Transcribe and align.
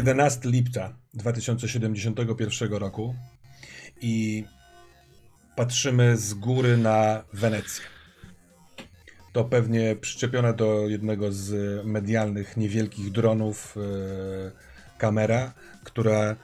Jest 0.00 0.08
11 0.08 0.48
lipca 0.48 0.96
2071 1.14 2.72
roku 2.72 3.14
i 4.00 4.44
patrzymy 5.56 6.16
z 6.16 6.34
góry 6.34 6.76
na 6.76 7.24
Wenecję. 7.32 7.84
To 9.32 9.44
pewnie 9.44 9.96
przyczepiona 9.96 10.52
do 10.52 10.88
jednego 10.88 11.32
z 11.32 11.86
medialnych 11.86 12.56
niewielkich 12.56 13.10
dronów 13.12 13.76
e, 13.76 14.98
kamera, 14.98 15.52
która 15.84 16.36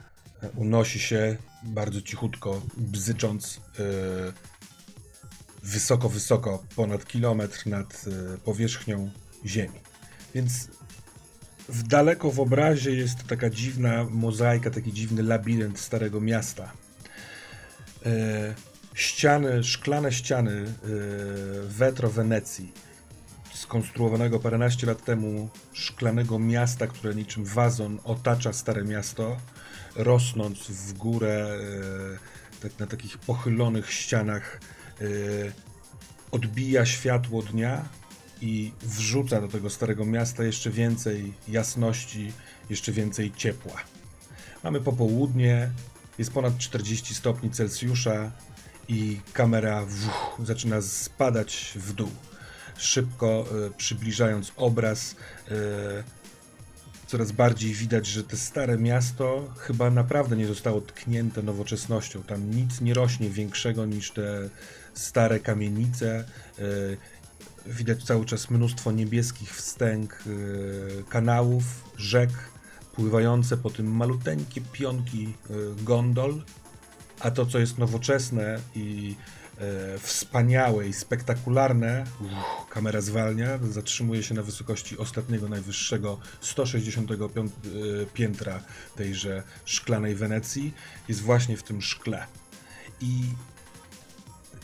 unosi 0.57 0.99
się 0.99 1.37
bardzo 1.63 2.03
cichutko, 2.03 2.63
bzycząc 2.77 3.61
e, 3.79 3.83
wysoko, 5.63 6.09
wysoko, 6.09 6.65
ponad 6.77 7.07
kilometr 7.07 7.67
nad 7.67 8.05
e, 8.35 8.39
powierzchnią 8.39 9.11
Ziemi. 9.47 9.81
Więc 10.35 10.76
w 11.69 11.83
daleko 11.83 12.31
w 12.31 12.41
obrazie 12.41 12.91
jest 12.91 13.27
taka 13.27 13.51
dziwna 13.51 14.05
mozaika, 14.11 14.71
taki 14.71 14.93
dziwny 14.93 15.23
labirynt 15.23 15.79
starego 15.79 16.21
miasta. 16.21 16.73
E, 18.07 18.55
ściany, 18.95 19.65
szklane 19.65 20.13
ściany 20.13 20.53
e, 20.53 20.67
Vetro 21.69 22.11
Wenecji, 22.11 22.73
skonstruowanego 23.55 24.41
paręnaście 24.41 24.87
lat 24.87 25.05
temu 25.05 25.49
szklanego 25.73 26.39
miasta, 26.39 26.87
które 26.87 27.15
niczym 27.15 27.45
wazon 27.45 27.99
otacza 28.05 28.53
stare 28.53 28.85
miasto, 28.85 29.37
rosnąc 29.97 30.59
w 30.59 30.93
górę 30.93 31.49
e, 31.49 32.63
tak 32.63 32.79
na 32.79 32.87
takich 32.87 33.19
pochylonych 33.19 33.93
ścianach, 33.93 34.61
e, 35.01 35.05
odbija 36.31 36.87
światło 36.87 37.43
dnia 37.43 37.89
i 38.47 38.73
wrzuca 38.83 39.41
do 39.41 39.49
tego 39.49 39.71
starego 39.71 40.05
miasta 40.05 40.45
jeszcze 40.45 40.71
więcej 40.71 41.35
jasności, 41.49 42.33
jeszcze 42.71 42.93
więcej 42.93 43.33
ciepła. 43.37 43.75
Mamy 44.65 44.81
popołudnie, 44.81 45.71
jest 46.19 46.33
ponad 46.33 46.59
40 46.59 47.15
stopni 47.15 47.51
Celsjusza 47.51 48.33
i 48.89 49.21
kamera 49.33 49.85
wuch, 49.87 50.41
zaczyna 50.45 50.83
spadać 50.83 51.73
w 51.77 51.93
dół. 51.93 52.11
Szybko 52.79 53.45
e, 53.67 53.71
przybliżając 53.71 54.53
obraz, 54.57 55.17
e, 55.49 55.55
coraz 57.07 57.33
bardziej 57.33 57.75
widać, 57.75 58.07
że 58.07 58.25
to 58.25 58.37
stare 58.37 58.79
miasto 58.79 59.49
chyba 59.59 59.91
naprawdę 59.91 60.37
nie 60.37 60.47
zostało 60.47 60.81
tknięte 60.81 61.43
nowoczesnością. 61.43 62.23
Tam 62.23 62.51
nic 62.51 62.81
nie 62.81 62.95
rośnie 62.95 63.31
większego 63.31 63.87
niż 63.87 64.11
te 64.11 64.49
stare 64.95 65.41
kamienice. 65.41 66.25
E, 66.59 66.63
widać 67.69 68.05
cały 68.05 68.25
czas 68.25 68.51
mnóstwo 68.51 68.93
niebieskich 68.93 69.57
wstęg, 69.57 70.25
e, 70.27 71.03
kanałów, 71.03 71.65
rzek 71.97 72.31
pływające 72.93 73.57
po 73.57 73.71
tym 73.71 73.97
maluteńkie 73.97 74.61
pionki 74.61 75.35
e, 75.51 75.53
gondol, 75.85 76.43
a 77.21 77.31
to, 77.31 77.47
co 77.47 77.59
jest 77.59 77.79
nowoczesne 77.79 78.61
i 78.75 79.17
e, 79.59 79.99
wspaniałe 79.99 80.89
i 80.89 80.93
spektakularne, 80.93 82.05
uff, 82.21 82.71
kamera 82.71 83.01
zwalnia, 83.01 83.59
zatrzymuje 83.71 84.23
się 84.23 84.35
na 84.35 84.43
wysokości 84.43 84.99
ostatniego, 84.99 85.49
najwyższego 85.49 86.19
165 86.41 87.53
piętra 88.15 88.61
tejże 88.97 89.43
szklanej 89.65 90.15
Wenecji, 90.15 90.75
jest 91.09 91.21
właśnie 91.21 91.57
w 91.57 91.63
tym 91.63 91.83
szkle. 91.83 92.27
I 93.01 93.23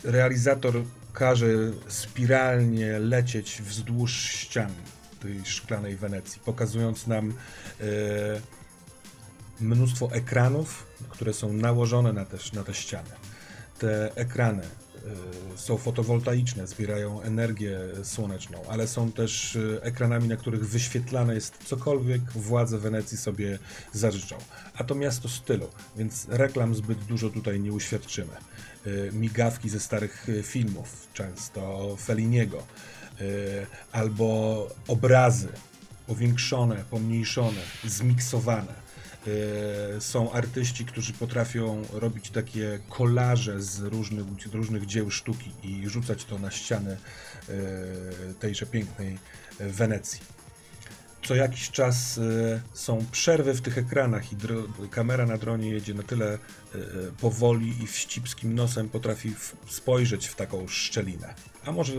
realizator 0.05 0.83
każe 1.13 1.47
spiralnie 1.89 2.99
lecieć 2.99 3.63
wzdłuż 3.63 4.13
ścian 4.13 4.71
tej 5.21 5.45
szklanej 5.45 5.97
Wenecji, 5.97 6.41
pokazując 6.45 7.07
nam 7.07 7.35
e, 7.81 7.85
mnóstwo 9.61 10.13
ekranów, 10.13 10.87
które 11.09 11.33
są 11.33 11.53
nałożone 11.53 12.13
na 12.13 12.25
te, 12.25 12.37
na 12.53 12.65
te 12.65 12.75
ściany. 12.75 13.11
Te 13.79 14.15
ekrany 14.15 14.63
e, 14.63 14.69
są 15.57 15.77
fotowoltaiczne, 15.77 16.67
zbierają 16.67 17.23
energię 17.23 17.79
słoneczną, 18.03 18.63
ale 18.69 18.89
są 18.89 19.13
też 19.13 19.57
e, 19.57 19.83
ekranami, 19.83 20.29
na 20.29 20.37
których 20.37 20.69
wyświetlane 20.69 21.35
jest 21.35 21.59
cokolwiek 21.65 22.23
władze 22.23 22.79
Wenecji 22.79 23.19
sobie 23.19 23.59
zażyczą. 23.93 24.37
A 24.75 24.85
to 24.85 24.95
miasto 24.95 25.29
stylu, 25.29 25.69
więc 25.97 26.27
reklam 26.29 26.75
zbyt 26.75 26.99
dużo 26.99 27.31
tutaj 27.31 27.61
nie 27.61 27.73
uświadczymy. 27.73 28.33
Y, 28.87 29.11
migawki 29.13 29.69
ze 29.69 29.81
starych 29.81 30.29
y, 30.29 30.43
filmów, 30.43 31.09
często 31.15 31.97
Feliniego, 31.97 32.63
y, 33.21 33.67
albo 33.93 34.69
obrazy 34.89 35.49
powiększone, 36.07 36.85
pomniejszone, 36.91 37.61
zmiksowane. 37.85 38.83
Są 39.99 40.33
artyści, 40.33 40.85
którzy 40.85 41.13
potrafią 41.13 41.83
robić 41.93 42.31
takie 42.31 42.79
kolaże 42.89 43.63
z 43.63 43.81
różnych, 43.81 44.25
różnych 44.53 44.87
dzieł 44.87 45.11
sztuki 45.11 45.51
i 45.63 45.89
rzucać 45.89 46.25
to 46.25 46.39
na 46.39 46.51
ściany 46.51 46.97
tejże 48.41 48.67
pięknej 48.67 49.19
Wenecji 49.61 50.21
co 51.25 51.35
jakiś 51.35 51.71
czas 51.71 52.19
y, 52.19 52.61
są 52.73 53.07
przerwy 53.13 53.55
w 53.55 53.61
tych 53.61 53.79
ekranach 53.79 54.33
i 54.33 54.37
kamera 54.91 55.27
na 55.27 55.39
dronie 55.39 55.71
jedzie 55.71 55.95
na 55.95 56.03
tyle 56.03 56.35
y, 56.35 56.79
y, 56.79 57.13
powoli 57.21 57.83
i 57.83 57.87
wścibskim 57.87 58.55
nosem 58.55 58.89
potrafi 58.89 59.35
spojrzeć 59.69 60.27
w 60.27 60.35
taką 60.35 60.69
szczelinę. 60.69 61.35
A 61.65 61.73
może 61.73 61.93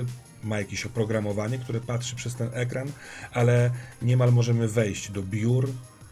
ma 0.43 0.57
jakieś 0.57 0.85
oprogramowanie, 0.85 1.57
które 1.57 1.79
patrzy 1.79 2.15
przez 2.15 2.35
ten 2.35 2.49
ekran, 2.53 2.91
ale 3.31 3.71
niemal 4.01 4.31
możemy 4.31 4.67
wejść 4.67 5.11
do 5.11 5.23
biur, 5.23 5.69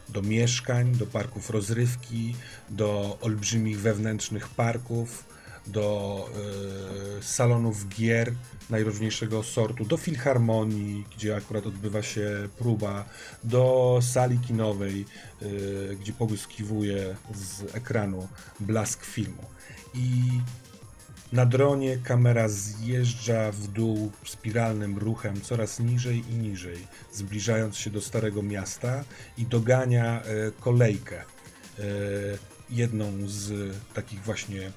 do 0.10 0.22
mieszkań, 0.22 0.92
do 0.92 1.06
parków 1.06 1.50
rozrywki, 1.50 2.36
do 2.70 3.18
olbrzymich 3.22 3.80
wewnętrznych 3.80 4.48
parków, 4.50 5.24
do 5.68 6.30
y, 7.20 7.24
salonów 7.24 7.88
gier 7.90 8.34
najróżniejszego 8.70 9.44
sortu, 9.44 9.86
do 9.86 9.98
filharmonii, 9.98 11.06
gdzie 11.16 11.36
akurat 11.36 11.68
odbywa 11.68 12.04
się 12.04 12.50
próba, 12.58 13.06
do 13.44 14.00
sali 14.02 14.40
kinowej, 14.40 15.06
y, 15.42 15.98
gdzie 16.02 16.14
połyskiwuje 16.14 17.16
z 17.36 17.76
ekranu 17.76 18.28
blask 18.60 19.06
filmu. 19.06 19.44
I 19.94 20.22
na 21.32 21.46
dronie 21.46 21.98
kamera 21.98 22.50
zjeżdża 22.50 23.52
w 23.52 23.68
dół 23.68 24.12
spiralnym 24.26 24.98
ruchem 24.98 25.42
coraz 25.42 25.80
niżej 25.80 26.24
i 26.30 26.34
niżej, 26.34 26.88
zbliżając 27.14 27.78
się 27.78 27.90
do 27.90 28.02
Starego 28.02 28.44
Miasta 28.44 29.04
i 29.38 29.46
dogania 29.46 30.24
y, 30.26 30.52
kolejkę. 30.60 31.24
Jedną 32.70 33.12
z 33.28 33.76
takich 33.94 34.24
właśnie 34.24 34.72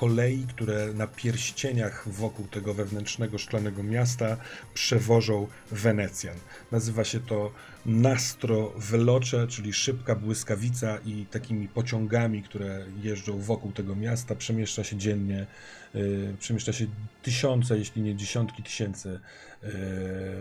kolei, 0.00 0.46
które 0.48 0.94
na 0.94 1.06
pierścieniach 1.06 2.08
wokół 2.08 2.46
tego 2.46 2.74
wewnętrznego 2.74 3.38
szklanego 3.38 3.82
miasta 3.82 4.36
przewożą 4.74 5.46
Wenecjan. 5.70 6.36
Nazywa 6.72 7.04
się 7.04 7.20
to 7.20 7.52
Nastro 7.86 8.72
Veloce, 8.76 9.46
czyli 9.46 9.72
szybka 9.72 10.14
błyskawica 10.14 10.98
i 11.06 11.26
takimi 11.26 11.68
pociągami, 11.68 12.42
które 12.42 12.86
jeżdżą 13.02 13.38
wokół 13.38 13.72
tego 13.72 13.96
miasta, 13.96 14.34
przemieszcza 14.34 14.84
się 14.84 14.96
dziennie, 14.96 15.46
yy, 15.94 16.36
przemieszcza 16.38 16.72
się 16.72 16.86
tysiące, 17.22 17.78
jeśli 17.78 18.02
nie 18.02 18.16
dziesiątki 18.16 18.62
tysięcy 18.62 19.20
yy, 19.62 19.70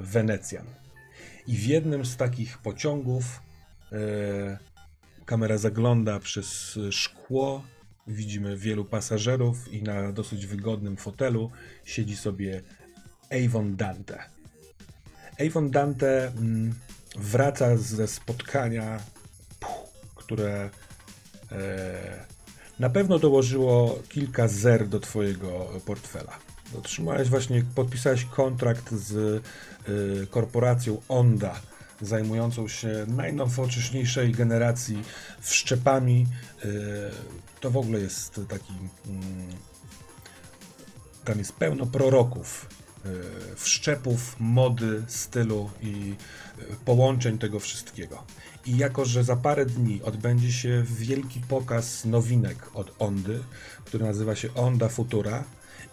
Wenecjan. 0.01 0.65
I 1.47 1.57
w 1.57 1.65
jednym 1.65 2.05
z 2.05 2.17
takich 2.17 2.57
pociągów 2.57 3.41
yy, 3.91 3.97
kamera 5.25 5.57
zagląda 5.57 6.19
przez 6.19 6.79
szkło 6.91 7.63
Widzimy 8.07 8.57
wielu 8.57 8.85
pasażerów 8.85 9.73
i 9.73 9.83
na 9.83 10.11
dosyć 10.11 10.45
wygodnym 10.45 10.97
fotelu 10.97 11.51
siedzi 11.85 12.17
sobie 12.17 12.61
Avon 13.45 13.75
Dante. 13.75 14.23
Avon 15.47 15.71
Dante 15.71 16.27
mm, 16.27 16.73
wraca 17.17 17.77
ze 17.77 18.07
spotkania, 18.07 18.99
które 20.15 20.69
e, 21.51 22.25
na 22.79 22.89
pewno 22.89 23.19
dołożyło 23.19 23.99
kilka 24.09 24.47
zer 24.47 24.87
do 24.87 24.99
Twojego 24.99 25.81
portfela. 25.85 26.39
Otrzymałeś 26.77 27.29
właśnie, 27.29 27.63
podpisałeś 27.75 28.25
kontrakt 28.25 28.91
z 28.91 29.11
y, 29.89 30.27
korporacją 30.27 31.01
Onda 31.09 31.61
zajmującą 32.01 32.67
się 32.67 33.05
najnowocześniejszej 33.07 34.31
generacji 34.31 35.03
wszczepami. 35.39 36.25
To 37.59 37.71
w 37.71 37.77
ogóle 37.77 37.99
jest 37.99 38.41
taki. 38.47 38.73
Mm, 39.07 39.55
tam 41.25 41.39
jest 41.39 41.53
pełno 41.53 41.85
proroków, 41.85 42.69
e, 43.05 43.09
wszczepów, 43.55 44.35
mody, 44.39 45.03
stylu 45.07 45.69
i 45.81 46.15
e, 46.59 46.63
połączeń 46.85 47.37
tego 47.37 47.59
wszystkiego. 47.59 48.23
I 48.65 48.77
jako, 48.77 49.05
że 49.05 49.23
za 49.23 49.35
parę 49.35 49.65
dni 49.65 50.01
odbędzie 50.03 50.51
się 50.51 50.83
wielki 50.89 51.41
pokaz 51.41 52.05
nowinek 52.05 52.69
od 52.73 52.95
Ondy, 52.99 53.43
który 53.85 54.05
nazywa 54.05 54.35
się 54.35 54.53
Onda 54.53 54.89
Futura, 54.89 55.43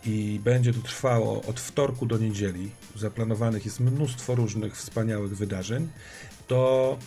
i 0.07 0.41
będzie 0.45 0.73
to 0.73 0.81
trwało 0.81 1.43
od 1.43 1.61
wtorku 1.61 2.07
do 2.07 2.19
niedzieli. 2.19 2.71
Zaplanowanych 2.97 3.65
jest 3.65 3.81
mnóstwo 3.81 4.35
różnych 4.35 4.77
wspaniałych 4.77 5.37
wydarzeń. 5.37 5.89
To 6.47 6.99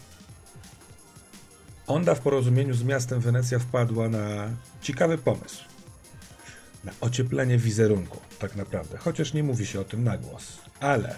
Onda 1.87 2.15
w 2.15 2.19
porozumieniu 2.19 2.73
z 2.73 2.83
miastem 2.83 3.19
Wenecja 3.19 3.59
wpadła 3.59 4.09
na 4.09 4.49
ciekawy 4.81 5.17
pomysł. 5.17 5.63
Na 6.83 6.91
ocieplenie 7.01 7.57
wizerunku, 7.57 8.19
tak 8.39 8.55
naprawdę. 8.55 8.97
Chociaż 8.97 9.33
nie 9.33 9.43
mówi 9.43 9.65
się 9.65 9.79
o 9.79 9.83
tym 9.83 10.03
na 10.03 10.17
głos. 10.17 10.57
Ale 10.79 11.15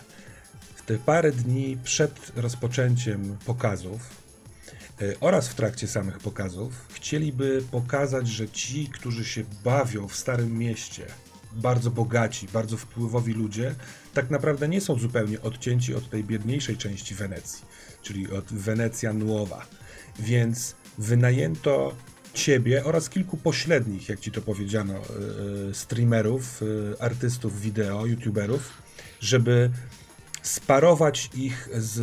w 0.76 0.82
te 0.82 0.98
parę 0.98 1.32
dni 1.32 1.78
przed 1.84 2.32
rozpoczęciem 2.36 3.38
pokazów 3.46 4.02
e, 5.02 5.20
oraz 5.20 5.48
w 5.48 5.56
trakcie 5.56 5.88
samych 5.88 6.20
pokazów 6.20 6.88
chcieliby 6.94 7.64
pokazać, 7.72 8.28
że 8.28 8.50
ci, 8.50 8.88
którzy 8.88 9.26
się 9.26 9.44
bawią 9.64 10.08
w 10.08 10.16
Starym 10.16 10.58
Mieście, 10.58 11.06
bardzo 11.54 11.92
bogaci, 11.92 12.48
bardzo 12.54 12.78
wpływowi 12.78 13.34
ludzie, 13.34 13.76
tak 14.14 14.30
naprawdę 14.30 14.68
nie 14.68 14.82
są 14.82 15.00
zupełnie 15.00 15.42
odcięci 15.42 15.96
od 15.96 16.10
tej 16.10 16.24
biedniejszej 16.24 16.78
części 16.78 17.16
Wenecji, 17.16 17.66
czyli 18.02 18.32
od 18.32 18.46
Wenecja 18.46 19.14
Nuowa. 19.14 19.66
Więc 20.20 20.76
wynajęto 20.98 21.96
ciebie 22.34 22.86
oraz 22.86 23.10
kilku 23.10 23.38
pośrednich, 23.38 24.10
jak 24.10 24.20
ci 24.20 24.32
to 24.32 24.42
powiedziano, 24.42 24.94
e, 24.94 24.98
e, 25.00 25.74
streamerów, 25.74 26.62
e, 26.62 27.02
artystów 27.02 27.62
wideo, 27.62 28.06
youtuberów, 28.06 28.74
żeby 29.20 29.70
sparować 30.42 31.30
ich 31.34 31.70
z 31.74 31.98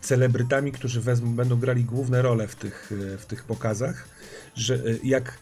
celebrytami, 0.00 0.72
którzy 0.72 1.00
wezmą, 1.00 1.34
będą 1.34 1.56
grali 1.56 1.84
główne 1.84 2.22
role 2.22 2.48
w 2.48 2.56
tych, 2.56 2.92
w 3.18 3.26
tych 3.26 3.44
pokazach, 3.44 4.08
że 4.54 4.78
jak 5.04 5.38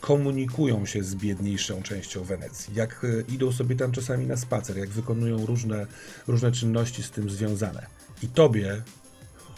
komunikują 0.00 0.86
się 0.86 1.02
z 1.02 1.14
biedniejszą 1.14 1.82
częścią 1.82 2.24
Wenecji, 2.24 2.74
jak 2.74 3.06
idą 3.28 3.52
sobie 3.52 3.76
tam 3.76 3.92
czasami 3.92 4.26
na 4.26 4.36
spacer, 4.36 4.78
jak 4.78 4.88
wykonują 4.88 5.46
różne, 5.46 5.86
różne 6.26 6.52
czynności 6.52 7.02
z 7.02 7.10
tym 7.10 7.30
związane. 7.30 7.86
I 8.22 8.28
tobie 8.28 8.82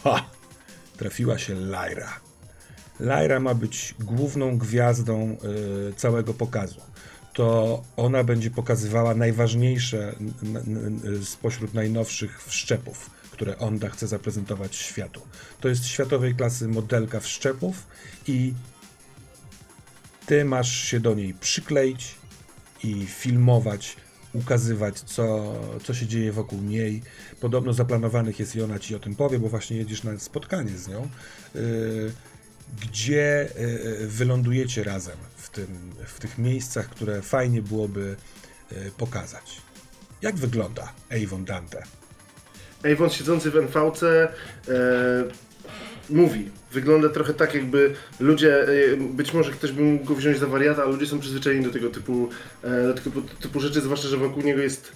ha, 0.05 0.31
trafiła 1.03 1.39
się 1.39 1.55
Lyra. 1.55 2.21
Lyra 3.01 3.41
ma 3.41 3.55
być 3.55 3.95
główną 4.01 4.59
gwiazdą 4.59 5.37
y, 5.91 5.95
całego 5.95 6.35
pokazu. 6.35 6.81
To 7.33 7.83
ona 7.97 8.25
będzie 8.25 8.51
pokazywała 8.51 9.15
najważniejsze 9.15 10.15
spośród 11.25 11.75
najnowszych 11.75 12.43
wszczepów, 12.45 13.11
które 13.31 13.59
Onda 13.59 13.89
chce 13.89 14.07
zaprezentować 14.07 14.77
światu. 14.77 15.21
To 15.61 15.69
jest 15.69 15.87
światowej 15.87 16.35
klasy 16.35 16.69
modelka 16.69 17.21
wszczepów 17.21 17.87
i 18.27 18.55
ty 20.27 20.45
masz 20.45 20.77
się 20.77 21.01
do 21.01 21.15
niej 21.15 21.35
przykleić 21.35 22.15
i 22.85 23.07
filmować, 23.07 23.97
ukazywać, 24.33 25.01
co, 25.01 25.55
co 25.85 25.95
się 25.95 26.07
dzieje 26.07 26.33
wokół 26.33 26.61
niej. 26.61 27.03
Podobno 27.41 27.73
zaplanowanych 27.73 28.41
jest 28.41 28.57
i 28.57 28.63
ona 28.63 28.79
ci 28.79 28.95
o 28.95 28.99
tym 28.99 29.17
powie, 29.17 29.39
bo 29.39 29.49
właśnie 29.49 29.77
jedziesz 29.77 30.05
na 30.05 30.19
spotkanie 30.19 30.79
z 30.79 30.89
nią. 30.89 31.09
Yy, 31.55 32.13
gdzie 32.83 33.23
e, 33.23 33.59
e, 33.59 34.07
wylądujecie 34.07 34.85
razem 34.85 35.17
w, 35.37 35.51
tym, 35.51 35.93
w 36.07 36.21
tych 36.21 36.39
miejscach, 36.39 36.89
które 36.89 37.23
fajnie 37.23 37.63
byłoby 37.63 38.17
pokazać. 38.99 39.61
Jak 40.23 40.37
wygląda 40.37 40.93
Avon 41.11 41.45
Dante? 41.45 41.83
Avon 42.93 43.11
siedzący 43.11 43.51
w 43.51 43.57
NVC 43.57 44.03
e, 44.03 44.29
mówi. 46.13 46.51
Wygląda 46.73 47.09
trochę 47.09 47.35
tak, 47.35 47.55
jakby 47.55 47.95
ludzie, 48.21 48.67
być 48.99 49.35
może 49.35 49.53
ktoś 49.53 49.73
by 49.73 49.83
mógł 49.83 50.05
go 50.05 50.15
wziąć 50.15 50.39
za 50.39 50.47
wariata, 50.47 50.83
ale 50.83 50.93
ludzie 50.93 51.07
są 51.07 51.21
przyzwyczajeni 51.21 51.65
do 51.65 51.71
tego 51.71 51.91
typu, 51.91 52.29
do 52.63 52.95
tego 52.95 53.23
typu 53.41 53.61
rzeczy, 53.61 53.81
zwłaszcza, 53.81 54.09
że 54.09 54.17
wokół 54.17 54.43
niego 54.43 54.63
jest 54.63 54.93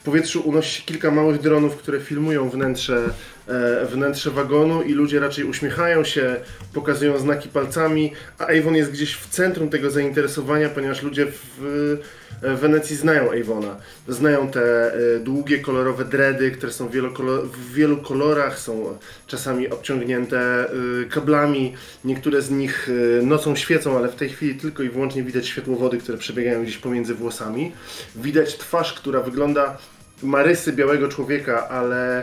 w 0.00 0.02
powietrzu 0.02 0.42
unosi 0.48 0.80
się 0.80 0.82
kilka 0.82 1.10
małych 1.10 1.40
dronów, 1.40 1.76
które 1.76 2.00
filmują 2.00 2.50
wnętrze, 2.50 3.08
e, 3.48 3.86
wnętrze 3.86 4.30
wagonu 4.30 4.82
i 4.82 4.92
ludzie 4.92 5.20
raczej 5.20 5.44
uśmiechają 5.44 6.04
się, 6.04 6.36
pokazują 6.72 7.18
znaki 7.18 7.48
palcami, 7.48 8.12
a 8.38 8.46
Avon 8.46 8.74
jest 8.74 8.92
gdzieś 8.92 9.14
w 9.14 9.28
centrum 9.28 9.68
tego 9.68 9.90
zainteresowania, 9.90 10.68
ponieważ 10.68 11.02
ludzie 11.02 11.26
w 11.26 11.96
Wenecji 12.42 12.96
znają 12.96 13.30
Avona. 13.32 13.76
Znają 14.08 14.50
te 14.50 14.94
e, 14.94 15.20
długie, 15.20 15.58
kolorowe 15.58 16.04
dredy, 16.04 16.50
które 16.50 16.72
są 16.72 16.88
w 16.88 17.72
wielu 17.74 17.96
kolorach, 17.96 18.58
są 18.58 18.98
czasami 19.26 19.68
obciągnięte 19.68 20.38
e, 20.40 20.70
kablami. 21.10 21.74
Niektóre 22.04 22.42
z 22.42 22.50
nich 22.50 22.90
nocą 23.22 23.56
świecą, 23.56 23.96
ale 23.96 24.08
w 24.08 24.14
tej 24.14 24.28
chwili 24.28 24.54
tylko 24.54 24.82
i 24.82 24.90
wyłącznie 24.90 25.22
widać 25.22 25.46
światłowody, 25.46 25.98
które 25.98 26.18
przebiegają 26.18 26.62
gdzieś 26.62 26.76
pomiędzy 26.76 27.14
włosami. 27.14 27.72
Widać 28.16 28.56
twarz, 28.56 28.92
która 28.92 29.20
wygląda 29.20 29.78
ma 30.22 30.42
rysy 30.42 30.72
białego 30.72 31.08
człowieka, 31.08 31.68
ale 31.68 32.22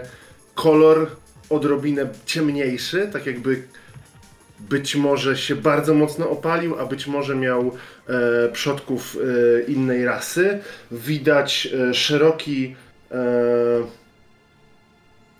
kolor 0.55 1.07
odrobinę 1.49 2.09
ciemniejszy, 2.25 3.09
tak 3.13 3.25
jakby 3.25 3.63
być 4.59 4.95
może 4.95 5.37
się 5.37 5.55
bardzo 5.55 5.93
mocno 5.93 6.29
opalił, 6.29 6.79
a 6.79 6.85
być 6.85 7.07
może 7.07 7.35
miał 7.35 7.71
e, 8.07 8.49
przodków 8.49 9.17
e, 9.17 9.61
innej 9.61 10.05
rasy. 10.05 10.59
Widać 10.91 11.67
e, 11.89 11.93
szeroki. 11.93 12.75
E, 13.11 13.17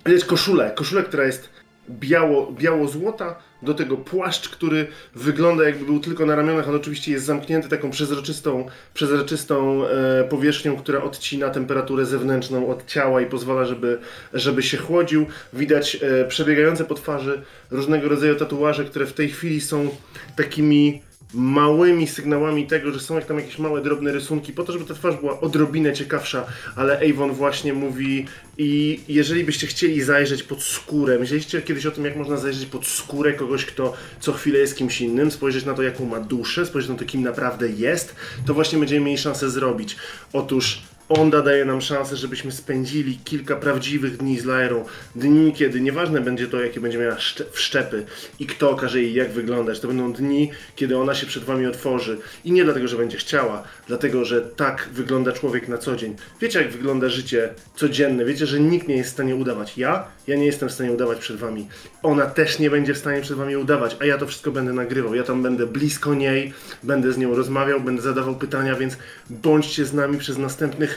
widać 0.06 0.25
koszulę, 0.25 0.72
koszulę, 0.75 1.04
która 1.04 1.25
jest 1.25 1.50
biało, 1.90 2.52
biało-złota, 2.52 3.36
do 3.62 3.74
tego 3.74 3.98
płaszcz, 3.98 4.50
który 4.50 4.88
wygląda 5.15 5.63
jakby 5.63 5.86
był 5.86 6.00
tylko 6.00 6.25
na 6.25 6.36
ramionach, 6.36 6.69
on 6.69 6.75
oczywiście 6.75 7.12
jest 7.12 7.25
zamknięty 7.25 7.69
taką 7.69 7.92
przezroczystą, 7.92 8.68
przezroczystą 8.94 9.88
e, 9.88 10.24
powierzchnią, 10.24 10.77
która 10.77 11.04
odcina 11.04 11.50
temperaturę 11.50 12.06
zewnętrzną 12.06 12.68
od 12.69 12.85
ciała 12.85 13.21
i 13.21 13.26
pozwala, 13.26 13.66
żeby, 13.66 13.99
żeby 14.33 14.64
się 14.64 14.78
chłodził. 14.78 15.26
Widać 15.54 15.97
e, 16.02 16.26
przebiegające 16.26 16.85
po 16.85 16.95
twarzy 16.95 17.42
różnego 17.71 18.09
rodzaju 18.09 18.35
tatuaże, 18.35 18.85
które 18.85 19.06
w 19.06 19.14
tej 19.14 19.30
chwili 19.30 19.61
są 19.61 19.90
takimi 20.35 21.02
małymi 21.34 22.07
sygnałami 22.07 22.68
tego, 22.68 22.92
że 22.92 23.00
są 23.00 23.16
jak 23.16 23.26
tam 23.26 23.40
jakieś 23.40 23.60
małe, 23.60 23.81
drobne 23.81 24.12
rysunki, 24.12 24.54
po 24.54 24.64
to, 24.64 24.72
żeby 24.74 24.86
ta 24.86 24.94
twarz 24.94 25.16
była 25.16 25.40
odrobinę 25.40 25.94
ciekawsza, 25.94 26.46
ale 26.76 27.00
Avon 27.10 27.31
właśnie 27.31 27.74
mówi 27.74 28.26
i 28.57 29.00
jeżeli 29.07 29.44
byście 29.44 29.68
chcieli 29.68 30.02
zajrzeć 30.02 30.44
pod 30.44 30.64
skórę, 30.64 31.19
myśleliście 31.19 31.62
kiedyś 31.62 31.86
o 31.86 31.92
tym, 31.92 32.06
jak 32.06 32.16
można 32.16 32.38
zajrzeć 32.38 32.66
pod 32.66 32.88
skórę 32.88 33.34
kogoś, 33.34 33.66
kto 33.66 33.94
co 34.19 34.34
chwilę 34.34 34.60
jest 34.60 34.78
kimś 34.78 35.02
innym, 35.02 35.31
spojrzeć 35.31 35.66
na 35.66 35.74
to, 35.74 35.84
jaką 35.84 36.06
ma 36.06 36.19
duszę, 36.19 36.66
spojrzeć 36.66 36.90
na 36.90 36.96
to, 36.96 37.06
kim 37.06 37.24
naprawdę 37.24 37.69
jest, 37.69 38.16
to 38.46 38.54
właśnie 38.54 38.80
będziemy 38.80 39.06
mieli 39.06 39.18
szansę 39.18 39.50
zrobić. 39.50 39.96
Otóż 40.34 40.81
Onda 41.09 41.42
daje 41.42 41.66
nam 41.66 41.81
szansę, 41.81 42.16
żebyśmy 42.16 42.52
spędzili 42.52 43.19
kilka 43.23 43.56
prawdziwych 43.56 44.18
dni 44.18 44.40
z 44.40 44.45
Lairą. 44.45 44.85
Dni, 45.16 45.54
kiedy 45.54 45.81
nieważne 45.81 46.21
będzie 46.21 46.47
to, 46.47 46.61
jakie 46.61 46.80
będzie 46.80 46.97
miała 46.97 47.16
wszczepy 47.52 48.06
i 48.40 48.45
kto 48.45 48.69
okaże 48.71 49.02
jej, 49.02 49.14
jak 49.14 49.31
wyglądać. 49.31 49.80
To 49.80 49.87
będą 49.87 50.14
dni, 50.14 50.52
kiedy 50.76 50.97
ona 50.97 51.16
się 51.16 51.28
przed 51.28 51.44
Wami 51.44 51.66
otworzy. 51.66 52.18
I 52.45 52.52
nie 52.52 52.64
dlatego, 52.64 52.87
że 52.87 52.97
będzie 52.97 53.18
chciała, 53.18 53.64
dlatego, 53.87 54.26
że 54.26 54.42
tak 54.42 54.90
wygląda 54.94 55.31
człowiek 55.31 55.68
na 55.68 55.78
co 55.78 55.95
dzień. 55.95 56.16
Wiecie, 56.42 56.61
jak 56.61 56.71
wygląda 56.71 57.09
życie 57.09 57.49
codzienne. 57.76 58.26
Wiecie, 58.26 58.45
że 58.45 58.59
nikt 58.59 58.87
nie 58.87 58.97
jest 58.97 59.09
w 59.09 59.14
stanie 59.14 59.35
udawać. 59.35 59.78
Ja? 59.78 60.07
Ja 60.28 60.35
nie 60.35 60.45
jestem 60.45 60.69
w 60.69 60.71
stanie 60.71 60.92
udawać 60.92 61.19
przed 61.19 61.37
Wami. 61.37 61.68
Ona 62.04 62.26
też 62.26 62.59
nie 62.59 62.69
będzie 62.69 62.94
w 62.94 62.97
stanie 62.97 63.21
przed 63.21 63.37
Wami 63.37 63.57
udawać, 63.57 63.97
a 63.99 64.06
ja 64.06 64.18
to 64.18 64.28
wszystko 64.28 64.52
będę 64.52 64.73
nagrywał. 64.73 65.16
Ja 65.16 65.23
tam 65.23 65.44
będę 65.44 65.68
blisko 65.68 66.16
niej, 66.16 66.54
będę 66.83 67.11
z 67.11 67.18
nią 67.18 67.35
rozmawiał, 67.35 67.81
będę 67.81 68.02
zadawał 68.02 68.35
pytania, 68.35 68.76
więc 68.76 68.97
bądźcie 69.30 69.85
z 69.85 69.94
nami 69.94 70.18
przez 70.18 70.37
następnych 70.37 70.96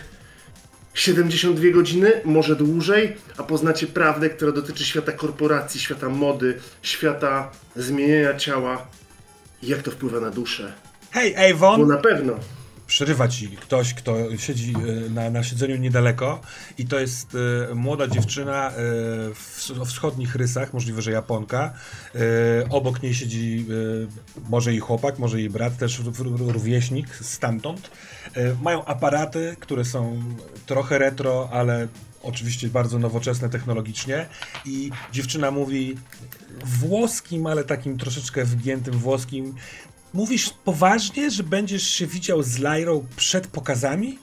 72 0.95 1.71
godziny, 1.71 2.13
może 2.25 2.57
dłużej, 2.57 3.17
a 3.37 3.43
poznacie 3.43 3.87
prawdę, 3.87 4.31
która 4.31 4.53
dotyczy 4.53 4.85
świata 4.85 5.13
korporacji, 5.13 5.81
świata 5.81 6.09
mody, 6.09 6.59
świata 6.83 7.51
zmieniania 7.77 8.35
ciała 8.35 8.87
i 9.63 9.67
jak 9.67 9.83
to 9.83 9.91
wpływa 9.91 10.21
na 10.21 10.31
duszę. 10.31 10.73
Hej, 11.11 11.51
Avon! 11.51 11.81
Bo 11.81 11.87
na 11.87 11.99
pewno 11.99 12.35
przerywa 12.91 13.29
ci 13.29 13.49
ktoś, 13.49 13.95
kto 13.95 14.37
siedzi 14.37 14.75
e, 14.75 15.11
na, 15.11 15.31
na 15.31 15.43
siedzeniu 15.43 15.77
niedaleko 15.77 16.41
i 16.79 16.87
to 16.87 17.01
jest 17.01 17.37
e, 17.71 17.75
młoda 17.75 18.09
dziewczyna 18.09 18.71
e, 18.71 18.73
w, 19.35 19.71
o 19.81 19.85
wschodnich 19.85 20.35
rysach, 20.35 20.73
możliwe, 20.73 21.03
że 21.03 21.11
Japonka. 21.11 21.73
Obok 22.71 23.03
niej 23.03 23.15
siedzi 23.15 23.67
może 24.49 24.71
jej 24.71 24.81
chłopak, 24.81 25.19
może 25.19 25.39
jej 25.39 25.51
brat, 25.51 25.77
też 25.77 26.01
rówieśnik 26.39 27.07
stamtąd. 27.15 27.91
Mają 28.63 28.85
aparaty, 28.85 29.57
które 29.61 29.85
są 29.85 30.23
trochę 30.67 30.99
retro, 30.99 31.49
ale 31.53 31.89
oczywiście 32.23 32.69
bardzo 32.69 32.99
nowoczesne 32.99 33.49
technologicznie 33.49 34.27
i 34.65 34.91
dziewczyna 35.13 35.51
mówi 35.51 35.97
włoskim, 36.65 37.47
ale 37.47 37.65
takim 37.65 37.99
troszeczkę 37.99 38.45
wgiętym 38.45 38.95
włoskim 38.95 39.55
Mówisz 40.13 40.51
poważnie, 40.65 41.31
że 41.31 41.43
będziesz 41.43 41.83
się 41.83 42.07
widział 42.07 42.43
z 42.43 42.59
Lyrą 42.59 43.07
przed 43.17 43.47
pokazami? 43.47 44.19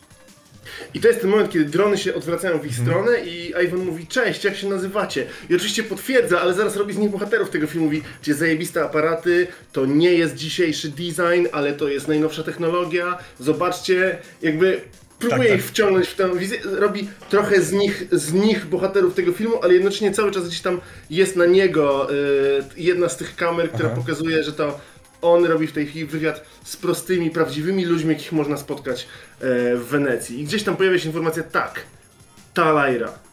I 0.93 0.99
to 0.99 1.07
jest 1.07 1.21
ten 1.21 1.29
moment, 1.29 1.51
kiedy 1.51 1.65
drony 1.65 1.97
się 1.97 2.15
odwracają 2.15 2.59
w 2.59 2.65
ich 2.65 2.75
hmm. 2.75 2.87
stronę 2.87 3.25
i 3.25 3.53
Ivan 3.65 3.79
mówi, 3.79 4.07
cześć, 4.07 4.43
jak 4.43 4.55
się 4.55 4.69
nazywacie? 4.69 5.25
I 5.49 5.55
oczywiście 5.55 5.83
potwierdza, 5.83 6.41
ale 6.41 6.53
zaraz 6.53 6.75
robi 6.75 6.93
z 6.93 6.97
nich 6.97 7.09
bohaterów 7.09 7.49
tego 7.49 7.67
filmu, 7.67 7.85
mówi, 7.85 8.03
gdzie 8.21 8.33
zajebiste 8.33 8.83
aparaty, 8.83 9.47
to 9.71 9.85
nie 9.85 10.13
jest 10.13 10.35
dzisiejszy 10.35 10.89
design, 10.89 11.47
ale 11.51 11.73
to 11.73 11.87
jest 11.87 12.07
najnowsza 12.07 12.43
technologia, 12.43 13.17
zobaczcie, 13.39 14.17
jakby 14.41 14.81
próbuje 15.19 15.49
tak. 15.49 15.57
ich 15.57 15.65
wciągnąć 15.65 16.07
w 16.07 16.15
tę 16.15 16.37
wizję, 16.37 16.59
robi 16.63 17.09
trochę 17.29 17.61
z 17.61 17.71
nich, 17.71 18.07
z 18.11 18.33
nich 18.33 18.65
bohaterów 18.65 19.13
tego 19.13 19.31
filmu, 19.31 19.55
ale 19.63 19.73
jednocześnie 19.73 20.11
cały 20.11 20.31
czas 20.31 20.47
gdzieś 20.47 20.61
tam 20.61 20.81
jest 21.09 21.35
na 21.35 21.45
niego 21.45 22.11
y, 22.11 22.63
jedna 22.77 23.09
z 23.09 23.17
tych 23.17 23.35
kamer, 23.35 23.71
która 23.71 23.89
Aha. 23.91 24.01
pokazuje, 24.01 24.43
że 24.43 24.53
to 24.53 24.79
on 25.21 25.45
robi 25.45 25.67
w 25.67 25.71
tej 25.71 25.87
chwili 25.87 26.05
wywiad 26.05 26.45
z 26.63 26.77
prostymi, 26.77 27.31
prawdziwymi 27.31 27.85
ludźmi, 27.85 28.13
jakich 28.13 28.31
można 28.31 28.57
spotkać 28.57 29.03
e, 29.03 29.05
w 29.75 29.85
Wenecji. 29.85 30.41
I 30.41 30.43
gdzieś 30.43 30.63
tam 30.63 30.77
pojawia 30.77 30.99
się 30.99 31.07
informacja, 31.07 31.43
tak, 31.43 31.83
ta 32.53 32.87
Lyra. 32.87 33.26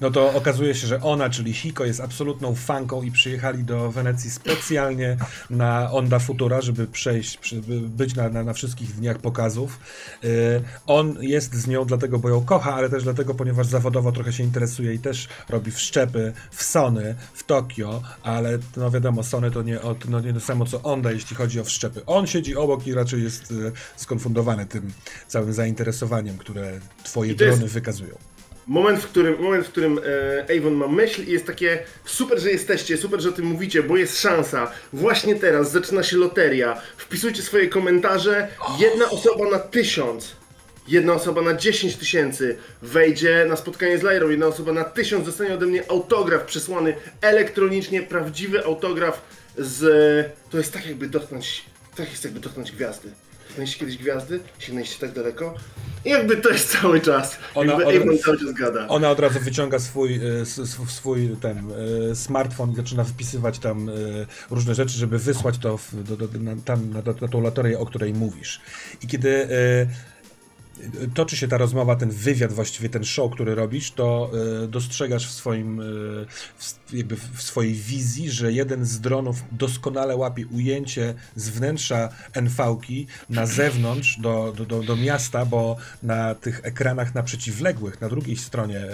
No 0.00 0.10
to 0.10 0.34
okazuje 0.34 0.74
się, 0.74 0.86
że 0.86 1.02
ona, 1.02 1.30
czyli 1.30 1.52
Hiko, 1.52 1.84
jest 1.84 2.00
absolutną 2.00 2.54
fanką 2.54 3.02
i 3.02 3.10
przyjechali 3.10 3.64
do 3.64 3.90
Wenecji 3.90 4.30
specjalnie 4.30 5.16
na 5.50 5.90
Onda 5.92 6.18
Futura, 6.18 6.60
żeby 6.60 6.86
przejść, 6.86 7.36
przy- 7.36 7.60
by 7.62 7.80
być 7.80 8.14
na, 8.14 8.28
na, 8.28 8.44
na 8.44 8.52
wszystkich 8.52 8.94
dniach 8.94 9.18
pokazów. 9.18 9.78
Yy, 10.22 10.30
on 10.86 11.16
jest 11.20 11.54
z 11.54 11.66
nią 11.66 11.84
dlatego, 11.84 12.18
bo 12.18 12.28
ją 12.28 12.44
kocha, 12.44 12.74
ale 12.74 12.90
też 12.90 13.04
dlatego, 13.04 13.34
ponieważ 13.34 13.66
zawodowo 13.66 14.12
trochę 14.12 14.32
się 14.32 14.44
interesuje 14.44 14.94
i 14.94 14.98
też 14.98 15.28
robi 15.48 15.70
wszczepy 15.70 16.32
w 16.50 16.62
Sony, 16.62 17.14
w 17.34 17.44
Tokio, 17.44 18.02
ale 18.22 18.58
no 18.76 18.90
wiadomo, 18.90 19.22
Sony 19.22 19.50
to 19.50 19.62
nie, 19.62 19.82
od, 19.82 20.08
no 20.08 20.20
nie 20.20 20.32
to 20.34 20.40
samo 20.40 20.66
co 20.66 20.82
Onda, 20.82 21.12
jeśli 21.12 21.36
chodzi 21.36 21.60
o 21.60 21.64
wszczepy. 21.64 22.02
On 22.06 22.26
siedzi 22.26 22.56
obok 22.56 22.86
i 22.86 22.94
raczej 22.94 23.22
jest 23.22 23.50
yy, 23.50 23.72
skonfundowany 23.96 24.66
tym 24.66 24.92
całym 25.28 25.52
zainteresowaniem, 25.52 26.38
które 26.38 26.80
twoje 27.04 27.34
drony 27.34 27.66
wykazują. 27.68 28.14
Moment, 28.68 29.00
w 29.00 29.06
którym, 29.06 29.42
moment, 29.42 29.66
w 29.66 29.70
którym 29.70 30.00
e, 30.48 30.56
Avon 30.58 30.74
ma 30.74 30.88
myśl 30.88 31.22
i 31.22 31.32
jest 31.32 31.46
takie 31.46 31.84
super, 32.04 32.40
że 32.40 32.50
jesteście, 32.50 32.96
super, 32.96 33.20
że 33.20 33.28
o 33.28 33.32
tym 33.32 33.44
mówicie, 33.44 33.82
bo 33.82 33.96
jest 33.96 34.20
szansa. 34.20 34.72
Właśnie 34.92 35.34
teraz 35.34 35.72
zaczyna 35.72 36.02
się 36.02 36.16
loteria. 36.16 36.80
Wpisujcie 36.96 37.42
swoje 37.42 37.68
komentarze. 37.68 38.48
Jedna 38.78 39.10
osoba 39.10 39.50
na 39.50 39.58
tysiąc. 39.58 40.36
Jedna 40.88 41.12
osoba 41.12 41.42
na 41.42 41.54
10 41.54 41.96
tysięcy 41.96 42.58
wejdzie 42.82 43.46
na 43.48 43.56
spotkanie 43.56 43.98
z 43.98 44.02
Lyrą. 44.02 44.28
Jedna 44.28 44.46
osoba 44.46 44.72
na 44.72 44.84
tysiąc 44.84 45.26
dostanie 45.26 45.54
ode 45.54 45.66
mnie 45.66 45.90
autograf 45.90 46.44
przesłany 46.44 46.94
elektronicznie, 47.20 48.02
prawdziwy 48.02 48.64
autograf 48.64 49.22
z... 49.58 49.80
To 50.50 50.58
jest 50.58 50.72
tak 50.72 50.86
jakby 50.86 51.08
dotknąć, 51.08 51.64
tak 51.96 52.10
jest 52.10 52.24
jakby 52.24 52.40
dotknąć 52.40 52.72
gwiazdy. 52.72 53.10
Dotknęliście 53.58 53.80
kiedyś 53.80 53.98
gwiazdy? 53.98 54.40
Sięgnęliście 54.58 55.00
tak 55.00 55.12
daleko? 55.12 55.54
I 56.04 56.10
jakby 56.10 56.36
to 56.36 56.48
jest 56.48 56.80
cały 56.80 57.00
czas. 57.00 57.38
Ona- 57.54 57.72
jakby 57.72 58.02
Avon 58.02 58.18
cały 58.18 58.38
czas 58.38 58.52
gada. 58.52 58.88
Ona 58.88 59.10
od 59.10 59.20
razu 59.20 59.40
wyciąga 59.40 59.78
swój, 59.78 60.14
e, 60.14 60.46
swój 60.86 61.36
ten 61.40 61.72
e, 62.10 62.14
smartfon 62.14 62.72
i 62.72 62.76
zaczyna 62.76 63.04
wpisywać 63.04 63.58
tam 63.58 63.88
e, 63.88 63.92
różne 64.50 64.74
rzeczy, 64.74 64.98
żeby 64.98 65.18
wysłać 65.18 65.58
to 65.58 65.78
w, 65.78 65.94
do, 66.02 66.16
do, 66.16 66.38
na, 66.40 66.56
tam, 66.64 66.90
na, 66.90 67.02
na 67.20 67.28
tą 67.28 67.40
loterię, 67.40 67.78
o 67.78 67.86
której 67.86 68.14
mówisz. 68.14 68.60
I 69.02 69.06
kiedy 69.06 69.48
toczy 71.14 71.36
się 71.36 71.48
ta 71.48 71.58
rozmowa, 71.58 71.96
ten 71.96 72.10
wywiad, 72.10 72.52
właściwie 72.52 72.88
ten 72.88 73.04
show, 73.04 73.32
który 73.32 73.54
robisz, 73.54 73.92
to 73.92 74.30
e, 74.64 74.68
dostrzegasz 74.68 75.28
w 75.28 75.32
swoim, 75.32 75.80
e, 75.80 75.84
jakby 76.96 77.16
w 77.16 77.42
swojej 77.42 77.74
wizji, 77.74 78.30
że 78.30 78.52
jeden 78.52 78.84
z 78.84 79.00
dronów 79.00 79.36
doskonale 79.52 80.16
łapie 80.16 80.46
ujęcie 80.46 81.14
z 81.36 81.48
wnętrza 81.48 82.08
NV-ki 82.34 83.06
na 83.30 83.46
zewnątrz 83.46 84.20
do, 84.20 84.52
do, 84.56 84.66
do, 84.66 84.82
do 84.82 84.96
miasta, 84.96 85.46
bo 85.46 85.76
na 86.02 86.34
tych 86.34 86.60
ekranach 86.62 87.14
na 87.14 87.22
przeciwległych, 87.22 88.00
na 88.00 88.08
drugiej 88.08 88.36
stronie 88.36 88.78
e, 88.78 88.88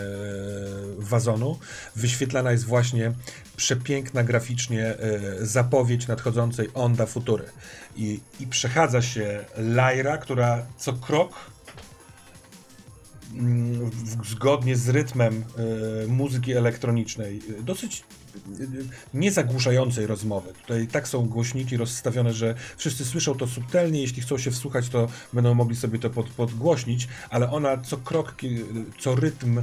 wazonu, 0.99 1.59
wyświetlana 1.97 2.53
jest 2.53 2.65
właśnie 2.65 3.13
przepiękna 3.57 4.25
graficznie 4.25 4.95
zapowiedź 5.41 6.07
nadchodzącej 6.07 6.69
Onda 6.75 7.07
Futury. 7.07 7.45
I, 7.97 8.21
I 8.41 8.47
przechadza 8.47 9.03
się 9.03 9.45
Lyra, 9.57 10.19
która 10.19 10.67
co 10.79 10.93
krok 10.93 11.54
zgodnie 14.25 14.77
z 14.77 14.89
rytmem 14.89 15.45
e, 16.05 16.07
muzyki 16.07 16.53
elektronicznej, 16.53 17.43
dosyć 17.63 18.01
e, 18.01 18.65
niezagłuszającej 19.15 20.07
rozmowy. 20.07 20.53
Tutaj 20.53 20.87
tak 20.87 21.09
są 21.09 21.27
głośniki 21.27 21.77
rozstawione, 21.77 22.33
że 22.33 22.55
wszyscy 22.77 23.05
słyszą 23.05 23.35
to 23.35 23.47
subtelnie, 23.47 24.01
jeśli 24.01 24.23
chcą 24.23 24.39
się 24.39 24.51
wsłuchać, 24.51 24.89
to 24.89 25.09
będą 25.33 25.55
mogli 25.55 25.77
sobie 25.77 25.99
to 25.99 26.11
pod, 26.11 26.29
podgłośnić, 26.29 27.09
ale 27.31 27.51
ona 27.51 27.79
co 27.79 27.97
krok, 27.97 28.35
co 28.99 29.15
rytm 29.15 29.63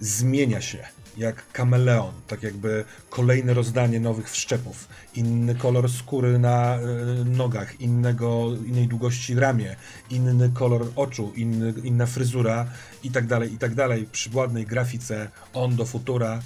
zmienia 0.00 0.60
się. 0.60 0.84
Jak 1.16 1.52
kameleon, 1.52 2.12
tak 2.26 2.42
jakby 2.42 2.84
kolejne 3.10 3.54
rozdanie 3.54 4.00
nowych 4.00 4.30
wszczepów, 4.30 4.88
inny 5.14 5.54
kolor 5.54 5.90
skóry 5.90 6.38
na 6.38 6.76
e, 6.76 6.80
nogach, 7.24 7.80
innego, 7.80 8.50
innej 8.66 8.88
długości 8.88 9.34
ramię, 9.34 9.76
inny 10.10 10.50
kolor 10.54 10.86
oczu, 10.96 11.32
inny, 11.36 11.74
inna 11.84 12.06
fryzura 12.06 12.66
i 13.02 13.10
tak 13.10 13.26
dalej, 13.26 13.52
i 13.52 13.58
tak 13.58 13.74
dalej. 13.74 14.08
Przy 14.12 14.30
ładnej 14.32 14.66
grafice 14.66 15.30
on 15.52 15.76
do 15.76 15.84
futura. 15.84 16.42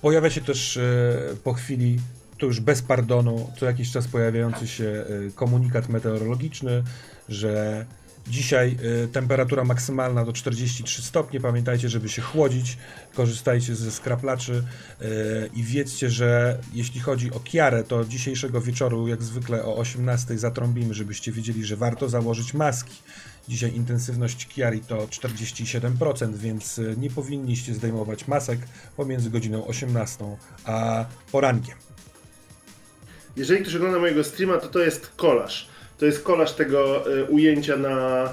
Pojawia 0.00 0.30
się 0.30 0.40
też 0.40 0.76
e, 0.76 0.82
po 1.44 1.52
chwili, 1.52 2.00
to 2.38 2.46
już 2.46 2.60
bez 2.60 2.82
pardonu, 2.82 3.50
co 3.58 3.66
jakiś 3.66 3.92
czas 3.92 4.08
pojawiający 4.08 4.66
się 4.66 4.84
e, 4.84 5.04
komunikat 5.34 5.88
meteorologiczny, 5.88 6.82
że 7.28 7.86
dzisiaj 8.26 8.76
e, 9.04 9.08
temperatura 9.08 9.64
maksymalna 9.64 10.24
to 10.24 10.32
43 10.32 11.02
stopnie. 11.02 11.40
Pamiętajcie, 11.40 11.88
żeby 11.88 12.08
się 12.08 12.22
chłodzić, 12.22 12.78
korzystajcie 13.14 13.74
ze 13.74 13.90
skraplaczy 13.90 14.64
e, 15.00 15.04
i 15.54 15.62
wiedzcie, 15.62 16.10
że 16.10 16.58
jeśli 16.72 17.00
chodzi 17.00 17.32
o 17.32 17.40
Kiarę, 17.40 17.84
to 17.84 18.04
dzisiejszego 18.04 18.60
wieczoru, 18.60 19.08
jak 19.08 19.22
zwykle 19.22 19.64
o 19.64 19.76
18 19.76 20.38
zatrąbimy, 20.38 20.94
żebyście 20.94 21.32
wiedzieli, 21.32 21.64
że 21.64 21.76
warto 21.76 22.08
założyć 22.08 22.54
maski. 22.54 22.96
Dzisiaj 23.48 23.74
intensywność 23.74 24.46
Kiari 24.46 24.80
to 24.80 25.06
47%, 25.06 26.34
więc 26.34 26.78
e, 26.78 26.82
nie 26.96 27.10
powinniście 27.10 27.74
zdejmować 27.74 28.28
masek 28.28 28.60
pomiędzy 28.96 29.30
godziną 29.30 29.66
18 29.66 30.24
a 30.64 31.04
porankiem. 31.32 31.76
Jeżeli 33.36 33.62
ktoś 33.62 33.74
ogląda 33.74 33.98
mojego 33.98 34.24
streama, 34.24 34.58
to 34.58 34.68
to 34.68 34.78
jest 34.78 35.12
kolaż. 35.16 35.71
To 36.02 36.06
jest 36.06 36.22
kolaż 36.22 36.52
tego 36.52 37.12
y, 37.16 37.24
ujęcia 37.24 37.76
na 37.76 38.28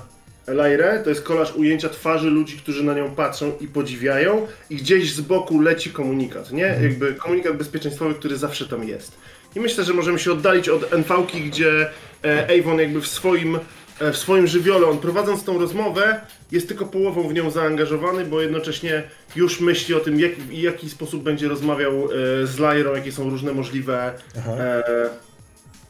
Lyrę, 0.48 1.02
to 1.04 1.10
jest 1.10 1.24
kolaż 1.24 1.56
ujęcia 1.56 1.90
twarzy 1.90 2.30
ludzi, 2.30 2.58
którzy 2.58 2.84
na 2.84 2.94
nią 2.94 3.16
patrzą 3.16 3.52
i 3.62 3.68
podziwiają 3.68 4.48
i 4.70 4.76
gdzieś 4.76 5.14
z 5.14 5.22
boku 5.22 5.62
leci 5.62 5.90
komunikat, 5.90 6.52
nie? 6.52 6.78
Jakby 6.82 7.14
komunikat 7.14 7.58
bezpieczeństwowy, 7.58 8.14
który 8.14 8.38
zawsze 8.38 8.68
tam 8.68 8.84
jest. 8.84 9.12
I 9.56 9.60
myślę, 9.60 9.84
że 9.84 9.94
możemy 9.94 10.20
się 10.20 10.32
oddalić 10.32 10.70
od 10.70 10.94
NV-ki, 10.94 11.42
gdzie 11.42 11.90
e, 12.24 12.48
Avon 12.60 12.80
jakby 12.80 13.02
w 13.02 13.08
swoim, 13.08 13.60
e, 14.00 14.12
w 14.12 14.18
swoim 14.18 14.48
żywiole, 14.48 14.88
on 14.88 14.98
prowadząc 14.98 15.44
tą 15.44 15.60
rozmowę, 15.60 16.22
jest 16.52 16.68
tylko 16.68 16.86
połową 16.86 17.28
w 17.28 17.34
nią 17.34 17.52
zaangażowany, 17.52 18.26
bo 18.26 18.42
jednocześnie 18.42 19.04
już 19.36 19.60
myśli 19.60 19.96
o 19.96 20.00
tym, 20.00 20.20
jak, 20.20 20.36
w 20.36 20.54
jaki 20.54 20.90
sposób 20.90 21.24
będzie 21.24 21.48
rozmawiał 21.48 21.94
e, 21.94 22.48
z 22.48 22.60
Lyrą, 22.60 22.96
jakie 22.96 23.12
są 23.12 23.30
różne 23.30 23.54
możliwe 23.54 24.14
e, 24.36 25.10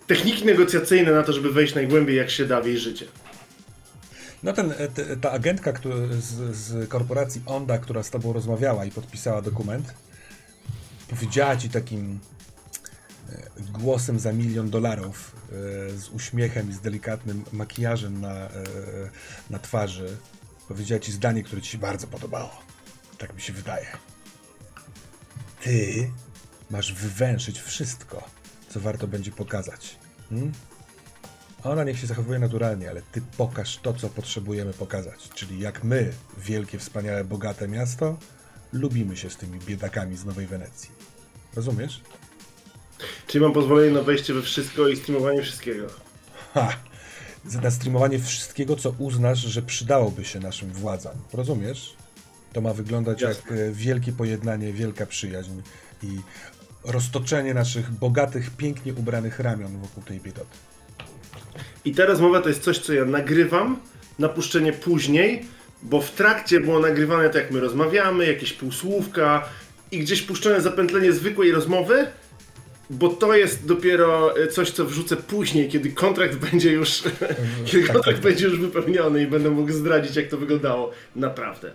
techniki 0.10 0.46
negocjacyjne 0.46 1.12
na 1.12 1.24
to, 1.24 1.34
żeby 1.34 1.52
wejść 1.52 1.76
najgłębiej, 1.76 2.18
jak 2.18 2.30
się 2.30 2.46
da 2.46 2.62
w 2.62 2.66
jej 2.66 2.78
życie. 2.78 3.06
No 4.44 4.54
ten, 4.54 4.72
e, 4.72 5.18
ta 5.18 5.32
agentka 5.32 5.74
z, 6.20 6.56
z 6.56 6.90
korporacji 6.90 7.42
Onda, 7.46 7.78
która 7.78 8.04
z 8.04 8.10
tobą 8.10 8.34
rozmawiała 8.34 8.86
i 8.86 8.92
podpisała 8.92 9.42
dokument, 9.42 9.94
powiedziała 11.10 11.58
ci 11.58 11.70
takim 11.70 12.20
e, 13.30 13.50
głosem 13.72 14.20
za 14.20 14.34
milion 14.34 14.70
dolarów, 14.70 15.36
e, 15.36 15.98
z 15.98 16.10
uśmiechem 16.10 16.70
i 16.70 16.74
z 16.74 16.80
delikatnym 16.80 17.44
makijażem 17.52 18.22
na, 18.22 18.50
na 19.50 19.60
twarzy, 19.60 20.18
powiedziała 20.68 21.00
ci 21.00 21.12
zdanie, 21.12 21.44
które 21.44 21.62
ci 21.62 21.72
się 21.72 21.78
bardzo 21.78 22.08
podobało. 22.08 22.52
Tak 23.18 23.36
mi 23.36 23.42
się 23.42 23.54
wydaje. 23.54 23.88
Ty 25.62 26.10
masz 26.70 26.94
wywęszyć 26.94 27.60
wszystko, 27.60 28.24
co 28.70 28.80
warto 28.80 29.08
będzie 29.08 29.32
pokazać. 29.32 29.99
Hmm? 30.30 30.52
Ona 31.64 31.84
niech 31.84 32.00
się 32.00 32.08
zachowuje 32.08 32.40
naturalnie, 32.40 32.90
ale 32.90 33.02
ty 33.02 33.22
pokaż 33.38 33.78
to, 33.78 33.94
co 33.94 34.10
potrzebujemy 34.10 34.74
pokazać. 34.74 35.30
Czyli 35.36 35.60
jak 35.60 35.84
my, 35.84 36.14
wielkie, 36.38 36.80
wspaniałe, 36.80 37.24
bogate 37.24 37.68
miasto, 37.68 38.18
lubimy 38.74 39.18
się 39.18 39.30
z 39.30 39.38
tymi 39.38 39.60
biedakami 39.60 40.18
z 40.18 40.26
Nowej 40.26 40.48
Wenecji. 40.48 40.90
Rozumiesz? 41.56 42.02
Czyli 43.28 43.44
mam 43.44 43.54
pozwolenie 43.54 43.92
na 43.92 44.02
wejście 44.02 44.34
we 44.34 44.42
wszystko 44.42 44.88
i 44.88 44.96
streamowanie 44.98 45.42
wszystkiego. 45.42 45.88
Ha! 46.54 46.74
Na 47.62 47.72
streamowanie 47.72 48.20
wszystkiego, 48.20 48.76
co 48.76 48.90
uznasz, 48.98 49.40
że 49.40 49.62
przydałoby 49.62 50.26
się 50.26 50.40
naszym 50.40 50.74
władzom. 50.74 51.14
Rozumiesz? 51.34 51.96
To 52.54 52.62
ma 52.62 52.74
wyglądać 52.74 53.22
Jasne. 53.22 53.58
jak 53.58 53.70
e, 53.70 53.72
wielkie 53.72 54.12
pojednanie, 54.12 54.74
wielka 54.74 55.06
przyjaźń 55.06 55.52
i 56.04 56.20
roztoczenie 56.86 57.54
naszych 57.54 57.92
bogatych, 57.92 58.50
pięknie 58.58 58.94
ubranych 58.94 59.40
ramion 59.40 59.78
wokół 59.82 60.04
tej 60.04 60.20
biedoty. 60.20 60.58
I 61.86 61.96
ta 61.96 62.06
rozmowa 62.06 62.42
to 62.42 62.50
jest 62.50 62.64
coś, 62.64 62.80
co 62.80 62.94
ja 62.94 63.06
nagrywam 63.06 63.80
na 64.20 64.30
puszczenie 64.30 64.74
później, 64.74 65.46
bo 65.84 66.02
w 66.02 66.12
trakcie 66.12 66.60
było 66.60 66.80
nagrywane 66.80 67.30
tak 67.30 67.36
jak 67.36 67.52
my 67.52 67.60
rozmawiamy, 67.60 68.26
jakieś 68.26 68.54
półsłówka 68.54 69.50
i 69.92 70.00
gdzieś 70.00 70.22
puszczone 70.22 70.62
zapętlenie 70.62 71.14
zwykłej 71.14 71.52
rozmowy 71.52 72.08
bo 72.90 73.10
to 73.10 73.36
jest 73.36 73.66
dopiero 73.66 74.34
coś, 74.52 74.72
co 74.72 74.86
wrzucę 74.86 75.18
później, 75.18 75.70
kiedy 75.70 75.92
kontrakt 75.92 76.36
będzie 76.52 76.72
już, 76.72 77.04
kiedy 77.66 77.88
tak, 77.88 77.94
kontrakt 77.96 78.18
tak, 78.18 78.24
będzie 78.24 78.46
już 78.46 78.60
wypełniony 78.60 79.24
i 79.24 79.28
będę 79.28 79.50
mógł 79.50 79.72
zdradzić, 79.72 80.16
jak 80.16 80.28
to 80.28 80.38
wyglądało 80.38 80.92
naprawdę. 81.16 81.72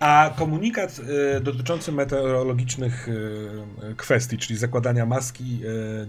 A 0.00 0.30
komunikat 0.36 1.00
y, 1.36 1.40
dotyczący 1.40 1.92
meteorologicznych 1.92 3.08
y, 3.08 3.94
kwestii, 3.96 4.38
czyli 4.38 4.58
zakładania 4.58 5.06
maski, 5.06 5.60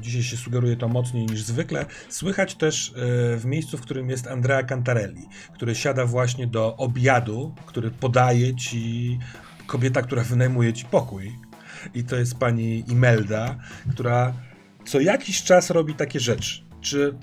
dzisiaj 0.01 0.23
się 0.23 0.37
sugeruje 0.37 0.77
to 0.77 0.87
mocniej 0.87 1.25
niż 1.25 1.43
zwykle. 1.43 1.85
Słychać 2.09 2.55
też 2.55 2.93
w 3.37 3.41
miejscu, 3.45 3.77
w 3.77 3.81
którym 3.81 4.09
jest 4.09 4.27
Andrea 4.27 4.63
Cantarelli, 4.63 5.27
który 5.53 5.75
siada 5.75 6.05
właśnie 6.05 6.47
do 6.47 6.75
obiadu, 6.77 7.55
który 7.65 7.91
podaje 7.91 8.55
ci 8.55 9.19
kobieta, 9.67 10.01
która 10.01 10.23
wynajmuje 10.23 10.73
ci 10.73 10.85
pokój. 10.85 11.31
I 11.93 12.03
to 12.03 12.15
jest 12.15 12.35
pani 12.35 12.83
Imelda, 12.87 13.55
która 13.91 14.33
co 14.85 14.99
jakiś 14.99 15.43
czas 15.43 15.69
robi 15.69 15.93
takie 15.93 16.19
rzeczy. 16.19 16.61
Czy 16.81 17.15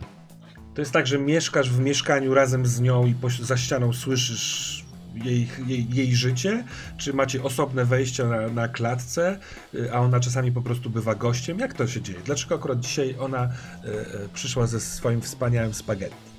to 0.74 0.82
jest 0.82 0.92
tak, 0.92 1.06
że 1.06 1.18
mieszkasz 1.18 1.70
w 1.70 1.80
mieszkaniu 1.80 2.34
razem 2.34 2.66
z 2.66 2.80
nią 2.80 3.06
i 3.06 3.14
za 3.42 3.56
ścianą 3.56 3.92
słyszysz 3.92 4.85
jej, 5.24 5.48
jej, 5.66 5.86
jej 5.90 6.16
życie? 6.16 6.64
Czy 6.96 7.12
macie 7.12 7.42
osobne 7.42 7.84
wejście 7.84 8.24
na, 8.24 8.48
na 8.48 8.68
klatce, 8.68 9.38
y, 9.74 9.92
a 9.92 10.00
ona 10.00 10.20
czasami 10.20 10.52
po 10.52 10.62
prostu 10.62 10.90
bywa 10.90 11.14
gościem? 11.14 11.58
Jak 11.58 11.74
to 11.74 11.86
się 11.86 12.02
dzieje? 12.02 12.18
Dlaczego 12.24 12.54
akurat 12.54 12.80
dzisiaj 12.80 13.16
ona 13.20 13.44
y, 13.44 13.88
y, 13.88 14.28
przyszła 14.34 14.66
ze 14.66 14.80
swoim 14.80 15.20
wspaniałym 15.20 15.74
spaghetti? 15.74 16.36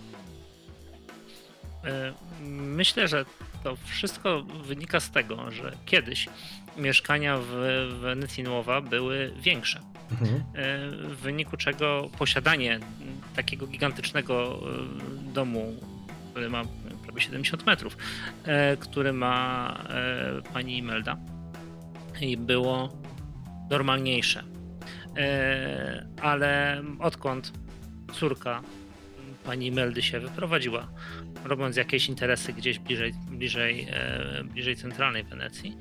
E, 1.86 2.13
myślę, 2.50 3.07
że 3.07 3.25
to 3.63 3.75
wszystko 3.86 4.43
wynika 4.43 5.00
z 5.00 5.12
tego, 5.12 5.51
że 5.51 5.72
kiedyś 5.86 6.29
mieszkania 6.77 7.38
w 7.38 8.43
Nowa 8.43 8.81
były 8.81 9.34
większe. 9.41 9.79
Mhm. 10.12 10.36
E, 10.36 10.41
w 10.91 11.17
wyniku 11.17 11.57
czego 11.57 12.10
posiadanie 12.17 12.79
takiego 13.36 13.67
gigantycznego 13.67 14.60
e, 15.29 15.34
domu, 15.34 15.75
który 16.31 16.50
ma 16.50 16.63
prawie 17.17 17.25
70 17.25 17.65
metrów, 17.65 17.97
e, 18.43 18.77
który 18.77 19.13
ma 19.13 19.83
pani 20.53 20.77
Imelda, 20.77 21.17
było 22.38 23.01
normalniejsze. 23.69 24.43
Ale 26.21 26.83
odkąd 27.00 27.51
córka 28.13 28.62
pani 29.43 29.67
Imeldy 29.67 30.01
się 30.01 30.19
wyprowadziła, 30.19 30.88
robiąc 31.45 31.75
jakieś 31.75 32.09
interesy 32.09 32.53
gdzieś 32.53 32.79
bliżej, 32.79 33.13
bliżej, 33.29 33.88
bliżej 34.43 34.75
centralnej 34.75 35.24
Wenecji, 35.24 35.77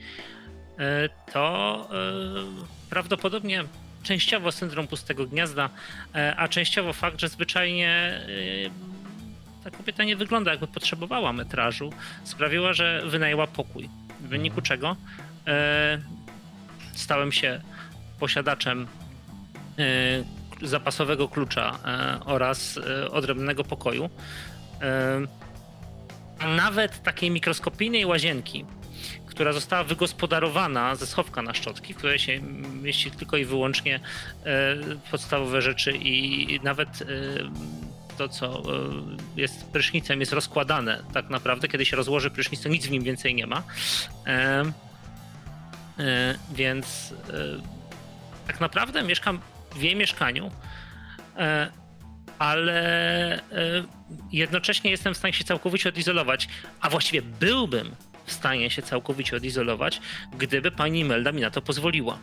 E, 0.79 1.09
to 1.33 1.89
e, 1.93 2.89
prawdopodobnie 2.91 3.65
częściowo 4.03 4.53
syndrom 4.53 4.87
pustego 4.87 5.27
gniazda, 5.27 5.71
e, 6.15 6.37
a 6.37 6.49
częściowo 6.49 6.93
fakt, 6.93 7.21
że 7.21 7.29
zwyczajnie 7.29 8.21
ta 9.71 9.77
kobieta 9.77 10.05
nie 10.05 10.17
wygląda 10.17 10.51
jakby 10.51 10.67
potrzebowała 10.67 11.33
metrażu, 11.33 11.93
sprawiła, 12.25 12.73
że 12.73 13.03
wynajęła 13.07 13.47
pokój. 13.47 13.89
W 14.21 14.29
wyniku 14.29 14.63
czego 14.63 14.97
stałem 16.95 17.33
się 17.33 17.61
posiadaczem 18.21 18.87
zapasowego 20.63 21.29
klucza 21.29 21.79
oraz 22.25 22.79
odrębnego 23.11 23.65
pokoju. 23.65 24.11
A 26.39 26.47
nawet 26.47 27.03
takiej 27.03 27.31
mikroskopijnej 27.31 28.07
łazienki, 28.07 28.65
która 29.27 29.53
została 29.53 29.85
wygospodarowana 29.85 30.95
ze 30.95 31.07
schowka 31.07 31.43
na 31.43 31.55
szczotki, 31.55 31.95
w 31.95 31.97
której 31.97 32.19
się 32.19 32.41
mieści 32.83 33.11
tylko 33.11 33.37
i 33.37 33.45
wyłącznie 33.45 34.01
e, 34.45 34.77
podstawowe 35.11 35.63
rzeczy 35.63 35.93
i 35.93 36.61
nawet 36.63 37.03
e, 37.03 37.07
to, 38.19 38.29
co 38.29 38.47
e, 38.47 38.63
jest 39.37 39.67
prysznicem, 39.67 40.21
jest 40.21 40.33
rozkładane 40.33 41.03
tak 41.15 41.31
naprawdę. 41.31 41.69
Kiedy 41.69 41.85
się 41.85 41.97
rozłoży 41.97 42.31
prysznic, 42.31 42.63
to 42.63 42.69
nic 42.69 42.87
w 42.87 42.91
nim 42.91 43.03
więcej 43.03 43.35
nie 43.35 43.47
ma. 43.47 43.63
Więc 46.55 47.15
tak 48.47 48.61
naprawdę 48.61 49.03
mieszkam 49.03 49.41
w 49.75 49.83
jej 49.83 49.97
mieszkaniu, 49.97 50.51
ale 52.39 53.41
jednocześnie 54.33 54.91
jestem 54.91 55.15
w 55.15 55.17
stanie 55.17 55.35
się 55.35 55.45
całkowicie 55.45 55.89
odizolować, 55.89 56.49
a 56.81 56.91
właściwie 56.91 57.23
byłbym 57.23 57.95
w 58.27 58.33
stanie 58.33 58.71
się 58.71 58.83
całkowicie 58.83 59.37
odizolować, 59.37 60.01
gdyby 60.39 60.71
pani 60.71 61.01
Imelda 61.01 61.33
mi 61.33 61.41
na 61.41 61.51
to 61.51 61.63
pozwoliła. 61.63 62.19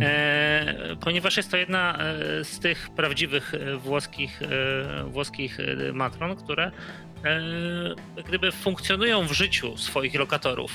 E, 0.00 0.96
ponieważ 1.00 1.36
jest 1.36 1.50
to 1.50 1.56
jedna 1.56 1.98
e, 1.98 2.44
z 2.44 2.58
tych 2.58 2.90
prawdziwych 2.90 3.54
e, 3.54 3.76
włoskich, 3.76 4.42
e, 4.42 5.04
włoskich 5.04 5.58
matron, 5.92 6.36
które 6.36 6.70
e, 7.24 8.22
gdyby 8.28 8.52
funkcjonują 8.52 9.26
w 9.26 9.32
życiu 9.32 9.76
swoich 9.76 10.14
lokatorów. 10.14 10.72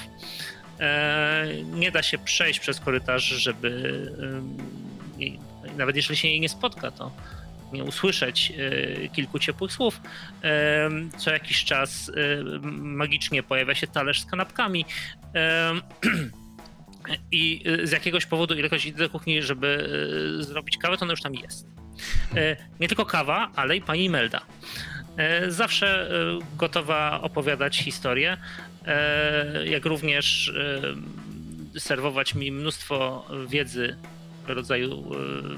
E, 0.80 1.46
nie 1.74 1.92
da 1.92 2.04
się 2.04 2.18
przejść 2.18 2.60
przez 2.60 2.80
korytarz, 2.80 3.24
żeby 3.24 4.12
nawet 5.78 5.96
jeżeli 5.96 6.18
się 6.18 6.28
jej 6.28 6.40
nie 6.40 6.50
spotka, 6.50 6.92
to 6.92 7.12
nie 7.74 7.84
usłyszeć 7.84 8.54
kilku 9.14 9.40
ciepłych 9.40 9.72
słów. 9.72 10.02
Co 11.18 11.32
jakiś 11.32 11.66
czas 11.66 12.12
magicznie 12.64 13.44
pojawia 13.44 13.76
się 13.76 13.88
talerz 13.88 14.22
z 14.22 14.26
kanapkami. 14.26 14.86
I 17.32 17.64
z 17.84 17.92
jakiegoś 17.92 18.26
powodu, 18.26 18.56
ilekroć 18.56 18.86
idę 18.86 18.98
do 18.98 19.10
kuchni, 19.10 19.42
żeby 19.44 19.90
zrobić 20.40 20.78
kawę, 20.78 20.98
to 20.98 21.04
ona 21.04 21.14
już 21.14 21.22
tam 21.22 21.36
jest. 21.36 21.68
Nie 22.80 22.88
tylko 22.88 23.06
kawa, 23.06 23.52
ale 23.56 23.78
i 23.78 23.82
pani 23.82 24.10
Melda. 24.10 24.42
Zawsze 25.48 26.12
gotowa 26.58 27.22
opowiadać 27.22 27.78
historię, 27.78 28.38
jak 29.66 29.86
również 29.86 30.54
serwować 31.78 32.36
mi 32.36 32.52
mnóstwo 32.52 33.28
wiedzy 33.48 33.98
rodzaju 34.48 35.12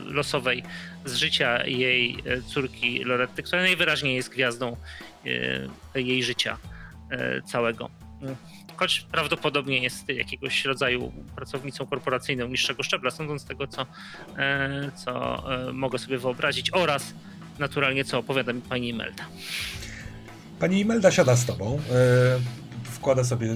losowej 0.06 0.64
z 1.06 1.16
życia 1.16 1.66
jej 1.66 2.18
córki 2.48 3.04
Loretty, 3.04 3.44
która 3.44 3.62
najwyraźniej 3.62 4.16
jest 4.16 4.30
gwiazdą 4.30 4.78
jej 5.96 6.24
życia 6.24 6.58
całego. 7.46 7.90
Choć 8.82 9.06
prawdopodobnie 9.12 9.78
jest 9.84 10.10
jakiegoś 10.10 10.65
rodzaju 10.65 11.12
pracownicą 11.36 11.86
korporacyjną 11.86 12.48
niższego 12.48 12.84
szczebla, 12.84 13.12
sądząc 13.12 13.41
z 13.41 13.46
tego, 13.46 13.67
co, 13.67 13.86
co 15.06 15.44
mogę 15.74 16.00
sobie 16.00 16.17
wyobrazić, 16.17 16.74
oraz 16.74 17.13
naturalnie, 17.60 18.06
co 18.06 18.20
opowiada 18.20 18.54
mi 18.54 18.62
pani 18.62 18.89
Imelda. 18.89 19.24
Pani 20.60 20.80
Imelda 20.80 21.12
siada 21.12 21.36
z 21.36 21.46
tobą 21.46 21.80
wkłada 22.84 23.24
sobie 23.24 23.56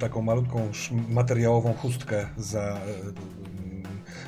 taką 0.00 0.22
malutką 0.22 0.72
materiałową 1.08 1.74
chustkę 1.74 2.28
za 2.36 2.80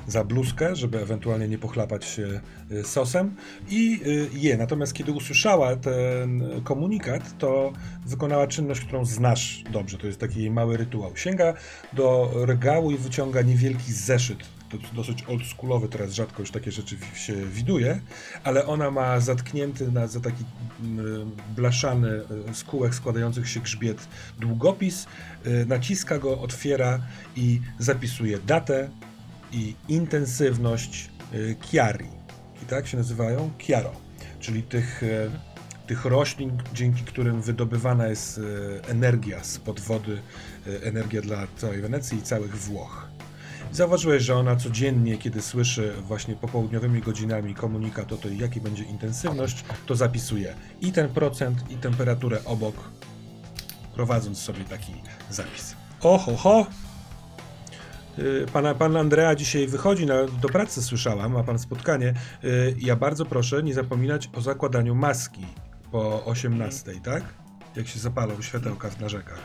za 0.08 0.24
bluzkę, 0.24 0.76
żeby 0.76 1.00
ewentualnie 1.00 1.48
nie 1.48 1.58
pochlapać 1.58 2.04
się 2.04 2.40
y, 2.70 2.84
sosem 2.84 3.34
i 3.68 4.00
y, 4.06 4.28
je. 4.32 4.56
Natomiast 4.56 4.92
kiedy 4.92 5.12
usłyszała 5.12 5.76
ten 5.76 6.44
komunikat, 6.64 7.38
to 7.38 7.72
wykonała 8.06 8.46
czynność, 8.46 8.80
którą 8.80 9.04
znasz 9.04 9.64
dobrze. 9.72 9.98
To 9.98 10.06
jest 10.06 10.20
taki 10.20 10.50
mały 10.50 10.76
rytuał. 10.76 11.16
Sięga 11.16 11.54
do 11.92 12.30
regału 12.34 12.90
i 12.90 12.96
wyciąga 12.98 13.42
niewielki 13.42 13.92
zeszyt 13.92 14.38
to 14.68 14.78
dosyć 14.94 15.24
oldschoolowy, 15.28 15.88
teraz 15.88 16.12
rzadko 16.12 16.42
już 16.42 16.50
takie 16.50 16.72
rzeczy 16.72 16.96
się 17.14 17.34
widuje, 17.34 18.00
ale 18.44 18.66
ona 18.66 18.90
ma 18.90 19.20
zatknięty 19.20 19.92
na, 19.92 20.06
za 20.06 20.20
taki 20.20 20.44
mm, 20.80 21.30
blaszany 21.56 22.10
y, 22.50 22.54
z 22.54 22.64
kółek 22.64 22.94
składających 22.94 23.48
się 23.48 23.60
grzbiet 23.60 24.08
długopis, 24.40 25.06
naciska 25.66 26.18
go, 26.18 26.40
otwiera 26.40 27.00
i 27.36 27.60
zapisuje 27.78 28.38
datę, 28.38 28.88
i 29.52 29.74
intensywność 29.88 31.10
y, 31.34 31.56
Chiari. 31.62 32.08
I 32.62 32.66
tak 32.66 32.86
się 32.86 32.96
nazywają? 32.96 33.50
Chiaro, 33.58 33.92
czyli 34.40 34.62
tych, 34.62 35.02
y, 35.02 35.30
tych 35.86 36.04
roślin, 36.04 36.62
dzięki 36.74 37.02
którym 37.02 37.42
wydobywana 37.42 38.06
jest 38.06 38.38
y, 38.38 38.42
energia 38.88 39.44
z 39.44 39.58
pod 39.58 39.80
wody, 39.80 40.22
energia 40.82 41.22
dla 41.22 41.46
całej 41.56 41.80
Wenecji 41.80 42.18
i 42.18 42.22
całych 42.22 42.56
Włoch. 42.56 43.08
Zauważyłeś, 43.72 44.22
że 44.22 44.36
ona 44.36 44.56
codziennie, 44.56 45.18
kiedy 45.18 45.42
słyszy 45.42 45.92
właśnie 46.02 46.36
popołudniowymi 46.36 47.00
godzinami 47.00 47.54
komunikat 47.54 48.12
o 48.12 48.16
tej, 48.16 48.38
jaki 48.38 48.60
będzie 48.60 48.84
intensywność, 48.84 49.64
to 49.86 49.96
zapisuje 49.96 50.54
i 50.80 50.92
ten 50.92 51.08
procent, 51.08 51.70
i 51.70 51.76
temperaturę 51.76 52.44
obok, 52.44 52.74
prowadząc 53.94 54.38
sobie 54.38 54.64
taki 54.64 54.92
zapis. 55.30 55.74
Oho, 56.00 56.36
ho, 56.36 56.66
pana, 58.52 58.74
pan 58.74 58.96
Andrea 58.96 59.34
dzisiaj 59.34 59.66
wychodzi 59.66 60.06
na, 60.06 60.24
do 60.24 60.48
pracy, 60.48 60.82
słyszałam, 60.82 61.32
ma 61.32 61.42
pan 61.42 61.58
spotkanie. 61.58 62.14
Y, 62.44 62.74
ja 62.78 62.96
bardzo 62.96 63.26
proszę 63.26 63.62
nie 63.62 63.74
zapominać 63.74 64.28
o 64.34 64.40
zakładaniu 64.40 64.94
maski 64.94 65.46
po 65.92 66.24
18, 66.24 66.92
tak? 67.04 67.22
Jak 67.76 67.88
się 67.88 67.98
zapalą 67.98 68.42
światełka 68.42 68.90
na 69.00 69.08
rzekach. 69.08 69.40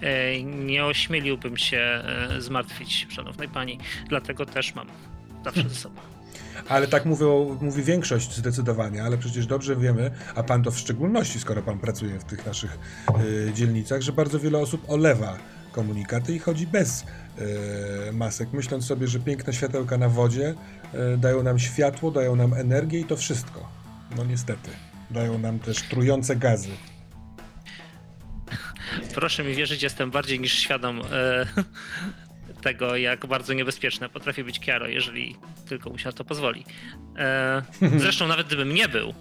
E, 0.00 0.42
nie 0.42 0.84
ośmieliłbym 0.84 1.56
się 1.56 1.78
e, 1.78 2.40
zmartwić, 2.40 3.06
szanownej 3.10 3.48
pani, 3.48 3.78
dlatego 4.08 4.46
też 4.46 4.74
mam 4.74 4.86
zawsze 5.44 5.68
ze 5.68 5.74
sobą. 5.74 6.00
Ale 6.68 6.88
tak 6.88 7.04
mówią, 7.04 7.58
mówi 7.60 7.82
większość 7.82 8.36
zdecydowanie, 8.36 9.02
ale 9.02 9.18
przecież 9.18 9.46
dobrze 9.46 9.76
wiemy, 9.76 10.10
a 10.34 10.42
pan 10.42 10.62
to 10.62 10.70
w 10.70 10.78
szczególności, 10.78 11.40
skoro 11.40 11.62
pan 11.62 11.78
pracuje 11.78 12.18
w 12.18 12.24
tych 12.24 12.46
naszych 12.46 12.78
y, 13.48 13.52
dzielnicach, 13.54 14.00
że 14.00 14.12
bardzo 14.12 14.38
wiele 14.38 14.58
osób 14.58 14.84
olewa 14.88 15.38
komunikaty 15.72 16.34
i 16.34 16.38
chodzi 16.38 16.66
bez 16.66 17.02
y, 17.02 17.04
masek, 18.12 18.52
myśląc 18.52 18.86
sobie, 18.86 19.06
że 19.06 19.20
piękne 19.20 19.52
światełka 19.52 19.98
na 19.98 20.08
wodzie 20.08 20.54
y, 21.14 21.18
dają 21.18 21.42
nam 21.42 21.58
światło, 21.58 22.10
dają 22.10 22.36
nam 22.36 22.54
energię 22.54 23.00
i 23.00 23.04
to 23.04 23.16
wszystko. 23.16 23.68
No 24.16 24.24
niestety. 24.24 24.70
Dają 25.10 25.38
nam 25.38 25.58
też 25.58 25.82
trujące 25.82 26.36
gazy. 26.36 26.70
Proszę 29.14 29.44
mi 29.44 29.54
wierzyć, 29.54 29.82
jestem 29.82 30.10
bardziej 30.10 30.40
niż 30.40 30.52
świadom 30.52 31.02
e, 31.12 31.46
tego, 32.62 32.96
jak 32.96 33.26
bardzo 33.26 33.52
niebezpieczne 33.52 34.08
potrafi 34.08 34.44
być 34.44 34.60
Kiaro, 34.60 34.88
jeżeli 34.88 35.36
tylko 35.68 35.90
mu 35.90 35.98
się 35.98 36.08
na 36.08 36.12
to 36.12 36.24
pozwoli. 36.24 36.64
E, 37.16 37.62
zresztą 38.02 38.28
nawet 38.28 38.46
gdybym 38.46 38.74
nie 38.74 38.88
był, 38.88 39.14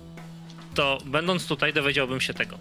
to 0.75 0.97
będąc 1.05 1.47
tutaj 1.47 1.73
dowiedziałbym 1.73 2.21
się 2.21 2.33
tego. 2.33 2.57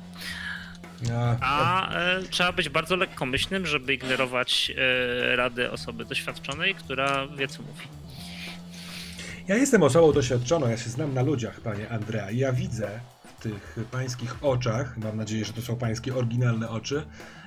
A, 1.13 1.37
A 1.41 1.95
e, 1.95 2.23
trzeba 2.23 2.53
być 2.53 2.69
bardzo 2.69 2.97
lekkomyślnym, 2.97 3.67
żeby 3.67 3.95
ignorować 3.95 4.73
e, 4.77 5.37
rady 5.37 5.71
osoby 5.71 6.05
doświadczonej, 6.05 6.75
która 6.75 7.27
wie 7.27 7.49
co 7.49 7.63
mówi. 7.63 7.87
Ja 9.49 9.57
jestem 9.57 9.83
osobą 9.83 10.13
doświadczoną, 10.13 10.69
ja 10.69 10.77
się 10.77 10.91
znam 10.91 11.15
na 11.15 11.23
ludziach, 11.23 11.61
panie 11.61 11.91
Andrea, 11.91 12.31
ja 12.31 12.53
widzę 12.53 13.01
w 13.39 13.43
tych 13.43 13.79
pańskich 13.91 14.45
oczach, 14.45 14.97
mam 14.99 15.17
nadzieję, 15.17 15.45
że 15.45 15.53
to 15.53 15.63
są 15.63 15.77
pańskie 15.77 16.15
oryginalne 16.15 16.69
oczy, 16.69 17.03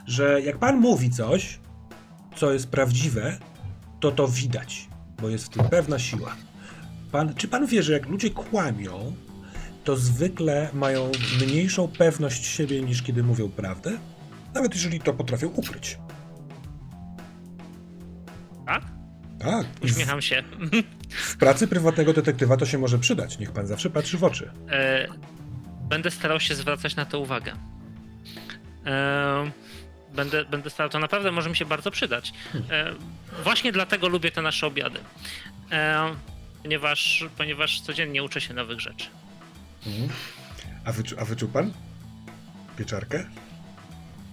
że 0.08 0.42
jak 0.42 0.58
pan 0.58 0.78
mówi 0.78 1.10
coś, 1.10 1.60
co 2.36 2.54
jest 2.54 2.72
prawdziwe, 2.72 3.38
to 4.00 4.12
to 4.12 4.28
widać, 4.28 4.88
bo 5.22 5.30
jest 5.30 5.46
w 5.46 5.50
tym 5.50 5.70
pewna 5.70 6.00
siła. 6.00 6.36
Pan, 7.12 7.34
czy 7.34 7.48
pan 7.48 7.68
wie, 7.68 7.84
że 7.84 7.94
jak 7.94 8.06
ludzie 8.06 8.30
kłamią, 8.30 9.16
to 9.84 9.96
zwykle 9.96 10.70
mają 10.74 11.12
mniejszą 11.42 11.88
pewność 11.88 12.46
siebie 12.46 12.82
niż 12.82 13.04
kiedy 13.04 13.24
mówią 13.24 13.50
prawdę? 13.50 13.92
Nawet 14.54 14.74
jeżeli 14.76 15.00
to 15.00 15.14
potrafią 15.14 15.48
ukryć. 15.48 15.98
Tak? 18.66 18.84
Tak. 19.40 19.66
Uśmiecham 19.84 20.22
się. 20.22 20.44
W 21.10 21.38
pracy 21.38 21.68
prywatnego 21.68 22.14
detektywa 22.14 22.58
to 22.58 22.66
się 22.66 22.78
może 22.78 23.00
przydać. 23.00 23.40
Niech 23.40 23.52
pan 23.52 23.68
zawsze 23.68 23.90
patrzy 23.90 24.18
w 24.18 24.24
oczy. 24.24 24.52
E, 24.70 25.08
będę 25.90 26.12
starał 26.12 26.40
się 26.40 26.56
zwracać 26.56 26.96
na 26.96 27.06
to 27.06 27.20
uwagę. 27.20 27.54
E, 28.86 29.52
będę, 30.16 30.46
będę 30.46 30.70
starał, 30.70 30.90
to 30.90 31.00
naprawdę 31.00 31.32
może 31.32 31.50
mi 31.50 31.56
się 31.56 31.66
bardzo 31.66 31.92
przydać. 31.92 32.34
E, 32.70 32.94
właśnie 33.44 33.72
dlatego 33.72 34.08
lubię 34.08 34.32
te 34.32 34.42
nasze 34.42 34.68
obiady. 34.68 35.00
E, 35.72 36.16
ponieważ, 36.64 37.26
ponieważ 37.38 37.82
codziennie 37.82 38.24
uczę 38.24 38.42
się 38.42 38.54
nowych 38.54 38.80
rzeczy. 38.80 39.08
A, 40.86 40.92
wyczu, 40.92 41.16
a 41.20 41.26
wyczuł 41.26 41.50
pan 41.50 41.72
pieczarkę? 42.78 43.24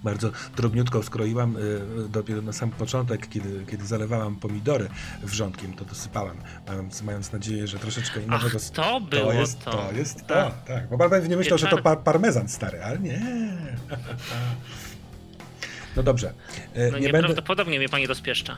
Bardzo 0.05 0.31
drobniutko 0.57 1.03
skroiłam 1.03 1.57
y, 1.57 2.09
dopiero 2.09 2.43
na 2.43 2.53
sam 2.53 2.71
początek, 2.71 3.29
kiedy, 3.29 3.65
kiedy 3.71 3.87
zalewałam 3.87 4.37
pomidory 4.37 4.89
wrzątkiem, 5.23 5.73
to 5.73 5.85
dosypałam, 5.85 6.37
mając, 6.69 7.03
mając 7.03 7.33
nadzieję, 7.33 7.67
że 7.67 7.79
troszeczkę 7.79 8.21
innego... 8.23 8.47
Ach, 8.57 8.71
to 8.73 9.01
było 9.01 9.23
to 9.25 9.33
jest 9.33 9.59
to. 9.65 9.71
to. 9.71 9.93
jest 9.93 10.27
to, 10.27 10.35
Tak. 10.35 10.65
tak. 10.65 10.89
Bo 10.89 10.99
pan 10.99 11.11
pewnie 11.11 11.37
myślał, 11.37 11.59
że 11.59 11.67
to 11.67 11.77
Pieczar- 11.77 11.83
par 11.83 11.99
parmezan 12.03 12.49
stary, 12.49 12.83
ale 12.83 12.99
nie. 12.99 13.21
No 15.97 16.03
dobrze. 16.03 16.33
E, 16.75 16.79
No 16.79 16.85
nie, 16.85 16.91
będę, 16.93 17.01
nieprawdopodobnie 17.19 17.79
mnie 17.79 17.89
pani 17.89 18.07
rozpieszcza. 18.07 18.57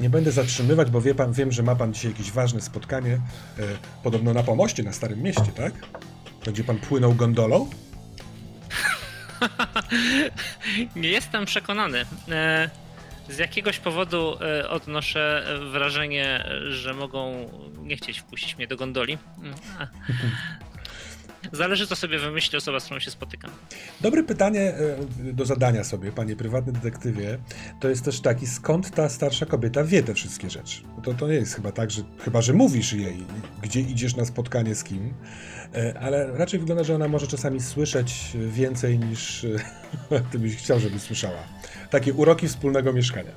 nie 0.00 0.10
będę 0.10 0.32
zatrzymywać, 0.32 0.90
bo 0.90 1.00
wie 1.00 1.14
pan, 1.14 1.32
wiem, 1.32 1.52
że 1.52 1.62
ma 1.62 1.74
pan 1.76 1.94
dzisiaj 1.94 2.10
jakieś 2.12 2.32
ważne 2.32 2.60
spotkanie, 2.60 3.12
e, 3.14 3.20
podobno 4.02 4.34
na 4.34 4.42
pomoście 4.42 4.82
na 4.82 4.92
Starym 4.92 5.22
Mieście, 5.22 5.52
tak? 5.56 5.72
Będzie 6.44 6.64
pan 6.64 6.78
płynął 6.78 7.14
gondolą? 7.14 7.70
Nie 10.96 11.08
jestem 11.08 11.44
przekonany. 11.44 12.04
E, 12.28 12.70
Z 13.28 13.38
jakiegoś 13.38 13.78
powodu 13.78 14.38
e, 14.40 14.70
odnoszę 14.70 15.44
wrażenie, 15.72 16.44
że 16.70 16.94
mogą 16.94 17.48
nie 17.82 17.96
chcieć 17.96 18.18
wpuścić 18.20 18.56
mnie 18.56 18.66
do 18.66 18.76
gondoli. 18.76 19.18
Zależy, 21.52 21.86
co 21.86 21.96
sobie 21.96 22.18
wymyśli 22.18 22.58
osoba, 22.58 22.80
z 22.80 22.84
którą 22.84 23.00
się 23.00 23.10
spotykam. 23.10 23.50
Dobre 24.00 24.22
pytanie 24.22 24.60
e, 24.60 25.32
do 25.32 25.44
zadania 25.44 25.84
sobie, 25.84 26.12
panie 26.12 26.36
prywatny 26.36 26.72
detektywie, 26.72 27.38
to 27.80 27.88
jest 27.88 28.04
też 28.04 28.20
taki, 28.20 28.46
skąd 28.46 28.90
ta 28.90 29.08
starsza 29.08 29.46
kobieta 29.46 29.84
wie 29.84 30.02
te 30.02 30.14
wszystkie 30.14 30.50
rzeczy? 30.50 30.82
To, 31.02 31.14
to 31.14 31.28
nie 31.28 31.34
jest 31.34 31.54
chyba 31.54 31.72
tak, 31.72 31.90
że 31.90 32.02
chyba, 32.24 32.42
że 32.42 32.52
mówisz 32.52 32.92
jej, 32.92 33.24
gdzie 33.62 33.80
idziesz 33.80 34.16
na 34.16 34.24
spotkanie 34.24 34.74
z 34.74 34.84
kim, 34.84 35.14
e, 35.74 36.00
ale 36.00 36.38
raczej 36.38 36.60
wygląda, 36.60 36.84
że 36.84 36.94
ona 36.94 37.08
może 37.08 37.26
czasami 37.26 37.60
słyszeć 37.60 38.14
więcej 38.34 38.98
niż 38.98 39.44
e, 39.44 40.20
ty 40.30 40.38
byś 40.38 40.56
chciał, 40.56 40.80
żeby 40.80 40.98
słyszała. 40.98 41.42
Takie 41.90 42.14
uroki 42.14 42.48
wspólnego 42.48 42.92
mieszkania. 42.92 43.32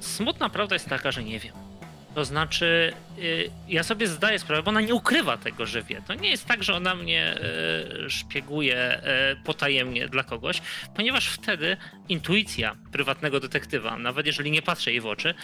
Smutna 0.00 0.50
prawda 0.50 0.74
jest 0.74 0.88
taka, 0.88 1.12
że 1.12 1.24
nie 1.24 1.40
wiem. 1.40 1.71
To 2.14 2.24
znaczy, 2.24 2.92
y, 3.18 3.50
ja 3.68 3.82
sobie 3.82 4.06
zdaję 4.06 4.38
sprawę, 4.38 4.62
bo 4.62 4.68
ona 4.68 4.80
nie 4.80 4.94
ukrywa 4.94 5.36
tego, 5.36 5.66
że 5.66 5.82
wie. 5.82 6.02
To 6.06 6.14
nie 6.14 6.30
jest 6.30 6.46
tak, 6.46 6.62
że 6.62 6.74
ona 6.74 6.94
mnie 6.94 7.34
y, 8.06 8.10
szpieguje 8.10 9.00
y, 9.32 9.44
potajemnie 9.44 10.08
dla 10.08 10.24
kogoś, 10.24 10.62
ponieważ 10.96 11.26
wtedy 11.28 11.76
intuicja 12.08 12.76
prywatnego 12.92 13.40
detektywa, 13.40 13.96
nawet 13.98 14.26
jeżeli 14.26 14.50
nie 14.50 14.62
patrzę 14.62 14.90
jej 14.90 15.00
w 15.00 15.06
oczy, 15.06 15.34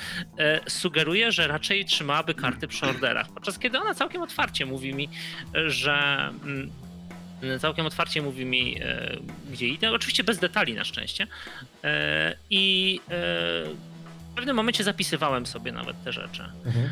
sugeruje, 0.69 1.33
że 1.33 1.47
raczej 1.47 1.85
trzymałaby 1.85 2.35
karty 2.35 2.69
przy 2.69 2.87
orderach. 2.87 3.27
Podczas 3.35 3.59
kiedy 3.59 3.79
ona 3.79 3.95
całkiem 3.95 4.23
otwarcie 4.23 4.67
mówi 4.67 4.95
mi, 4.95 5.09
że. 5.67 6.29
mm, 6.43 6.71
Całkiem 7.61 7.87
otwarcie 7.87 8.23
mówi 8.23 8.45
mi, 8.45 8.81
gdzie 9.51 9.69
idę. 9.69 9.93
Oczywiście 9.93 10.25
bez 10.25 10.39
detali 10.39 10.75
na 10.75 10.85
szczęście. 10.85 11.27
I 12.51 13.01
pewnym 14.39 14.57
momencie 14.57 14.85
zapisywałem 14.85 15.47
sobie 15.47 15.73
nawet 15.73 16.05
te 16.05 16.13
rzeczy, 16.13 16.45
Mhm. 16.67 16.91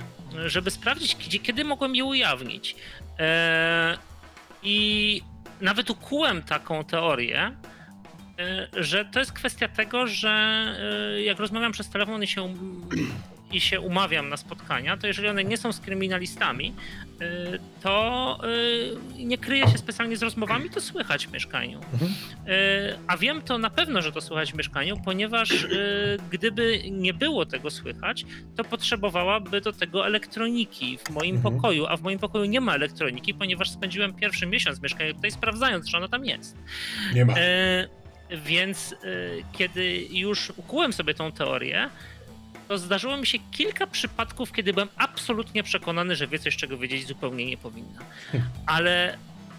żeby 0.50 0.70
sprawdzić, 0.70 1.14
gdzie, 1.16 1.38
kiedy 1.38 1.64
mogłem 1.64 1.96
je 1.96 2.04
ujawnić. 2.04 2.76
E, 3.18 3.98
I 4.62 5.20
nawet 5.60 5.90
ukułem 5.90 6.42
taką 6.42 6.84
teorię, 6.84 7.52
e, 8.38 8.68
że 8.84 9.04
to 9.04 9.18
jest 9.18 9.32
kwestia 9.32 9.68
tego, 9.68 10.06
że 10.06 10.30
e, 11.16 11.22
jak 11.22 11.38
rozmawiam 11.38 11.72
przez 11.72 11.88
telefon 11.90 12.22
i 12.22 12.26
się, 12.26 12.42
um- 12.42 12.88
i 13.52 13.60
się 13.60 13.80
umawiam 13.80 14.28
na 14.28 14.36
spotkania, 14.36 14.96
to 14.96 15.06
jeżeli 15.06 15.28
one 15.28 15.44
nie 15.44 15.56
są 15.56 15.72
z 15.72 15.80
kryminalistami, 15.80 16.74
to 17.82 18.38
e, 19.18 19.24
nie 19.24 19.38
kryję 19.38 19.68
się 19.68 19.78
specjalnie 19.78 20.16
z 20.16 20.22
rozmowami, 20.22 20.70
to 20.70 20.80
słychać 20.80 21.26
w 21.26 21.32
mieszkaniu. 21.32 21.80
Mhm. 21.92 22.12
E, 22.46 22.52
A 23.06 23.16
wiem 23.16 23.42
to 23.42 23.58
na 23.58 23.70
pewno, 23.70 24.02
że 24.02 24.12
to 24.12 24.20
słychać 24.20 24.52
w 24.52 24.56
mieszkaniu, 24.56 24.96
ponieważ 25.04 25.66
gdyby 26.30 26.80
nie 26.90 27.14
było 27.14 27.46
tego 27.46 27.70
słychać, 27.70 28.24
to 28.56 28.64
potrzebowałaby 28.64 29.60
do 29.60 29.72
tego 29.72 30.06
elektroniki 30.06 30.98
w 30.98 31.10
moim 31.10 31.36
Mhm. 31.36 31.54
pokoju, 31.54 31.86
a 31.86 31.96
w 31.96 32.02
moim 32.02 32.18
pokoju 32.18 32.44
nie 32.44 32.60
ma 32.60 32.74
elektroniki, 32.74 33.34
ponieważ 33.34 33.70
spędziłem 33.70 34.14
pierwszy 34.14 34.46
miesiąc 34.46 34.78
w 34.78 34.82
mieszkaniu 34.82 35.14
tutaj 35.14 35.30
sprawdzając, 35.30 35.90
czy 35.90 35.96
ona 35.96 36.08
tam 36.08 36.24
jest. 36.24 36.56
Nie 37.14 37.24
ma. 37.24 37.34
E, 37.36 37.88
więc 38.30 38.94
kiedy 39.52 40.06
już 40.10 40.52
ukułem 40.56 40.92
sobie 40.92 41.14
tą 41.14 41.32
teorię, 41.32 41.88
to 42.68 42.78
zdarzyło 42.78 43.16
mi 43.16 43.26
się 43.26 43.38
kilka 43.50 43.86
przypadków, 43.86 44.52
kiedy 44.52 44.72
byłem 44.72 44.88
absolutnie 44.96 45.62
przekonany, 45.62 46.16
że 46.16 46.26
wie 46.26 46.38
coś, 46.38 46.56
czego 46.56 46.78
wiedzieć 46.78 47.06
zupełnie 47.06 47.46
nie 47.46 47.56
powinna. 47.56 48.00
Ale 48.66 49.18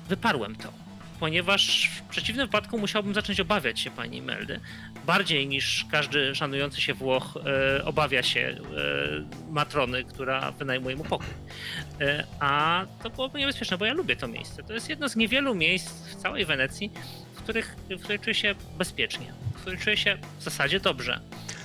wyparłem 0.10 0.56
to, 0.56 0.74
ponieważ 1.20 1.90
w 1.96 2.02
przeciwnym 2.02 2.48
wypadku 2.48 2.78
musiałbym 2.78 3.14
zacząć 3.14 3.40
obawiać 3.40 3.80
się 3.80 3.92
pani 3.92 4.22
Meldy. 4.22 4.60
Bardziej 5.06 5.48
niż 5.48 5.86
każdy 5.92 6.36
szanujący 6.36 6.82
się 6.82 6.94
Włoch 6.94 7.38
e, 7.46 7.86
obawia 7.86 8.24
się 8.24 8.40
e, 8.40 9.52
matrony, 9.52 10.04
która 10.04 10.52
wynajmuje 10.52 10.96
mu 10.96 11.04
pokój. 11.04 11.28
E, 12.02 12.24
a 12.40 12.86
to 13.04 13.10
byłoby 13.10 13.40
niebezpieczne, 13.40 13.78
bo 13.78 13.86
ja 13.86 13.94
lubię 13.94 14.16
to 14.16 14.28
miejsce. 14.28 14.64
To 14.64 14.74
jest 14.74 14.90
jedno 14.90 15.10
z 15.10 15.16
niewielu 15.16 15.56
miejsc 15.56 15.92
w 15.92 16.16
całej 16.16 16.46
Wenecji, 16.46 16.92
w 17.34 17.42
których, 17.42 17.76
w 17.90 18.04
których 18.04 18.22
czuję 18.22 18.34
się 18.34 18.56
bezpiecznie, 18.78 19.34
czuję 19.78 19.98
się 19.98 20.18
w 20.40 20.44
zasadzie 20.44 20.80
dobrze. 20.80 21.20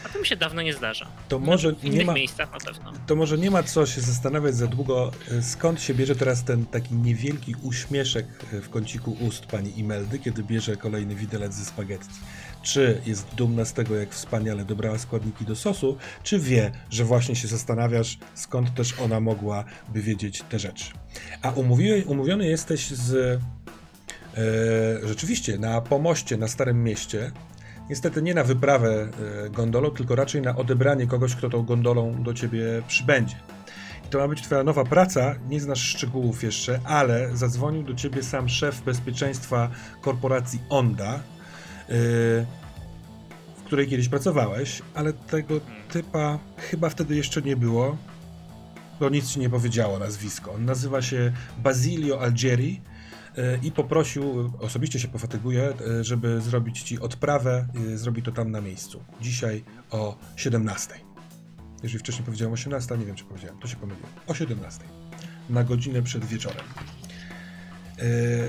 A 0.04 0.08
to 0.08 0.18
mi 0.18 0.26
się 0.26 0.36
dawno 0.36 0.62
nie 0.62 0.74
zdarza. 0.74 1.06
To 1.28 1.38
może 1.38 1.72
w 1.72 1.84
nie 1.84 2.04
ma... 2.04 2.12
miejscach 2.14 2.52
na 2.52 2.58
pewno. 2.58 2.92
To 3.06 3.16
może 3.16 3.38
nie 3.38 3.50
ma 3.50 3.62
co 3.62 3.86
się 3.86 4.00
zastanawiać 4.00 4.54
za 4.54 4.66
długo, 4.66 5.12
e, 5.30 5.42
skąd 5.42 5.82
się 5.82 5.94
bierze 5.94 6.16
teraz 6.16 6.44
ten 6.44 6.66
taki 6.66 6.94
niewielki 6.94 7.54
uśmieszek 7.62 8.26
e, 8.52 8.60
w 8.60 8.70
kąciku 8.70 9.16
ust 9.20 9.46
pani 9.46 9.78
Imeldy, 9.78 10.18
kiedy 10.18 10.42
bierze 10.42 10.76
kolejny 10.76 11.14
widelec 11.14 11.54
ze 11.54 11.64
spaghetti. 11.64 12.14
Czy 12.62 13.00
jest 13.06 13.34
dumna 13.34 13.64
z 13.64 13.72
tego, 13.72 13.96
jak 13.96 14.10
wspaniale 14.10 14.64
dobrała 14.64 14.98
składniki 14.98 15.44
do 15.44 15.56
sosu, 15.56 15.96
czy 16.22 16.38
wie, 16.38 16.72
że 16.90 17.04
właśnie 17.04 17.36
się 17.36 17.48
zastanawiasz, 17.48 18.18
skąd 18.34 18.74
też 18.74 18.98
ona 18.98 19.20
mogłaby 19.20 20.02
wiedzieć 20.02 20.42
te 20.48 20.58
rzeczy. 20.58 20.84
A 21.42 21.50
umówiony, 21.50 22.04
umówiony 22.04 22.46
jesteś 22.46 22.86
z 22.86 23.40
e, 24.36 25.08
rzeczywiście 25.08 25.58
na 25.58 25.80
pomoście 25.80 26.36
na 26.36 26.48
Starym 26.48 26.84
Mieście. 26.84 27.32
Niestety 27.92 28.22
nie 28.22 28.35
na 28.35 28.44
wyprawę 28.44 29.09
e, 29.46 29.50
gondolą, 29.50 29.90
tylko 29.90 30.14
raczej 30.14 30.42
na 30.42 30.57
odebranie 30.57 31.07
kogoś, 31.07 31.37
kto 31.37 31.50
tą 31.50 31.62
gondolą 31.62 32.22
do 32.22 32.35
ciebie 32.35 32.83
przybędzie. 32.88 33.37
to 34.11 34.18
ma 34.18 34.28
być 34.28 34.42
twoja 34.42 34.62
nowa 34.62 34.85
praca, 34.85 35.35
nie 35.48 35.61
znasz 35.61 35.81
szczegółów 35.81 36.42
jeszcze, 36.42 36.81
ale 36.85 37.37
zadzwonił 37.37 37.83
do 37.83 37.94
ciebie 37.94 38.22
sam 38.22 38.48
szef 38.48 38.83
bezpieczeństwa 38.83 39.70
korporacji 40.00 40.61
Onda, 40.68 41.14
yy, 41.14 41.94
w 43.57 43.62
której 43.64 43.88
kiedyś 43.88 44.09
pracowałeś, 44.09 44.83
ale 44.94 45.12
tego 45.12 45.61
typa 45.90 46.38
chyba 46.57 46.88
wtedy 46.88 47.16
jeszcze 47.16 47.42
nie 47.42 47.57
było, 47.57 47.96
bo 49.00 49.09
nic 49.09 49.33
ci 49.33 49.40
nie 49.40 49.50
powiedziało 49.50 49.98
nazwisko. 49.98 50.52
On 50.52 50.64
nazywa 50.64 51.02
się 51.02 51.33
Basilio 51.59 52.20
Algieri 52.20 52.81
i 53.62 53.73
poprosił, 53.73 54.53
osobiście 54.61 55.01
się 55.01 55.09
pofatyguje, 55.09 55.73
żeby 56.01 56.40
zrobić 56.40 56.83
ci 56.83 57.01
odprawę, 57.01 57.68
yy, 57.75 57.99
zrobi 57.99 58.23
to 58.23 58.33
tam 58.33 58.51
na 58.51 58.61
miejscu. 58.61 59.05
Dzisiaj 59.21 59.64
o 59.90 60.18
17. 60.37 60.95
Jeżeli 61.83 61.99
wcześniej 61.99 62.25
powiedziałem 62.25 62.53
18, 62.55 62.99
nie 62.99 63.07
wiem 63.07 63.16
czy 63.16 63.25
powiedziałem, 63.25 63.59
to 63.59 63.68
się 63.68 63.77
pomyliłem. 63.77 64.11
O 64.27 64.35
17. 64.35 64.85
Na 65.51 65.64
godzinę 65.64 66.03
przed 66.03 66.25
wieczorem. 66.25 66.64
Yy, 67.99 68.05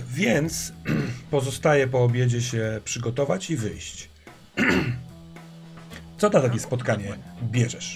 więc 0.09 0.73
pozostaje 1.31 1.87
po 1.87 2.03
obiedzie 2.03 2.41
się 2.41 2.81
przygotować 2.83 3.49
i 3.49 3.55
wyjść. 3.55 4.09
Co 6.17 6.29
na 6.29 6.41
takie 6.41 6.59
spotkanie 6.59 7.15
bierzesz? 7.43 7.93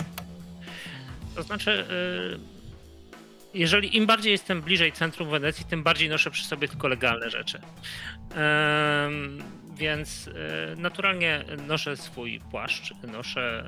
To 1.36 1.44
znaczy, 1.44 1.72
y, 1.72 2.57
jeżeli 3.54 3.98
im 3.98 4.06
bardziej 4.06 4.32
jestem 4.32 4.62
bliżej 4.62 4.92
centrum 4.92 5.30
Wenecji, 5.30 5.66
tym 5.66 5.84
bardziej 5.84 6.10
noszę 6.10 6.32
przy 6.32 6.46
sobie 6.46 6.68
tylko 6.68 6.88
legalne 6.88 7.30
rzeczy. 7.30 7.60
Ym, 9.06 9.44
Więc 9.78 10.28
y, 10.28 10.32
naturalnie 10.78 11.44
noszę 11.68 11.98
swój 11.98 12.40
płaszcz, 12.52 12.94
noszę 13.12 13.66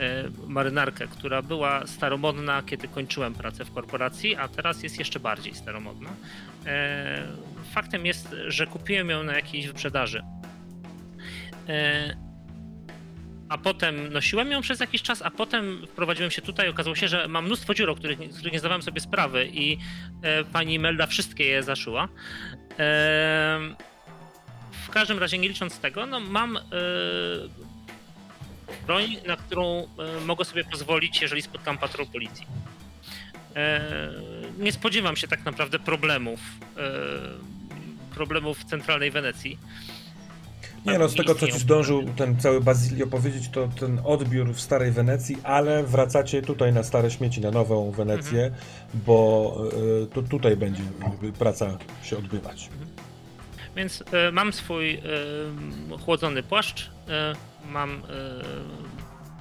y, 0.00 0.48
marynarkę, 0.48 1.06
która 1.06 1.42
była 1.42 1.86
staromodna, 1.86 2.62
kiedy 2.62 2.88
kończyłem 2.88 3.34
pracę 3.34 3.64
w 3.64 3.72
korporacji, 3.72 4.36
a 4.36 4.48
teraz 4.48 4.82
jest 4.82 4.98
jeszcze 4.98 5.20
bardziej 5.20 5.54
staromodna. 5.54 6.10
Y, 6.10 6.14
Faktem 7.74 8.06
jest, 8.06 8.36
że 8.46 8.66
kupiłem 8.66 9.10
ją 9.10 9.22
na 9.22 9.34
jakiejś 9.34 9.66
wyprzedaży. 9.66 10.22
A 13.54 13.58
potem 13.58 14.12
nosiłem 14.12 14.50
ją 14.50 14.60
przez 14.60 14.80
jakiś 14.80 15.02
czas, 15.02 15.22
a 15.22 15.30
potem 15.30 15.86
wprowadziłem 15.86 16.30
się 16.30 16.42
tutaj. 16.42 16.68
Okazało 16.68 16.96
się, 16.96 17.08
że 17.08 17.28
mam 17.28 17.44
mnóstwo 17.44 17.74
dziur, 17.74 17.90
o 17.90 17.94
których, 17.94 18.32
z 18.32 18.36
których 18.36 18.52
nie 18.52 18.58
zdawałem 18.58 18.82
sobie 18.82 19.00
sprawy, 19.00 19.48
i 19.52 19.78
e, 20.22 20.44
pani 20.44 20.78
Melda 20.78 21.06
wszystkie 21.06 21.44
je 21.44 21.62
zaszyła. 21.62 22.04
E, 22.04 22.08
w 24.86 24.90
każdym 24.90 25.18
razie, 25.18 25.38
nie 25.38 25.48
licząc 25.48 25.78
tego, 25.78 26.06
no 26.06 26.20
mam 26.20 26.56
e, 26.56 26.60
broń, 28.86 29.16
na 29.26 29.36
którą 29.36 29.88
e, 29.98 30.20
mogę 30.24 30.44
sobie 30.44 30.64
pozwolić, 30.64 31.22
jeżeli 31.22 31.42
spotkam 31.42 31.78
patrol 31.78 32.06
policji. 32.06 32.46
E, 33.56 33.80
nie 34.58 34.72
spodziewam 34.72 35.16
się 35.16 35.28
tak 35.28 35.44
naprawdę 35.44 35.78
problemów, 35.78 36.40
e, 36.76 38.14
problemów 38.14 38.58
w 38.58 38.64
centralnej 38.64 39.10
Wenecji. 39.10 39.58
Nie 40.84 40.98
no, 40.98 41.08
z 41.08 41.14
tego 41.14 41.34
co 41.34 41.46
ci 41.46 41.58
zdążył 41.58 42.02
ten 42.16 42.36
cały 42.40 42.60
Bazilio 42.60 43.06
powiedzieć, 43.06 43.48
to 43.48 43.68
ten 43.80 44.00
odbiór 44.04 44.52
w 44.52 44.60
Starej 44.60 44.92
Wenecji, 44.92 45.36
ale 45.42 45.82
wracacie 45.82 46.42
tutaj 46.42 46.72
na 46.72 46.82
Stare 46.82 47.10
Śmieci, 47.10 47.40
na 47.40 47.50
Nową 47.50 47.90
Wenecję, 47.90 48.50
bo 48.94 49.56
y, 50.02 50.06
to 50.06 50.22
tutaj 50.22 50.56
będzie 50.56 50.82
praca 51.38 51.78
się 52.02 52.18
odbywać. 52.18 52.68
Więc 53.76 54.04
e, 54.12 54.32
mam 54.32 54.52
swój 54.52 54.94
e, 54.94 55.00
chłodzony 56.04 56.42
płaszcz, 56.42 56.90
mam 57.70 58.02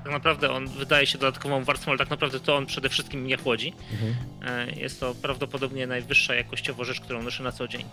tak 0.04 0.12
naprawdę 0.12 0.52
on 0.52 0.68
wydaje 0.68 1.06
się 1.06 1.18
dodatkową 1.18 1.64
warstwą, 1.64 1.92
ale 1.92 1.98
tak 1.98 2.10
naprawdę 2.10 2.40
to 2.40 2.56
on 2.56 2.66
przede 2.66 2.90
wszystkim 2.90 3.22
mnie 3.22 3.38
chłodzi. 3.38 3.74
Mhm. 3.92 4.80
Jest 4.80 5.00
to 5.00 5.16
prawdopodobnie 5.16 5.88
najwyższa 5.88 6.36
jakościowo 6.36 6.86
rzecz, 6.86 7.02
którą 7.02 7.24
noszę 7.24 7.44
na 7.44 7.52
co 7.52 7.68
dzień. 7.68 7.86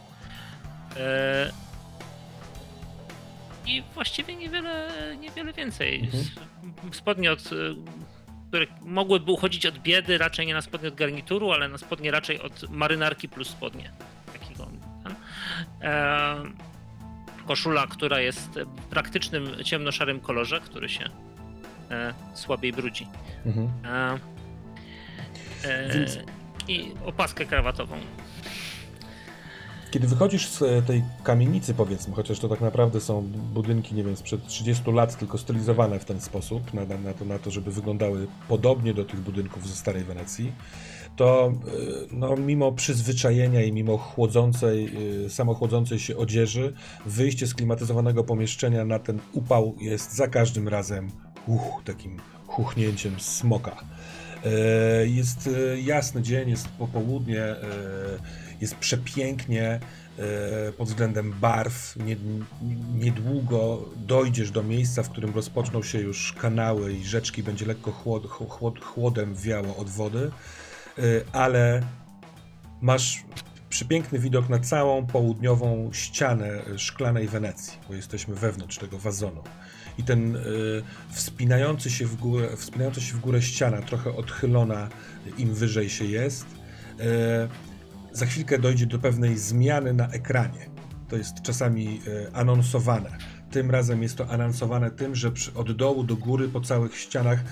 I 3.70 3.82
właściwie 3.94 4.36
niewiele, 4.36 4.90
niewiele 5.20 5.52
więcej. 5.52 6.00
Mhm. 6.00 6.24
Spodnie 6.92 7.32
od 7.32 7.40
e, 7.40 8.00
które 8.50 8.66
mogłyby 8.80 9.32
uchodzić 9.32 9.66
od 9.66 9.78
biedy, 9.78 10.18
raczej 10.18 10.46
nie 10.46 10.54
na 10.54 10.62
spodnie 10.62 10.88
od 10.88 10.94
garnituru, 10.94 11.50
ale 11.50 11.68
na 11.68 11.78
spodnie 11.78 12.10
raczej 12.10 12.40
od 12.40 12.70
marynarki 12.70 13.28
plus 13.28 13.48
spodnie. 13.48 13.90
Takiego. 14.32 14.70
E, 15.82 16.36
koszula, 17.46 17.86
która 17.86 18.20
jest 18.20 18.50
w 18.50 18.82
praktycznym 18.82 19.64
ciemnoszarym 19.64 20.20
kolorze, 20.20 20.60
który 20.60 20.88
się 20.88 21.04
e, 21.90 22.14
słabiej 22.34 22.72
brudzi. 22.72 23.06
Mhm. 23.46 23.68
E, 23.84 24.18
e, 25.64 26.06
I 26.68 26.92
opaskę 27.04 27.44
krawatową. 27.44 27.96
Kiedy 29.90 30.06
wychodzisz 30.06 30.48
z 30.48 30.62
e, 30.62 30.82
tej 30.82 31.02
kamienicy, 31.22 31.74
powiedzmy, 31.74 32.14
chociaż 32.14 32.38
to 32.38 32.48
tak 32.48 32.60
naprawdę 32.60 33.00
są 33.00 33.22
budynki, 33.54 33.94
nie 33.94 34.04
wiem, 34.04 34.16
sprzed 34.16 34.46
30 34.46 34.92
lat, 34.92 35.18
tylko 35.18 35.38
stylizowane 35.38 35.98
w 35.98 36.04
ten 36.04 36.20
sposób, 36.20 36.74
na, 36.74 36.84
na, 36.84 37.14
to, 37.14 37.24
na 37.24 37.38
to, 37.38 37.50
żeby 37.50 37.70
wyglądały 37.70 38.26
podobnie 38.48 38.94
do 38.94 39.04
tych 39.04 39.20
budynków 39.20 39.68
ze 39.68 39.74
Starej 39.74 40.04
Wenecji, 40.04 40.52
to 41.16 41.46
e, 41.46 41.70
no, 42.12 42.36
mimo 42.36 42.72
przyzwyczajenia 42.72 43.62
i 43.62 43.72
mimo 43.72 43.98
chłodzącej, 43.98 44.92
e, 45.26 45.30
samochłodzącej 45.30 45.98
się 45.98 46.16
odzieży, 46.16 46.72
wyjście 47.06 47.46
z 47.46 47.54
klimatyzowanego 47.54 48.24
pomieszczenia 48.24 48.84
na 48.84 48.98
ten 48.98 49.18
upał 49.32 49.76
jest 49.80 50.14
za 50.14 50.28
każdym 50.28 50.68
razem 50.68 51.10
uch, 51.46 51.84
takim 51.84 52.16
chuchnięciem 52.46 53.20
smoka. 53.20 53.84
Jest 55.04 55.50
jasny 55.84 56.22
dzień, 56.22 56.50
jest 56.50 56.68
popołudnie, 56.68 57.56
jest 58.60 58.74
przepięknie 58.74 59.80
e, 60.18 60.72
pod 60.72 60.88
względem 60.88 61.34
barw. 61.40 61.96
Nie- 61.96 62.16
Niedługo 62.94 63.88
dojdziesz 63.96 64.50
do 64.50 64.62
miejsca, 64.62 65.02
w 65.02 65.10
którym 65.10 65.34
rozpoczną 65.34 65.82
się 65.82 65.98
już 66.00 66.32
kanały 66.32 66.92
i 66.92 67.04
rzeczki, 67.04 67.42
będzie 67.42 67.66
lekko 67.66 67.92
chłod, 67.92 68.26
chłod, 68.26 68.84
chłodem 68.84 69.34
wiało 69.34 69.76
od 69.76 69.88
wody, 69.88 70.30
e, 70.98 71.02
ale 71.32 71.82
masz 72.80 73.24
przepiękny 73.68 74.18
widok 74.18 74.48
na 74.48 74.58
całą 74.58 75.06
południową 75.06 75.90
ścianę 75.92 76.62
szklanej 76.76 77.28
Wenecji, 77.28 77.78
bo 77.88 77.94
jesteśmy 77.94 78.34
wewnątrz 78.34 78.78
tego 78.78 78.98
wazonu. 78.98 79.42
I 79.98 80.02
ten 80.02 80.36
y, 80.36 80.40
wspinający, 81.12 81.90
się 81.90 82.06
w 82.06 82.16
górę, 82.16 82.48
wspinająca 82.56 83.00
się 83.00 83.14
w 83.14 83.20
górę 83.20 83.42
ściana, 83.42 83.82
trochę 83.82 84.16
odchylona, 84.16 84.88
im 85.38 85.54
wyżej 85.54 85.90
się 85.90 86.04
jest, 86.04 86.46
za 88.12 88.26
chwilkę 88.26 88.58
dojdzie 88.58 88.86
do 88.86 88.98
pewnej 88.98 89.38
zmiany 89.38 89.92
na 89.92 90.08
ekranie. 90.08 90.70
To 91.08 91.16
jest 91.16 91.42
czasami 91.42 92.00
y, 92.06 92.32
anonsowane. 92.32 93.10
Tym 93.50 93.70
razem 93.70 94.02
jest 94.02 94.16
to 94.16 94.28
anonsowane 94.28 94.90
tym, 94.90 95.14
że 95.14 95.32
od 95.54 95.72
dołu 95.72 96.04
do 96.04 96.16
góry 96.16 96.48
po 96.48 96.60
całych 96.60 96.96
ścianach 96.96 97.44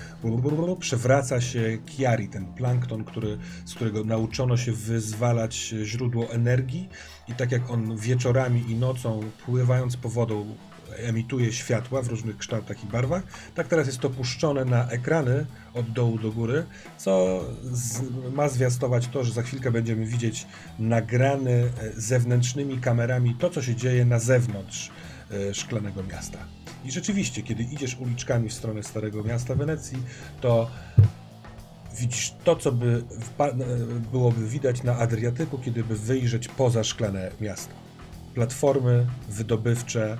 przewraca 0.79 1.41
się 1.41 1.77
Kiari, 1.85 2.29
ten 2.29 2.45
plankton, 2.45 3.03
który, 3.03 3.37
z 3.65 3.75
którego 3.75 4.03
nauczono 4.03 4.57
się 4.57 4.71
wyzwalać 4.71 5.73
źródło 5.83 6.31
energii 6.31 6.89
i 7.27 7.33
tak 7.33 7.51
jak 7.51 7.69
on 7.69 7.97
wieczorami 7.97 8.71
i 8.71 8.75
nocą 8.75 9.19
pływając 9.45 9.97
po 9.97 10.09
wodą 10.09 10.55
emituje 11.03 11.53
światła 11.53 12.01
w 12.01 12.07
różnych 12.07 12.37
kształtach 12.37 12.83
i 12.83 12.87
barwach, 12.87 13.23
tak 13.55 13.67
teraz 13.67 13.87
jest 13.87 13.99
to 13.99 14.09
puszczone 14.09 14.65
na 14.65 14.89
ekrany 14.89 15.45
od 15.73 15.91
dołu 15.91 16.19
do 16.19 16.31
góry, 16.31 16.65
co 16.97 17.43
z, 17.71 18.01
ma 18.33 18.49
zwiastować 18.49 19.07
to, 19.07 19.23
że 19.23 19.33
za 19.33 19.41
chwilkę 19.41 19.71
będziemy 19.71 20.05
widzieć 20.05 20.47
nagrane 20.79 21.63
zewnętrznymi 21.97 22.77
kamerami 22.77 23.35
to, 23.39 23.49
co 23.49 23.61
się 23.61 23.75
dzieje 23.75 24.05
na 24.05 24.19
zewnątrz 24.19 24.91
e, 25.31 25.53
szklanego 25.53 26.03
miasta. 26.03 26.37
I 26.85 26.91
rzeczywiście, 26.91 27.41
kiedy 27.43 27.63
idziesz 27.63 27.97
uliczkami 27.99 28.49
w 28.49 28.53
stronę 28.53 28.83
Starego 28.83 29.23
Miasta 29.23 29.55
Wenecji, 29.55 29.97
to 30.41 30.71
widzisz 31.99 32.33
to, 32.43 32.55
co 32.55 32.71
by 32.71 33.03
e, 33.39 33.53
byłoby 34.11 34.47
widać 34.47 34.83
na 34.83 34.97
Adriatyku, 34.97 35.57
kiedy 35.57 35.83
by 35.83 35.95
wyjrzeć 35.95 36.47
poza 36.47 36.83
szklane 36.83 37.31
miasto. 37.41 37.73
Platformy 38.35 39.07
wydobywcze, 39.29 40.17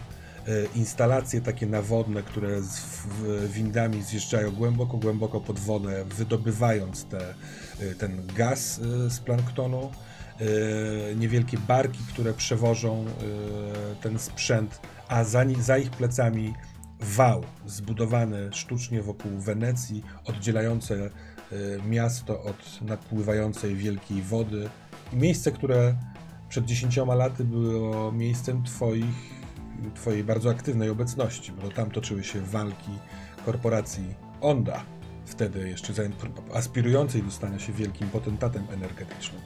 instalacje 0.76 1.42
takie 1.42 1.66
nawodne, 1.66 2.24
które 2.24 2.62
z 2.62 3.08
windami 3.48 4.04
zjeżdżają 4.04 4.52
głęboko, 4.52 4.98
głęboko 4.98 5.42
pod 5.42 5.60
wodę, 5.60 6.06
wydobywając 6.06 7.06
te, 7.06 7.34
e, 7.80 7.96
ten 7.96 8.28
gaz 8.36 8.80
e, 8.80 9.10
z 9.10 9.20
planktonu, 9.20 9.92
e, 10.40 11.16
niewielkie 11.16 11.58
barki, 11.58 12.00
które 12.14 12.34
przewożą 12.34 13.06
e, 13.06 13.96
ten 14.02 14.20
sprzęt, 14.20 14.82
a 15.08 15.24
za, 15.24 15.46
za 15.60 15.78
ich 15.78 15.90
plecami 15.90 16.54
wał 17.00 17.44
zbudowany 17.66 18.50
sztucznie 18.54 19.02
wokół 19.02 19.32
Wenecji, 19.32 20.04
oddzielające 20.26 20.96
e, 20.96 21.10
miasto 21.88 22.44
od 22.44 22.82
nadpływającej 22.82 23.76
wielkiej 23.76 24.22
wody. 24.22 24.70
I 25.14 25.16
miejsce, 25.16 25.52
które 25.52 25.96
przed 26.50 26.66
dziesięcioma 26.66 27.16
laty 27.16 27.44
było 27.44 28.12
miejscem 28.12 28.64
twoich, 28.64 29.39
twojej 29.96 30.24
bardzo 30.24 30.50
aktywnej 30.50 30.90
obecności, 30.90 31.52
bo 31.52 31.70
tam 31.70 31.92
toczyły 31.92 32.24
się 32.24 32.42
walki 32.42 32.92
korporacji 33.46 34.16
Onda 34.42 34.84
wtedy 35.26 35.70
jeszcze 35.70 35.94
aspirującej 36.54 37.24
do 37.24 37.32
stania 37.32 37.60
się 37.60 37.74
wielkim 37.74 38.10
potentatem 38.10 38.68
energetycznym. 38.74 39.42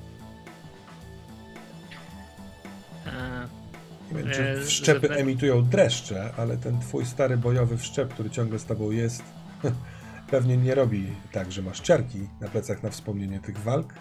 Nie 4.12 4.18
wiem, 4.18 4.32
czy 4.34 4.44
e, 4.44 4.62
wszczepy 4.62 5.10
emitują 5.10 5.64
dreszcze, 5.64 6.34
ale 6.38 6.58
ten 6.58 6.80
twój 6.80 7.06
stary 7.06 7.38
bojowy 7.38 7.78
wszczep, 7.78 8.14
który 8.14 8.30
ciągle 8.30 8.60
z 8.60 8.66
tobą 8.66 8.92
jest, 8.92 9.24
pewnie 10.32 10.58
nie 10.58 10.76
robi 10.76 11.08
tak, 11.32 11.52
że 11.52 11.62
masz 11.62 11.80
ciarki 11.80 12.28
na 12.42 12.48
plecach 12.48 12.84
na 12.84 12.90
wspomnienie 12.90 13.40
tych 13.40 13.58
walk, 13.58 13.94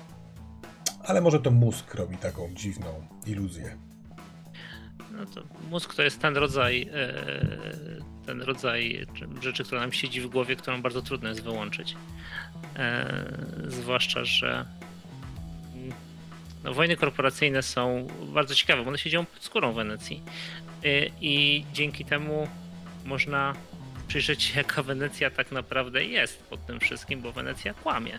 ale 1.04 1.20
może 1.20 1.40
to 1.40 1.50
mózg 1.50 1.94
robi 1.94 2.16
taką 2.16 2.48
dziwną 2.54 2.88
iluzję. 3.26 3.76
No 5.12 5.26
to 5.26 5.42
mózg 5.70 5.94
to 5.94 6.02
jest 6.02 6.20
ten 6.20 6.36
rodzaj, 6.36 6.88
e, 6.92 7.14
ten 8.26 8.42
rodzaj 8.42 9.06
rzeczy, 9.42 9.64
która 9.64 9.80
nam 9.80 9.92
siedzi 9.92 10.20
w 10.20 10.26
głowie, 10.26 10.56
którą 10.56 10.82
bardzo 10.82 11.02
trudno 11.02 11.28
jest 11.28 11.42
wyłączyć. 11.42 11.96
E, 12.76 13.24
zwłaszcza, 13.68 14.24
że 14.24 14.66
no, 16.64 16.74
wojny 16.74 16.96
korporacyjne 16.96 17.62
są 17.62 18.06
bardzo 18.26 18.54
ciekawe, 18.54 18.82
bo 18.82 18.88
one 18.88 18.98
się 18.98 19.10
dzieją 19.10 19.26
pod 19.26 19.42
skórą 19.42 19.72
Wenecji. 19.72 20.22
Y, 20.84 21.10
I 21.20 21.64
dzięki 21.72 22.04
temu 22.04 22.48
można 23.04 23.54
przyjrzeć 24.08 24.42
się, 24.42 24.58
jaka 24.58 24.82
Wenecja 24.82 25.30
tak 25.30 25.52
naprawdę 25.52 26.04
jest 26.04 26.42
pod 26.42 26.66
tym 26.66 26.80
wszystkim, 26.80 27.20
bo 27.20 27.32
Wenecja 27.32 27.74
kłamie. 27.74 28.18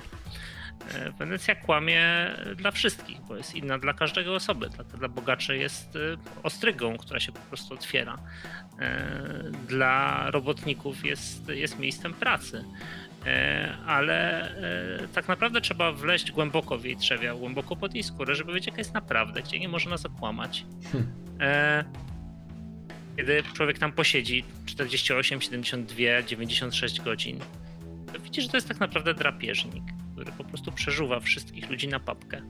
Y, 1.07 1.11
Wenecja 1.11 1.55
kłamie 1.55 2.05
dla 2.55 2.71
wszystkich, 2.71 3.21
bo 3.21 3.35
jest 3.35 3.55
inna 3.55 3.79
dla 3.79 3.93
każdego 3.93 4.35
osoby. 4.35 4.69
Dla, 4.69 4.83
dla 4.83 5.07
bogaczy 5.07 5.57
jest 5.57 5.95
y, 5.95 6.17
ostrygą, 6.43 6.97
która 6.97 7.19
się 7.19 7.31
po 7.31 7.39
prostu 7.39 7.73
otwiera. 7.73 8.17
Dla 9.67 10.25
robotników 10.31 11.05
jest, 11.05 11.49
jest 11.49 11.79
miejscem 11.79 12.13
pracy. 12.13 12.63
E, 13.25 13.77
ale 13.85 14.49
e, 15.03 15.07
tak 15.07 15.27
naprawdę 15.27 15.61
trzeba 15.61 15.91
wleźć 15.91 16.31
głęboko 16.31 16.77
w 16.77 16.85
jej 16.85 16.97
trzewia, 16.97 17.35
głęboko 17.35 17.75
pod 17.75 17.93
jej 17.93 18.03
skórę, 18.03 18.35
żeby 18.35 18.53
wiedzieć, 18.53 18.67
jaka 18.67 18.77
jest 18.77 18.93
naprawdę, 18.93 19.41
gdzie 19.41 19.59
nie 19.59 19.69
można 19.69 19.91
nas 19.91 20.05
okłamać. 20.05 20.65
Hmm. 20.91 21.11
E, 21.39 21.83
kiedy 23.17 23.43
człowiek 23.53 23.79
tam 23.79 23.91
posiedzi 23.91 24.43
48, 24.65 25.41
72, 25.41 26.21
96 26.27 27.01
godzin, 27.01 27.39
to 28.13 28.19
widzi, 28.19 28.41
że 28.41 28.49
to 28.49 28.57
jest 28.57 28.67
tak 28.67 28.79
naprawdę 28.79 29.13
drapieżnik, 29.13 29.83
który 30.13 30.31
po 30.31 30.43
prostu 30.43 30.71
przeżuwa 30.71 31.19
wszystkich 31.19 31.69
ludzi 31.69 31.87
na 31.87 31.99
papkę, 31.99 32.41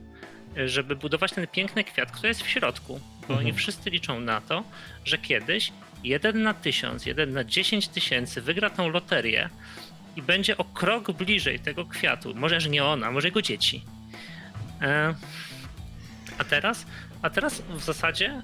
żeby 0.66 0.96
budować 0.96 1.32
ten 1.32 1.46
piękny 1.46 1.84
kwiat, 1.84 2.12
który 2.12 2.28
jest 2.28 2.42
w 2.42 2.48
środku, 2.48 3.00
bo 3.20 3.26
mhm. 3.26 3.38
oni 3.38 3.52
wszyscy 3.52 3.90
liczą 3.90 4.20
na 4.20 4.40
to, 4.40 4.64
że 5.04 5.18
kiedyś 5.18 5.72
jeden 6.04 6.42
na 6.42 6.54
tysiąc, 6.54 7.06
jeden 7.06 7.32
na 7.32 7.44
dziesięć 7.44 7.88
tysięcy 7.88 8.40
wygra 8.40 8.70
tą 8.70 8.88
loterię, 8.88 9.50
i 10.16 10.22
będzie 10.22 10.56
o 10.56 10.64
krok 10.64 11.12
bliżej 11.12 11.60
tego 11.60 11.84
kwiatu. 11.84 12.34
Może, 12.34 12.60
że 12.60 12.70
nie 12.70 12.84
ona, 12.84 13.10
może 13.10 13.28
jego 13.28 13.42
dzieci. 13.42 13.84
E, 14.82 15.14
a 16.38 16.44
teraz? 16.44 16.86
A 17.22 17.30
teraz 17.30 17.60
w 17.60 17.84
zasadzie 17.84 18.42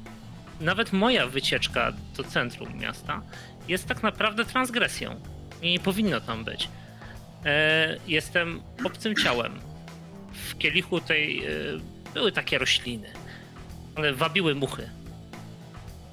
nawet 0.61 0.93
moja 0.93 1.27
wycieczka 1.27 1.93
do 2.17 2.25
centrum 2.25 2.79
miasta 2.79 3.23
jest 3.69 3.89
tak 3.89 4.03
naprawdę 4.03 4.45
transgresją. 4.45 5.21
I 5.63 5.73
nie 5.73 5.81
powinno 5.81 6.21
tam 6.21 6.45
być. 6.45 6.69
E, 7.45 7.97
jestem 8.07 8.63
obcym 8.85 9.17
ciałem. 9.17 9.61
W 10.33 10.59
kielichu 10.59 11.01
tej 11.01 11.45
e, 11.45 11.51
były 12.15 12.33
takie 12.33 12.59
rośliny, 12.59 13.13
ale 13.95 14.15
wabiły 14.15 14.55
muchy. 14.55 14.91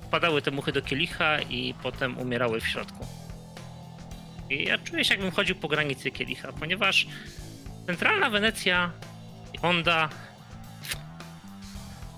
Wpadały 0.02 0.42
te 0.42 0.52
muchy 0.52 0.72
do 0.72 0.82
kielicha 0.82 1.42
i 1.42 1.74
potem 1.84 2.18
umierały 2.18 2.62
w 2.62 2.68
środku. 2.68 3.06
I 4.50 4.64
ja 4.64 4.78
czuję 4.78 5.06
się, 5.06 5.14
jakbym 5.14 5.32
chodził 5.32 5.56
po 5.56 5.68
granicy 5.68 6.12
kielicha, 6.12 6.52
ponieważ 6.54 7.08
centralna 7.86 8.30
Wenecja, 8.30 8.92
Honda, 9.62 10.10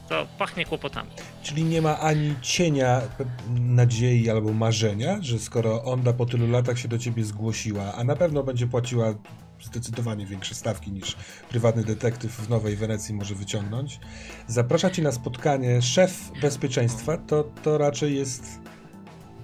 to 0.10 0.28
pachnie 0.38 0.66
kłopotami. 0.66 1.10
Czyli 1.44 1.64
nie 1.64 1.82
ma 1.82 2.00
ani 2.00 2.36
cienia 2.42 3.02
nadziei 3.50 4.30
albo 4.30 4.54
marzenia, 4.54 5.18
że 5.22 5.40
skoro 5.40 5.84
Onda 5.84 6.14
po 6.14 6.26
tylu 6.26 6.52
latach 6.52 6.80
się 6.80 6.88
do 6.88 6.98
ciebie 6.98 7.24
zgłosiła, 7.24 7.94
a 7.94 8.04
na 8.04 8.16
pewno 8.16 8.44
będzie 8.44 8.68
płaciła 8.68 9.14
zdecydowanie 9.62 10.26
większe 10.26 10.56
stawki 10.56 10.92
niż 10.92 11.16
prywatny 11.50 11.84
detektyw 11.84 12.32
w 12.32 12.50
Nowej 12.50 12.76
Wenecji 12.76 13.16
może 13.16 13.36
wyciągnąć, 13.36 14.00
zaprasza 14.48 14.90
ci 14.90 15.02
na 15.02 15.12
spotkanie 15.12 15.82
szef 15.82 16.32
bezpieczeństwa, 16.42 17.18
to, 17.18 17.44
to 17.64 17.78
raczej 17.78 18.16
jest 18.16 18.60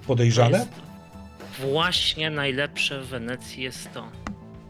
podejrzane? 0.07 0.59
To 0.59 0.65
jest, 0.65 1.71
właśnie 1.71 2.29
najlepsze 2.29 3.01
w 3.01 3.07
Wenecji 3.07 3.63
jest 3.63 3.93
to, 3.93 4.07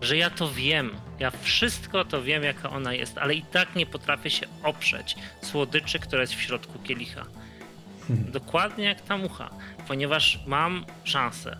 że 0.05 0.17
ja 0.17 0.29
to 0.29 0.51
wiem. 0.51 0.91
Ja 1.19 1.31
wszystko 1.31 2.05
to 2.05 2.23
wiem, 2.23 2.43
jaka 2.43 2.69
ona 2.69 2.93
jest, 2.93 3.17
ale 3.17 3.35
i 3.35 3.41
tak 3.41 3.75
nie 3.75 3.85
potrafię 3.85 4.29
się 4.29 4.45
oprzeć 4.63 5.15
słodyczy, 5.41 5.99
która 5.99 6.21
jest 6.21 6.33
w 6.33 6.41
środku 6.41 6.79
kielicha. 6.79 7.25
Hmm. 8.07 8.31
Dokładnie 8.31 8.85
jak 8.85 9.01
ta 9.01 9.17
mucha, 9.17 9.49
ponieważ 9.87 10.39
mam 10.47 10.85
szansę 11.03 11.57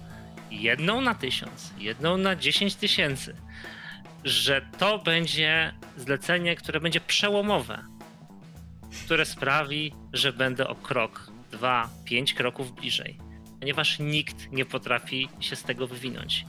jedną 0.51 1.01
na 1.01 1.15
tysiąc, 1.15 1.73
jedną 1.77 2.17
na 2.17 2.35
dziesięć 2.35 2.75
tysięcy, 2.75 3.35
że 4.23 4.61
to 4.77 4.99
będzie 4.99 5.73
zlecenie, 5.97 6.55
które 6.55 6.79
będzie 6.79 7.01
przełomowe, 7.01 7.83
które 9.05 9.25
sprawi, 9.25 9.93
że 10.13 10.33
będę 10.33 10.67
o 10.67 10.75
krok, 10.75 11.31
dwa, 11.51 11.89
pięć 12.05 12.33
kroków 12.33 12.75
bliżej 12.75 13.25
ponieważ 13.65 13.99
nikt 13.99 14.51
nie 14.51 14.65
potrafi 14.65 15.29
się 15.39 15.55
z 15.55 15.63
tego 15.63 15.87
wywinąć. 15.87 16.45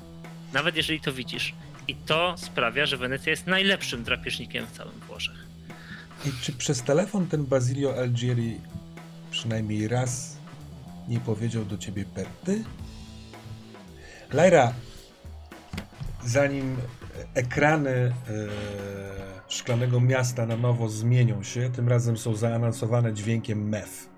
Nawet 0.53 0.77
jeżeli 0.77 1.01
to 1.01 1.13
widzisz. 1.13 1.55
I 1.89 1.95
to 1.95 2.35
sprawia, 2.39 2.87
że 2.87 2.97
Wenecja 2.97 3.31
jest 3.31 3.47
najlepszym 3.47 4.05
drapieżnikiem 4.05 4.67
w 4.67 4.73
całym 4.73 5.01
Włoszech. 5.01 5.47
I 6.27 6.33
czy 6.43 6.53
przez 6.53 6.83
telefon 6.83 7.27
ten 7.27 7.45
Basilio 7.45 7.99
Algieri 7.99 8.61
przynajmniej 9.31 9.89
raz 9.89 10.37
nie 11.09 11.21
powiedział 11.21 11.65
do 11.65 11.79
ciebie 11.79 12.05
Perty? 12.05 12.65
Lajra, 14.33 14.73
zanim 16.25 16.77
ekrany 17.35 17.91
e, 17.91 18.13
szklanego 19.49 20.01
miasta 20.01 20.47
na 20.47 20.57
nowo 20.57 20.89
zmienią 20.89 21.43
się, 21.43 21.71
tym 21.71 21.89
razem 21.89 22.17
są 22.17 22.37
zaanonsowane 22.37 23.15
dźwiękiem 23.15 23.69
MEF 23.69 24.17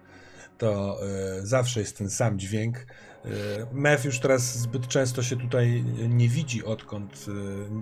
to 0.58 0.98
y, 1.42 1.46
zawsze 1.46 1.80
jest 1.80 1.98
ten 1.98 2.10
sam 2.10 2.38
dźwięk. 2.38 2.86
Y, 3.28 3.66
MEF 3.72 4.04
już 4.04 4.18
teraz 4.18 4.58
zbyt 4.58 4.88
często 4.88 5.22
się 5.22 5.36
tutaj 5.36 5.84
nie 6.08 6.28
widzi, 6.28 6.64
odkąd 6.64 7.26
y, 7.28 7.32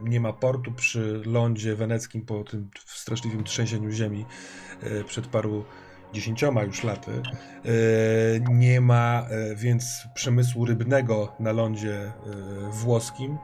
nie 0.04 0.20
ma 0.20 0.32
portu 0.32 0.72
przy 0.72 1.22
lądzie 1.24 1.76
weneckim 1.76 2.22
po 2.22 2.44
tym 2.44 2.70
straszliwym 2.86 3.44
trzęsieniu 3.44 3.90
ziemi 3.90 4.24
przed 5.06 5.26
paru 5.26 5.64
dziesięcioma 6.12 6.62
już 6.62 6.84
laty. 6.84 7.10
E, 7.12 7.70
nie 8.50 8.80
ma 8.80 9.26
e, 9.30 9.54
więc 9.56 10.06
przemysłu 10.14 10.64
rybnego 10.64 11.32
na 11.40 11.52
lądzie 11.52 11.94
e, 11.96 12.12
włoskim. 12.70 13.38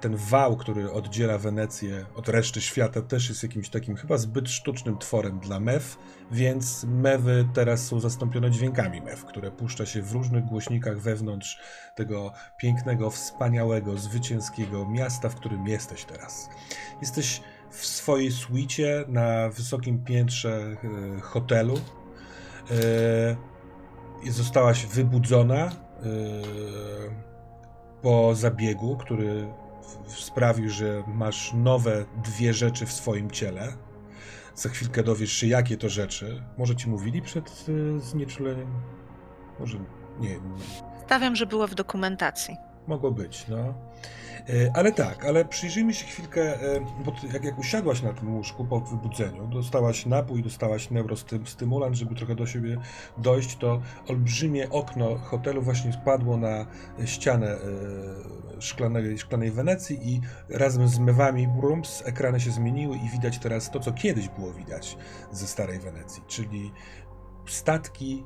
Ten 0.00 0.16
wał, 0.16 0.56
który 0.56 0.92
oddziela 0.92 1.38
Wenecję 1.38 2.04
od 2.14 2.28
reszty 2.28 2.60
świata, 2.60 3.02
też 3.02 3.28
jest 3.28 3.42
jakimś 3.42 3.68
takim 3.68 3.96
chyba 3.96 4.18
zbyt 4.18 4.50
sztucznym 4.50 4.98
tworem 4.98 5.40
dla 5.40 5.60
mew, 5.60 5.98
więc 6.30 6.84
mewy 6.84 7.48
teraz 7.54 7.86
są 7.86 8.00
zastąpione 8.00 8.50
dźwiękami 8.50 9.00
mew, 9.00 9.24
które 9.24 9.50
puszcza 9.50 9.86
się 9.86 10.02
w 10.02 10.12
różnych 10.12 10.44
głośnikach 10.44 10.98
wewnątrz 10.98 11.60
tego 11.94 12.32
pięknego, 12.56 13.10
wspaniałego, 13.10 13.96
zwycięskiego 13.96 14.88
miasta, 14.88 15.28
w 15.28 15.34
którym 15.34 15.66
jesteś 15.66 16.04
teraz. 16.04 16.48
Jesteś 17.00 17.40
w 17.72 17.86
swojej 17.86 18.32
suicie 18.32 19.04
na 19.08 19.48
wysokim 19.48 20.04
piętrze 20.04 20.76
e, 21.16 21.20
hotelu. 21.20 21.74
E, 24.24 24.30
zostałaś 24.30 24.86
wybudzona 24.86 25.56
e, 25.56 25.70
po 28.02 28.34
zabiegu, 28.34 28.96
który 28.96 29.46
sprawił, 30.08 30.70
że 30.70 31.02
masz 31.06 31.52
nowe 31.54 32.04
dwie 32.24 32.54
rzeczy 32.54 32.86
w 32.86 32.92
swoim 32.92 33.30
ciele. 33.30 33.72
Za 34.54 34.68
chwilkę 34.68 35.02
dowiesz 35.02 35.32
się, 35.32 35.46
jakie 35.46 35.76
to 35.76 35.88
rzeczy. 35.88 36.42
Może 36.58 36.76
ci 36.76 36.88
mówili 36.88 37.22
przed 37.22 37.66
znieczuleniem? 37.98 38.68
Może 39.60 39.78
nie. 40.20 40.30
nie. 40.30 40.38
Stawiam, 41.06 41.36
że 41.36 41.46
było 41.46 41.66
w 41.66 41.74
dokumentacji. 41.74 42.56
Mogło 42.86 43.10
być, 43.10 43.46
no. 43.48 43.74
E, 44.48 44.70
ale 44.74 44.92
tak, 44.92 45.24
ale 45.24 45.44
przyjrzyjmy 45.44 45.94
się 45.94 46.06
chwilkę, 46.06 46.42
e, 46.42 46.80
bo 47.04 47.12
jak, 47.32 47.44
jak 47.44 47.58
usiadłaś 47.58 48.02
na 48.02 48.12
tym 48.12 48.34
łóżku 48.34 48.64
po 48.64 48.80
wybudzeniu, 48.80 49.46
dostałaś 49.46 50.06
napój, 50.06 50.42
dostałaś 50.42 50.90
neurostymulant, 50.90 51.96
żeby 51.96 52.14
trochę 52.14 52.34
do 52.34 52.46
siebie 52.46 52.76
dojść, 53.18 53.56
to 53.56 53.80
olbrzymie 54.08 54.70
okno 54.70 55.18
hotelu 55.18 55.62
właśnie 55.62 55.92
spadło 55.92 56.36
na 56.36 56.66
ścianę 57.04 57.46
e, 57.48 58.60
szklanej, 58.60 59.18
szklanej 59.18 59.50
Wenecji 59.50 60.08
i 60.08 60.20
razem 60.48 60.88
z 60.88 60.98
mewami 60.98 61.48
brums 61.48 62.02
ekrany 62.06 62.40
się 62.40 62.50
zmieniły 62.50 62.96
i 62.96 63.08
widać 63.08 63.38
teraz 63.38 63.70
to, 63.70 63.80
co 63.80 63.92
kiedyś 63.92 64.28
było 64.28 64.52
widać 64.52 64.96
ze 65.32 65.46
starej 65.46 65.78
Wenecji, 65.78 66.22
czyli 66.26 66.72
statki 67.46 68.24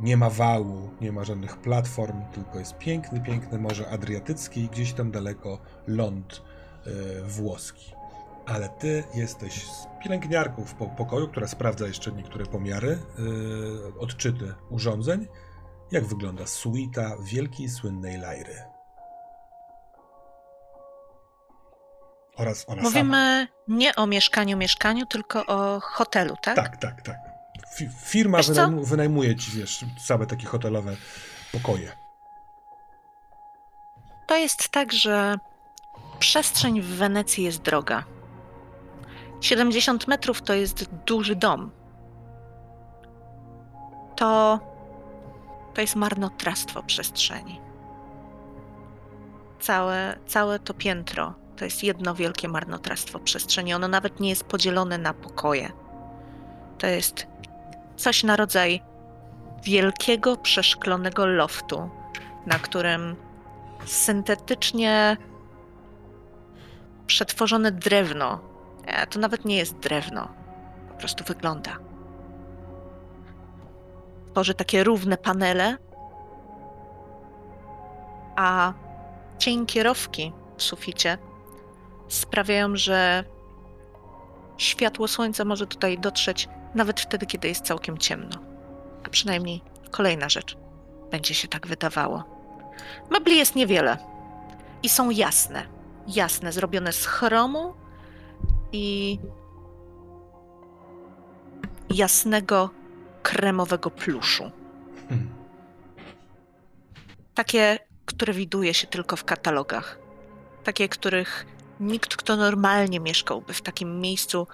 nie 0.00 0.16
ma 0.16 0.30
wału, 0.30 0.90
nie 1.00 1.12
ma 1.12 1.24
żadnych 1.24 1.56
platform, 1.56 2.22
tylko 2.32 2.58
jest 2.58 2.78
piękny, 2.78 3.20
piękny 3.20 3.58
Morze 3.58 3.90
Adriatyckie 3.90 4.60
i 4.60 4.68
gdzieś 4.68 4.92
tam 4.92 5.10
daleko 5.10 5.58
ląd 5.86 6.42
włoski. 7.24 7.92
Ale 8.46 8.68
ty 8.68 9.04
jesteś 9.14 9.66
z 9.66 9.86
pielęgniarką 10.02 10.64
w 10.64 10.74
pokoju, 10.74 11.28
która 11.28 11.48
sprawdza 11.48 11.86
jeszcze 11.86 12.12
niektóre 12.12 12.46
pomiary, 12.46 12.98
odczyty 13.98 14.54
urządzeń. 14.70 15.28
Jak 15.92 16.04
wygląda 16.06 16.46
suita 16.46 17.16
wielkiej, 17.22 17.68
słynnej 17.68 18.18
Lajry? 18.18 18.62
Oraz 22.36 22.64
ona 22.68 22.82
Mówimy 22.82 23.48
sama. 23.66 23.78
nie 23.78 23.96
o 23.96 24.06
mieszkaniu, 24.06 24.56
mieszkaniu, 24.56 25.06
tylko 25.06 25.46
o 25.46 25.80
hotelu, 25.80 26.34
tak? 26.42 26.56
Tak, 26.56 26.76
tak, 26.76 27.02
tak. 27.02 27.29
Firma 28.04 28.38
wynajm 28.42 28.84
wynajmuje 28.84 29.36
ci, 29.36 29.50
wiesz, 29.50 29.84
całe 30.06 30.26
takie 30.26 30.46
hotelowe 30.46 30.96
pokoje. 31.52 31.92
To 34.26 34.36
jest 34.36 34.68
tak, 34.68 34.92
że 34.92 35.38
przestrzeń 36.18 36.82
w 36.82 36.86
Wenecji 36.86 37.44
jest 37.44 37.62
droga. 37.62 38.04
70 39.40 40.08
metrów 40.08 40.42
to 40.42 40.54
jest 40.54 40.84
duży 41.06 41.36
dom. 41.36 41.70
To, 44.16 44.60
to 45.74 45.80
jest 45.80 45.96
marnotrawstwo 45.96 46.82
przestrzeni. 46.82 47.60
Całe, 49.60 50.18
całe 50.26 50.58
to 50.58 50.74
piętro 50.74 51.34
to 51.60 51.64
jest 51.64 51.82
jedno 51.82 52.14
wielkie 52.14 52.48
marnotrawstwo 52.48 53.18
przestrzeni. 53.18 53.74
Ono 53.74 53.88
nawet 53.88 54.20
nie 54.20 54.28
jest 54.28 54.44
podzielone 54.44 54.98
na 54.98 55.14
pokoje. 55.14 55.72
To 56.78 56.86
jest 56.86 57.26
coś 58.00 58.24
na 58.24 58.36
rodzaj 58.36 58.82
wielkiego, 59.64 60.36
przeszklonego 60.36 61.26
loftu, 61.26 61.90
na 62.46 62.58
którym 62.58 63.16
syntetycznie 63.86 65.16
przetworzone 67.06 67.72
drewno, 67.72 68.40
e, 68.86 69.06
to 69.06 69.18
nawet 69.18 69.44
nie 69.44 69.56
jest 69.56 69.78
drewno, 69.78 70.28
po 70.88 70.94
prostu 70.94 71.24
wygląda. 71.24 71.70
Tworzy 74.32 74.54
takie 74.54 74.84
równe 74.84 75.16
panele, 75.16 75.76
a 78.36 78.72
cień 79.38 79.66
kierowki 79.66 80.32
w 80.56 80.62
suficie 80.62 81.18
sprawiają, 82.08 82.76
że 82.76 83.24
światło 84.58 85.08
słońca 85.08 85.44
może 85.44 85.66
tutaj 85.66 85.98
dotrzeć 85.98 86.48
nawet 86.74 87.00
wtedy, 87.00 87.26
kiedy 87.26 87.48
jest 87.48 87.64
całkiem 87.64 87.98
ciemno. 87.98 88.36
A 89.04 89.08
przynajmniej 89.08 89.62
kolejna 89.90 90.28
rzecz. 90.28 90.56
Będzie 91.10 91.34
się 91.34 91.48
tak 91.48 91.66
wydawało. 91.66 92.24
Mebli 93.10 93.38
jest 93.38 93.54
niewiele 93.54 93.98
i 94.82 94.88
są 94.88 95.10
jasne. 95.10 95.66
Jasne, 96.06 96.52
zrobione 96.52 96.92
z 96.92 97.06
chromu 97.06 97.74
i 98.72 99.18
jasnego 101.90 102.70
kremowego 103.22 103.90
pluszu. 103.90 104.50
Hmm. 105.08 105.30
Takie, 107.34 107.78
które 108.06 108.32
widuje 108.32 108.74
się 108.74 108.86
tylko 108.86 109.16
w 109.16 109.24
katalogach. 109.24 109.98
Takie, 110.64 110.88
których 110.88 111.46
nikt, 111.80 112.16
kto 112.16 112.36
normalnie 112.36 113.00
mieszkałby 113.00 113.54
w 113.54 113.62
takim 113.62 114.00
miejscu, 114.00 114.46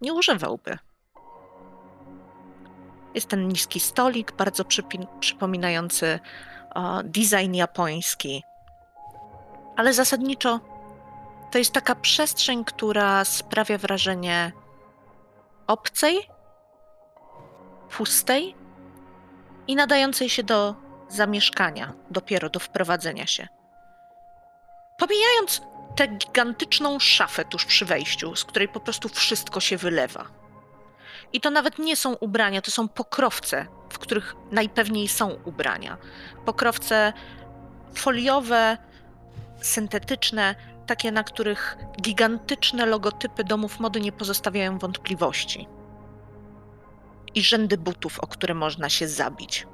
nie 0.00 0.14
używałby. 0.14 0.78
Jest 3.14 3.28
ten 3.28 3.48
niski 3.48 3.80
stolik, 3.80 4.32
bardzo 4.32 4.64
przypominający 5.20 6.18
o, 6.74 7.02
design 7.02 7.54
japoński. 7.54 8.44
Ale 9.76 9.92
zasadniczo 9.92 10.60
to 11.50 11.58
jest 11.58 11.72
taka 11.72 11.94
przestrzeń, 11.94 12.64
która 12.64 13.24
sprawia 13.24 13.78
wrażenie 13.78 14.52
obcej, 15.66 16.28
pustej 17.96 18.54
i 19.66 19.76
nadającej 19.76 20.28
się 20.28 20.42
do 20.42 20.74
zamieszkania, 21.08 21.92
dopiero 22.10 22.50
do 22.50 22.60
wprowadzenia 22.60 23.26
się. 23.26 23.48
Pomijając 24.98 25.62
tę 25.96 26.08
gigantyczną 26.08 26.98
szafę 26.98 27.44
tuż 27.44 27.64
przy 27.64 27.84
wejściu, 27.84 28.36
z 28.36 28.44
której 28.44 28.68
po 28.68 28.80
prostu 28.80 29.08
wszystko 29.08 29.60
się 29.60 29.76
wylewa. 29.76 30.43
I 31.32 31.40
to 31.40 31.50
nawet 31.50 31.78
nie 31.78 31.96
są 31.96 32.14
ubrania, 32.14 32.62
to 32.62 32.70
są 32.70 32.88
pokrowce, 32.88 33.66
w 33.90 33.98
których 33.98 34.36
najpewniej 34.50 35.08
są 35.08 35.30
ubrania. 35.44 35.98
Pokrowce 36.44 37.12
foliowe, 37.94 38.78
syntetyczne, 39.60 40.54
takie, 40.86 41.12
na 41.12 41.24
których 41.24 41.76
gigantyczne 42.02 42.86
logotypy 42.86 43.44
domów 43.44 43.80
mody 43.80 44.00
nie 44.00 44.12
pozostawiają 44.12 44.78
wątpliwości. 44.78 45.68
I 47.34 47.42
rzędy 47.42 47.78
butów, 47.78 48.20
o 48.20 48.26
które 48.26 48.54
można 48.54 48.88
się 48.88 49.08
zabić. 49.08 49.66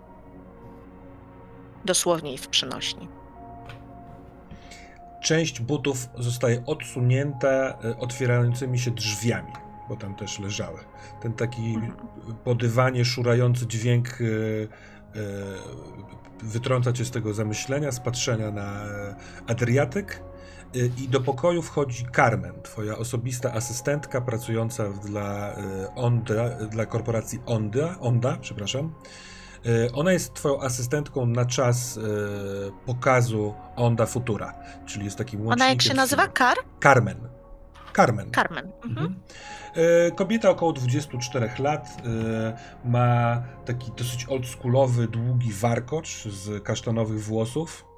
Dosłownie 1.84 2.32
i 2.32 2.38
w 2.38 2.48
przenośni 2.48 3.08
część 5.20 5.60
butów 5.60 6.08
zostaje 6.18 6.66
odsunięta 6.66 7.48
e, 7.48 7.98
otwierającymi 7.98 8.78
się 8.78 8.90
drzwiami, 8.90 9.52
bo 9.90 9.96
tam 9.96 10.14
też 10.14 10.38
leżały. 10.38 10.78
Ten 11.22 11.32
taki 11.32 11.74
mhm. 11.74 11.92
po 12.44 12.54
dywanie 12.54 13.04
szurający 13.04 13.66
dźwięk 13.66 14.08
e, 14.08 14.14
e, 14.14 15.22
wytrąca 16.42 16.92
cię 16.92 17.04
z 17.04 17.10
tego 17.10 17.34
zamyślenia, 17.34 17.92
z 17.92 18.00
patrzenia 18.00 18.50
na 18.50 18.84
Adriatyk. 19.46 20.22
I 20.98 21.08
do 21.08 21.20
pokoju 21.20 21.62
wchodzi 21.62 22.06
Carmen, 22.16 22.52
twoja 22.62 22.98
osobista 22.98 23.52
asystentka 23.52 24.20
pracująca 24.20 24.88
dla 24.88 25.56
Onda, 25.96 26.48
dla 26.50 26.86
korporacji 26.86 27.38
Onda, 27.46 27.96
Onda, 28.00 28.36
przepraszam. 28.40 28.92
E, 29.66 29.92
ona 29.92 30.12
jest 30.12 30.34
twoją 30.34 30.60
asystentką 30.60 31.26
na 31.26 31.44
czas 31.44 31.98
e, 31.98 32.00
pokazu 32.86 33.54
Onda 33.76 34.06
Futura, 34.06 34.54
czyli 34.86 35.04
jest 35.04 35.18
takim 35.18 35.40
łącznikiem. 35.40 35.62
Ona 35.62 35.70
jak 35.70 35.82
się 35.82 35.94
nazywa? 35.94 36.28
Kar? 36.28 36.56
Carmen. 36.82 37.39
Carmen. 37.96 38.30
Carmen. 38.30 38.72
Mhm. 38.84 39.06
mhm. 39.06 39.14
E, 39.74 40.10
kobieta 40.10 40.50
około 40.50 40.72
24 40.72 41.50
lat 41.58 42.02
ma 42.84 43.42
taki 43.64 43.92
dosyć 43.96 44.26
oldschoolowy, 44.28 45.08
długi 45.08 45.52
warkocz 45.52 46.24
z 46.28 46.62
kasztanowych 46.62 47.22
włosów 47.22 47.90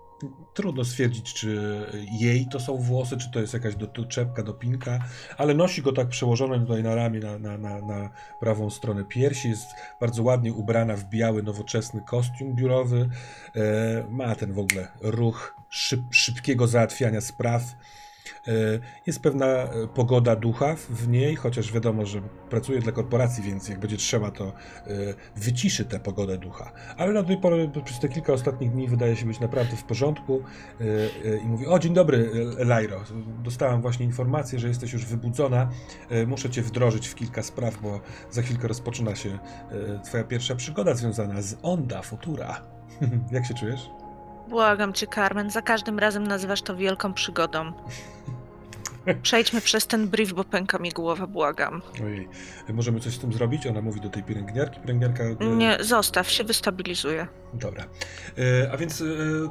trudno 0.54 0.84
stwierdzić, 0.84 1.34
czy 1.34 1.80
jej 2.20 2.46
to 2.46 2.60
są 2.60 2.76
włosy, 2.76 3.16
czy 3.16 3.30
to 3.30 3.40
jest 3.40 3.54
jakaś 3.54 3.74
doczepka, 3.76 4.42
dopinka, 4.42 4.98
ale 5.38 5.54
nosi 5.54 5.82
go 5.82 5.92
tak 5.92 6.08
przełożone 6.08 6.60
tutaj 6.60 6.82
na 6.82 6.94
ramię, 6.94 7.20
na, 7.20 7.38
na, 7.38 7.58
na, 7.58 7.80
na 7.80 8.10
prawą 8.40 8.70
stronę 8.70 9.04
piersi. 9.04 9.48
Jest 9.48 9.66
bardzo 10.00 10.22
ładnie 10.22 10.52
ubrana 10.52 10.96
w 10.96 11.04
biały, 11.04 11.42
nowoczesny 11.42 12.02
kostium 12.08 12.54
biurowy. 12.54 13.08
E, 13.56 13.60
ma 14.10 14.34
ten 14.34 14.52
w 14.52 14.58
ogóle 14.58 14.88
ruch 15.00 15.56
szyb, 15.68 16.00
szybkiego 16.10 16.66
załatwiania 16.66 17.20
spraw 17.20 17.62
E, 17.62 18.01
jest 19.06 19.20
pewna 19.20 19.46
e, 19.46 19.88
pogoda 19.94 20.36
ducha 20.36 20.74
w 20.90 21.08
niej, 21.08 21.36
chociaż 21.36 21.72
wiadomo, 21.72 22.06
że 22.06 22.22
pracuje 22.50 22.80
dla 22.80 22.92
korporacji, 22.92 23.44
więc 23.44 23.68
jak 23.68 23.80
będzie 23.80 23.96
trzeba, 23.96 24.30
to 24.30 24.44
e, 24.44 24.52
wyciszy 25.36 25.84
tę 25.84 26.00
pogodę 26.00 26.38
ducha. 26.38 26.72
Ale 26.96 27.12
na 27.12 27.22
tej 27.22 27.36
pory, 27.36 27.70
przez 27.84 28.00
te 28.00 28.08
kilka 28.08 28.32
ostatnich 28.32 28.72
dni 28.72 28.88
wydaje 28.88 29.16
się 29.16 29.26
być 29.26 29.40
naprawdę 29.40 29.76
w 29.76 29.84
porządku 29.84 30.42
i 31.44 31.48
mówi, 31.48 31.66
o 31.66 31.78
dzień 31.78 31.94
dobry 31.94 32.30
Lajro, 32.58 33.00
dostałam 33.42 33.82
właśnie 33.82 34.06
informację, 34.06 34.58
że 34.58 34.68
jesteś 34.68 34.92
już 34.92 35.06
wybudzona, 35.06 35.70
muszę 36.26 36.50
cię 36.50 36.62
wdrożyć 36.62 37.08
w 37.08 37.14
kilka 37.14 37.42
spraw, 37.42 37.82
bo 37.82 38.00
za 38.30 38.42
chwilkę 38.42 38.68
rozpoczyna 38.68 39.14
się 39.14 39.38
twoja 40.04 40.24
pierwsza 40.24 40.54
przygoda 40.54 40.94
związana 40.94 41.42
z 41.42 41.56
Onda 41.62 42.02
Futura. 42.02 42.62
jak 43.32 43.46
się 43.46 43.54
czujesz? 43.54 44.01
Błagam 44.52 44.92
cię, 44.92 45.06
Carmen, 45.14 45.50
za 45.50 45.62
każdym 45.62 45.98
razem 45.98 46.26
nazywasz 46.26 46.62
to 46.62 46.76
wielką 46.76 47.14
przygodą. 47.14 47.72
Przejdźmy 49.22 49.60
przez 49.60 49.86
ten 49.86 50.08
brief, 50.08 50.32
bo 50.32 50.44
pęka 50.44 50.78
mi 50.78 50.90
głowa, 50.90 51.26
błagam. 51.26 51.82
Ojej, 52.04 52.28
możemy 52.72 53.00
coś 53.00 53.14
z 53.14 53.18
tym 53.18 53.32
zrobić? 53.32 53.66
Ona 53.66 53.80
mówi 53.80 54.00
do 54.00 54.08
tej 54.10 54.22
pielęgniarki. 54.22 54.80
Pielęgniarka... 54.80 55.24
E, 55.24 55.36
Nie, 55.46 55.76
zostaw 55.80 56.30
się, 56.30 56.44
wystabilizuje. 56.44 57.26
Dobra. 57.54 57.84
E, 58.64 58.72
a 58.72 58.76
więc, 58.76 59.00
e, 59.00 59.04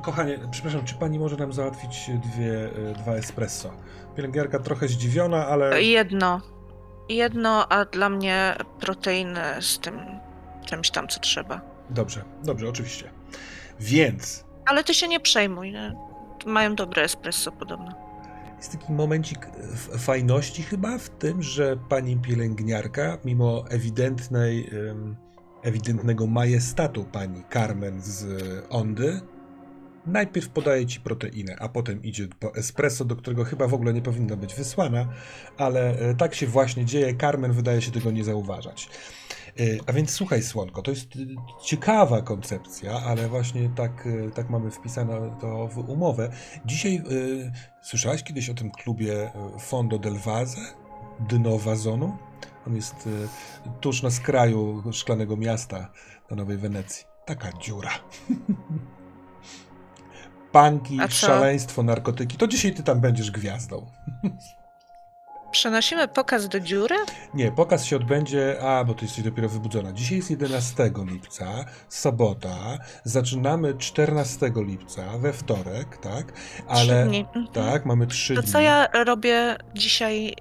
kochanie, 0.04 0.40
przepraszam, 0.52 0.86
czy 0.86 0.96
pani 0.96 1.20
może 1.20 1.38
nam 1.38 1.54
załatwić 1.54 2.10
dwie, 2.34 2.70
dwa 3.02 3.12
espresso? 3.12 3.72
Pielęgniarka 4.16 4.60
trochę 4.60 4.88
zdziwiona, 4.88 5.48
ale... 5.48 5.84
Jedno. 5.84 6.42
Jedno, 7.10 7.68
a 7.70 7.86
dla 7.86 8.10
mnie 8.10 8.56
proteiny 8.80 9.42
z 9.62 9.80
tym 9.80 10.00
czymś 10.66 10.92
tam, 10.92 11.08
co 11.08 11.20
trzeba. 11.20 11.62
Dobrze, 11.90 12.24
dobrze, 12.44 12.70
oczywiście. 12.70 13.10
Więc 13.80 14.51
ale 14.72 14.84
ty 14.84 14.94
się 14.94 15.08
nie 15.08 15.20
przejmuj. 15.20 15.72
Nie? 15.72 15.96
Mają 16.46 16.76
dobre 16.76 17.04
espresso 17.04 17.52
podobno. 17.52 17.92
Jest 18.58 18.72
taki 18.72 18.94
momencik 18.94 19.50
fajności 19.98 20.64
chyba 20.64 20.98
w 20.98 21.10
tym, 21.10 21.44
że 21.44 21.78
pani 21.90 22.18
pielęgniarka, 22.18 23.18
mimo 23.26 23.66
ewidentnej, 23.70 24.70
ewidentnego 25.64 26.28
majestatu 26.28 27.04
pani 27.04 27.44
Carmen 27.54 28.02
z 28.02 28.26
Ondy, 28.70 29.22
najpierw 30.06 30.50
podaje 30.50 30.86
ci 30.86 31.00
proteinę, 31.00 31.56
a 31.60 31.70
potem 31.70 32.04
idzie 32.04 32.28
po 32.40 32.56
espresso, 32.56 33.06
do 33.06 33.16
którego 33.16 33.44
chyba 33.44 33.68
w 33.68 33.74
ogóle 33.74 33.94
nie 33.94 34.02
powinna 34.02 34.36
być 34.36 34.56
wysłana, 34.56 35.08
ale 35.58 36.00
e, 36.00 36.16
tak 36.16 36.36
się 36.36 36.48
właśnie 36.48 36.86
dzieje. 36.86 37.16
Carmen 37.16 37.52
wydaje 37.52 37.82
się 37.82 37.92
tego 37.92 38.12
nie 38.12 38.24
zauważać. 38.24 38.90
E, 39.60 39.64
a 39.88 39.94
więc 39.94 40.12
słuchaj, 40.12 40.44
Słonko, 40.44 40.82
to 40.82 40.92
jest 40.92 41.16
e, 41.16 41.20
ciekawa 41.64 42.22
koncepcja, 42.22 42.92
ale 42.94 43.28
właśnie 43.28 43.70
tak, 43.76 44.08
tak 44.36 44.50
mamy 44.50 44.72
wpisane 44.72 45.38
to 45.42 45.68
w 45.68 45.78
umowę. 45.78 46.32
Dzisiaj 46.66 47.04
słyszałeś 47.82 48.24
kiedyś 48.24 48.50
o 48.50 48.54
tym 48.54 48.72
klubie 48.72 49.32
Fondo 49.60 50.00
del 50.00 50.18
Vaze? 50.18 50.62
Dno 51.30 51.58
Wazonu? 51.58 52.18
On 52.68 52.76
jest 52.76 53.10
tuż 53.82 54.04
na 54.04 54.12
skraju 54.12 54.84
szklanego 54.92 55.38
miasta 55.38 55.92
na 56.30 56.36
Nowej 56.36 56.58
Wenecji. 56.58 57.06
Taka 57.26 57.52
dziura. 57.52 57.92
Panki, 60.52 60.98
szaleństwo, 61.10 61.84
narkotyki. 61.84 62.38
To 62.38 62.48
dzisiaj 62.48 62.74
ty 62.74 62.84
tam 62.84 63.02
będziesz 63.02 63.32
gwiazdą. 63.32 63.92
Przenosimy 65.52 66.08
pokaz 66.08 66.48
do 66.50 66.60
dziury? 66.60 66.96
Nie, 67.34 67.52
pokaz 67.52 67.86
się 67.86 67.96
odbędzie, 67.96 68.62
a 68.62 68.84
bo 68.84 68.94
ty 68.94 69.06
jesteś 69.06 69.24
dopiero 69.24 69.50
wybudzona. 69.50 69.94
Dzisiaj 69.94 70.18
jest 70.18 70.30
11 70.32 70.92
lipca, 71.06 71.66
sobota. 71.90 72.78
Zaczynamy 73.04 73.74
14 73.74 74.52
lipca, 74.56 75.18
we 75.18 75.34
wtorek, 75.34 75.98
tak? 75.98 76.34
Ale 76.68 76.86
trzy 76.86 77.10
dni. 77.10 77.26
tak, 77.54 77.86
mamy 77.86 78.08
trzy 78.08 78.36
to 78.36 78.42
dni. 78.42 78.52
co 78.52 78.60
ja 78.60 78.88
robię 79.06 79.58
dzisiaj 79.76 80.36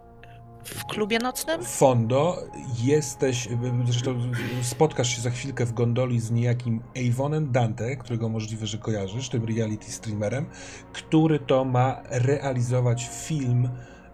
w 0.65 0.85
klubie 0.85 1.19
nocnym? 1.19 1.65
Fondo, 1.65 2.39
jesteś, 2.83 3.49
zresztą 3.85 4.15
spotkasz 4.63 5.17
się 5.17 5.23
za 5.23 5.31
chwilkę 5.31 5.67
w 5.67 5.73
gondoli 5.73 6.21
z 6.21 6.31
niejakim 6.31 6.83
Avonem 7.09 7.53
Dante, 7.53 7.97
którego 7.97 8.29
możliwe, 8.29 8.67
że 8.67 8.79
kojarzysz, 8.79 9.29
tym 9.29 9.45
reality 9.45 9.93
streamerem, 9.93 10.47
który 10.93 11.39
to 11.39 11.65
ma 11.65 12.01
realizować 12.11 13.09
film 13.27 13.69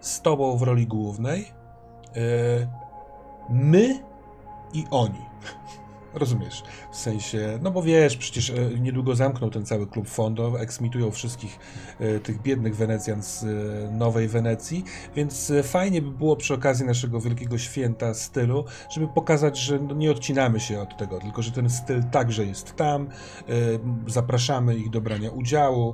z 0.07 0.21
tobą 0.21 0.57
w 0.57 0.61
roli 0.61 0.87
głównej. 0.87 1.45
E, 1.45 2.67
my 3.49 3.99
i 4.73 4.85
oni. 4.91 5.25
Rozumiesz? 6.13 6.63
W 6.91 6.95
sensie, 6.95 7.59
no 7.61 7.71
bo 7.71 7.81
wiesz, 7.81 8.17
przecież 8.17 8.49
e, 8.49 8.79
niedługo 8.79 9.15
zamknął 9.15 9.49
ten 9.49 9.65
cały 9.65 9.87
klub 9.87 10.07
Fondo, 10.07 10.61
eksmitują 10.61 11.11
wszystkich 11.11 11.59
e, 11.99 12.19
tych 12.19 12.41
biednych 12.41 12.75
Wenecjan 12.75 13.23
z 13.23 13.43
e, 13.43 13.47
Nowej 13.91 14.27
Wenecji, 14.27 14.83
więc 15.15 15.51
fajnie 15.63 16.01
by 16.01 16.11
było 16.11 16.35
przy 16.35 16.53
okazji 16.53 16.85
naszego 16.85 17.21
wielkiego 17.21 17.57
święta 17.57 18.13
stylu, 18.13 18.65
żeby 18.89 19.07
pokazać, 19.07 19.59
że 19.59 19.79
no 19.79 19.95
nie 19.95 20.11
odcinamy 20.11 20.59
się 20.59 20.81
od 20.81 20.97
tego, 20.97 21.19
tylko 21.19 21.41
że 21.41 21.51
ten 21.51 21.69
styl 21.69 22.03
także 22.11 22.45
jest 22.45 22.75
tam, 22.75 23.07
zapraszamy 24.07 24.75
ich 24.75 24.89
do 24.89 25.01
brania 25.01 25.31
udziału, 25.31 25.93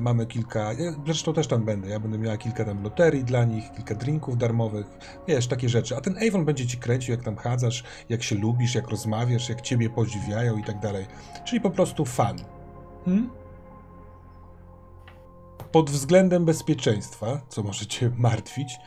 mamy 0.00 0.26
kilka, 0.26 0.70
zresztą 1.04 1.32
też 1.32 1.46
tam 1.46 1.64
będę, 1.64 1.88
ja 1.88 2.00
będę 2.00 2.18
miała 2.18 2.36
kilka 2.36 2.64
tam 2.64 2.82
loterii 2.82 3.24
dla 3.24 3.44
nich, 3.44 3.72
kilka 3.72 3.94
drinków 3.94 4.38
darmowych, 4.38 4.86
wiesz, 5.28 5.46
takie 5.46 5.68
rzeczy, 5.68 5.96
a 5.96 6.00
ten 6.00 6.16
Avon 6.28 6.44
będzie 6.44 6.66
ci 6.66 6.76
kręcił, 6.76 7.14
jak 7.14 7.24
tam 7.24 7.36
chadzasz, 7.36 7.84
jak 8.08 8.22
się 8.22 8.34
lubisz, 8.34 8.74
jak 8.74 8.88
rozmawiasz, 8.88 9.48
jak 9.52 9.60
ciebie 9.60 9.90
podziwiają 9.90 10.56
i 10.56 10.64
tak 10.64 10.80
dalej. 10.80 11.06
Czyli 11.44 11.60
po 11.60 11.70
prostu 11.70 12.04
fan. 12.04 12.36
Hmm? 13.04 13.30
Pod 15.72 15.90
względem 15.90 16.44
bezpieczeństwa, 16.44 17.40
co 17.48 17.62
może 17.62 17.86
cię 17.86 18.10
martwić, 18.16 18.78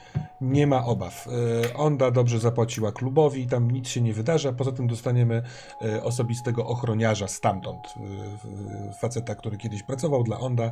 nie 0.41 0.67
ma 0.67 0.85
obaw. 0.85 1.27
E, 1.67 1.73
Onda 1.73 2.11
dobrze 2.11 2.39
zapłaciła 2.39 2.91
klubowi, 2.91 3.47
tam 3.47 3.71
nic 3.71 3.87
się 3.87 4.01
nie 4.01 4.13
wydarza. 4.13 4.53
Poza 4.53 4.71
tym 4.71 4.87
dostaniemy 4.87 5.43
e, 5.81 6.03
osobistego 6.03 6.67
ochroniarza 6.67 7.27
stamtąd. 7.27 7.79
E, 7.87 8.93
faceta, 9.01 9.35
który 9.35 9.57
kiedyś 9.57 9.83
pracował 9.83 10.23
dla 10.23 10.39
Onda. 10.39 10.71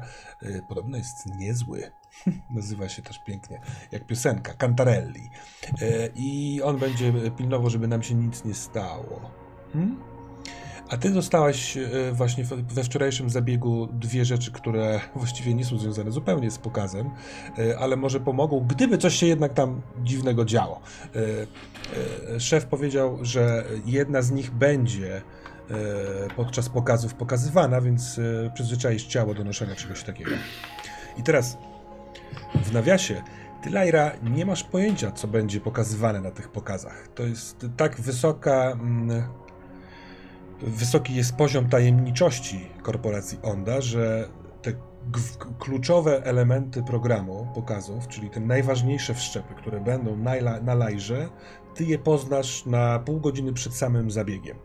Podobno 0.70 0.98
jest 0.98 1.26
niezły. 1.26 1.92
Nazywa 2.56 2.90
się 2.90 3.02
też 3.02 3.20
pięknie, 3.20 3.62
jak 3.92 4.08
piosenka, 4.08 4.54
Cantarelli. 4.54 5.30
I 6.16 6.62
on 6.64 6.78
będzie 6.78 7.14
pilnował, 7.38 7.70
żeby 7.70 7.88
nam 7.88 8.04
się 8.04 8.16
nic 8.16 8.46
nie 8.46 8.54
stało. 8.54 9.43
Hmm? 9.74 10.14
A 10.90 10.98
ty 10.98 11.10
dostałaś 11.10 11.78
e, 11.78 12.12
właśnie 12.12 12.44
we 12.44 12.84
wczorajszym 12.84 13.30
zabiegu 13.30 13.88
dwie 13.92 14.26
rzeczy, 14.26 14.52
które 14.52 15.00
właściwie 15.16 15.54
nie 15.54 15.66
są 15.66 15.78
związane 15.78 16.12
zupełnie 16.12 16.52
z 16.52 16.58
pokazem, 16.58 17.10
e, 17.58 17.80
ale 17.80 17.96
może 17.96 18.20
pomogą, 18.20 18.60
gdyby 18.60 18.98
coś 18.98 19.16
się 19.16 19.26
jednak 19.26 19.54
tam 19.54 19.82
dziwnego 20.04 20.46
działo. 20.46 20.82
E, 22.36 22.40
szef 22.40 22.66
powiedział, 22.66 23.18
że 23.22 23.64
jedna 23.86 24.22
z 24.22 24.32
nich 24.32 24.52
będzie 24.52 25.22
podczas 26.36 26.70
pokazów 26.70 27.14
pokazywana, 27.14 27.82
więc 27.82 28.20
przyzwyczaisz 28.54 29.06
ciało 29.06 29.34
do 29.34 29.44
noszenia 29.44 29.76
czegoś 29.76 30.04
takiego. 30.04 30.32
I 31.18 31.24
teraz 31.24 31.58
w 32.64 32.74
nawiasie 32.74 33.22
ty, 33.64 33.70
Lajra, 33.70 34.12
nie 34.24 34.46
masz 34.46 34.64
pojęcia, 34.64 35.12
co 35.12 35.28
będzie 35.28 35.60
pokazywane 35.60 36.22
na 36.22 36.32
tych 36.32 36.50
pokazach. 36.50 37.08
To 37.16 37.24
jest 37.24 37.66
tak 37.78 38.02
wysoka 38.02 38.72
mm, 38.72 39.24
wysoki 40.64 41.16
jest 41.16 41.36
poziom 41.36 41.70
tajemniczości 41.70 42.68
korporacji 42.82 43.40
Onda, 43.44 43.82
że 43.82 44.30
te 44.62 44.74
kluczowe 45.60 46.24
elementy 46.24 46.84
programu, 46.84 47.48
pokazów, 47.56 48.08
czyli 48.08 48.30
te 48.30 48.40
najważniejsze 48.40 49.14
wszczepy, 49.14 49.54
które 49.56 49.82
będą 49.82 50.18
na, 50.18 50.32
na 50.62 50.76
ty 51.76 51.84
je 51.84 52.00
poznasz 52.00 52.66
na 52.66 53.00
pół 53.00 53.20
godziny 53.20 53.54
przed 53.54 53.74
samym 53.74 54.12
zabiegiem. 54.12 54.58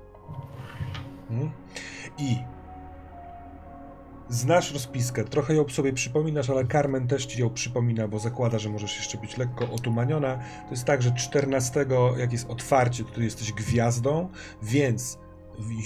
Hmm? 1.28 1.50
I 2.18 2.36
znasz 4.28 4.72
rozpiskę, 4.72 5.24
trochę 5.24 5.54
ją 5.54 5.68
sobie 5.68 5.92
przypominasz, 5.92 6.50
ale 6.50 6.66
Carmen 6.66 7.06
też 7.06 7.26
ci 7.26 7.40
ją 7.40 7.50
przypomina, 7.50 8.08
bo 8.08 8.18
zakłada, 8.18 8.58
że 8.58 8.68
możesz 8.68 8.96
jeszcze 8.96 9.18
być 9.18 9.36
lekko 9.36 9.70
otumaniona. 9.70 10.36
To 10.36 10.70
jest 10.70 10.84
tak, 10.84 11.02
że 11.02 11.12
14, 11.12 11.86
jak 12.16 12.32
jest 12.32 12.50
otwarcie, 12.50 13.04
to 13.04 13.10
ty 13.10 13.24
jesteś 13.24 13.52
gwiazdą, 13.52 14.28
więc 14.62 15.18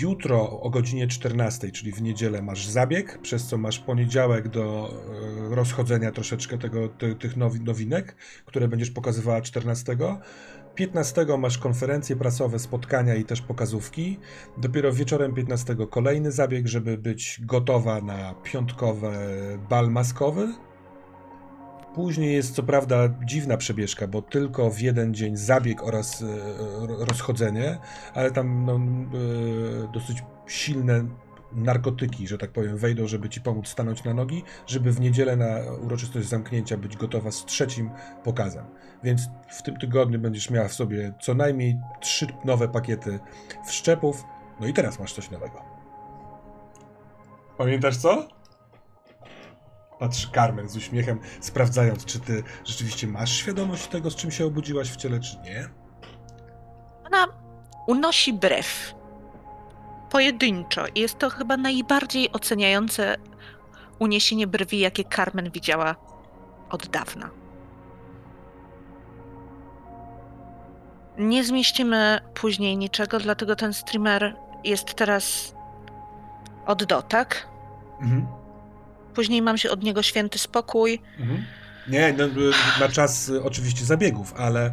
jutro 0.01 0.61
o 0.61 0.71
godzinie 0.71 1.07
14, 1.07 1.71
czyli 1.71 1.93
w 1.93 2.03
niedzielę 2.03 2.43
masz 2.43 2.67
zabieg, 2.67 3.19
przez 3.19 3.47
co 3.47 3.59
masz 3.59 3.79
poniedziałek 3.79 4.49
do 4.49 4.95
e, 5.51 5.55
rozchodzenia 5.55 6.13
troszeczkę 6.13 6.59
tego, 6.59 6.89
ty, 6.89 7.15
tych 7.15 7.37
nowinek, 7.37 8.17
które 8.47 8.69
będziesz 8.69 8.91
pokazywała 8.91 9.41
14. 9.41 9.97
15 10.75 11.27
masz 11.39 11.59
konferencje 11.59 12.17
prasowe, 12.17 12.59
spotkania 12.59 13.15
i 13.15 13.25
też 13.25 13.41
pokazówki. 13.41 14.19
Dopiero 14.59 14.93
wieczorem 14.93 15.35
15 15.35 15.77
kolejny 15.91 16.33
zabieg, 16.33 16.67
żeby 16.67 16.99
być 16.99 17.41
gotowa 17.43 18.01
na 18.01 18.35
piątkowy 18.43 19.09
bal 19.71 19.91
maskowy. 19.91 20.49
Później 21.95 22.35
jest 22.35 22.55
co 22.55 22.63
prawda 22.63 22.97
dziwna 23.25 23.57
przebieżka, 23.57 24.07
bo 24.07 24.23
tylko 24.23 24.71
w 24.71 24.81
jeden 24.81 25.15
dzień 25.15 25.37
zabieg 25.37 25.83
oraz 25.83 26.23
e, 26.23 26.27
rozchodzenie, 27.05 27.79
ale 28.15 28.31
tam 28.31 28.65
no, 28.65 28.77
e, 28.77 29.93
dosyć 29.93 30.23
silne 30.47 31.05
narkotyki, 31.53 32.29
że 32.29 32.39
tak 32.39 32.51
powiem, 32.51 32.77
wejdą, 32.77 33.07
żeby 33.07 33.29
ci 33.29 33.41
pomóc 33.41 33.69
stanąć 33.69 34.05
na 34.05 34.15
nogi, 34.15 34.43
żeby 34.67 34.93
w 34.93 35.01
niedzielę 35.01 35.37
na 35.37 35.73
uroczystość 35.85 36.29
zamknięcia 36.29 36.77
być 36.77 36.97
gotowa 36.97 37.31
z 37.31 37.45
trzecim 37.45 37.91
pokazem. 38.25 38.65
Więc 39.05 39.29
w 39.49 39.63
tym 39.63 39.77
tygodniu 39.77 40.19
będziesz 40.19 40.51
miała 40.51 40.69
w 40.69 40.75
sobie 40.75 41.13
co 41.21 41.35
najmniej 41.35 41.79
trzy 42.01 42.27
nowe 42.45 42.69
pakiety 42.69 43.21
wszczepów. 43.67 44.25
No 44.61 44.67
i 44.67 44.73
teraz 44.73 45.01
masz 45.01 45.13
coś 45.13 45.31
nowego. 45.31 45.63
Pamiętasz 47.59 47.97
co? 47.97 48.29
Patrzy 50.03 50.29
Carmen 50.35 50.69
z 50.69 50.77
uśmiechem, 50.77 51.19
sprawdzając, 51.41 52.05
czy 52.05 52.21
ty 52.21 52.43
rzeczywiście 52.65 53.07
masz 53.07 53.33
świadomość 53.33 53.87
tego, 53.87 54.11
z 54.11 54.17
czym 54.17 54.31
się 54.31 54.47
obudziłaś 54.47 54.91
w 54.91 54.97
ciele, 54.97 55.21
czy 55.21 55.39
nie. 55.39 55.69
Ona 57.07 57.27
unosi 57.87 58.33
brew. 58.33 58.95
Pojedynczo. 60.11 60.87
I 60.95 61.01
jest 61.01 61.19
to 61.19 61.31
chyba 61.31 61.57
najbardziej 61.57 62.33
oceniające 62.33 63.17
uniesienie 63.99 64.47
brwi, 64.47 64.79
jakie 64.79 65.05
Carmen 65.05 65.51
widziała 65.51 65.97
od 66.71 66.87
dawna. 66.87 67.31
Nie 71.19 71.45
zmieścimy 71.45 72.21
później 72.35 72.77
niczego, 72.77 73.19
dlatego 73.19 73.57
ten 73.57 73.73
streamer 73.73 74.37
jest 74.65 74.95
teraz 74.95 75.55
od 76.67 76.85
do, 76.85 77.03
tak? 77.03 77.49
Mhm. 78.01 78.42
Później 79.15 79.43
mam 79.43 79.59
się 79.59 79.71
od 79.71 79.83
niego 79.83 80.03
święty 80.03 80.39
spokój. 80.39 80.99
Mhm. 81.21 81.45
Nie, 81.89 82.15
no, 82.19 82.25
na 82.81 82.89
czas 82.89 83.29
y, 83.29 83.43
oczywiście 83.43 83.85
zabiegów, 83.85 84.35
ale 84.37 84.71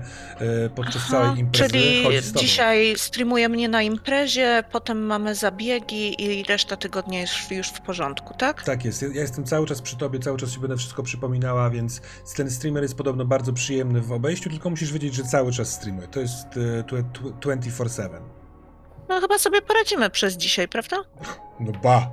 y, 0.65 0.69
podczas 0.75 1.01
Aha, 1.05 1.11
całej 1.11 1.39
imprezy 1.39 1.69
Czyli 1.69 2.05
dzisiaj 2.35 2.93
streamuje 2.97 3.49
mnie 3.49 3.69
na 3.69 3.81
imprezie, 3.81 4.63
potem 4.71 5.05
mamy 5.05 5.35
zabiegi 5.35 6.23
i 6.23 6.43
reszta 6.43 6.77
tygodnia 6.77 7.19
jest 7.19 7.51
już 7.51 7.67
w 7.67 7.81
porządku, 7.81 8.33
tak? 8.33 8.63
Tak 8.63 8.85
jest. 8.85 9.01
Ja 9.01 9.21
jestem 9.21 9.43
cały 9.43 9.67
czas 9.67 9.81
przy 9.81 9.97
tobie, 9.97 10.19
cały 10.19 10.37
czas 10.37 10.51
ci 10.51 10.59
będę 10.59 10.77
wszystko 10.77 11.03
przypominała, 11.03 11.69
więc 11.69 12.01
ten 12.35 12.51
streamer 12.51 12.83
jest 12.83 12.95
podobno 12.95 13.25
bardzo 13.25 13.53
przyjemny 13.53 14.01
w 14.01 14.11
obejściu, 14.11 14.49
tylko 14.49 14.69
musisz 14.69 14.93
wiedzieć, 14.93 15.13
że 15.15 15.23
cały 15.23 15.51
czas 15.51 15.73
streamuje. 15.73 16.07
To 16.07 16.19
jest 16.19 16.57
y, 16.57 16.83
24-7. 17.41 18.09
No 19.09 19.21
chyba 19.21 19.37
sobie 19.37 19.61
poradzimy 19.61 20.09
przez 20.09 20.37
dzisiaj, 20.37 20.67
prawda? 20.67 20.97
No 21.59 21.71
ba! 21.71 22.09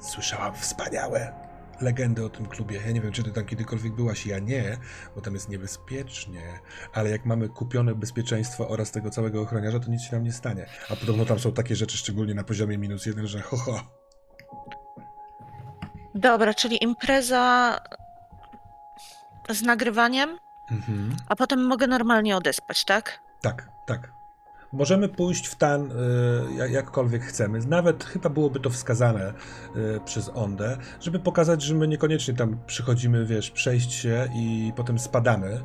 Słyszałam 0.00 0.54
wspaniałe 0.54 1.39
legendy 1.82 2.24
o 2.24 2.28
tym 2.28 2.46
klubie. 2.46 2.80
Ja 2.86 2.92
nie 2.92 3.00
wiem, 3.00 3.12
czy 3.12 3.22
ty 3.22 3.32
tam 3.32 3.44
kiedykolwiek 3.44 3.92
byłaś, 3.92 4.26
ja 4.26 4.38
nie, 4.38 4.78
bo 5.14 5.20
tam 5.20 5.34
jest 5.34 5.48
niebezpiecznie, 5.48 6.60
ale 6.92 7.10
jak 7.10 7.24
mamy 7.24 7.48
kupione 7.48 7.94
bezpieczeństwo 7.94 8.68
oraz 8.68 8.90
tego 8.92 9.10
całego 9.10 9.40
ochroniarza, 9.42 9.80
to 9.80 9.90
nic 9.90 10.02
się 10.02 10.12
nam 10.16 10.24
nie 10.24 10.32
stanie. 10.32 10.66
A 10.90 10.96
podobno 10.96 11.24
tam 11.24 11.38
są 11.38 11.52
takie 11.52 11.76
rzeczy, 11.76 11.96
szczególnie 11.98 12.34
na 12.34 12.44
poziomie 12.44 12.78
minus 12.78 13.06
jeden, 13.06 13.26
że 13.26 13.40
ho, 13.40 13.56
ho. 13.56 13.80
Dobra, 16.14 16.54
czyli 16.54 16.84
impreza 16.84 17.80
z 19.50 19.62
nagrywaniem, 19.62 20.38
Mhm. 20.70 21.16
a 21.28 21.36
potem 21.36 21.66
mogę 21.66 21.86
normalnie 21.86 22.36
odespać, 22.36 22.84
tak? 22.84 23.20
Tak, 23.40 23.68
tak. 23.86 24.12
Możemy 24.72 25.08
pójść 25.08 25.46
w 25.46 25.54
tan 25.54 25.90
y, 25.92 25.94
jak- 26.56 26.70
jakkolwiek 26.72 27.22
chcemy. 27.22 27.58
Nawet 27.68 28.04
chyba 28.04 28.28
byłoby 28.28 28.60
to 28.60 28.70
wskazane 28.70 29.32
y, 29.76 30.00
przez 30.04 30.30
Ondę, 30.34 30.76
żeby 31.00 31.18
pokazać, 31.18 31.62
że 31.62 31.74
my 31.74 31.88
niekoniecznie 31.88 32.34
tam 32.34 32.58
przychodzimy, 32.66 33.26
wiesz, 33.26 33.50
przejść 33.50 33.92
się 33.92 34.28
i 34.34 34.72
potem 34.76 34.98
spadamy. 34.98 35.48
Y, 35.54 35.60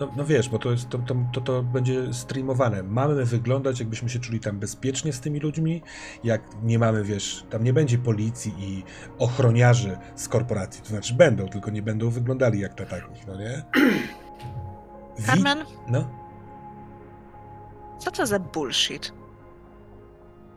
no, 0.00 0.08
no 0.16 0.24
wiesz, 0.24 0.48
bo 0.48 0.58
to, 0.58 0.70
jest, 0.70 0.88
to, 0.88 0.98
to, 0.98 1.14
to, 1.32 1.40
to 1.40 1.62
będzie 1.62 2.14
streamowane. 2.14 2.82
Mamy 2.82 3.24
wyglądać, 3.24 3.80
jakbyśmy 3.80 4.08
się 4.08 4.18
czuli 4.18 4.40
tam 4.40 4.58
bezpiecznie 4.58 5.12
z 5.12 5.20
tymi 5.20 5.40
ludźmi, 5.40 5.82
jak 6.24 6.42
nie 6.62 6.78
mamy, 6.78 7.04
wiesz, 7.04 7.44
tam 7.50 7.64
nie 7.64 7.72
będzie 7.72 7.98
policji 7.98 8.54
i 8.58 8.82
ochroniarzy 9.18 9.96
z 10.16 10.28
korporacji. 10.28 10.82
To 10.82 10.88
znaczy 10.88 11.14
będą, 11.14 11.48
tylko 11.48 11.70
nie 11.70 11.82
będą 11.82 12.10
wyglądali 12.10 12.60
jak 12.60 12.80
na 12.80 12.86
takich, 12.86 13.26
no 13.26 13.36
nie? 13.38 13.62
Wi- 15.18 15.24
Carmen, 15.26 15.58
No, 15.88 16.21
co 18.02 18.10
to 18.10 18.26
za 18.26 18.38
bullshit? 18.38 19.12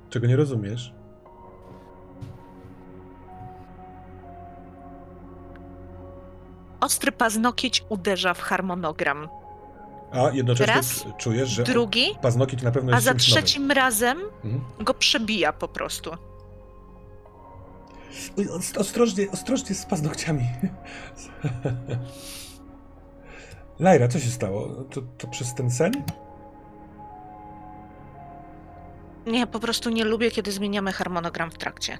czego 0.09 0.27
nie 0.27 0.35
rozumiesz? 0.35 0.93
Ostry 6.79 7.11
paznokieć 7.11 7.85
uderza 7.89 8.33
w 8.33 8.41
harmonogram. 8.41 9.27
A 10.11 10.29
jednocześnie 10.33 10.73
Raz, 10.73 11.05
czujesz, 11.17 11.49
że 11.49 11.63
Drugi, 11.63 12.05
paznokieć 12.21 12.61
na 12.61 12.71
pewno 12.71 12.91
a 12.91 12.95
jest 12.95 13.05
za 13.05 13.11
czymś 13.11 13.25
trzecim 13.25 13.71
razem. 13.71 14.17
Mhm. 14.43 14.85
go 14.85 14.93
przebija 14.93 15.53
po 15.53 15.67
prostu. 15.67 16.11
Ostrożnie, 18.77 19.31
ostrożnie 19.31 19.75
z 19.75 19.85
paznokciami. 19.85 20.43
Lajra, 23.79 24.07
co 24.07 24.19
się 24.19 24.29
stało? 24.29 24.67
To, 24.67 25.01
to 25.17 25.27
przez 25.27 25.53
ten 25.53 25.71
sen? 25.71 25.93
Nie, 29.25 29.47
po 29.47 29.59
prostu 29.59 29.89
nie 29.89 30.03
lubię, 30.05 30.31
kiedy 30.31 30.51
zmieniamy 30.51 30.91
harmonogram 30.91 31.51
w 31.51 31.57
trakcie. 31.57 31.97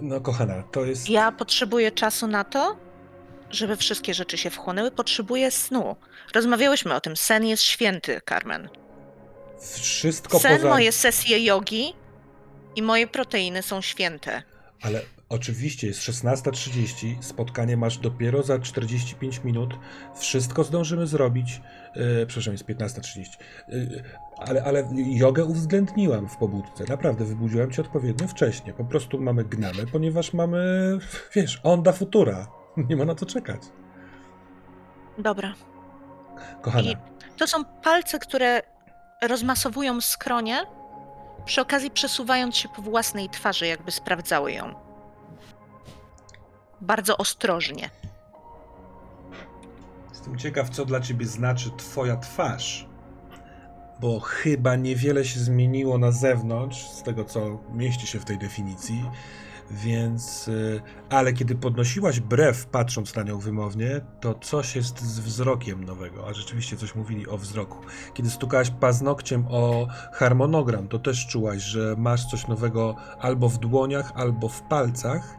No 0.00 0.20
kochana, 0.20 0.62
to 0.62 0.84
jest... 0.84 1.10
Ja 1.10 1.32
potrzebuję 1.32 1.92
czasu 1.92 2.26
na 2.26 2.44
to, 2.44 2.76
żeby 3.50 3.76
wszystkie 3.76 4.14
rzeczy 4.14 4.38
się 4.38 4.50
wchłonęły. 4.50 4.90
Potrzebuję 4.90 5.50
snu. 5.50 5.96
Rozmawiałyśmy 6.34 6.94
o 6.94 7.00
tym. 7.00 7.16
Sen 7.16 7.44
jest 7.44 7.62
święty, 7.62 8.20
Carmen. 8.28 8.68
Wszystko 9.60 10.38
Sen, 10.38 10.56
poza... 10.56 10.68
moje 10.68 10.92
sesje 10.92 11.44
jogi 11.44 11.94
i 12.76 12.82
moje 12.82 13.06
proteiny 13.06 13.62
są 13.62 13.80
święte. 13.80 14.42
Ale 14.82 15.00
oczywiście 15.28 15.86
jest 15.86 16.00
16.30, 16.00 17.22
spotkanie 17.22 17.76
masz 17.76 17.98
dopiero 17.98 18.42
za 18.42 18.58
45 18.58 19.40
minut, 19.44 19.74
wszystko 20.16 20.64
zdążymy 20.64 21.06
zrobić. 21.06 21.60
Yy, 21.96 22.26
przepraszam, 22.26 22.52
jest 22.52 22.64
15.30. 22.64 23.24
Yy, 23.68 24.04
ale, 24.38 24.64
ale 24.64 24.88
jogę 24.94 25.44
uwzględniłam 25.44 26.28
w 26.28 26.36
pobudce. 26.36 26.84
Naprawdę, 26.88 27.24
wybudziłem 27.24 27.70
cię 27.70 27.82
odpowiednio 27.82 28.28
wcześnie. 28.28 28.72
Po 28.72 28.84
prostu 28.84 29.20
mamy 29.20 29.44
gnamy, 29.44 29.86
ponieważ 29.86 30.32
mamy, 30.32 30.58
wiesz, 31.34 31.60
onda 31.62 31.92
futura. 31.92 32.46
Nie 32.88 32.96
ma 32.96 33.04
na 33.04 33.14
co 33.14 33.26
czekać. 33.26 33.62
Dobra. 35.18 35.54
Kochana, 36.62 36.90
I 36.90 36.96
to 37.36 37.46
są 37.46 37.64
palce, 37.64 38.18
które 38.18 38.62
rozmasowują 39.22 40.00
skronie, 40.00 40.66
przy 41.44 41.60
okazji 41.60 41.90
przesuwając 41.90 42.56
się 42.56 42.68
po 42.68 42.82
własnej 42.82 43.30
twarzy, 43.30 43.66
jakby 43.66 43.90
sprawdzały 43.90 44.52
ją. 44.52 44.74
Bardzo 46.80 47.16
ostrożnie. 47.16 47.90
jestem 50.10 50.38
ciekaw, 50.38 50.70
co 50.70 50.84
dla 50.84 51.00
ciebie 51.00 51.26
znaczy 51.26 51.70
twoja 51.76 52.16
twarz. 52.16 52.93
Bo 54.00 54.20
chyba 54.20 54.76
niewiele 54.76 55.24
się 55.24 55.40
zmieniło 55.40 55.98
na 55.98 56.12
zewnątrz, 56.12 56.90
z 56.90 57.02
tego 57.02 57.24
co 57.24 57.60
mieści 57.74 58.06
się 58.06 58.20
w 58.20 58.24
tej 58.24 58.38
definicji. 58.38 59.04
Więc, 59.70 60.48
y, 60.48 60.80
ale 61.10 61.32
kiedy 61.32 61.54
podnosiłaś 61.54 62.20
brew, 62.20 62.66
patrząc 62.66 63.16
na 63.16 63.22
nią 63.22 63.38
wymownie, 63.38 64.00
to 64.20 64.34
coś 64.34 64.76
jest 64.76 65.00
z 65.00 65.20
wzrokiem 65.20 65.84
nowego, 65.84 66.28
a 66.28 66.32
rzeczywiście 66.34 66.76
coś 66.76 66.94
mówili 66.94 67.28
o 67.28 67.38
wzroku. 67.38 67.78
Kiedy 68.14 68.30
stukałaś 68.30 68.70
paznokciem 68.70 69.44
o 69.50 69.86
harmonogram, 70.12 70.88
to 70.88 70.98
też 70.98 71.26
czułaś, 71.26 71.62
że 71.62 71.94
masz 71.98 72.26
coś 72.26 72.46
nowego 72.46 72.96
albo 73.20 73.48
w 73.48 73.58
dłoniach, 73.58 74.12
albo 74.14 74.48
w 74.48 74.62
palcach 74.62 75.36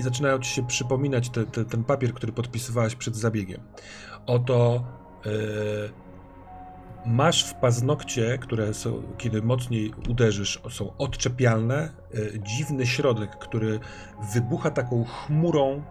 i 0.00 0.02
zaczynają 0.02 0.38
ci 0.38 0.50
się 0.50 0.66
przypominać 0.66 1.30
te, 1.30 1.46
te, 1.46 1.64
ten 1.64 1.84
papier, 1.84 2.14
który 2.14 2.32
podpisywałaś 2.32 2.94
przed 2.94 3.16
zabiegiem. 3.16 3.60
Oto 4.26 4.84
y, 5.26 6.03
Masz 7.06 7.44
w 7.44 7.54
paznokcie, 7.54 8.38
które 8.38 8.74
są, 8.74 9.02
kiedy 9.18 9.42
mocniej 9.42 9.92
uderzysz, 10.08 10.62
są 10.70 10.96
odczepialne, 10.96 11.92
y, 12.14 12.40
dziwny 12.42 12.86
środek, 12.86 13.38
który 13.38 13.80
wybucha 14.34 14.70
taką 14.70 15.04
chmurą 15.04 15.82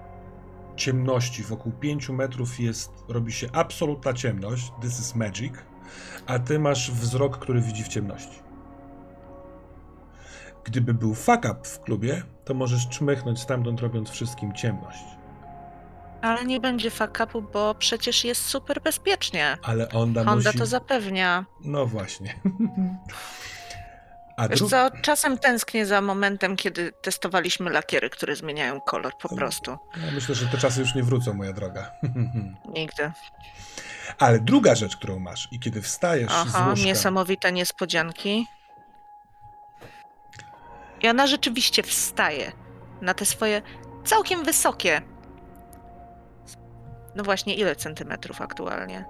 ciemności. 0.75 1.43
Wokół 1.43 1.71
5 1.71 2.09
metrów 2.09 2.59
jest, 2.59 2.91
robi 3.07 3.31
się 3.31 3.47
absolutna 3.51 4.13
ciemność. 4.13 4.71
This 4.81 4.99
is 4.99 5.15
magic. 5.15 5.53
A 6.27 6.39
ty 6.39 6.59
masz 6.59 6.91
wzrok, 6.91 7.37
który 7.37 7.61
widzi 7.61 7.83
w 7.83 7.87
ciemności. 7.87 8.39
Gdyby 10.63 10.93
był 10.93 11.13
fuck 11.13 11.45
up 11.45 11.59
w 11.63 11.79
klubie, 11.79 12.23
to 12.45 12.53
możesz 12.53 12.89
czmychnąć 12.89 13.39
stamtąd, 13.39 13.81
robiąc 13.81 14.09
wszystkim 14.09 14.53
ciemność. 14.53 15.03
Ale 16.23 16.45
nie 16.45 16.59
będzie 16.59 16.91
fuck 16.91 17.19
upu, 17.23 17.41
bo 17.41 17.75
przecież 17.75 18.23
jest 18.23 18.45
super 18.45 18.81
bezpiecznie. 18.81 19.57
Ale 19.63 19.89
Onda, 19.89 20.23
Honda 20.23 20.49
musi... 20.49 20.59
to 20.59 20.65
zapewnia. 20.65 21.45
No 21.61 21.85
właśnie. 21.85 22.33
A 24.37 24.47
Wiesz 24.47 24.59
dru... 24.59 24.69
co, 24.69 24.89
czasem 25.01 25.37
tęsknię 25.37 25.85
za 25.85 26.01
momentem, 26.01 26.55
kiedy 26.55 26.91
testowaliśmy 27.01 27.69
lakiery, 27.69 28.09
które 28.09 28.35
zmieniają 28.35 28.81
kolor 28.81 29.13
po 29.21 29.35
prostu. 29.35 29.77
Ja 30.05 30.11
myślę, 30.11 30.35
że 30.35 30.47
te 30.47 30.57
czasy 30.57 30.79
już 30.79 30.95
nie 30.95 31.03
wrócą, 31.03 31.33
moja 31.33 31.53
droga. 31.53 31.91
Nigdy. 32.75 33.11
Ale 34.17 34.39
druga 34.39 34.75
rzecz, 34.75 34.97
którą 34.97 35.19
masz 35.19 35.47
i 35.51 35.59
kiedy 35.59 35.81
wstajesz 35.81 36.31
z 36.31 36.35
Aha, 36.35 36.69
łóżka... 36.69 36.85
niesamowite 36.85 37.51
niespodzianki. 37.51 38.47
I 41.01 41.07
ona 41.07 41.27
rzeczywiście 41.27 41.83
wstaje 41.83 42.51
na 43.01 43.13
te 43.13 43.25
swoje 43.25 43.61
całkiem 44.05 44.43
wysokie. 44.43 45.12
No 47.15 47.23
właśnie, 47.23 47.55
ile 47.55 47.75
centymetrów 47.75 48.41
aktualnie? 48.41 49.05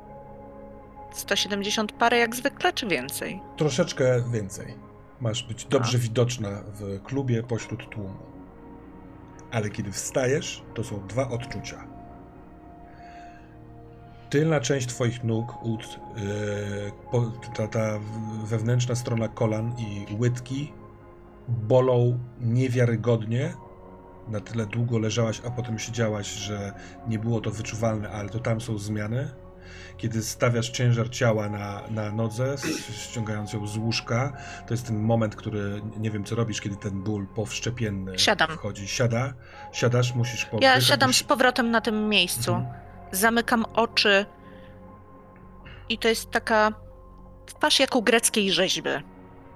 170 1.13 1.91
parę 1.91 2.17
jak 2.17 2.35
zwykle, 2.35 2.73
czy 2.73 2.87
więcej? 2.87 3.41
Troszeczkę 3.57 4.23
więcej. 4.31 4.73
Masz 5.21 5.43
być 5.43 5.65
dobrze 5.65 5.97
widoczna 5.97 6.49
w 6.49 7.03
klubie 7.03 7.43
pośród 7.43 7.89
tłumu. 7.89 8.33
Ale 9.51 9.69
kiedy 9.69 9.91
wstajesz, 9.91 10.63
to 10.73 10.83
są 10.83 11.07
dwa 11.07 11.29
odczucia. 11.29 11.87
Tylna 14.29 14.59
część 14.59 14.87
twoich 14.87 15.23
nóg, 15.23 15.63
ud, 15.65 15.99
yy, 17.13 17.41
ta, 17.55 17.67
ta 17.67 17.99
wewnętrzna 18.43 18.95
strona 18.95 19.27
kolan 19.27 19.75
i 19.77 20.15
łydki 20.19 20.73
bolą 21.47 22.19
niewiarygodnie. 22.41 23.53
Na 24.27 24.39
tyle 24.39 24.65
długo 24.65 24.99
leżałaś, 24.99 25.41
a 25.47 25.51
potem 25.51 25.79
siedziałaś, 25.79 26.27
że 26.27 26.73
nie 27.07 27.19
było 27.19 27.41
to 27.41 27.51
wyczuwalne, 27.51 28.09
ale 28.09 28.29
to 28.29 28.39
tam 28.39 28.61
są 28.61 28.77
zmiany. 28.77 29.29
Kiedy 29.97 30.23
stawiasz 30.23 30.69
ciężar 30.69 31.09
ciała 31.09 31.49
na, 31.49 31.81
na 31.89 32.11
nodze, 32.11 32.55
ściągając 32.91 33.53
ją 33.53 33.67
z 33.67 33.77
łóżka, 33.77 34.33
to 34.67 34.73
jest 34.73 34.87
ten 34.87 34.99
moment, 34.99 35.35
który 35.35 35.81
nie 35.97 36.11
wiem 36.11 36.23
co 36.23 36.35
robisz, 36.35 36.61
kiedy 36.61 36.75
ten 36.75 37.03
ból 37.03 37.27
powszczepienny 37.27 38.19
Siadam. 38.19 38.49
wchodzi. 38.51 38.87
Siada, 38.87 39.33
siadasz, 39.71 40.13
musisz 40.15 40.45
po 40.45 40.57
Ja 40.61 40.81
siadam 40.81 41.09
jakoś- 41.09 41.17
z 41.19 41.23
powrotem 41.23 41.71
na 41.71 41.81
tym 41.81 42.09
miejscu. 42.09 42.53
Mhm. 42.53 42.73
Zamykam 43.11 43.65
oczy. 43.73 44.25
I 45.89 45.97
to 45.97 46.07
jest 46.07 46.31
taka 46.31 46.71
twarz 47.45 47.79
jak 47.79 47.95
u 47.95 48.01
greckiej 48.01 48.51
rzeźby. 48.51 48.89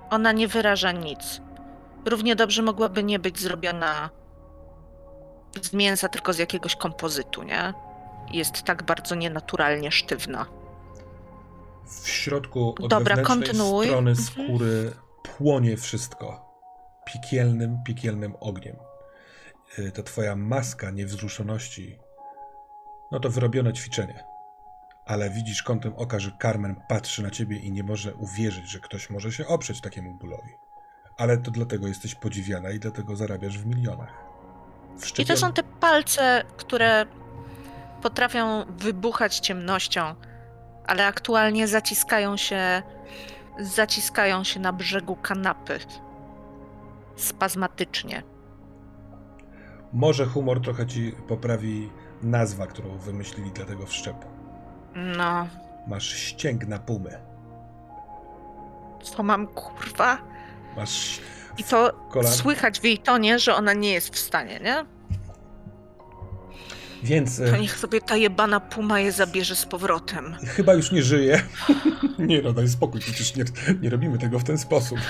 Ona 0.09 0.31
nie 0.31 0.47
wyraża 0.47 0.91
nic. 0.91 1.41
Równie 2.05 2.35
dobrze 2.35 2.61
mogłaby 2.61 3.03
nie 3.03 3.19
być 3.19 3.39
zrobiona 3.39 4.09
z 5.65 5.73
mięsa, 5.73 6.09
tylko 6.09 6.33
z 6.33 6.37
jakiegoś 6.37 6.75
kompozytu, 6.75 7.43
nie? 7.43 7.73
Jest 8.31 8.63
tak 8.63 8.83
bardzo 8.83 9.15
nienaturalnie 9.15 9.91
sztywna. 9.91 10.45
W 12.03 12.09
środku 12.09 12.75
od 12.79 12.87
Dobra, 12.89 13.17
kontynuuj. 13.17 13.85
strony 13.87 14.11
Mhm. 14.11 14.27
skóry 14.27 14.91
płonie 15.23 15.77
wszystko. 15.77 16.47
piekielnym, 17.13 17.83
piekielnym 17.83 18.35
ogniem. 18.39 18.75
Y, 19.79 19.91
ta 19.91 20.03
twoja 20.03 20.35
maska 20.35 20.91
niewzruszoności, 20.91 21.99
no 23.11 23.19
to 23.19 23.29
wyrobione 23.29 23.73
ćwiczenie. 23.73 24.23
Ale 25.05 25.29
widzisz 25.29 25.63
kątem 25.63 25.93
oka, 25.95 26.19
że 26.19 26.31
Carmen 26.41 26.75
patrzy 26.89 27.23
na 27.23 27.29
ciebie 27.31 27.57
i 27.57 27.71
nie 27.71 27.83
może 27.83 28.15
uwierzyć, 28.15 28.69
że 28.71 28.79
ktoś 28.79 29.09
może 29.09 29.31
się 29.31 29.47
oprzeć 29.47 29.81
takiemu 29.81 30.13
bólowi. 30.13 30.51
Ale 31.17 31.37
to 31.37 31.51
dlatego 31.51 31.87
jesteś 31.87 32.15
podziwiana 32.15 32.69
i 32.71 32.79
dlatego 32.79 33.15
zarabiasz 33.15 33.57
w 33.59 33.65
milionach. 33.65 34.26
I 35.17 35.25
to 35.25 35.37
są 35.37 35.53
te 35.53 35.63
palce, 35.63 36.43
które 36.57 37.05
potrafią 38.01 38.65
wybuchać 38.69 39.39
ciemnością, 39.39 40.15
ale 40.87 41.07
aktualnie 41.07 41.67
zaciskają 41.67 42.37
się, 42.37 42.81
zaciskają 43.59 44.43
się 44.43 44.59
na 44.59 44.73
brzegu 44.73 45.15
kanapy. 45.15 45.79
Spazmatycznie. 47.15 48.23
Może 49.93 50.25
humor 50.25 50.61
trochę 50.61 50.87
ci 50.87 51.11
poprawi 51.27 51.89
nazwa, 52.21 52.67
którą 52.67 52.97
wymyślili 52.97 53.51
dla 53.51 53.65
tego 53.65 53.85
wszczepu. 53.85 54.27
No. 54.95 55.47
Masz 55.87 56.13
ścięg 56.13 56.67
na 56.67 56.79
pumy. 56.79 57.19
Co 59.03 59.23
mam, 59.23 59.47
kurwa? 59.47 60.17
Masz. 60.77 61.19
I 61.57 61.63
to 61.63 62.07
kolan... 62.11 62.31
słychać 62.31 62.79
w 62.79 62.83
jej 62.83 62.97
tonie, 62.97 63.39
że 63.39 63.55
ona 63.55 63.73
nie 63.73 63.91
jest 63.91 64.15
w 64.15 64.19
stanie, 64.19 64.59
nie? 64.59 64.85
Więc. 67.03 67.41
To 67.51 67.57
niech 67.57 67.77
sobie 67.77 68.01
ta 68.01 68.15
jebana 68.15 68.59
puma 68.59 68.99
je 68.99 69.11
zabierze 69.11 69.55
z 69.55 69.65
powrotem. 69.65 70.35
Chyba 70.45 70.73
już 70.73 70.91
nie 70.91 71.03
żyje. 71.03 71.41
nie 72.19 72.41
no, 72.41 72.53
daj 72.53 72.67
spokój, 72.67 73.01
przecież 73.01 73.35
nie, 73.35 73.43
nie 73.81 73.89
robimy 73.89 74.17
tego 74.17 74.39
w 74.39 74.43
ten 74.43 74.57
sposób. 74.57 74.99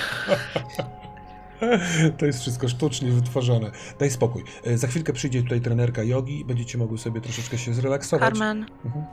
To 2.17 2.25
jest 2.25 2.41
wszystko 2.41 2.67
sztucznie 2.67 3.11
wytworzone. 3.11 3.71
Daj 3.99 4.11
spokój. 4.11 4.43
E, 4.63 4.77
za 4.77 4.87
chwilkę 4.87 5.13
przyjdzie 5.13 5.43
tutaj 5.43 5.61
trenerka 5.61 6.03
jogi 6.03 6.39
i 6.39 6.45
będziecie 6.45 6.77
mogły 6.77 6.97
sobie 6.97 7.21
troszeczkę 7.21 7.57
się 7.57 7.73
zrelaksować. 7.73 8.29
Carmen, 8.29 8.65
mhm. 8.85 9.05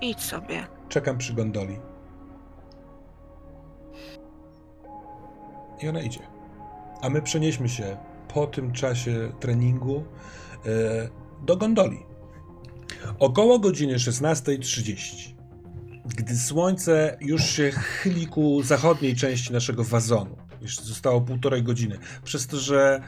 idź 0.00 0.20
sobie. 0.20 0.66
Czekam 0.88 1.18
przy 1.18 1.34
gondoli. 1.34 1.78
I 5.82 5.88
ona 5.88 6.00
idzie. 6.00 6.33
A 7.04 7.10
my 7.10 7.22
przenieśmy 7.22 7.68
się 7.68 7.96
po 8.34 8.46
tym 8.46 8.72
czasie 8.72 9.32
treningu 9.40 10.04
e, 10.66 11.08
do 11.46 11.56
gondoli. 11.56 11.98
Około 13.18 13.58
godziny 13.58 13.96
16.30, 13.96 15.34
gdy 16.04 16.38
słońce 16.38 17.16
już 17.20 17.44
się 17.44 17.70
chyli 17.70 18.26
ku 18.26 18.62
zachodniej 18.62 19.16
części 19.16 19.52
naszego 19.52 19.84
wazonu, 19.84 20.36
już 20.60 20.80
zostało 20.80 21.20
półtorej 21.20 21.62
godziny, 21.62 21.98
przez 22.24 22.46
to, 22.46 22.58
że 22.58 23.00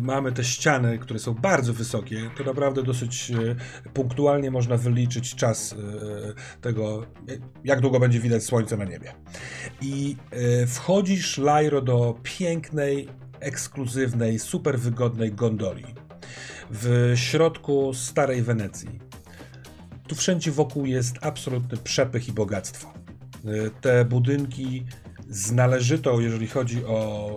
mamy 0.00 0.32
te 0.32 0.44
ściany, 0.44 0.98
które 0.98 1.18
są 1.18 1.34
bardzo 1.34 1.72
wysokie, 1.72 2.30
to 2.36 2.44
naprawdę 2.44 2.82
dosyć 2.82 3.30
e, 3.30 3.90
punktualnie 3.90 4.50
można 4.50 4.76
wyliczyć 4.76 5.34
czas 5.34 5.72
e, 5.72 5.76
tego, 6.60 7.06
jak 7.64 7.80
długo 7.80 8.00
będzie 8.00 8.20
widać 8.20 8.44
słońce 8.44 8.76
na 8.76 8.84
niebie. 8.84 9.12
I 9.80 10.16
wchodzisz, 10.66 11.38
Lajro, 11.38 11.82
do 11.82 12.18
pięknej, 12.22 13.08
ekskluzywnej, 13.40 14.38
super 14.38 14.78
wygodnej 14.78 15.32
gondoli 15.32 15.84
w 16.70 17.12
środku 17.16 17.94
starej 17.94 18.42
Wenecji. 18.42 19.00
Tu 20.08 20.14
wszędzie 20.14 20.52
wokół 20.52 20.86
jest 20.86 21.16
absolutny 21.20 21.78
przepych 21.78 22.28
i 22.28 22.32
bogactwo. 22.32 22.92
Te 23.80 24.04
budynki 24.04 24.84
z 25.28 25.52
należytą, 25.52 26.20
jeżeli 26.20 26.46
chodzi 26.46 26.84
o 26.84 27.30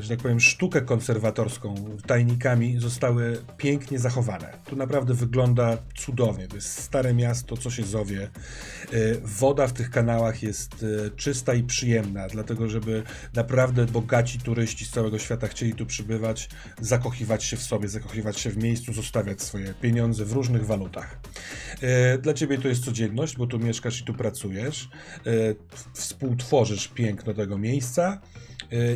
że 0.00 0.08
tak 0.08 0.18
powiem, 0.18 0.40
sztukę 0.40 0.80
konserwatorską 0.80 1.74
tajnikami 2.06 2.80
zostały 2.80 3.42
pięknie 3.56 3.98
zachowane. 3.98 4.52
Tu 4.64 4.76
naprawdę 4.76 5.14
wygląda 5.14 5.78
cudownie. 5.96 6.48
To 6.48 6.56
jest 6.56 6.78
stare 6.78 7.14
miasto, 7.14 7.56
co 7.56 7.70
się 7.70 7.84
zowie. 7.84 8.30
Y, 8.92 9.20
woda 9.24 9.66
w 9.66 9.72
tych 9.72 9.90
kanałach 9.90 10.42
jest 10.42 10.82
y, 10.82 11.10
czysta 11.16 11.54
i 11.54 11.62
przyjemna, 11.62 12.28
dlatego 12.28 12.68
żeby 12.68 13.02
naprawdę 13.34 13.86
bogaci 13.86 14.38
turyści 14.38 14.84
z 14.84 14.90
całego 14.90 15.18
świata 15.18 15.48
chcieli 15.48 15.74
tu 15.74 15.86
przybywać, 15.86 16.48
zakochiwać 16.80 17.44
się 17.44 17.56
w 17.56 17.62
sobie, 17.62 17.88
zakochiwać 17.88 18.40
się 18.40 18.50
w 18.50 18.56
miejscu, 18.56 18.92
zostawiać 18.92 19.42
swoje 19.42 19.74
pieniądze 19.74 20.24
w 20.24 20.32
różnych 20.32 20.66
walutach. 20.66 21.20
Dla 22.22 22.34
ciebie 22.34 22.58
to 22.58 22.68
jest 22.68 22.84
codzienność, 22.84 23.36
bo 23.36 23.46
tu 23.46 23.58
mieszkasz 23.58 24.00
i 24.00 24.04
tu 24.04 24.14
pracujesz, 24.14 24.88
współtworzysz 25.94 26.88
piękno 26.88 27.34
tego 27.34 27.58
miejsca 27.58 28.20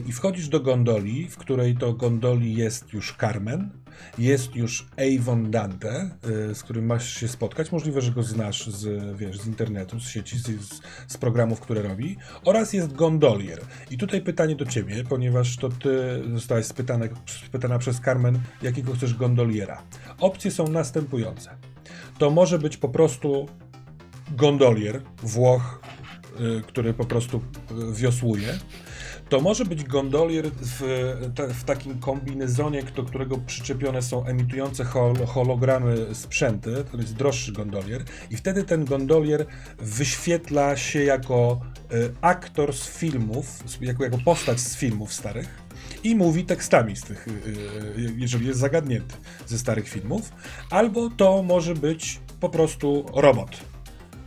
i 0.07 0.13
wchodzisz 0.13 0.49
do 0.49 0.61
gondoli, 0.61 1.29
w 1.29 1.37
której 1.37 1.77
to 1.77 1.93
gondoli 1.93 2.55
jest 2.55 2.93
już 2.93 3.17
Carmen, 3.21 3.71
jest 4.19 4.57
już 4.57 4.87
Avon 4.97 5.51
Dante, 5.51 6.11
y, 6.51 6.55
z 6.55 6.63
którym 6.63 6.87
masz 6.87 7.15
się 7.15 7.29
spotkać. 7.29 7.73
Możliwe, 7.73 8.01
że 8.01 8.13
go 8.13 8.23
znasz 8.23 8.67
z, 8.67 9.17
wiesz, 9.17 9.39
z 9.39 9.47
internetu, 9.47 10.01
z 10.01 10.09
sieci, 10.09 10.39
z, 10.39 10.81
z 11.07 11.17
programów, 11.17 11.61
które 11.61 11.83
robi. 11.83 12.17
Oraz 12.45 12.73
jest 12.73 12.93
gondolier. 12.93 13.61
I 13.91 13.99
tutaj 13.99 14.21
pytanie 14.21 14.57
do 14.57 14.67
ciebie, 14.67 15.05
ponieważ 15.09 15.57
to 15.57 15.69
ty 15.69 16.23
spytane, 16.63 17.09
spytana 17.47 17.79
przez 17.79 18.01
Carmen, 18.01 18.41
jakiego 18.63 18.95
chcesz 18.95 19.15
gondoliera. 19.15 19.83
Opcje 20.19 20.51
są 20.51 20.69
następujące. 20.69 21.51
To 22.19 22.31
może 22.31 22.59
być 22.59 22.77
po 22.77 22.89
prostu 22.89 23.49
gondolier, 24.31 25.03
Włoch, 25.23 25.81
y, 26.41 26.63
który 26.63 26.95
po 26.95 27.05
prostu 27.05 27.43
wiosłuje. 27.93 28.59
To 29.35 29.41
może 29.41 29.65
być 29.65 29.85
gondolier 29.85 30.51
w, 30.51 30.81
w 31.55 31.65
takim 31.65 31.99
kombinezonie, 31.99 32.83
do 32.83 33.03
którego 33.03 33.39
przyczepione 33.39 34.03
są 34.03 34.27
emitujące 34.27 34.85
hol, 34.85 35.17
hologramy 35.27 36.15
sprzęty, 36.15 36.85
to 36.93 36.97
jest 36.97 37.15
droższy 37.15 37.53
gondolier. 37.53 38.05
I 38.31 38.37
wtedy 38.37 38.65
ten 38.65 38.85
gondolier 38.85 39.47
wyświetla 39.79 40.77
się 40.77 41.05
jako 41.05 41.61
y, 41.93 42.15
aktor 42.21 42.73
z 42.73 42.89
filmów, 42.89 43.65
jako, 43.81 44.05
jako 44.05 44.19
postać 44.19 44.61
z 44.61 44.77
filmów 44.77 45.13
starych 45.13 45.49
i 46.05 46.17
mówi 46.17 46.45
tekstami 46.45 46.97
z 46.97 47.03
tych, 47.03 47.29
y, 47.29 47.31
y, 47.31 48.15
jeżeli 48.17 48.47
jest 48.47 48.61
zagadnięty 48.61 49.15
ze 49.47 49.59
starych 49.59 49.89
filmów, 49.89 50.33
albo 50.71 51.11
to 51.11 51.43
może 51.43 51.75
być 51.75 52.21
po 52.41 52.49
prostu 52.49 53.07
robot 53.15 53.51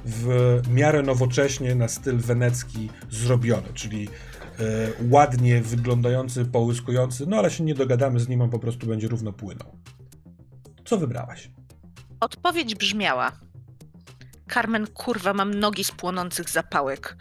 w 0.06 0.62
miarę 0.70 1.04
nowocześnie 1.04 1.76
na 1.76 1.88
styl 1.88 2.18
wenecki 2.18 2.90
zrobiony, 3.10 3.68
czyli 3.74 4.08
E, 4.08 4.37
ładnie 5.10 5.62
wyglądający, 5.62 6.46
połyskujący, 6.46 7.26
no 7.28 7.38
ale 7.38 7.52
się 7.52 7.64
nie 7.64 7.76
dogadamy 7.76 8.20
z 8.20 8.28
nim, 8.28 8.42
on 8.42 8.50
po 8.50 8.60
prostu 8.60 8.88
będzie 8.88 9.08
równo 9.08 9.34
płynął. 9.34 9.78
Co 10.86 10.98
wybrałaś? 10.98 11.52
Odpowiedź 12.20 12.76
brzmiała: 12.76 13.32
Carmen, 14.54 14.88
kurwa, 14.88 15.34
mam 15.34 15.54
nogi 15.54 15.84
z 15.84 15.92
płonących 15.92 16.50
zapałek. 16.50 17.18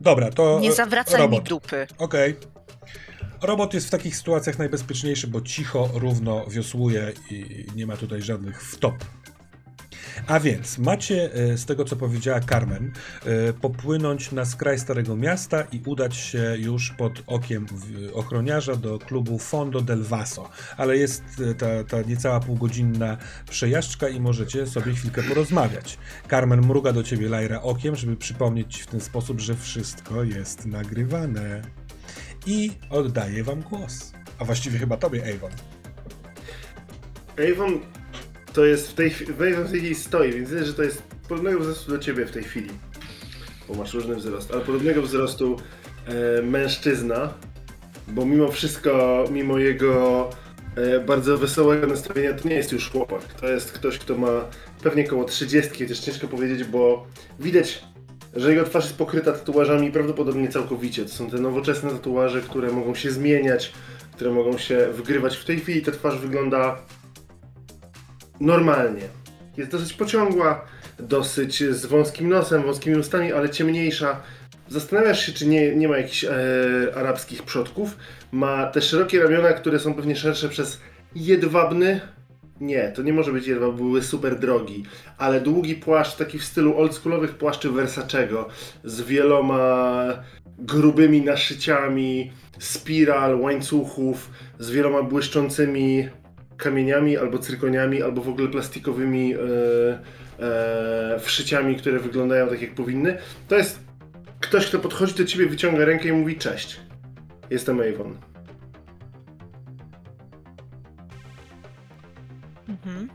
Dobra, 0.00 0.30
to. 0.30 0.60
Nie 0.60 0.72
zawracaj 0.72 1.20
robot. 1.20 1.38
mi 1.38 1.44
dupy. 1.48 1.86
Okej. 1.98 2.32
Okay. 2.32 2.52
Robot 3.42 3.74
jest 3.74 3.86
w 3.86 3.90
takich 3.90 4.16
sytuacjach 4.16 4.58
najbezpieczniejszy, 4.58 5.26
bo 5.26 5.40
cicho, 5.40 5.90
równo 5.94 6.46
wiosłuje 6.46 7.12
i 7.30 7.66
nie 7.76 7.86
ma 7.86 7.96
tutaj 7.96 8.22
żadnych 8.22 8.62
wtop 8.62 8.94
a 10.26 10.40
więc 10.40 10.78
macie, 10.78 11.34
e, 11.34 11.58
z 11.58 11.66
tego 11.66 11.84
co 11.84 11.96
powiedziała 11.96 12.40
Carmen, 12.40 12.92
e, 13.24 13.52
popłynąć 13.52 14.32
na 14.32 14.44
skraj 14.44 14.78
Starego 14.78 15.16
Miasta 15.16 15.62
i 15.72 15.82
udać 15.86 16.16
się 16.16 16.56
już 16.58 16.90
pod 16.90 17.22
okiem 17.26 17.66
ochroniarza 18.14 18.76
do 18.76 18.98
klubu 18.98 19.38
Fondo 19.38 19.80
del 19.80 20.02
Vaso. 20.02 20.48
Ale 20.76 20.96
jest 20.96 21.22
e, 21.50 21.54
ta, 21.54 21.84
ta 21.84 22.02
niecała 22.02 22.40
półgodzinna 22.40 23.16
przejażdżka 23.50 24.08
i 24.08 24.20
możecie 24.20 24.66
sobie 24.66 24.92
chwilkę 24.92 25.22
porozmawiać. 25.22 25.98
Carmen 26.30 26.60
mruga 26.60 26.92
do 26.92 27.02
ciebie 27.02 27.28
Lajra 27.28 27.62
okiem, 27.62 27.96
żeby 27.96 28.16
przypomnieć 28.16 28.80
w 28.82 28.86
ten 28.86 29.00
sposób, 29.00 29.40
że 29.40 29.54
wszystko 29.54 30.24
jest 30.24 30.66
nagrywane. 30.66 31.62
I 32.46 32.70
oddaję 32.90 33.44
wam 33.44 33.60
głos. 33.60 34.12
A 34.38 34.44
właściwie 34.44 34.78
chyba 34.78 34.96
tobie, 34.96 35.22
Avon. 35.34 35.50
Avon 37.52 37.80
to 38.52 38.64
jest 38.64 38.90
w 38.90 38.94
tej 38.94 39.10
chwili, 39.10 39.32
w 39.32 39.38
tej 39.38 39.54
chwili 39.66 39.94
stoi, 39.94 40.32
więc 40.32 40.50
widzę, 40.50 40.64
że 40.64 40.74
to 40.74 40.82
jest 40.82 41.02
podobnego 41.28 41.60
wzrostu 41.60 41.90
do 41.90 41.98
ciebie 41.98 42.26
w 42.26 42.30
tej 42.30 42.44
chwili. 42.44 42.70
Bo 43.68 43.74
masz 43.74 43.94
różny 43.94 44.16
wzrost, 44.16 44.50
ale 44.52 44.60
podobnego 44.60 45.02
wzrostu 45.02 45.56
e, 46.06 46.42
mężczyzna, 46.42 47.34
bo 48.08 48.26
mimo 48.26 48.48
wszystko, 48.48 49.24
mimo 49.30 49.58
jego 49.58 50.30
e, 50.76 51.00
bardzo 51.00 51.38
wesołego 51.38 51.86
nastawienia, 51.86 52.32
to 52.32 52.48
nie 52.48 52.54
jest 52.54 52.72
już 52.72 52.90
chłopak. 52.90 53.22
To 53.40 53.48
jest 53.48 53.72
ktoś, 53.72 53.98
kto 53.98 54.16
ma 54.18 54.44
pewnie 54.82 55.06
około 55.06 55.24
30, 55.24 55.86
też 55.86 56.00
ciężko 56.00 56.28
powiedzieć, 56.28 56.64
bo 56.64 57.06
widać, 57.40 57.84
że 58.34 58.50
jego 58.50 58.64
twarz 58.64 58.84
jest 58.84 58.96
pokryta 58.96 59.32
tatuażami 59.32 59.92
prawdopodobnie 59.92 60.48
całkowicie. 60.48 61.02
To 61.02 61.08
są 61.08 61.30
te 61.30 61.38
nowoczesne 61.38 61.90
tatuaże, 61.90 62.40
które 62.40 62.72
mogą 62.72 62.94
się 62.94 63.10
zmieniać, 63.10 63.72
które 64.12 64.30
mogą 64.30 64.58
się 64.58 64.88
wgrywać. 64.92 65.36
W 65.36 65.44
tej 65.44 65.60
chwili 65.60 65.82
ta 65.82 65.92
twarz 65.92 66.18
wygląda 66.18 66.78
normalnie. 68.40 69.02
Jest 69.56 69.70
dosyć 69.70 69.92
pociągła, 69.92 70.64
dosyć 70.98 71.64
z 71.64 71.86
wąskim 71.86 72.28
nosem, 72.28 72.62
wąskimi 72.62 72.96
ustami, 72.96 73.32
ale 73.32 73.50
ciemniejsza. 73.50 74.20
zastanawiasz 74.68 75.26
się, 75.26 75.32
czy 75.32 75.46
nie, 75.46 75.76
nie 75.76 75.88
ma 75.88 75.96
jakichś 75.96 76.24
e, 76.24 76.30
arabskich 76.94 77.42
przodków. 77.42 77.96
Ma 78.32 78.66
te 78.66 78.80
szerokie 78.82 79.22
ramiona, 79.22 79.52
które 79.52 79.78
są 79.78 79.94
pewnie 79.94 80.16
szersze 80.16 80.48
przez 80.48 80.80
jedwabny. 81.14 82.00
Nie, 82.60 82.92
to 82.96 83.02
nie 83.02 83.12
może 83.12 83.32
być 83.32 83.46
jedwab, 83.46 83.74
były 83.74 84.02
super 84.02 84.38
drogi. 84.38 84.84
Ale 85.18 85.40
długi 85.40 85.74
płaszcz, 85.74 86.16
taki 86.16 86.38
w 86.38 86.44
stylu 86.44 86.78
oldschoolowych 86.78 87.34
płaszczy 87.34 87.70
Versacego, 87.70 88.48
z 88.84 89.02
wieloma 89.02 90.04
grubymi 90.58 91.22
naszyciami, 91.22 92.32
spiral, 92.58 93.40
łańcuchów, 93.40 94.30
z 94.58 94.70
wieloma 94.70 95.02
błyszczącymi 95.02 96.08
kamieniami, 96.62 97.16
albo 97.16 97.38
cyrkoniami, 97.38 98.02
albo 98.02 98.22
w 98.22 98.28
ogóle 98.28 98.48
plastikowymi 98.48 99.34
e, 99.34 99.38
e, 100.38 101.20
wszyciami, 101.20 101.76
które 101.76 101.98
wyglądają 101.98 102.48
tak 102.48 102.62
jak 102.62 102.74
powinny. 102.74 103.18
To 103.48 103.56
jest 103.56 103.80
ktoś, 104.40 104.66
kto 104.66 104.78
podchodzi 104.78 105.14
do 105.14 105.24
ciebie, 105.24 105.46
wyciąga 105.46 105.84
rękę 105.84 106.08
i 106.08 106.12
mówi 106.12 106.36
cześć. 106.36 106.80
Jestem 107.50 107.80
Avon. 107.80 108.16
Mhm. 112.68 113.08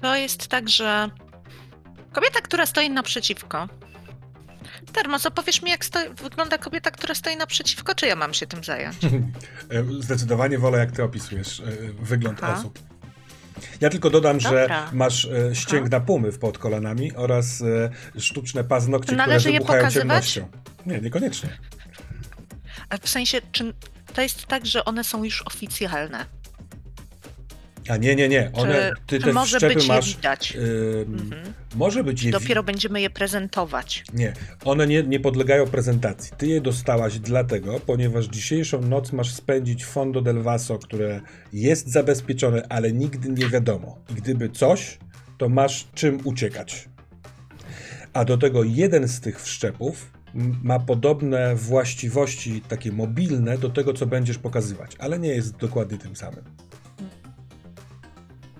To 0.00 0.16
jest 0.16 0.48
tak, 0.48 0.68
że 0.68 1.10
kobieta, 2.12 2.40
która 2.40 2.66
stoi 2.66 2.90
naprzeciwko. 2.90 3.68
Termos, 4.92 5.26
opowiesz 5.26 5.62
mi, 5.62 5.70
jak 5.70 5.80
wygląda 6.22 6.58
kobieta, 6.58 6.90
która 6.90 7.14
stoi 7.14 7.36
naprzeciwko, 7.36 7.94
czy 7.94 8.06
ja 8.06 8.16
mam 8.16 8.34
się 8.34 8.46
tym 8.46 8.64
zająć? 8.64 8.96
E, 9.70 10.02
Zdecydowanie 10.02 10.58
wolę, 10.58 10.78
jak 10.78 10.92
ty 10.92 11.02
opisujesz 11.02 11.60
e, 11.60 11.64
wygląd 12.02 12.38
Aha. 12.42 12.54
osób. 12.58 12.78
Ja 13.80 13.90
tylko 13.90 14.10
dodam, 14.10 14.40
że 14.40 14.60
Dobra. 14.60 14.90
masz 14.92 15.24
e, 15.24 15.54
ścięgna 15.54 16.00
pumy 16.00 16.32
w 16.32 16.38
pod 16.38 16.58
kolanami 16.58 17.12
oraz 17.16 17.62
sztuczne 18.18 18.64
paznokcie, 18.64 19.16
Należy 19.16 19.38
które 19.38 19.52
je 19.52 19.58
wybuchają 19.58 19.80
pokazywać? 19.80 20.28
ciemnością. 20.28 20.48
Nie, 20.86 21.00
niekoniecznie. 21.00 21.58
A 22.88 22.96
w 22.96 23.08
sensie, 23.08 23.40
czy 23.52 23.74
to 24.14 24.22
jest 24.22 24.46
tak, 24.46 24.66
że 24.66 24.84
one 24.84 25.04
są 25.04 25.24
już 25.24 25.42
oficjalne? 25.42 26.26
A 27.90 27.96
nie, 27.96 28.16
nie, 28.16 28.28
nie. 28.28 28.50
One, 28.52 28.72
Czy, 28.74 29.02
ty 29.06 29.18
czy 29.18 29.24
te 29.24 29.32
może 29.32 29.60
być 29.60 29.88
masz. 29.88 30.08
je 30.08 30.14
widać? 30.16 30.56
ym, 30.56 31.14
Mhm. 31.14 31.52
Może 31.74 32.04
być 32.04 32.22
je 32.22 32.32
Dopiero 32.32 32.62
będziemy 32.62 33.00
je 33.00 33.10
prezentować. 33.10 34.04
Nie, 34.14 34.32
one 34.64 34.86
nie, 34.86 35.02
nie 35.02 35.20
podlegają 35.20 35.66
prezentacji. 35.66 36.32
Ty 36.38 36.46
je 36.46 36.60
dostałaś 36.60 37.18
dlatego, 37.18 37.80
ponieważ 37.86 38.26
dzisiejszą 38.26 38.80
noc 38.82 39.12
masz 39.12 39.34
spędzić 39.34 39.84
w 39.84 39.88
Fondo 39.88 40.20
del 40.20 40.42
Vaso, 40.42 40.78
które 40.78 41.20
jest 41.52 41.88
zabezpieczone, 41.88 42.66
ale 42.68 42.92
nigdy 42.92 43.28
nie 43.28 43.48
wiadomo. 43.48 43.98
I 44.10 44.14
gdyby 44.14 44.48
coś, 44.50 44.98
to 45.38 45.48
masz 45.48 45.88
czym 45.94 46.18
uciekać. 46.24 46.88
A 48.12 48.24
do 48.24 48.38
tego 48.38 48.64
jeden 48.64 49.08
z 49.08 49.20
tych 49.20 49.42
wszczepów 49.42 50.10
ma 50.62 50.78
podobne 50.80 51.54
właściwości 51.56 52.60
takie 52.68 52.92
mobilne 52.92 53.58
do 53.58 53.70
tego, 53.70 53.92
co 53.92 54.06
będziesz 54.06 54.38
pokazywać, 54.38 54.90
ale 54.98 55.18
nie 55.18 55.28
jest 55.28 55.56
dokładnie 55.56 55.98
tym 55.98 56.16
samym. 56.16 56.44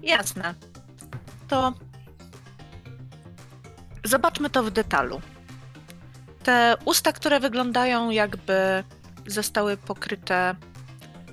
Jasne. 0.03 0.55
To 1.49 1.73
zobaczmy 4.05 4.51
to 4.51 4.63
w 4.63 4.71
detalu. 4.71 5.21
Te 6.43 6.77
usta, 6.85 7.13
które 7.13 7.41
wyglądają 7.41 8.11
jakby 8.11 8.85
zostały 9.27 9.77
pokryte 9.77 10.57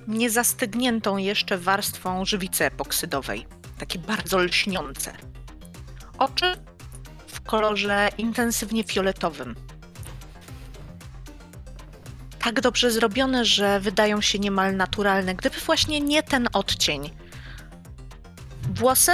niezastygniętą 0.06 1.16
jeszcze 1.16 1.58
warstwą 1.58 2.24
żywicy 2.24 2.64
epoksydowej, 2.64 3.46
takie 3.78 3.98
bardzo 3.98 4.38
lśniące. 4.38 5.12
Oczy 6.18 6.56
w 7.26 7.40
kolorze 7.40 8.08
intensywnie 8.18 8.84
fioletowym. 8.84 9.54
Tak 12.38 12.60
dobrze 12.60 12.90
zrobione, 12.90 13.44
że 13.44 13.80
wydają 13.80 14.20
się 14.20 14.38
niemal 14.38 14.76
naturalne, 14.76 15.34
gdyby 15.34 15.56
właśnie 15.60 16.00
nie 16.00 16.22
ten 16.22 16.48
odcień. 16.52 17.10
Włosy 18.74 19.12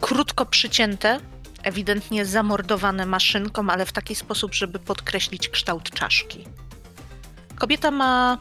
krótko 0.00 0.46
przycięte, 0.46 1.20
ewidentnie 1.62 2.26
zamordowane 2.26 3.06
maszynką, 3.06 3.70
ale 3.70 3.86
w 3.86 3.92
taki 3.92 4.14
sposób, 4.14 4.54
żeby 4.54 4.78
podkreślić 4.78 5.48
kształt 5.48 5.90
czaszki. 5.90 6.44
Kobieta 7.56 7.90
ma 7.90 8.38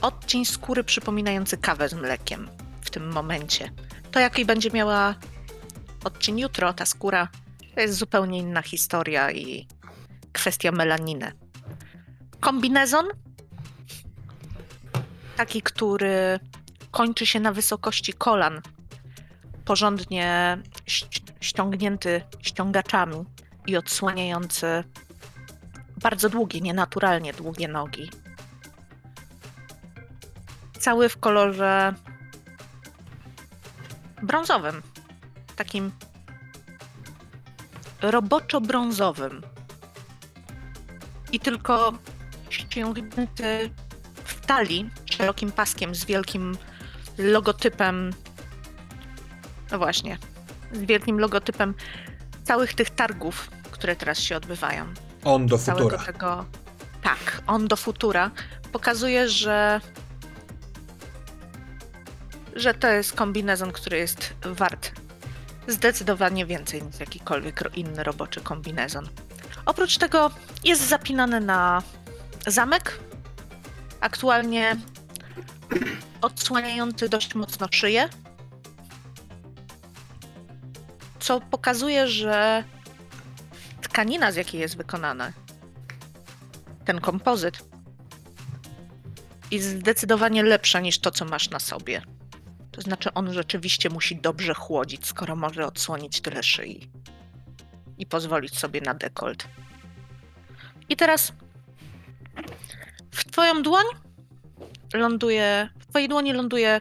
odcień 0.00 0.44
skóry 0.44 0.84
przypominający 0.84 1.56
kawę 1.56 1.88
z 1.88 1.94
mlekiem 1.94 2.48
w 2.80 2.90
tym 2.90 3.12
momencie. 3.12 3.70
To 4.10 4.20
jaki 4.20 4.44
będzie 4.44 4.70
miała 4.70 5.14
odcień 6.04 6.40
jutro, 6.40 6.72
ta 6.72 6.86
skóra, 6.86 7.28
to 7.74 7.80
jest 7.80 7.98
zupełnie 7.98 8.38
inna 8.38 8.62
historia 8.62 9.30
i 9.32 9.68
kwestia 10.32 10.72
melaniny. 10.72 11.32
Kombinezon, 12.40 13.06
taki, 15.36 15.62
który 15.62 16.40
kończy 16.90 17.26
się 17.26 17.40
na 17.40 17.52
wysokości 17.52 18.12
kolan, 18.12 18.62
porządnie 19.64 20.58
ściągnięty 21.40 22.22
ściągaczami 22.42 23.24
i 23.66 23.76
odsłaniający 23.76 24.84
bardzo 25.96 26.28
długie, 26.28 26.60
nienaturalnie 26.60 27.32
długie 27.32 27.68
nogi. 27.68 28.10
Cały 30.78 31.08
w 31.08 31.18
kolorze 31.18 31.94
brązowym, 34.22 34.82
takim 35.56 35.92
roboczo-brązowym. 38.00 39.42
I 41.32 41.40
tylko 41.40 41.92
ściągnięty 42.50 43.70
w 44.24 44.46
talii 44.46 44.90
szerokim 45.10 45.52
paskiem 45.52 45.94
z 45.94 46.04
wielkim 46.04 46.56
logotypem 47.18 48.10
no 49.72 49.78
właśnie. 49.78 50.18
Z 50.72 50.78
wielkim 50.78 51.20
logotypem 51.20 51.74
całych 52.44 52.74
tych 52.74 52.90
targów, 52.90 53.50
które 53.70 53.96
teraz 53.96 54.18
się 54.18 54.36
odbywają. 54.36 54.84
On 55.24 55.46
do 55.46 55.58
futura. 55.58 55.98
tego. 55.98 56.44
Tak, 57.02 57.42
on 57.46 57.68
do 57.68 57.76
futura 57.76 58.30
pokazuje, 58.72 59.28
że. 59.28 59.80
że 62.56 62.74
to 62.74 62.88
jest 62.88 63.12
kombinezon, 63.12 63.72
który 63.72 63.96
jest 63.96 64.34
wart 64.42 64.92
zdecydowanie 65.68 66.46
więcej 66.46 66.82
niż 66.82 67.00
jakikolwiek 67.00 67.64
inny 67.74 68.04
roboczy 68.04 68.40
kombinezon. 68.40 69.08
Oprócz 69.66 69.98
tego 69.98 70.30
jest 70.64 70.88
zapinany 70.88 71.40
na 71.40 71.82
zamek. 72.46 72.98
Aktualnie 74.00 74.76
odsłaniający 76.20 77.08
dość 77.08 77.34
mocno 77.34 77.68
szyję. 77.70 78.08
Co 81.24 81.40
pokazuje, 81.40 82.08
że 82.08 82.64
tkanina, 83.82 84.32
z 84.32 84.36
jakiej 84.36 84.60
jest 84.60 84.76
wykonana, 84.76 85.32
ten 86.84 87.00
kompozyt, 87.00 87.64
jest 89.50 89.68
zdecydowanie 89.68 90.42
lepsza 90.42 90.80
niż 90.80 90.98
to, 90.98 91.10
co 91.10 91.24
masz 91.24 91.50
na 91.50 91.58
sobie. 91.58 92.02
To 92.70 92.80
znaczy, 92.80 93.14
on 93.14 93.32
rzeczywiście 93.32 93.90
musi 93.90 94.16
dobrze 94.16 94.54
chłodzić, 94.54 95.06
skoro 95.06 95.36
może 95.36 95.66
odsłonić 95.66 96.20
tyle 96.20 96.42
szyi 96.42 96.90
i 97.98 98.06
pozwolić 98.06 98.58
sobie 98.58 98.80
na 98.80 98.94
dekolt. 98.94 99.48
I 100.88 100.96
teraz 100.96 101.32
w 103.10 103.24
twoją 103.24 103.62
dłoń 103.62 103.84
ląduje, 104.94 105.68
w 105.78 105.86
twojej 105.86 106.08
dłoni 106.08 106.32
ląduje 106.32 106.80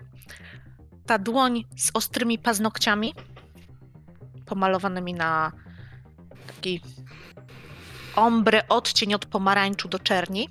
ta 1.05 1.19
dłoń 1.19 1.63
z 1.77 1.91
ostrymi 1.93 2.39
paznokciami, 2.39 3.13
pomalowanymi 4.45 5.13
na 5.13 5.51
taki 6.47 6.81
ombre 8.15 8.67
odcień 8.67 9.13
od 9.13 9.25
pomarańczu 9.25 9.87
do 9.87 9.99
czerni. 9.99 10.49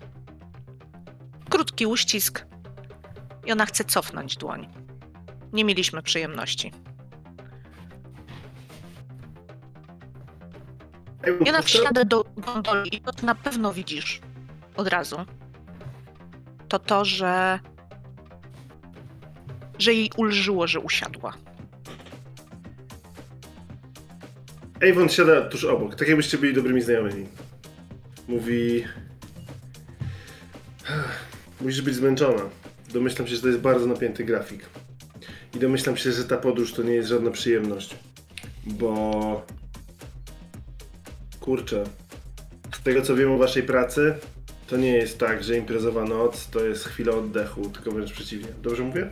Krótki 1.50 1.86
uścisk 1.86 2.46
i 3.46 3.52
ona 3.52 3.66
chce 3.66 3.84
cofnąć 3.84 4.36
dłoń. 4.36 4.68
Nie 5.52 5.64
mieliśmy 5.64 6.02
przyjemności. 6.02 6.72
I 11.46 11.48
ona 11.48 11.62
wsiada 11.62 12.04
do 12.04 12.24
gondoli 12.36 12.96
i 12.96 13.00
to 13.00 13.26
na 13.26 13.34
pewno 13.34 13.72
widzisz 13.72 14.20
od 14.76 14.88
razu. 14.88 15.16
To 16.68 16.78
to, 16.78 17.04
że 17.04 17.58
że 19.78 19.94
jej 19.94 20.10
ulżyło, 20.16 20.66
że 20.66 20.80
usiadła. 20.80 21.32
Avon 24.90 25.08
siada 25.08 25.40
tuż 25.40 25.64
obok, 25.64 25.94
tak 25.96 26.08
jakbyście 26.08 26.38
byli 26.38 26.54
dobrymi 26.54 26.82
znajomymi. 26.82 27.26
Mówi... 28.28 28.84
Musisz 31.60 31.82
być 31.82 31.94
zmęczona. 31.94 32.42
Domyślam 32.92 33.28
się, 33.28 33.34
że 33.34 33.42
to 33.42 33.48
jest 33.48 33.60
bardzo 33.60 33.86
napięty 33.86 34.24
grafik. 34.24 34.66
I 35.54 35.58
domyślam 35.58 35.96
się, 35.96 36.12
że 36.12 36.24
ta 36.24 36.36
podróż 36.36 36.72
to 36.72 36.82
nie 36.82 36.94
jest 36.94 37.08
żadna 37.08 37.30
przyjemność. 37.30 37.96
Bo... 38.66 39.46
Kurczę. 41.40 41.84
tego 42.84 43.02
co 43.02 43.16
wiem 43.16 43.32
o 43.32 43.38
waszej 43.38 43.62
pracy, 43.62 44.14
to 44.66 44.76
nie 44.76 44.92
jest 44.92 45.18
tak, 45.18 45.44
że 45.44 45.56
imprezowa 45.56 46.04
noc 46.04 46.46
to 46.46 46.64
jest 46.64 46.84
chwila 46.84 47.12
oddechu, 47.12 47.70
tylko 47.70 47.90
wręcz 47.92 48.12
przeciwnie. 48.12 48.48
Dobrze 48.62 48.82
mówię? 48.82 49.10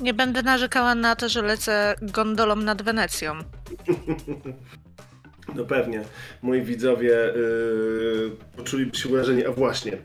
Nie 0.00 0.14
będę 0.14 0.42
narzekała 0.42 0.94
na 0.94 1.16
to, 1.16 1.28
że 1.28 1.42
lecę 1.42 1.94
gondolą 2.02 2.56
nad 2.56 2.82
Wenecją. 2.82 3.34
No 5.54 5.64
pewnie. 5.64 6.04
Moi 6.42 6.62
widzowie 6.62 7.08
yy, 7.08 8.30
poczuliby 8.56 8.96
się 8.96 9.08
urażeni. 9.08 9.46
A 9.46 9.52
właśnie, 9.52 9.98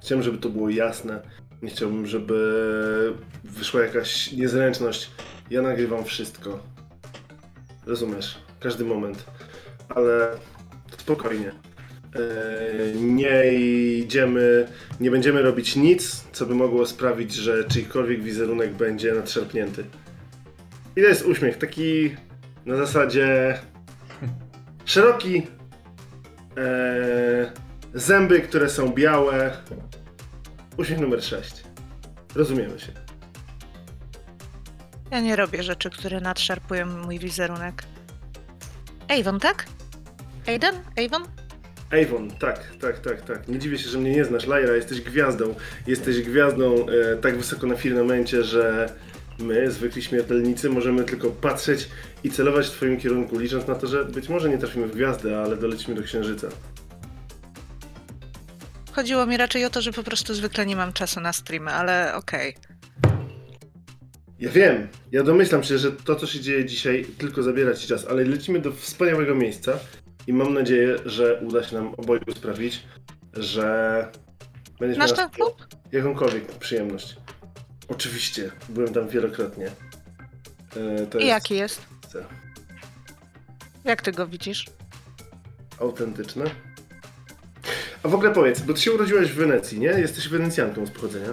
chciałem, 0.00 0.24
żeby 0.24 0.38
to 0.38 0.48
było 0.48 0.70
jasne. 0.70 1.22
Nie 1.62 1.70
chciałbym, 1.70 2.06
żeby 2.06 3.14
wyszła 3.44 3.82
jakaś 3.82 4.32
niezręczność. 4.32 5.10
Ja 5.50 5.62
nagrywam 5.62 6.04
wszystko. 6.04 6.60
Rozumiesz? 7.86 8.38
Każdy 8.60 8.84
moment. 8.84 9.24
Ale 9.88 10.36
spokojnie. 10.98 11.52
Yy, 12.14 13.00
nie 13.00 13.52
idziemy, 13.98 14.68
nie 15.00 15.10
będziemy 15.10 15.42
robić 15.42 15.76
nic, 15.76 16.24
co 16.32 16.46
by 16.46 16.54
mogło 16.54 16.86
sprawić, 16.86 17.34
że 17.34 17.64
czyjkolwiek 17.64 18.22
wizerunek 18.22 18.72
będzie 18.72 19.14
nadszarpnięty. 19.14 19.84
I 20.96 21.02
to 21.02 21.08
jest 21.08 21.26
uśmiech, 21.26 21.58
taki 21.58 22.10
na 22.66 22.76
zasadzie 22.76 23.58
szeroki, 24.84 25.46
ee, 26.56 27.52
zęby, 27.94 28.40
które 28.40 28.68
są 28.68 28.88
białe. 28.88 29.56
Uśmiech 30.76 31.00
numer 31.00 31.22
6. 31.24 31.62
Rozumiemy 32.34 32.78
się. 32.80 32.92
Ja 35.10 35.20
nie 35.20 35.36
robię 35.36 35.62
rzeczy, 35.62 35.90
które 35.90 36.20
nadszarpują 36.20 36.86
mój 36.86 37.18
wizerunek. 37.18 37.82
Avon, 39.08 39.40
tak? 39.40 39.66
Aiden? 40.46 40.74
Avon? 40.74 41.22
Avon, 42.02 42.30
tak, 42.30 42.76
tak, 42.80 42.98
tak, 42.98 43.22
tak. 43.22 43.48
Nie 43.48 43.58
dziwię 43.58 43.78
się, 43.78 43.88
że 43.88 43.98
mnie 43.98 44.12
nie 44.12 44.24
znasz. 44.24 44.46
Lyra, 44.46 44.74
jesteś 44.74 45.00
gwiazdą. 45.00 45.54
Jesteś 45.86 46.22
gwiazdą 46.22 46.86
e, 46.86 47.16
tak 47.16 47.36
wysoko 47.36 47.66
na 47.66 47.76
firmamencie, 47.76 48.44
że 48.44 48.92
my, 49.42 49.70
zwykli 49.70 50.02
śmiertelnicy, 50.02 50.70
możemy 50.70 51.04
tylko 51.04 51.30
patrzeć 51.30 51.88
i 52.24 52.30
celować 52.30 52.66
w 52.66 52.70
twoim 52.70 52.96
kierunku, 53.00 53.38
licząc 53.38 53.66
na 53.66 53.74
to, 53.74 53.86
że 53.86 54.04
być 54.04 54.28
może 54.28 54.48
nie 54.48 54.58
trafimy 54.58 54.86
w 54.86 54.94
gwiazdę, 54.94 55.38
ale 55.38 55.56
dolecimy 55.56 55.94
do 55.94 56.02
księżyca. 56.02 56.48
Chodziło 58.92 59.26
mi 59.26 59.36
raczej 59.36 59.64
o 59.64 59.70
to, 59.70 59.80
że 59.82 59.92
po 59.92 60.02
prostu 60.02 60.34
zwykle 60.34 60.66
nie 60.66 60.76
mam 60.76 60.92
czasu 60.92 61.20
na 61.20 61.32
streamy, 61.32 61.70
ale 61.70 62.14
okej. 62.14 62.54
Ja 64.38 64.50
wiem, 64.50 64.88
ja 65.12 65.22
domyślam 65.22 65.62
się, 65.62 65.78
że 65.78 65.92
to, 65.92 66.16
co 66.16 66.26
się 66.26 66.40
dzieje 66.40 66.64
dzisiaj, 66.64 67.04
tylko 67.18 67.42
zabiera 67.42 67.74
ci 67.74 67.88
czas, 67.88 68.06
ale 68.06 68.24
lecimy 68.24 68.58
do 68.58 68.72
wspaniałego 68.72 69.34
miejsca 69.34 69.78
i 70.26 70.32
mam 70.32 70.54
nadzieję, 70.54 70.96
że 71.06 71.40
uda 71.40 71.62
się 71.62 71.76
nam 71.76 71.94
oboju 71.94 72.20
sprawić, 72.36 72.82
że 73.34 74.08
będziesz 74.80 75.12
ten 75.12 75.30
klub? 75.30 75.66
jakąkolwiek 75.92 76.46
przyjemność. 76.46 77.16
Oczywiście, 77.92 78.50
byłem 78.68 78.94
tam 78.94 79.08
wielokrotnie. 79.08 79.66
E, 79.66 81.06
To 81.06 81.18
I 81.18 81.26
jest 81.26 81.28
jaki 81.28 81.54
jest? 81.54 81.82
Jak 83.84 84.02
ty 84.02 84.12
go 84.12 84.26
widzisz? 84.26 84.66
autentyczne. 85.80 86.44
A 88.02 88.08
w 88.08 88.14
ogóle 88.14 88.30
powiedz, 88.32 88.60
bo 88.60 88.74
ty 88.74 88.80
się 88.80 88.92
urodziłaś 88.92 89.28
w 89.28 89.34
Wenecji, 89.34 89.78
nie? 89.80 89.86
Jesteś 89.88 90.28
Wenecjanką 90.28 90.86
z 90.86 90.90
pochodzenia. 90.90 91.28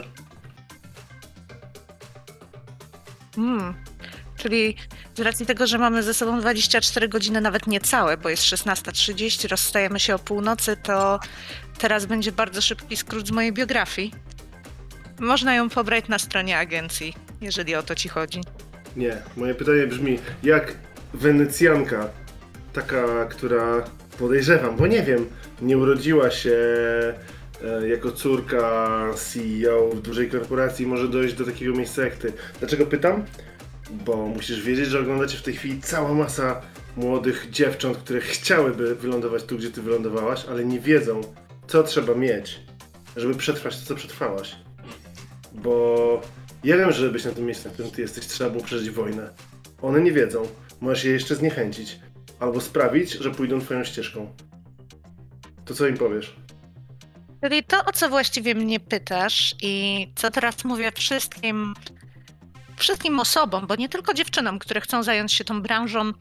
Hmm. 3.35 3.73
Czyli 4.37 4.75
z 5.15 5.19
racji 5.19 5.45
tego, 5.45 5.67
że 5.67 5.77
mamy 5.77 6.03
ze 6.03 6.13
sobą 6.13 6.39
24 6.39 7.07
godziny, 7.07 7.41
nawet 7.41 7.67
niecałe, 7.67 8.17
bo 8.17 8.29
jest 8.29 8.43
16.30, 8.43 9.47
rozstajemy 9.49 9.99
się 9.99 10.15
o 10.15 10.19
północy, 10.19 10.77
to 10.83 11.19
teraz 11.77 12.05
będzie 12.05 12.31
bardzo 12.31 12.61
szybki 12.61 12.97
skrót 12.97 13.27
z 13.27 13.31
mojej 13.31 13.53
biografii. 13.53 14.13
Można 15.19 15.55
ją 15.55 15.69
pobrać 15.69 16.07
na 16.07 16.19
stronie 16.19 16.57
agencji, 16.57 17.13
jeżeli 17.41 17.75
o 17.75 17.83
to 17.83 17.95
ci 17.95 18.09
chodzi. 18.09 18.41
Nie, 18.95 19.17
moje 19.37 19.55
pytanie 19.55 19.87
brzmi, 19.87 20.19
jak 20.43 20.75
Wenecjanka, 21.13 22.09
taka, 22.73 23.25
która 23.25 23.83
podejrzewam, 24.17 24.77
bo 24.77 24.87
nie 24.87 25.03
wiem, 25.03 25.25
nie 25.61 25.77
urodziła 25.77 26.31
się 26.31 26.55
e, 27.63 27.87
jako 27.87 28.11
córka 28.11 28.99
CEO 29.15 29.89
w 29.89 30.01
dużej 30.01 30.29
korporacji, 30.29 30.87
może 30.87 31.07
dojść 31.07 31.35
do 31.35 31.45
takiego 31.45 31.73
miejsca 31.73 32.01
jak 32.01 32.15
ty. 32.15 32.33
Dlaczego 32.59 32.85
pytam? 32.85 33.25
Bo 33.91 34.15
musisz 34.15 34.61
wiedzieć, 34.61 34.87
że 34.87 34.99
oglądacie 34.99 35.37
w 35.37 35.41
tej 35.41 35.53
chwili 35.53 35.81
cała 35.81 36.13
masa 36.13 36.61
młodych 36.97 37.47
dziewcząt, 37.51 37.97
które 37.97 38.21
chciałyby 38.21 38.95
wylądować 38.95 39.43
tu, 39.43 39.57
gdzie 39.57 39.71
ty 39.71 39.81
wylądowałaś, 39.81 40.45
ale 40.49 40.65
nie 40.65 40.79
wiedzą, 40.79 41.21
co 41.67 41.83
trzeba 41.83 42.15
mieć, 42.15 42.59
żeby 43.15 43.35
przetrwać 43.35 43.79
to, 43.79 43.85
co 43.85 43.95
przetrwałaś. 43.95 44.55
Bo 45.53 46.21
ja 46.63 46.77
wiem, 46.77 46.91
że 46.91 46.97
żeby 46.97 47.11
być 47.11 47.25
na 47.25 47.31
tym 47.31 47.45
miejscu, 47.45 47.67
na 47.67 47.73
którym 47.73 47.91
ty 47.91 48.01
jesteś, 48.01 48.27
trzeba 48.27 48.49
było 48.49 48.63
przeżyć 48.63 48.89
wojnę. 48.89 49.29
One 49.81 50.01
nie 50.01 50.11
wiedzą. 50.11 50.47
Możesz 50.81 51.03
je 51.03 51.11
jeszcze 51.11 51.35
zniechęcić. 51.35 51.99
Albo 52.39 52.61
sprawić, 52.61 53.11
że 53.11 53.31
pójdą 53.31 53.61
twoją 53.61 53.83
ścieżką. 53.83 54.33
To 55.65 55.73
co 55.73 55.87
im 55.87 55.97
powiesz? 55.97 56.35
Czyli 57.43 57.63
to, 57.63 57.85
o 57.85 57.91
co 57.91 58.09
właściwie 58.09 58.55
mnie 58.55 58.79
pytasz 58.79 59.55
i 59.61 60.07
co 60.15 60.31
teraz 60.31 60.63
mówię 60.65 60.91
wszystkim, 60.95 61.73
wszystkim 62.77 63.19
osobom, 63.19 63.67
bo 63.67 63.75
nie 63.75 63.89
tylko 63.89 64.13
dziewczynom, 64.13 64.59
które 64.59 64.81
chcą 64.81 65.03
zająć 65.03 65.33
się 65.33 65.43
tą 65.43 65.61
branżą, 65.61 66.11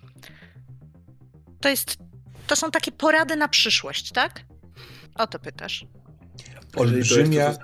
to 1.60 1.68
jest, 1.68 1.96
to 2.46 2.56
są 2.56 2.70
takie 2.70 2.92
porady 2.92 3.36
na 3.36 3.48
przyszłość, 3.48 4.12
tak? 4.12 4.40
O 5.14 5.26
to 5.26 5.38
pytasz. 5.38 5.86
Jeżeli 6.76 6.92
to 6.92 6.96
jest 6.96 7.10
to, 7.10 7.20
Olbrzymia. 7.20 7.54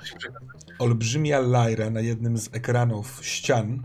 Olbrzymia 0.79 1.41
Lyra 1.41 1.91
na 1.91 2.01
jednym 2.01 2.39
z 2.39 2.49
ekranów 2.53 3.21
ścian 3.23 3.83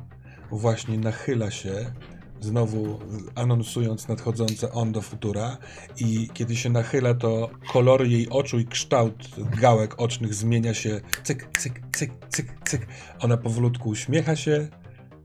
właśnie 0.51 0.97
nachyla 0.97 1.51
się, 1.51 1.93
znowu 2.41 2.99
anonsując 3.35 4.07
nadchodzące 4.07 4.71
On 4.71 4.91
do 4.91 5.01
Futura 5.01 5.57
i 5.97 6.29
kiedy 6.33 6.55
się 6.55 6.69
nachyla, 6.69 7.13
to 7.13 7.49
kolory 7.73 8.07
jej 8.07 8.29
oczu 8.29 8.59
i 8.59 8.65
kształt 8.65 9.29
gałek 9.61 10.01
ocznych 10.01 10.33
zmienia 10.33 10.73
się 10.73 11.01
cyk, 11.23 11.49
cyk, 11.57 11.81
cyk, 11.91 12.11
cyk, 12.29 12.47
cyk. 12.65 12.87
Ona 13.19 13.37
powolutku 13.37 13.89
uśmiecha 13.89 14.35
się 14.35 14.67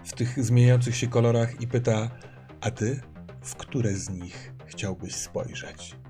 w 0.04 0.12
tych 0.12 0.44
zmieniających 0.44 0.96
się 0.96 1.06
kolorach 1.06 1.60
i 1.60 1.66
pyta, 1.66 2.10
a 2.60 2.70
ty 2.70 3.00
w 3.42 3.54
które 3.56 3.92
z 3.92 4.10
nich 4.10 4.52
chciałbyś 4.66 5.14
spojrzeć? 5.14 6.03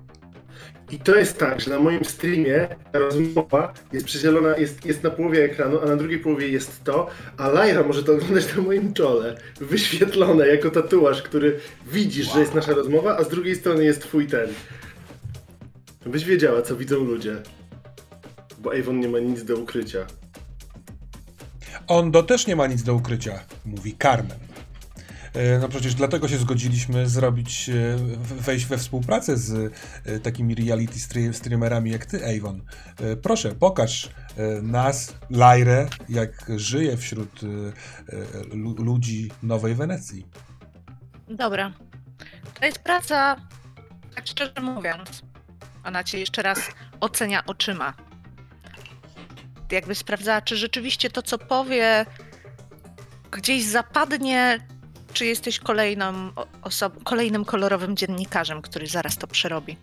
I 0.91 0.99
to 0.99 1.15
jest 1.15 1.37
tak, 1.37 1.61
że 1.61 1.71
na 1.71 1.79
moim 1.79 2.05
streamie 2.05 2.67
ta 2.91 2.99
rozmowa 2.99 3.73
jest 3.93 4.05
przedzielona, 4.05 4.57
jest, 4.57 4.85
jest 4.85 5.03
na 5.03 5.09
połowie 5.09 5.43
ekranu, 5.43 5.79
a 5.83 5.85
na 5.85 5.95
drugiej 5.95 6.19
połowie 6.19 6.47
jest 6.47 6.83
to, 6.83 7.07
a 7.37 7.49
Lyra 7.49 7.83
może 7.83 8.03
to 8.03 8.13
oglądać 8.13 8.55
na 8.55 8.61
moim 8.61 8.93
czole, 8.93 9.37
wyświetlone 9.59 10.47
jako 10.47 10.69
tatuaż, 10.69 11.21
który 11.21 11.59
widzisz, 11.91 12.33
że 12.33 12.39
jest 12.39 12.55
nasza 12.55 12.73
rozmowa, 12.73 13.17
a 13.17 13.23
z 13.23 13.29
drugiej 13.29 13.55
strony 13.55 13.83
jest 13.83 14.01
twój 14.01 14.27
ten. 14.27 14.49
Byś 16.05 16.25
wiedziała, 16.25 16.61
co 16.61 16.75
widzą 16.75 16.95
ludzie. 17.03 17.35
Bo 18.59 18.73
Avon 18.73 18.99
nie 18.99 19.09
ma 19.09 19.19
nic 19.19 19.43
do 19.43 19.55
ukrycia. 19.55 20.07
Ondo 21.87 22.23
też 22.23 22.47
nie 22.47 22.55
ma 22.55 22.67
nic 22.67 22.83
do 22.83 22.93
ukrycia, 22.93 23.39
mówi 23.65 23.95
Carmen. 24.03 24.37
E, 25.35 25.59
No 25.59 25.69
przecież 25.69 25.93
dlatego 25.95 26.27
się 26.27 26.37
zgodziliśmy 26.37 27.09
zrobić, 27.09 27.69
e, 27.69 27.73
wejść 28.17 28.65
we 28.65 28.77
współpracę 28.77 29.37
z 29.37 29.73
e, 30.05 30.19
takimi 30.19 30.55
reality 30.55 30.93
stre- 30.99 31.33
streamerami 31.33 31.91
jak 31.91 32.05
ty, 32.05 32.21
Avon. 32.37 32.61
Proszę, 33.21 33.55
pokaż 33.55 34.09
nas, 34.61 35.13
Lyrę, 35.29 35.87
jak 36.09 36.51
żyje 36.55 36.97
wśród 36.97 37.41
lu- 38.53 38.75
ludzi 38.83 39.31
Nowej 39.43 39.75
Wenecji. 39.75 40.25
Dobra. 41.29 41.71
To 42.59 42.65
jest 42.65 42.79
praca, 42.79 43.35
tak 44.15 44.27
szczerze 44.27 44.61
mówiąc, 44.61 45.21
ona 45.83 46.03
cię 46.03 46.19
jeszcze 46.19 46.41
raz 46.41 46.59
ocenia 46.99 47.45
oczyma. 47.45 47.93
Jakby 49.71 49.95
sprawdzała, 49.95 50.41
czy 50.41 50.57
rzeczywiście 50.57 51.09
to, 51.09 51.21
co 51.21 51.37
powie, 51.37 52.05
gdzieś 53.31 53.63
zapadnie, 53.65 54.67
czy 55.15 55.25
jesteś 55.25 55.59
kolejną 55.59 56.31
osobą, 56.61 56.99
kolejnym 57.03 57.45
kolorowym 57.45 57.95
dziennikarzem, 57.95 58.61
który 58.61 58.87
zaraz 58.87 59.17
to 59.17 59.27
przerobi. 59.27 59.77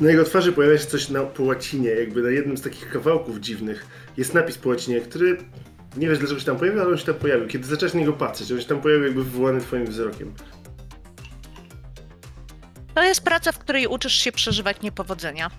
Na 0.00 0.10
jego 0.10 0.24
twarzy 0.24 0.52
pojawia 0.52 0.78
się 0.78 0.86
coś 0.86 1.08
na, 1.08 1.22
po 1.22 1.42
łacinie, 1.42 1.88
jakby 1.90 2.22
na 2.22 2.30
jednym 2.30 2.56
z 2.56 2.62
takich 2.62 2.90
kawałków 2.90 3.40
dziwnych 3.40 3.86
jest 4.16 4.34
napis 4.34 4.58
po 4.58 4.68
łacinie, 4.68 5.00
który 5.00 5.38
nie 5.96 6.08
wiesz 6.08 6.18
dlaczego 6.18 6.40
się 6.40 6.46
tam 6.46 6.56
pojawił, 6.56 6.80
ale 6.80 6.90
on 6.90 6.98
się 6.98 7.04
tam 7.04 7.14
pojawił. 7.14 7.48
Kiedy 7.48 7.66
zaczęłaś 7.66 7.94
na 7.94 8.00
niego 8.00 8.12
patrzeć, 8.12 8.52
on 8.52 8.60
się 8.60 8.66
tam 8.66 8.80
pojawił 8.80 9.04
jakby 9.04 9.24
wywołany 9.24 9.60
twoim 9.60 9.86
wzrokiem. 9.86 10.34
To 12.94 13.02
jest 13.02 13.24
praca, 13.24 13.52
w 13.52 13.58
której 13.58 13.86
uczysz 13.86 14.14
się 14.14 14.32
przeżywać 14.32 14.80
niepowodzenia. 14.82 15.50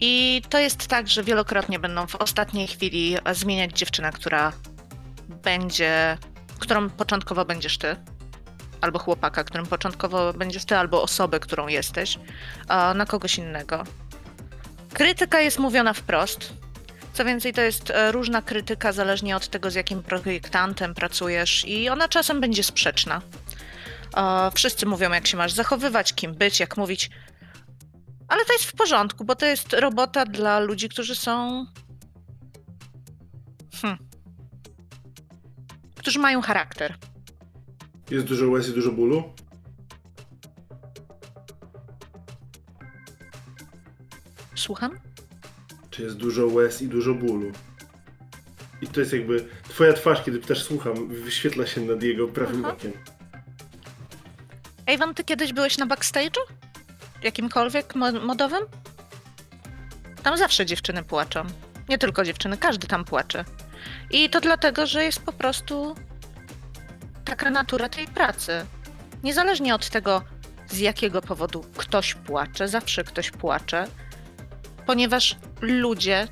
I 0.00 0.42
to 0.48 0.58
jest 0.58 0.86
tak, 0.86 1.08
że 1.08 1.24
wielokrotnie 1.24 1.78
będą 1.78 2.06
w 2.06 2.16
ostatniej 2.16 2.66
chwili 2.66 3.16
zmieniać 3.32 3.78
dziewczynę, 3.78 4.12
która 4.12 4.52
będzie, 5.28 6.18
którą 6.58 6.90
początkowo 6.90 7.44
będziesz 7.44 7.78
ty. 7.78 7.96
albo 8.80 8.98
chłopaka, 8.98 9.44
którym 9.44 9.66
początkowo 9.66 10.32
będziesz 10.32 10.64
ty, 10.64 10.76
albo 10.76 11.02
osobę, 11.02 11.40
którą 11.40 11.66
jesteś, 11.66 12.18
na 12.94 13.06
kogoś 13.06 13.38
innego. 13.38 13.84
Krytyka 14.94 15.40
jest 15.40 15.58
mówiona 15.58 15.92
wprost. 15.92 16.52
Co 17.12 17.24
więcej, 17.24 17.52
to 17.52 17.60
jest 17.60 17.90
e, 17.90 18.12
różna 18.12 18.42
krytyka, 18.42 18.92
zależnie 18.92 19.36
od 19.36 19.48
tego, 19.48 19.70
z 19.70 19.74
jakim 19.74 20.02
projektantem 20.02 20.94
pracujesz, 20.94 21.64
i 21.64 21.88
ona 21.88 22.08
czasem 22.08 22.40
będzie 22.40 22.62
sprzeczna. 22.62 23.22
Wszyscy 24.54 24.86
mówią, 24.86 25.12
jak 25.12 25.26
się 25.26 25.36
masz 25.36 25.52
zachowywać, 25.52 26.14
kim 26.14 26.34
być, 26.34 26.60
jak 26.60 26.76
mówić. 26.76 27.10
Ale 28.28 28.44
to 28.44 28.52
jest 28.52 28.64
w 28.64 28.72
porządku, 28.72 29.24
bo 29.24 29.36
to 29.36 29.46
jest 29.46 29.72
robota 29.72 30.26
dla 30.26 30.58
ludzi, 30.58 30.88
którzy 30.88 31.14
są. 31.14 31.66
Hmm. 33.82 34.07
Którzy 36.08 36.18
mają 36.18 36.42
charakter. 36.42 36.94
Jest 38.10 38.26
dużo 38.26 38.48
łez 38.48 38.68
i 38.68 38.72
dużo 38.72 38.92
bólu? 38.92 39.32
Słucham? 44.54 44.98
Czy 45.90 46.02
jest 46.02 46.16
dużo 46.16 46.46
łez 46.46 46.82
i 46.82 46.88
dużo 46.88 47.14
bólu? 47.14 47.52
I 48.82 48.86
to 48.86 49.00
jest 49.00 49.12
jakby 49.12 49.48
twoja 49.68 49.92
twarz, 49.92 50.22
kiedy 50.24 50.38
też 50.38 50.62
słucham, 50.62 51.08
wyświetla 51.08 51.66
się 51.66 51.80
nad 51.80 52.02
jego 52.02 52.28
prawym 52.28 52.64
Aha. 52.64 52.74
okiem. 52.74 52.92
Ewan, 54.86 55.14
ty 55.14 55.24
kiedyś 55.24 55.52
byłeś 55.52 55.78
na 55.78 55.86
backstage'u? 55.86 56.40
Jakimkolwiek 57.22 57.94
modowym? 58.22 58.62
Tam 60.22 60.36
zawsze 60.38 60.66
dziewczyny 60.66 61.02
płaczą. 61.02 61.44
Nie 61.88 61.98
tylko 61.98 62.24
dziewczyny, 62.24 62.56
każdy 62.56 62.86
tam 62.86 63.04
płacze. 63.04 63.44
I 64.10 64.30
to 64.30 64.40
dlatego, 64.40 64.86
że 64.86 65.04
jest 65.04 65.20
po 65.22 65.32
prostu 65.32 65.94
taka 67.24 67.50
natura 67.50 67.88
tej 67.88 68.06
pracy. 68.06 68.66
Niezależnie 69.22 69.74
od 69.74 69.88
tego, 69.88 70.22
z 70.68 70.78
jakiego 70.78 71.22
powodu 71.22 71.64
ktoś 71.76 72.14
płacze, 72.14 72.68
zawsze 72.68 73.04
ktoś 73.04 73.30
płacze, 73.30 73.86
ponieważ 74.86 75.36
ludzie 75.60 76.28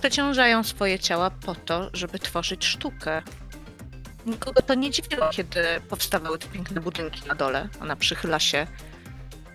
przeciążają 0.00 0.62
swoje 0.62 0.98
ciała 0.98 1.30
po 1.30 1.54
to, 1.54 1.90
żeby 1.92 2.18
tworzyć 2.18 2.66
sztukę. 2.66 3.22
Nikogo 4.26 4.62
to 4.62 4.74
nie 4.74 4.90
dziwiło, 4.90 5.28
kiedy 5.30 5.64
powstawały 5.88 6.38
te 6.38 6.48
piękne 6.48 6.80
budynki 6.80 7.28
na 7.28 7.34
dole. 7.34 7.68
Ona 7.80 7.96
przychyla 7.96 8.40
się 8.40 8.66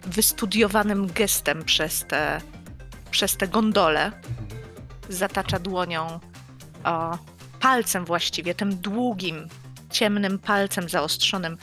wystudiowanym 0.06 1.08
gestem 1.08 1.64
przez 1.64 2.06
te, 2.06 2.42
przez 3.12 3.38
te 3.38 3.48
gondole. 3.48 4.12
Zatacza 5.10 5.60
dłonią, 5.60 6.20
o, 6.84 7.18
palcem 7.60 8.06
właściwie, 8.06 8.56
tym 8.56 8.78
długim, 8.78 9.48
ciemnym 9.90 10.40
palcem 10.40 10.90
zaostrzonym 10.90 11.58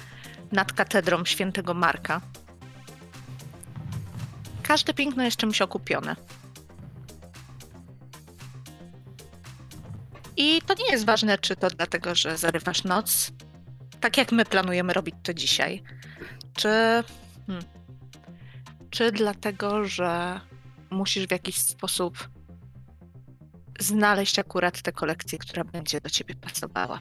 nad 0.53 0.73
katedrą 0.73 1.25
świętego 1.25 1.75
Marka. 1.75 2.21
Każde 4.63 4.95
piękno 4.95 5.23
jest 5.23 5.37
czymś 5.37 5.63
okupione. 5.63 6.17
I 10.37 10.63
to 10.63 10.75
nie 10.75 10.91
jest 10.91 11.05
ważne, 11.05 11.39
czy 11.39 11.57
to 11.57 11.69
dlatego, 11.71 12.15
że 12.15 12.39
zarywasz 12.39 12.85
noc, 12.85 13.31
tak 14.01 14.17
jak 14.17 14.33
my 14.33 14.45
planujemy 14.45 14.93
robić 14.93 15.15
to 15.23 15.35
dzisiaj, 15.35 15.83
czy, 16.57 16.69
hmm, 17.47 17.65
czy 18.91 19.13
dlatego, 19.13 19.85
że 19.85 20.41
musisz 20.91 21.27
w 21.27 21.31
jakiś 21.31 21.59
sposób 21.59 22.34
znaleźć 23.81 24.39
akurat 24.39 24.83
tę 24.83 24.93
kolekcję, 24.93 25.39
która 25.39 25.65
będzie 25.65 26.01
do 26.01 26.11
ciebie 26.11 26.35
pasowała. 26.35 26.99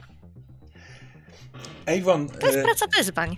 Avon, 1.86 2.28
to 2.28 2.46
jest 2.46 2.58
e, 2.58 2.62
praca 2.62 2.86
wyzwań. 2.86 3.36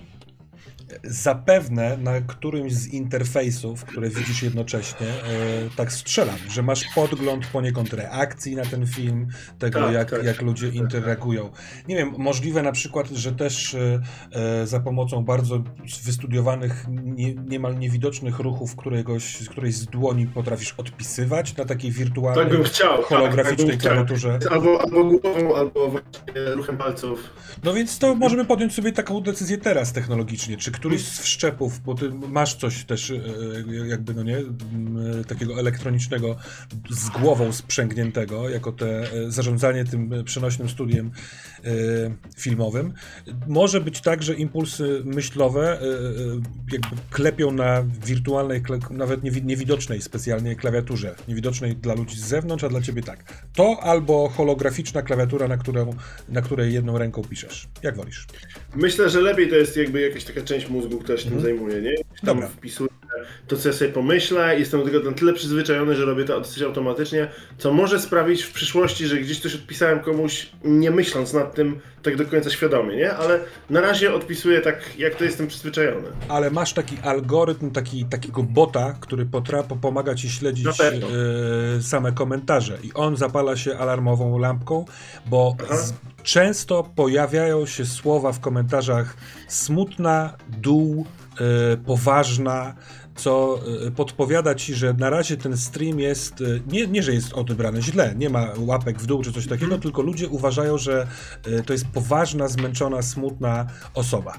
Zapewne 1.04 1.96
na 1.96 2.20
którymś 2.20 2.72
z 2.72 2.86
interfejsów, 2.86 3.84
które 3.84 4.08
widzisz 4.10 4.42
jednocześnie, 4.42 5.06
e, 5.06 5.12
tak 5.76 5.92
strzelam, 5.92 6.38
że 6.48 6.62
masz 6.62 6.84
podgląd 6.94 7.46
poniekąd 7.46 7.92
reakcji 7.92 8.56
na 8.56 8.64
ten 8.64 8.86
film, 8.86 9.26
tego 9.58 9.80
tak, 9.80 9.94
jak, 9.94 10.10
tak, 10.10 10.24
jak 10.24 10.42
ludzie 10.42 10.66
tak, 10.66 10.76
interagują. 10.76 11.50
Nie 11.88 11.96
wiem, 11.96 12.14
możliwe 12.18 12.62
na 12.62 12.72
przykład, 12.72 13.08
że 13.08 13.32
też 13.32 13.74
e, 13.74 14.00
e 14.32 14.66
za 14.66 14.80
pomocą 14.80 15.24
bardzo 15.24 15.62
wystudiowanych, 16.04 16.86
nie, 16.88 17.34
niemal 17.34 17.78
niewidocznych 17.78 18.38
ruchów 18.38 18.76
któregoś, 18.76 19.36
z 19.36 19.48
którejś 19.48 19.74
z 19.74 19.86
dłoni 19.86 20.26
potrafisz 20.26 20.74
odpisywać 20.76 21.56
na 21.56 21.64
takiej 21.64 21.90
wirtualnej, 21.90 22.44
tak 22.44 22.52
bym 22.52 22.62
chciał, 22.62 22.96
tak, 22.96 23.06
holograficznej 23.06 23.70
tak, 23.70 23.80
klawiaturze. 23.80 24.38
Albo, 24.50 24.82
albo 24.82 25.04
głową, 25.04 25.56
albo 25.56 25.88
właśnie 25.88 26.54
ruchem 26.54 26.76
palców. 26.76 27.30
No 27.64 27.74
więc 27.74 27.98
to 27.98 28.14
możemy 28.14 28.44
podjąć 28.44 28.74
sobie 28.74 28.92
taką 28.92 29.20
decyzję 29.20 29.58
teraz 29.58 29.92
technologicznie, 29.92 30.56
czy 30.56 30.75
któryś 30.76 31.04
z 31.04 31.20
wszczepów, 31.20 31.80
bo 31.80 31.94
ty 31.94 32.10
masz 32.10 32.54
coś 32.54 32.84
też 32.84 33.10
e, 33.10 33.16
jakby, 33.86 34.14
no 34.14 34.22
nie, 34.22 34.36
takiego 35.28 35.60
elektronicznego 35.60 36.36
z 36.90 37.08
głową 37.08 37.52
sprzęgniętego, 37.52 38.48
jako 38.48 38.72
te 38.72 39.12
e, 39.12 39.30
zarządzanie 39.30 39.84
tym 39.84 40.24
przenośnym 40.24 40.68
studiem 40.68 41.10
e, 41.64 41.70
filmowym. 42.36 42.92
Może 43.46 43.80
być 43.80 44.00
tak, 44.00 44.22
że 44.22 44.34
impulsy 44.34 45.02
myślowe 45.04 45.78
jakby 46.72 46.96
klepią 47.10 47.52
na 47.52 47.82
wirtualnej, 47.82 48.62
nawet 48.90 49.44
niewidocznej 49.44 50.02
specjalnie 50.02 50.56
klawiaturze, 50.56 51.14
niewidocznej 51.28 51.76
dla 51.76 51.94
ludzi 51.94 52.16
z 52.16 52.24
zewnątrz, 52.24 52.64
a 52.64 52.68
dla 52.68 52.80
ciebie 52.80 53.02
tak. 53.02 53.44
To 53.54 53.78
albo 53.82 54.28
holograficzna 54.28 55.02
klawiatura, 55.02 55.48
na, 55.48 55.56
którą, 55.56 55.90
na 56.28 56.42
której 56.42 56.74
jedną 56.74 56.98
ręką 56.98 57.22
piszesz. 57.22 57.68
Jak 57.82 57.96
wolisz? 57.96 58.26
Myślę, 58.74 59.10
że 59.10 59.20
lepiej 59.20 59.48
to 59.48 59.54
jest 59.54 59.76
jakby 59.76 60.00
jakaś 60.00 60.24
taka 60.24 60.42
część 60.42 60.65
mózgu, 60.70 60.98
która 60.98 61.18
się 61.18 61.24
tym 61.24 61.38
mhm. 61.38 61.54
zajmuje, 61.54 61.82
nie? 61.82 61.96
Tam 61.96 62.06
Dobra. 62.22 62.48
wpisuję 62.48 62.88
to, 63.46 63.56
co 63.56 63.68
ja 63.68 63.74
sobie 63.74 63.92
pomyślę, 63.92 64.58
jestem 64.58 64.80
do 64.80 64.86
tego 64.86 65.10
na 65.10 65.16
tyle 65.16 65.32
przyzwyczajony, 65.32 65.94
że 65.94 66.04
robię 66.04 66.24
to 66.24 66.40
dosyć 66.40 66.62
automatycznie, 66.62 67.28
co 67.58 67.72
może 67.72 68.00
sprawić 68.00 68.42
w 68.42 68.52
przyszłości, 68.52 69.06
że 69.06 69.16
gdzieś 69.16 69.40
coś 69.40 69.54
odpisałem 69.54 70.00
komuś, 70.00 70.50
nie 70.64 70.90
myśląc 70.90 71.32
nad 71.32 71.54
tym 71.54 71.80
tak 72.02 72.16
do 72.16 72.24
końca 72.24 72.50
świadomie, 72.50 72.96
nie? 72.96 73.12
Ale 73.12 73.40
na 73.70 73.80
razie 73.80 74.14
odpisuję 74.14 74.60
tak, 74.60 74.98
jak 74.98 75.14
to 75.14 75.24
jestem 75.24 75.46
przyzwyczajony. 75.46 76.08
Ale 76.28 76.50
masz 76.50 76.72
taki 76.72 76.98
algorytm, 77.02 77.70
taki, 77.70 78.04
takiego 78.04 78.42
bota, 78.42 78.96
który 79.00 79.26
potrafi 79.26 79.74
pomaga 79.82 80.14
ci 80.14 80.30
śledzić 80.30 80.66
e, 80.80 81.82
same 81.82 82.12
komentarze 82.12 82.78
i 82.82 82.92
on 82.94 83.16
zapala 83.16 83.56
się 83.56 83.78
alarmową 83.78 84.38
lampką, 84.38 84.84
bo 85.26 85.56
z, 85.70 85.92
często 86.26 86.82
pojawiają 86.96 87.66
się 87.66 87.86
słowa 87.86 88.32
w 88.32 88.40
komentarzach 88.40 89.16
smutna, 89.48 90.36
dół, 90.48 91.06
e, 91.72 91.76
poważna, 91.76 92.74
co 93.16 93.60
e, 93.86 93.90
podpowiada 93.90 94.54
ci, 94.54 94.74
że 94.74 94.94
na 94.94 95.10
razie 95.10 95.36
ten 95.36 95.56
stream 95.56 96.00
jest, 96.00 96.40
e, 96.40 96.44
nie, 96.66 96.86
nie 96.86 97.02
że 97.02 97.12
jest 97.14 97.32
odebrany 97.32 97.82
źle, 97.82 98.14
nie 98.16 98.30
ma 98.30 98.48
łapek 98.58 98.98
w 98.98 99.06
dół 99.06 99.22
czy 99.22 99.32
coś 99.32 99.46
takiego, 99.46 99.66
mm. 99.66 99.80
tylko 99.80 100.02
ludzie 100.02 100.28
uważają, 100.28 100.78
że 100.78 101.06
to 101.66 101.72
jest 101.72 101.86
poważna, 101.86 102.48
zmęczona, 102.48 103.02
smutna 103.02 103.66
osoba. 103.94 104.38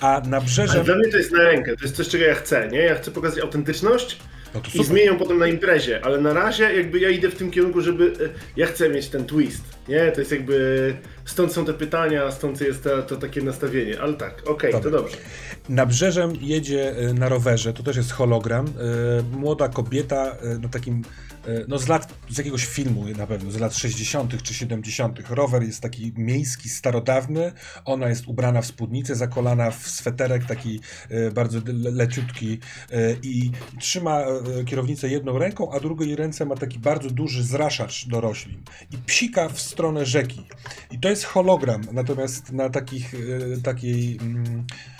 A 0.00 0.22
nabrzeżem... 0.26 0.76
Ale 0.76 0.84
dla 0.84 0.94
mnie 0.94 1.08
to 1.10 1.16
jest 1.16 1.32
na 1.32 1.42
rękę, 1.42 1.76
to 1.76 1.82
jest 1.84 1.96
coś, 1.96 2.08
czego 2.08 2.24
ja 2.24 2.34
chcę, 2.34 2.68
nie? 2.68 2.78
Ja 2.78 2.94
chcę 2.94 3.10
pokazać 3.10 3.38
autentyczność, 3.38 4.18
no 4.54 4.60
I 4.74 4.84
zmienią 4.84 5.18
potem 5.18 5.38
na 5.38 5.46
imprezie, 5.46 6.04
ale 6.04 6.20
na 6.20 6.32
razie 6.32 6.62
jakby 6.74 6.98
ja 6.98 7.10
idę 7.10 7.30
w 7.30 7.34
tym 7.34 7.50
kierunku, 7.50 7.80
żeby 7.80 8.12
ja 8.56 8.66
chcę 8.66 8.88
mieć 8.88 9.08
ten 9.08 9.24
twist, 9.24 9.64
nie? 9.88 10.12
To 10.12 10.20
jest 10.20 10.32
jakby 10.32 10.94
stąd 11.24 11.52
są 11.52 11.64
te 11.64 11.74
pytania, 11.74 12.30
stąd 12.30 12.60
jest 12.60 12.84
to, 12.84 13.02
to 13.02 13.16
takie 13.16 13.42
nastawienie, 13.42 14.00
ale 14.00 14.14
tak, 14.14 14.42
okej, 14.46 14.70
okay, 14.70 14.82
to 14.82 14.90
dobrze. 14.90 15.16
Nabrzeżem 15.68 16.32
jedzie 16.40 16.94
na 17.14 17.28
rowerze, 17.28 17.72
to 17.72 17.82
też 17.82 17.96
jest 17.96 18.12
hologram, 18.12 18.66
młoda 19.32 19.68
kobieta 19.68 20.36
na 20.60 20.68
takim 20.68 21.02
E, 21.02 21.27
no 21.68 21.78
z 21.78 21.88
lat, 21.88 22.14
z 22.30 22.38
jakiegoś 22.38 22.66
filmu 22.66 23.04
na 23.18 23.26
pewno, 23.26 23.50
z 23.50 23.56
lat 23.56 23.74
60. 23.74 24.42
czy 24.42 24.54
70. 24.54 25.30
Rower 25.30 25.62
jest 25.62 25.80
taki 25.80 26.12
miejski, 26.16 26.68
starodawny, 26.68 27.52
ona 27.84 28.08
jest 28.08 28.26
ubrana 28.26 28.62
w 28.62 28.66
spódnicę, 28.66 29.14
zakolana 29.14 29.70
w 29.70 29.88
sweterek 29.88 30.44
taki 30.44 30.80
e, 31.08 31.30
bardzo 31.30 31.60
leciutki 31.74 32.58
e, 32.90 33.12
i 33.22 33.50
trzyma 33.80 34.20
kierownicę 34.66 35.08
jedną 35.08 35.38
ręką, 35.38 35.72
a 35.72 35.80
drugiej 35.80 36.16
ręce 36.16 36.44
ma 36.44 36.54
taki 36.54 36.78
bardzo 36.78 37.10
duży 37.10 37.44
zraszacz 37.44 38.08
do 38.08 38.20
roślin 38.20 38.62
i 38.90 38.98
psika 38.98 39.48
w 39.48 39.60
stronę 39.60 40.06
rzeki. 40.06 40.46
I 40.90 40.98
to 40.98 41.10
jest 41.10 41.24
hologram, 41.24 41.82
natomiast 41.92 42.52
na 42.52 42.70
takich, 42.70 43.14
takiej... 43.62 44.18
Mm, 44.20 44.66
E, 44.68 44.97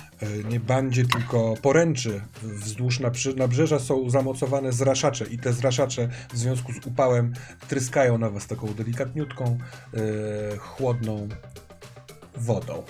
nie 0.50 0.60
bandzie, 0.60 1.04
tylko 1.04 1.54
poręczy 1.62 2.20
wzdłuż 2.42 3.00
nabrzeża 3.36 3.78
są 3.78 4.10
zamocowane 4.10 4.72
zraszacze 4.72 5.24
i 5.24 5.38
te 5.38 5.52
zraszacze 5.52 6.08
w 6.32 6.38
związku 6.38 6.72
z 6.72 6.86
upałem 6.86 7.32
tryskają 7.68 8.18
na 8.18 8.30
was 8.30 8.46
taką 8.46 8.66
delikatniutką, 8.74 9.58
e, 9.94 10.56
chłodną 10.56 11.28
wodą. 12.36 12.82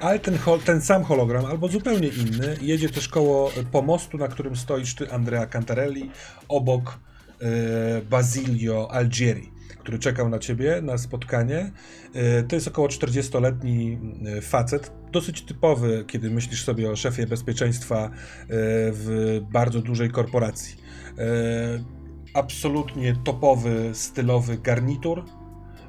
Ale 0.00 0.18
ten, 0.18 0.38
ten, 0.64 0.80
sam 0.80 1.04
hologram, 1.04 1.44
albo 1.44 1.68
zupełnie 1.68 2.08
inny, 2.08 2.56
jedzie 2.60 2.88
też 2.88 3.08
koło 3.08 3.50
pomostu, 3.72 4.18
na 4.18 4.28
którym 4.28 4.56
stoisz 4.56 4.94
ty, 4.94 5.12
Andrea 5.12 5.46
Cantarelli, 5.46 6.10
obok 6.48 6.98
e, 7.40 8.02
Basilio 8.02 8.90
Algieri. 8.90 9.53
Który 9.84 9.98
czekał 9.98 10.28
na 10.28 10.38
ciebie, 10.38 10.80
na 10.82 10.98
spotkanie. 10.98 11.72
E, 12.14 12.42
to 12.42 12.56
jest 12.56 12.68
około 12.68 12.88
40-letni 12.88 13.98
e, 14.26 14.40
facet, 14.40 14.92
dosyć 15.12 15.42
typowy, 15.42 16.04
kiedy 16.06 16.30
myślisz 16.30 16.64
sobie 16.64 16.90
o 16.90 16.96
szefie 16.96 17.26
bezpieczeństwa 17.26 18.10
w 18.92 19.40
bardzo 19.52 19.80
dużej 19.80 20.10
korporacji. 20.10 20.76
Absolutnie 22.34 23.16
topowy, 23.24 23.90
stylowy 23.92 24.58
garnitur, 24.58 25.24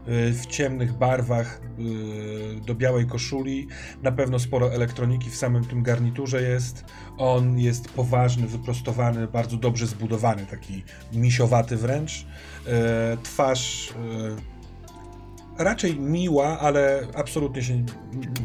w 0.08 0.46
ciemnych 0.46 0.94
barwach 0.94 1.62
do 2.66 2.76
białej 2.76 3.06
koszuli. 3.06 3.68
Na 4.04 4.12
pewno 4.12 4.40
sporo 4.40 4.74
elektroniki 4.74 5.30
w 5.30 5.36
samym 5.36 5.66
tym 5.66 5.84
garniturze 5.84 6.42
jest. 6.42 6.86
On 7.18 7.60
jest 7.60 7.90
poważny, 7.90 8.48
wyprostowany, 8.48 9.28
bardzo 9.28 9.58
dobrze 9.58 9.88
zbudowany, 9.88 10.46
taki 10.46 10.84
misiowaty 11.14 11.78
wręcz. 11.78 12.26
E, 12.68 13.18
twarz 13.24 13.92
e, 13.92 15.64
raczej 15.64 16.00
miła, 16.00 16.60
ale 16.60 17.08
absolutnie 17.16 17.64
się 17.64 17.86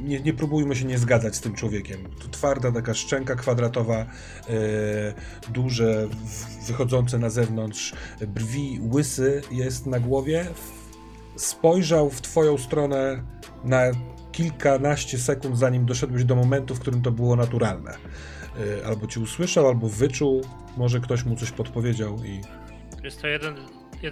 nie, 0.04 0.20
nie, 0.20 0.32
próbujmy 0.32 0.76
się 0.76 0.84
nie 0.84 0.98
zgadzać 0.98 1.36
z 1.36 1.40
tym 1.40 1.54
człowiekiem. 1.54 1.98
Twarda 2.30 2.72
taka 2.72 2.94
szczęka 2.94 3.34
kwadratowa, 3.34 3.96
e, 3.96 4.06
duże, 5.52 6.08
wychodzące 6.66 7.18
na 7.18 7.30
zewnątrz 7.30 7.94
brwi, 8.26 8.80
łysy 8.92 9.42
jest 9.50 9.86
na 9.86 10.00
głowie 10.00 10.46
spojrzał 11.36 12.10
w 12.10 12.20
twoją 12.20 12.58
stronę 12.58 13.22
na 13.64 13.82
kilkanaście 14.32 15.18
sekund, 15.18 15.58
zanim 15.58 15.86
doszedłeś 15.86 16.24
do 16.24 16.36
momentu, 16.36 16.74
w 16.74 16.80
którym 16.80 17.02
to 17.02 17.10
było 17.10 17.36
naturalne. 17.36 17.96
Albo 18.86 19.06
ci 19.06 19.20
usłyszał, 19.20 19.68
albo 19.68 19.88
wyczuł, 19.88 20.42
może 20.76 21.00
ktoś 21.00 21.24
mu 21.24 21.36
coś 21.36 21.50
podpowiedział 21.50 22.24
i... 22.24 22.40
Jest 23.04 23.20
to 23.20 23.26
jeden, 23.26 23.54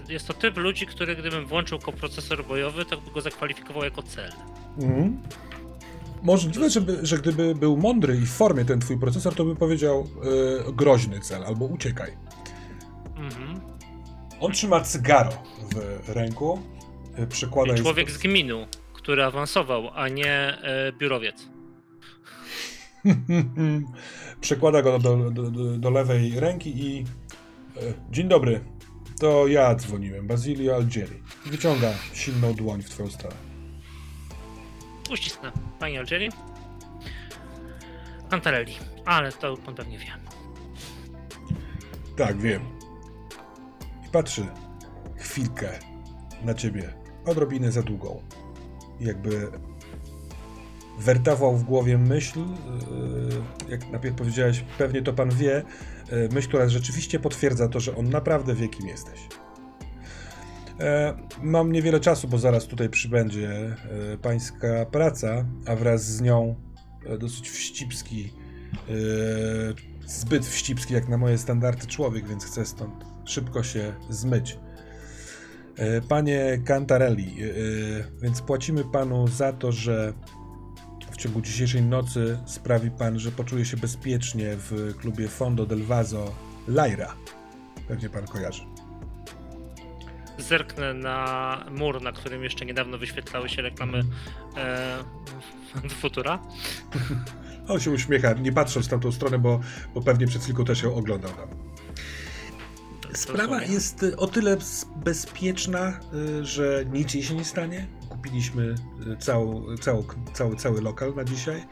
jest 0.08 0.26
to 0.26 0.34
typ 0.34 0.56
ludzi, 0.56 0.86
który 0.86 1.16
gdybym 1.16 1.46
włączył 1.46 1.78
koprocesor 1.78 2.46
bojowy, 2.46 2.84
to 2.84 2.96
by 2.96 3.10
go 3.10 3.20
zakwalifikował 3.20 3.84
jako 3.84 4.02
cel. 4.02 4.32
Mhm. 4.78 5.22
Możliwe, 6.22 6.70
żeby, 6.70 6.98
że 7.02 7.18
gdyby 7.18 7.54
był 7.54 7.76
mądry 7.76 8.16
i 8.16 8.26
w 8.26 8.30
formie 8.30 8.64
ten 8.64 8.80
twój 8.80 8.98
procesor, 8.98 9.34
to 9.34 9.44
by 9.44 9.56
powiedział 9.56 10.08
yy, 10.66 10.72
groźny 10.72 11.20
cel 11.20 11.44
albo 11.44 11.64
uciekaj. 11.64 12.12
Mhm. 13.16 13.60
On 14.40 14.52
trzyma 14.52 14.80
cygaro 14.80 15.30
w 16.06 16.08
ręku 16.08 16.62
E, 17.18 17.26
przykłada... 17.26 17.74
I 17.74 17.76
człowiek 17.76 18.10
z 18.10 18.18
gminu, 18.18 18.66
który 18.92 19.24
awansował, 19.24 19.90
a 19.94 20.08
nie 20.08 20.32
e, 20.32 20.92
biurowiec. 20.92 21.48
Przekłada 24.40 24.82
go 24.82 24.98
do, 24.98 25.16
do, 25.16 25.50
do, 25.50 25.78
do, 25.78 25.90
lewej 25.90 26.40
ręki 26.40 26.86
i... 26.86 27.04
E, 27.76 27.80
dzień 28.10 28.28
dobry, 28.28 28.60
to 29.18 29.46
ja 29.46 29.74
dzwoniłem, 29.74 30.26
Basilio 30.26 30.76
Algieri. 30.76 31.22
Wyciąga 31.46 31.92
silną 32.12 32.54
dłoń 32.54 32.82
w 32.82 32.90
twoją 32.90 33.10
stronę. 33.10 33.36
Uścisnę. 35.10 35.52
Pani 35.78 35.98
Algieri? 35.98 36.28
Antarelli, 38.30 38.74
ale 39.04 39.32
to 39.32 39.56
pan 39.56 39.74
pewnie 39.74 39.98
wie. 39.98 40.06
Tak, 42.16 42.38
wiem. 42.38 42.62
I 44.06 44.08
patrzy 44.08 44.46
chwilkę 45.16 45.78
na 46.44 46.54
ciebie 46.54 46.94
odrobinę 47.26 47.72
za 47.72 47.82
długą. 47.82 48.22
Jakby 49.00 49.50
wertował 50.98 51.56
w 51.56 51.64
głowie 51.64 51.98
myśl, 51.98 52.40
yy, 52.40 53.70
jak 53.70 53.90
najpierw 53.90 54.16
powiedziałeś, 54.16 54.64
pewnie 54.78 55.02
to 55.02 55.12
pan 55.12 55.30
wie, 55.30 55.62
myśl, 56.32 56.48
która 56.48 56.68
rzeczywiście 56.68 57.18
potwierdza 57.18 57.68
to, 57.68 57.80
że 57.80 57.96
on 57.96 58.10
naprawdę 58.10 58.54
wie, 58.54 58.68
kim 58.68 58.86
jesteś. 58.86 59.28
E, 60.80 61.14
mam 61.42 61.72
niewiele 61.72 62.00
czasu, 62.00 62.28
bo 62.28 62.38
zaraz 62.38 62.66
tutaj 62.66 62.88
przybędzie 62.88 63.50
e, 63.50 63.76
pańska 64.18 64.86
praca, 64.86 65.44
a 65.66 65.76
wraz 65.76 66.04
z 66.04 66.20
nią 66.20 66.54
e, 67.06 67.18
dosyć 67.18 67.50
wścibski, 67.50 68.32
zbyt 70.06 70.46
wścibski 70.46 70.94
jak 70.94 71.08
na 71.08 71.18
moje 71.18 71.38
standardy 71.38 71.86
człowiek, 71.86 72.28
więc 72.28 72.44
chcę 72.44 72.66
stąd 72.66 73.04
szybko 73.24 73.62
się 73.62 73.94
zmyć. 74.10 74.58
E, 75.78 76.00
panie 76.00 76.58
Cantarelli, 76.64 77.42
e, 77.42 77.46
więc 78.22 78.42
płacimy 78.42 78.84
panu 78.84 79.28
za 79.28 79.52
to, 79.52 79.72
że 79.72 80.12
ciągu 81.18 81.40
dzisiejszej 81.40 81.82
nocy 81.82 82.38
sprawi 82.46 82.90
pan, 82.90 83.18
że 83.18 83.32
poczuje 83.32 83.64
się 83.64 83.76
bezpiecznie 83.76 84.56
w 84.56 84.94
klubie 84.96 85.28
Fondo 85.28 85.66
del 85.66 85.82
Vaso 85.82 86.34
Laira. 86.68 87.14
Pewnie 87.88 88.08
pan 88.08 88.26
kojarzy. 88.26 88.62
Zerknę 90.38 90.94
na 90.94 91.64
mur, 91.70 92.02
na 92.02 92.12
którym 92.12 92.44
jeszcze 92.44 92.66
niedawno 92.66 92.98
wyświetlały 92.98 93.48
się 93.48 93.62
reklamy 93.62 94.02
e, 94.56 94.98
Futura. 96.00 96.38
On 97.68 97.80
się 97.80 97.90
uśmiecha, 97.90 98.32
nie 98.32 98.52
patrząc 98.52 98.86
w 98.86 98.88
tamtą 98.88 99.12
stronę, 99.12 99.38
bo, 99.38 99.60
bo 99.94 100.02
pewnie 100.02 100.26
przed 100.26 100.42
chwilką 100.42 100.64
też 100.64 100.82
ją 100.82 100.94
oglądał 100.94 101.32
tam. 101.32 101.48
Sprawa 103.14 103.62
jest 103.62 104.06
o 104.16 104.26
tyle 104.26 104.56
bezpieczna, 104.96 106.00
y, 106.14 106.44
że 106.44 106.84
nic 106.92 107.14
jej 107.14 107.22
się 107.22 107.34
nie 107.34 107.44
stanie. 107.44 107.86
Kupiliśmy 108.18 108.74
y, 109.12 109.16
całą, 109.16 109.76
całą, 109.76 110.04
cały, 110.32 110.56
cały 110.56 110.80
lokal 110.80 111.14
na 111.14 111.24
dzisiaj. 111.24 111.64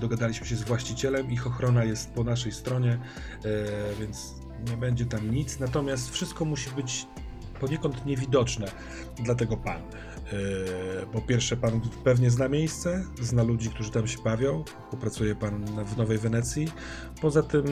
Dogadaliśmy 0.00 0.46
się 0.46 0.56
z 0.56 0.62
właścicielem, 0.62 1.30
ich 1.30 1.46
ochrona 1.46 1.84
jest 1.84 2.10
po 2.10 2.24
naszej 2.24 2.52
stronie, 2.52 2.98
więc 4.00 4.34
nie 4.70 4.76
będzie 4.76 5.06
tam 5.06 5.30
nic. 5.30 5.58
Natomiast 5.58 6.10
wszystko 6.10 6.44
musi 6.44 6.70
być 6.70 7.06
poniekąd 7.60 8.06
niewidoczne. 8.06 8.66
Dlatego 9.24 9.56
pan. 9.56 9.82
Po 11.12 11.20
pierwsze, 11.20 11.56
pan 11.56 11.80
pewnie 12.04 12.30
zna 12.30 12.48
miejsce, 12.48 13.04
zna 13.20 13.42
ludzi, 13.42 13.70
którzy 13.70 13.90
tam 13.90 14.08
się 14.08 14.22
bawią. 14.22 14.64
Popracuje 14.90 15.34
pan 15.34 15.84
w 15.84 15.96
Nowej 15.96 16.18
Wenecji. 16.18 16.68
Poza 17.20 17.42
tym 17.42 17.64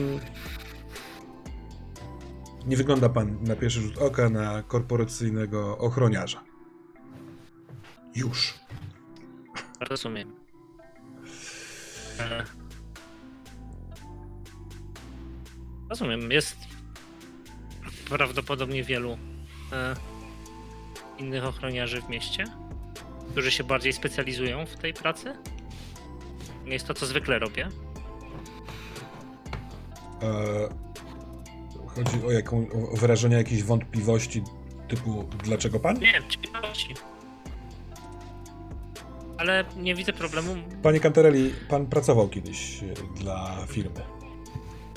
nie 2.65 2.77
wygląda 2.77 3.09
pan 3.09 3.43
na 3.43 3.55
pierwszy 3.55 3.81
rzut 3.81 3.97
oka 3.97 4.29
na 4.29 4.63
korporacyjnego 4.63 5.77
ochroniarza. 5.77 6.46
Już. 8.17 8.53
Rozumiem. 9.79 10.35
E, 12.19 12.43
rozumiem. 15.89 16.31
Jest 16.31 16.57
prawdopodobnie 18.09 18.83
wielu 18.83 19.17
e, 19.71 19.95
innych 21.17 21.45
ochroniarzy 21.45 22.01
w 22.01 22.09
mieście, 22.09 22.45
którzy 23.31 23.51
się 23.51 23.63
bardziej 23.63 23.93
specjalizują 23.93 24.65
w 24.65 24.75
tej 24.75 24.93
pracy. 24.93 25.35
Nie 26.65 26.73
jest 26.73 26.87
to, 26.87 26.93
co 26.93 27.05
zwykle 27.05 27.39
robię. 27.39 27.69
E, 30.21 30.87
Chodzi 31.87 32.25
o, 32.25 32.31
jaką, 32.31 32.67
o 32.93 32.97
wyrażenie 32.97 33.35
jakiejś 33.35 33.63
wątpliwości 33.63 34.43
typu 34.87 35.29
dlaczego 35.43 35.79
pan? 35.79 35.99
Nie, 35.99 36.21
ciekawości. 36.29 36.93
Ale 39.37 39.65
nie 39.77 39.95
widzę 39.95 40.13
problemu. 40.13 40.55
Panie 40.83 40.99
Cantarelli, 40.99 41.53
pan 41.69 41.85
pracował 41.85 42.29
kiedyś 42.29 42.83
e, 42.83 43.19
dla 43.19 43.65
firmy. 43.67 44.01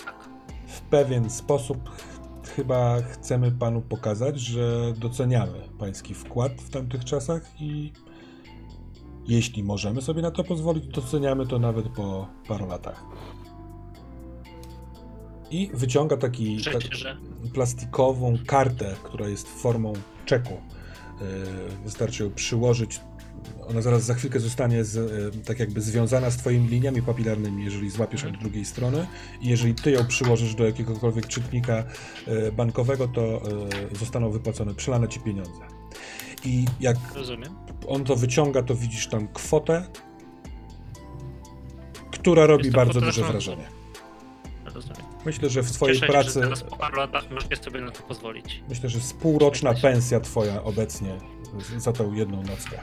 Tak. 0.05 0.29
W 0.67 0.81
pewien 0.81 1.31
sposób 1.31 1.91
chyba 2.57 3.03
chcemy 3.03 3.53
panu 3.53 3.81
pokazać, 3.81 4.41
że 4.41 4.93
doceniamy 4.97 5.69
pański 5.79 6.15
wkład 6.15 6.53
w 6.53 6.71
tamtych 6.71 7.05
czasach 7.05 7.43
i 7.61 7.93
jeśli 9.29 9.63
możemy 9.63 10.03
sobie 10.03 10.23
na 10.23 10.31
to 10.31 10.45
pozwolić, 10.45 10.87
doceniamy 10.87 11.47
to 11.47 11.59
nawet 11.59 11.89
po 11.89 12.29
paru 12.49 12.67
latach 12.67 13.05
i 15.51 15.71
wyciąga 15.75 16.17
taki 16.17 16.65
tak, 16.65 16.75
plastikową 17.55 18.39
kartę, 18.47 18.97
która 19.03 19.29
jest 19.29 19.49
formą 19.49 19.93
czeku. 20.27 20.55
E, 20.55 20.61
wystarczy 21.85 22.25
ją 22.25 22.31
przyłożyć. 22.31 23.01
Ona 23.69 23.83
zaraz 23.83 24.05
za 24.05 24.15
chwilkę 24.15 24.41
zostanie 24.41 24.85
z, 24.85 24.97
e, 24.97 25.45
tak 25.45 25.59
jakby 25.59 25.81
związana 25.81 26.31
z 26.31 26.37
twoimi 26.37 26.69
liniami 26.69 27.03
papilarnymi, 27.03 27.65
jeżeli 27.65 27.91
złapiesz 27.91 28.25
od 28.25 28.37
drugiej 28.37 28.65
strony. 28.65 29.07
I 29.41 29.49
jeżeli 29.49 29.75
ty 29.75 29.91
ją 29.91 30.07
przyłożysz 30.07 30.55
do 30.55 30.65
jakiegokolwiek 30.65 31.27
czytnika 31.27 31.85
e, 32.27 32.53
bankowego, 32.53 33.09
to 33.09 33.43
zostaną 33.99 34.31
wypłacone, 34.31 34.75
przelane 34.75 35.09
ci 35.09 35.21
pieniądze. 35.21 35.61
I 36.45 36.65
jak 36.81 36.97
Rozumiem. 37.15 37.55
on 37.87 38.05
to 38.05 38.17
wyciąga, 38.17 38.63
to 38.63 38.75
widzisz 38.75 39.07
tam 39.07 39.29
kwotę, 39.29 39.87
która 42.11 42.47
robi 42.47 42.71
bardzo 42.71 43.01
duże 43.01 43.23
wrażenie. 43.23 43.65
Rozumiem. 44.75 45.03
Myślę, 45.27 45.51
że 45.51 45.63
w 45.63 45.71
twojej 45.71 45.97
Cieszę 45.97 46.13
pracy. 46.13 46.41
Się, 46.41 46.57
że 46.57 46.65
po 46.65 46.77
paru 46.77 46.97
latach 46.97 47.31
możesz 47.31 47.61
sobie 47.61 47.81
na 47.81 47.91
to 47.91 48.03
pozwolić. 48.03 48.63
Myślę, 48.69 48.89
że 48.89 48.99
jest 48.99 49.17
półroczna 49.17 49.75
pensja 49.75 50.21
twoja 50.21 50.63
obecnie 50.63 51.19
za 51.77 51.93
tą 51.93 52.13
jedną 52.13 52.43
nockę. 52.43 52.81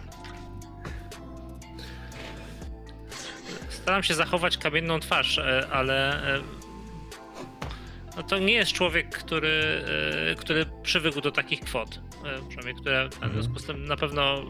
Staram 3.88 4.04
się 4.04 4.14
zachować 4.14 4.58
kamienną 4.58 5.00
twarz, 5.00 5.38
e, 5.38 5.68
ale 5.72 6.24
e, 6.36 6.42
no 8.18 8.24
to 8.24 8.40
nie 8.40 8.54
jest 8.54 8.72
człowiek, 8.72 9.18
który, 9.18 9.84
e, 10.32 10.36
który 10.36 10.66
przywykł 10.84 11.22
do 11.22 11.32
takich 11.32 11.60
kwot. 11.60 12.02
przynajmniej 12.48 12.76
które 12.76 13.10
w 13.10 13.34
związku 13.34 13.60
z 13.60 13.66
tym 13.66 13.86
na 13.86 13.98
pewno 13.98 14.46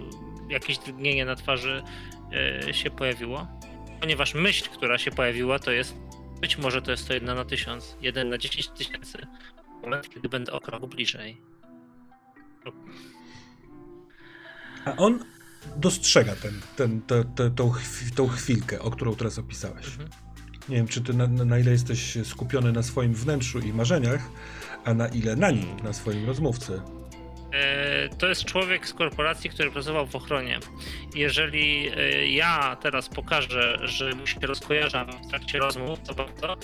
jakieś 0.50 0.78
drgnienie 0.78 1.26
na 1.26 1.36
twarzy 1.36 1.84
się 2.72 2.90
pojawiło. 2.90 3.48
Ponieważ 4.00 4.34
myśl, 4.34 4.70
która 4.70 4.98
się 4.98 5.12
pojawiła, 5.12 5.60
to 5.60 5.72
jest 5.72 5.96
być 6.42 6.58
może 6.58 6.82
to 6.82 6.92
jest 6.92 7.08
to 7.08 7.14
jedna 7.14 7.36
na 7.36 7.46
tysiąc, 7.46 7.98
jeden 8.02 8.30
na 8.30 8.38
dziesięć 8.38 8.68
tysięcy. 8.68 9.28
Moment, 9.82 10.10
kiedy 10.10 10.30
będę 10.30 10.52
o 10.52 10.62
krok 10.62 10.86
bliżej. 10.86 11.38
A 14.86 14.96
on 14.96 15.37
dostrzega 15.76 16.36
ten, 16.36 16.62
ten, 16.76 17.02
te, 17.02 17.24
te, 17.24 17.52
tą, 18.16 18.28
chwilkę, 18.30 18.80
o 18.80 18.92
którą 18.92 19.16
teraz 19.16 19.40
opisałeś. 19.40 19.86
Mhm. 19.86 20.10
Nie 20.70 20.76
wiem, 20.76 20.88
czy 20.88 21.02
ty 21.02 21.14
na, 21.14 21.28
na 21.28 21.60
ile 21.60 21.72
jesteś 21.72 22.18
skupiony 22.24 22.72
na 22.72 22.84
swoim 22.84 23.14
wnętrzu 23.14 23.60
i 23.60 23.74
marzeniach, 23.74 24.30
a 24.86 24.94
na 24.94 25.08
ile 25.08 25.36
na 25.36 25.52
nim, 25.52 25.78
na 25.84 25.94
swoim 25.94 26.26
rozmówcy. 26.26 26.82
E, 27.52 28.10
To 28.10 28.28
jest 28.28 28.46
człowiek 28.46 28.88
z 28.88 28.94
korporacji, 28.94 29.50
który 29.50 29.72
pracował 29.72 30.08
w 30.08 30.16
ochronie. 30.16 30.60
Jeżeli 31.16 31.90
e, 31.98 32.28
ja 32.28 32.78
teraz 32.82 33.10
pokażę, 33.10 33.78
że 33.84 34.16
mu 34.16 34.28
się 34.28 34.40
rozkojarzam 34.40 35.08
w 35.12 35.28
trakcie 35.30 35.60
rozmów, 35.60 36.00
to 36.08 36.14
bardzo, 36.14 36.58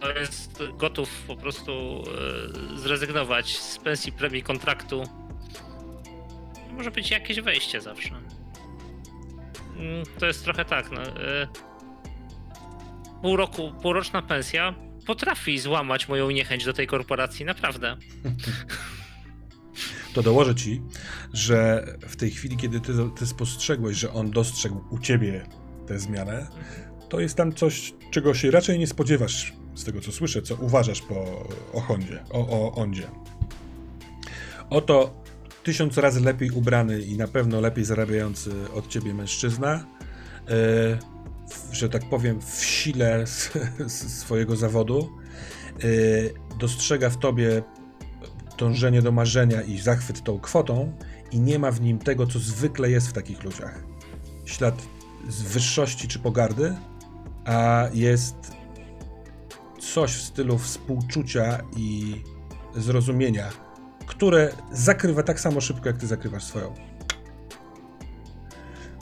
to 0.00 0.10
jest 0.18 0.62
gotów 0.78 1.22
po 1.26 1.36
prostu 1.36 1.72
e, 2.74 2.78
zrezygnować 2.78 3.58
z 3.58 3.78
pensji 3.78 4.12
premii 4.12 4.42
kontraktu. 4.42 5.02
Może 6.72 6.90
być 6.90 7.10
jakieś 7.10 7.40
wejście 7.40 7.80
zawsze. 7.80 8.10
Mm, 9.80 10.04
To 10.18 10.26
jest 10.26 10.44
trochę 10.44 10.64
tak. 10.64 10.90
No, 10.90 11.02
e, 11.02 11.48
pół 13.22 13.36
roku, 13.36 13.72
półroczna 13.82 14.22
pensja 14.22 14.74
potrafi 15.06 15.58
złamać 15.58 16.08
moją 16.08 16.30
niechęć 16.30 16.64
do 16.64 16.72
tej 16.72 16.86
korporacji, 16.86 17.44
naprawdę. 17.44 17.96
To 20.14 20.22
dołożę 20.22 20.54
ci, 20.54 20.82
że 21.32 21.86
w 22.00 22.16
tej 22.16 22.30
chwili, 22.30 22.56
kiedy 22.56 22.80
ty, 22.80 22.92
ty 23.18 23.26
spostrzegłeś, 23.26 23.96
że 23.96 24.12
on 24.12 24.30
dostrzegł 24.30 24.84
u 24.90 24.98
ciebie 24.98 25.46
tę 25.86 25.98
zmianę, 25.98 26.46
to 27.08 27.20
jest 27.20 27.36
tam 27.36 27.52
coś, 27.52 27.94
czego 28.10 28.34
się 28.34 28.50
raczej 28.50 28.78
nie 28.78 28.86
spodziewasz 28.86 29.52
z 29.74 29.84
tego, 29.84 30.00
co 30.00 30.12
słyszę, 30.12 30.42
co 30.42 30.54
uważasz 30.54 31.02
po 31.02 31.44
Ochondzie, 31.72 32.24
o, 32.30 32.38
o 32.38 32.74
Ondzie. 32.74 33.10
Oto 34.70 35.22
tysiąc 35.62 35.98
razy 35.98 36.20
lepiej 36.20 36.50
ubrany 36.50 37.00
i 37.00 37.16
na 37.16 37.28
pewno 37.28 37.60
lepiej 37.60 37.84
zarabiający 37.84 38.50
od 38.74 38.88
ciebie 38.88 39.14
mężczyzna, 39.14 39.86
e, 40.48 40.98
że 41.72 41.88
tak 41.88 42.08
powiem, 42.10 42.40
w 42.40 42.64
sile 42.64 43.24
swojego 43.88 44.56
zawodu, 44.56 45.08
e, 45.76 46.58
dostrzega 46.58 47.10
w 47.10 47.18
tobie 47.18 47.62
dążenie 48.58 49.02
do 49.02 49.12
marzenia 49.12 49.62
i 49.62 49.78
zachwyt 49.78 50.24
tą 50.24 50.40
kwotą 50.40 50.92
i 51.32 51.40
nie 51.40 51.58
ma 51.58 51.70
w 51.70 51.80
nim 51.80 51.98
tego, 51.98 52.26
co 52.26 52.38
zwykle 52.38 52.90
jest 52.90 53.08
w 53.08 53.12
takich 53.12 53.44
ludziach. 53.44 53.84
Ślad 54.44 54.82
z 55.28 55.42
wyższości 55.42 56.08
czy 56.08 56.18
pogardy, 56.18 56.76
a 57.44 57.88
jest 57.92 58.34
coś 59.78 60.12
w 60.12 60.22
stylu 60.22 60.58
współczucia 60.58 61.58
i 61.76 62.14
zrozumienia, 62.76 63.50
które 64.10 64.52
zakrywa 64.72 65.22
tak 65.22 65.40
samo 65.40 65.60
szybko, 65.60 65.88
jak 65.88 65.96
ty 65.96 66.06
zakrywasz 66.06 66.44
swoją. 66.44 66.74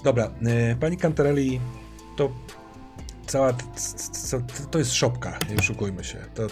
Dobra, 0.05 0.31
e, 0.47 0.77
pani 0.77 0.97
Cantarelli, 0.97 1.61
to 2.17 2.33
cała, 3.27 3.53
to 4.71 4.79
jest 4.79 4.93
szopka, 4.93 5.39
nie 5.51 5.57
oszukujmy 5.57 6.05
się. 6.05 6.19
To, 6.35 6.43
e, 6.43 6.47
e, 6.47 6.49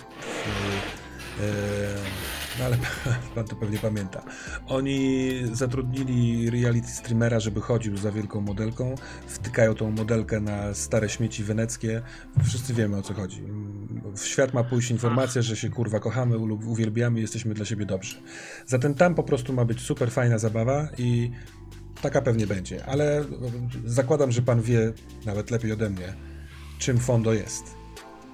no 2.58 2.64
ale 2.64 2.76
pan 3.34 3.44
to 3.44 3.56
pewnie 3.56 3.78
pamięta. 3.78 4.22
Oni 4.66 5.30
zatrudnili 5.52 6.50
reality 6.50 6.88
streamera, 6.88 7.40
żeby 7.40 7.60
chodził 7.60 7.96
za 7.96 8.12
wielką 8.12 8.40
modelką. 8.40 8.94
Wtykają 9.26 9.74
tą 9.74 9.90
modelkę 9.90 10.40
na 10.40 10.74
stare 10.74 11.08
śmieci 11.08 11.44
weneckie. 11.44 12.02
Wszyscy 12.44 12.74
wiemy 12.74 12.96
o 12.96 13.02
co 13.02 13.14
chodzi. 13.14 13.42
W 14.16 14.26
świat 14.26 14.54
ma 14.54 14.64
pójść 14.64 14.90
informacja, 14.90 15.42
że 15.42 15.56
się 15.56 15.70
kurwa 15.70 16.00
kochamy 16.00 16.36
lub 16.36 16.66
uwielbiamy, 16.66 17.20
jesteśmy 17.20 17.54
dla 17.54 17.64
siebie 17.64 17.86
dobrzy. 17.86 18.16
Zatem 18.66 18.94
tam 18.94 19.14
po 19.14 19.22
prostu 19.22 19.52
ma 19.52 19.64
być 19.64 19.80
super 19.80 20.10
fajna 20.10 20.38
zabawa 20.38 20.88
i 20.98 21.30
taka 22.02 22.22
pewnie 22.22 22.46
będzie. 22.46 22.86
Ale 22.86 23.24
zakładam, 23.84 24.32
że 24.32 24.42
pan 24.42 24.62
wie 24.62 24.92
nawet 25.24 25.50
lepiej 25.50 25.72
ode 25.72 25.90
mnie, 25.90 26.14
czym 26.78 26.98
Fondo 26.98 27.32
jest. 27.32 27.74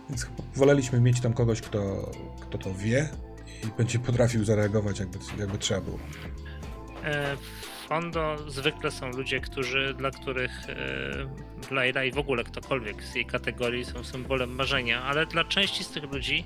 Więc 0.09 0.27
woleliśmy 0.55 1.01
mieć 1.01 1.21
tam 1.21 1.33
kogoś, 1.33 1.61
kto, 1.61 2.11
kto 2.41 2.59
to 2.59 2.75
wie 2.75 3.09
i 3.65 3.67
będzie 3.79 3.99
potrafił 3.99 4.45
zareagować, 4.45 5.01
jakby, 5.01 5.19
jakby 5.39 5.59
trzeba 5.59 5.81
było. 5.81 5.99
E, 7.05 7.37
Fondo 7.89 8.37
zwykle 8.51 8.91
są 8.91 9.11
ludzie, 9.11 9.41
którzy, 9.41 9.95
dla 9.95 10.11
których 10.11 10.71
e, 10.71 11.75
Laila 11.75 12.05
i 12.05 12.13
w 12.13 12.19
ogóle 12.19 12.45
ktokolwiek 12.45 13.03
z 13.03 13.15
jej 13.15 13.27
kategorii 13.27 13.85
są 13.85 14.05
symbolem 14.05 14.55
marzenia, 14.55 15.03
ale 15.03 15.27
dla 15.27 15.45
części 15.45 15.85
z 15.85 15.89
tych 15.89 16.13
ludzi 16.13 16.45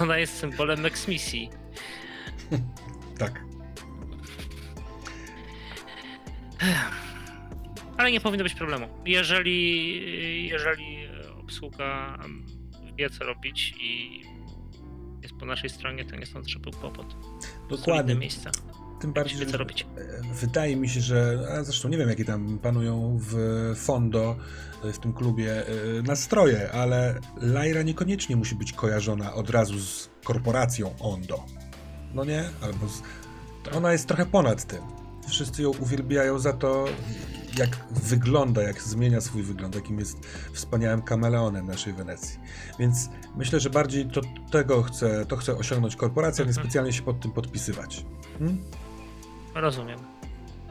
ona 0.00 0.18
jest 0.18 0.38
symbolem 0.38 0.86
eksmisji. 0.86 1.50
Tak. 3.18 3.44
Ale 7.96 8.12
nie 8.12 8.20
powinno 8.20 8.44
być 8.44 8.54
problemu. 8.54 8.88
Jeżeli, 9.06 10.48
jeżeli 10.48 11.08
obsługa 11.40 12.18
wie 12.96 13.10
co 13.10 13.24
robić 13.24 13.74
i 13.80 14.22
jest 15.22 15.34
po 15.34 15.46
naszej 15.46 15.70
stronie, 15.70 16.04
to 16.04 16.16
nie 16.16 16.26
sądzę, 16.26 16.48
że 16.48 16.58
był 16.58 16.72
kłopot. 16.72 17.06
Solidne 17.12 17.76
Dokładnie. 17.76 18.14
Tym 19.00 19.12
bardziej, 19.12 19.48
że 19.50 19.56
robić. 19.58 19.86
e, 19.98 20.34
wydaje 20.34 20.76
mi 20.76 20.88
się, 20.88 21.00
że, 21.00 21.48
a 21.58 21.64
zresztą 21.64 21.88
nie 21.88 21.98
wiem, 21.98 22.08
jakie 22.08 22.24
tam 22.24 22.58
panują 22.58 23.18
w 23.20 23.34
Fondo, 23.76 24.36
e, 24.84 24.92
w 24.92 24.98
tym 24.98 25.12
klubie, 25.12 25.66
e, 25.68 26.02
nastroje, 26.02 26.72
ale 26.72 27.18
Lyra 27.40 27.82
niekoniecznie 27.82 28.36
musi 28.36 28.54
być 28.54 28.72
kojarzona 28.72 29.34
od 29.34 29.50
razu 29.50 29.78
z 29.80 30.10
korporacją 30.24 30.94
Ondo. 31.00 31.44
No 32.14 32.24
nie? 32.24 32.44
Albo 32.60 32.88
z, 32.88 33.02
to 33.62 33.70
ona 33.76 33.92
jest 33.92 34.06
trochę 34.08 34.26
ponad 34.26 34.64
tym. 34.64 34.82
Wszyscy 35.28 35.62
ją 35.62 35.70
uwielbiają 35.70 36.38
za 36.38 36.52
to, 36.52 36.84
jak 37.58 37.84
wygląda, 37.90 38.62
jak 38.62 38.82
zmienia 38.82 39.20
swój 39.20 39.42
wygląd, 39.42 39.74
jakim 39.74 39.98
jest 39.98 40.18
wspaniałym 40.52 41.02
kameleonem 41.02 41.66
naszej 41.66 41.92
Wenecji. 41.92 42.38
Więc 42.78 43.08
myślę, 43.36 43.60
że 43.60 43.70
bardziej 43.70 44.06
to 44.10 44.20
tego 44.50 44.82
chce, 44.82 45.26
to 45.26 45.36
chce 45.36 45.56
osiągnąć 45.56 45.96
korporacja, 45.96 46.44
nie 46.44 46.48
Mhm. 46.48 46.64
specjalnie 46.66 46.92
się 46.92 47.02
pod 47.02 47.20
tym 47.20 47.32
podpisywać. 47.32 48.04
Hmm? 48.38 48.58
Rozumiem. 49.56 49.98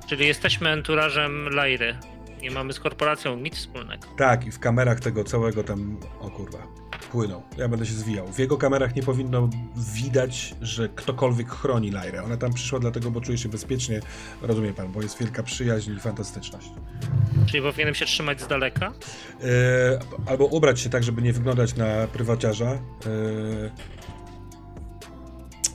Czyli 0.08 0.28
jesteśmy 0.28 0.70
enturażem 0.70 1.50
Lairy. 1.50 1.96
Nie 2.42 2.52
mamy 2.52 2.74
z 2.74 2.80
korporacją 2.80 3.38
nic 3.38 3.56
wspólnego. 3.56 4.08
Tak, 4.18 4.46
i 4.48 4.52
w 4.52 4.60
kamerach 4.60 5.00
tego 5.00 5.24
całego 5.24 5.64
tam, 5.64 5.98
o 6.20 6.30
kurwa, 6.30 6.68
płyną. 7.12 7.42
Ja 7.58 7.68
będę 7.68 7.86
się 7.86 7.94
zwijał. 7.94 8.28
W 8.28 8.40
jego 8.40 8.58
kamerach 8.58 8.96
nie 8.96 9.04
powinno 9.04 9.50
widać, 9.96 10.56
że 10.62 10.90
ktokolwiek 10.90 11.50
chroni 11.50 11.92
Lajrę. 11.92 12.24
Ona 12.24 12.38
tam 12.38 12.54
przyszła 12.54 12.80
dlatego, 12.80 13.12
bo 13.12 13.22
czuje 13.22 13.38
się 13.38 13.50
bezpiecznie, 13.50 14.00
rozumie 14.42 14.74
pan, 14.74 14.92
bo 14.92 15.02
jest 15.02 15.20
wielka 15.20 15.44
przyjaźń 15.44 15.92
i 15.92 16.00
fantastyczność. 16.00 16.70
Czyli 17.46 17.64
powinienem 17.64 17.96
się 17.96 18.06
trzymać 18.06 18.42
z 18.42 18.48
daleka? 18.48 18.94
E, 19.44 20.00
albo 20.26 20.46
ubrać 20.46 20.80
się 20.80 20.90
tak, 20.90 21.04
żeby 21.04 21.22
nie 21.22 21.34
wyglądać 21.34 21.76
na 21.76 22.08
prywaciarza. 22.08 22.72
E, 22.72 22.80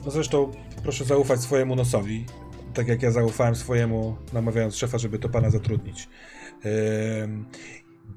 no 0.05 0.11
zresztą 0.11 0.51
proszę 0.83 1.05
zaufać 1.05 1.41
swojemu 1.41 1.75
nosowi, 1.75 2.25
tak 2.73 2.87
jak 2.87 3.01
ja 3.01 3.11
zaufałem 3.11 3.55
swojemu, 3.55 4.15
namawiając 4.33 4.75
szefa, 4.75 4.97
żeby 4.97 5.19
to 5.19 5.29
pana 5.29 5.49
zatrudnić. 5.49 6.07
E, 6.65 6.69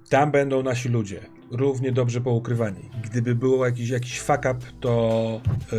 tam 0.08 0.30
będą 0.30 0.62
nasi 0.62 0.88
ludzie, 0.88 1.20
równie 1.50 1.92
dobrze 1.92 2.20
poukrywani. 2.20 2.90
Gdyby 3.04 3.34
było 3.34 3.66
jakiś, 3.66 3.88
jakiś 3.88 4.20
fuck 4.20 4.38
up, 4.38 4.58
to 4.80 5.40
e, 5.72 5.76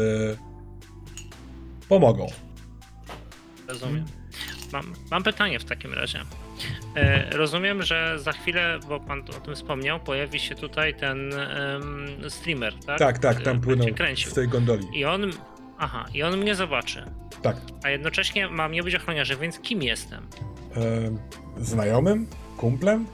pomogą. 1.89 2.27
Rozumiem. 3.67 4.05
Mam, 4.73 4.93
mam 5.11 5.23
pytanie 5.23 5.59
w 5.59 5.65
takim 5.65 5.93
razie. 5.93 6.19
E, 6.95 7.29
rozumiem, 7.37 7.83
że 7.83 8.19
za 8.19 8.31
chwilę, 8.31 8.79
bo 8.89 8.99
pan 8.99 9.19
o 9.37 9.39
tym 9.45 9.55
wspomniał, 9.55 9.99
pojawi 9.99 10.39
się 10.39 10.55
tutaj 10.55 10.95
ten 10.95 11.33
streamer, 12.29 12.73
tak? 12.85 12.99
Tak, 12.99 13.19
tak, 13.19 13.37
E, 13.37 13.41
tam 13.41 13.59
będzie 13.59 13.77
płyną 13.77 13.95
kręcił. 13.97 14.31
w 14.31 14.33
tej 14.33 14.47
gondoli. 14.47 14.87
I 14.93 15.05
on. 15.05 15.31
Aha, 15.77 16.05
i 16.13 16.23
on 16.23 16.37
mnie 16.37 16.55
zobaczy. 16.55 17.05
Tak. 17.41 17.57
A 17.83 17.89
jednocześnie 17.89 18.49
mam 18.49 18.71
nie 18.71 18.83
być 18.83 18.95
ochroniarzem, 18.95 19.39
więc 19.39 19.59
kim 19.59 19.83
jestem? 19.83 20.23
E, 21.57 21.63
znajomym? 21.63 22.27
Kumplem? 22.57 23.05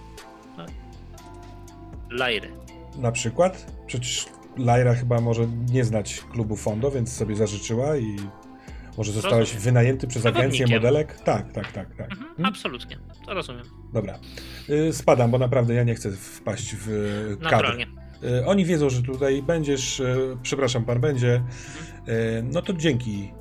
Lairy. 2.09 2.49
Na 2.97 3.11
przykład? 3.11 3.65
Przecież 3.87 4.25
Lyra 4.57 4.93
chyba 4.95 5.21
może 5.21 5.47
nie 5.71 5.83
znać 5.85 6.21
klubu 6.31 6.55
Fondo, 6.55 6.91
więc 6.91 7.13
sobie 7.13 7.35
zażyczyła 7.35 7.97
i 7.97 8.15
może 8.97 9.11
zostałeś 9.11 9.39
Rozumiem. 9.39 9.63
wynajęty 9.63 10.07
przez 10.07 10.25
agencję 10.25 10.67
modelek? 10.67 11.19
Tak, 11.19 11.51
tak, 11.51 11.71
tak, 11.71 11.95
tak. 11.95 12.11
Mhm, 12.11 12.27
Hmm? 12.35 12.45
Absolutnie. 12.45 12.97
To 13.25 13.33
rozumiem. 13.33 13.65
Dobra. 13.93 14.19
Y, 14.69 14.93
Spadam, 14.93 15.31
bo 15.31 15.37
naprawdę 15.37 15.73
ja 15.73 15.83
nie 15.83 15.95
chcę 15.95 16.11
wpaść 16.11 16.75
w 16.79 16.87
kadr. 17.41 17.43
Naturalnie. 17.53 17.87
Y, 18.23 18.45
Oni 18.45 18.65
wiedzą, 18.65 18.89
że 18.89 19.01
tutaj 19.03 19.43
będziesz, 19.43 19.99
y, 19.99 20.37
przepraszam, 20.43 20.85
pan 20.85 20.99
będzie. 21.01 21.35
Y, 21.35 21.41
No 22.43 22.61
to 22.61 22.73
dzięki. 22.73 23.33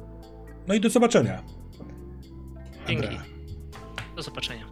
No 0.69 0.75
i 0.75 0.81
do 0.81 0.91
zobaczenia. 0.91 1.43
Dzięki. 2.89 3.05
Andrea. 3.07 3.23
Do 4.17 4.23
zobaczenia. 4.23 4.65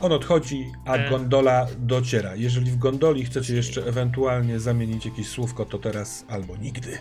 On 0.00 0.12
odchodzi, 0.12 0.72
a 0.86 0.94
E. 0.96 1.10
gondola 1.10 1.66
dociera. 1.78 2.34
Jeżeli 2.36 2.70
w 2.70 2.76
gondoli 2.78 3.24
chcecie 3.24 3.56
jeszcze 3.56 3.84
ewentualnie 3.86 4.60
zamienić 4.60 5.06
jakieś 5.06 5.28
słówko, 5.28 5.64
to 5.64 5.78
teraz 5.78 6.24
albo 6.28 6.56
nigdy. 6.56 6.98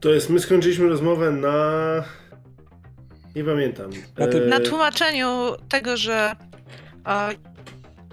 To 0.00 0.10
jest, 0.10 0.30
my 0.30 0.40
skończyliśmy 0.40 0.88
rozmowę 0.88 1.30
na... 1.30 1.54
Nie 3.36 3.44
pamiętam. 3.44 3.90
Na 4.18 4.26
tym- 4.26 4.42
E, 4.42 4.46
Na 4.46 4.60
tłumaczeniu 4.60 5.28
tego, 5.68 5.96
że 5.96 6.14
e, 6.14 6.47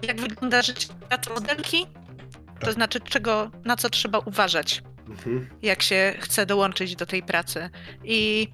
jak 0.01 0.21
wygląda 0.21 0.61
życie 0.61 0.87
modelki, 1.33 1.87
to 2.59 2.65
Tak. 2.65 2.73
znaczy 2.73 2.99
czego, 2.99 3.51
na 3.65 3.75
co 3.75 3.89
trzeba 3.89 4.19
uważać, 4.19 4.83
mhm. 5.09 5.49
jak 5.61 5.83
się 5.83 6.13
chce 6.19 6.45
dołączyć 6.45 6.95
do 6.95 7.05
tej 7.05 7.23
pracy. 7.23 7.69
I, 8.03 8.47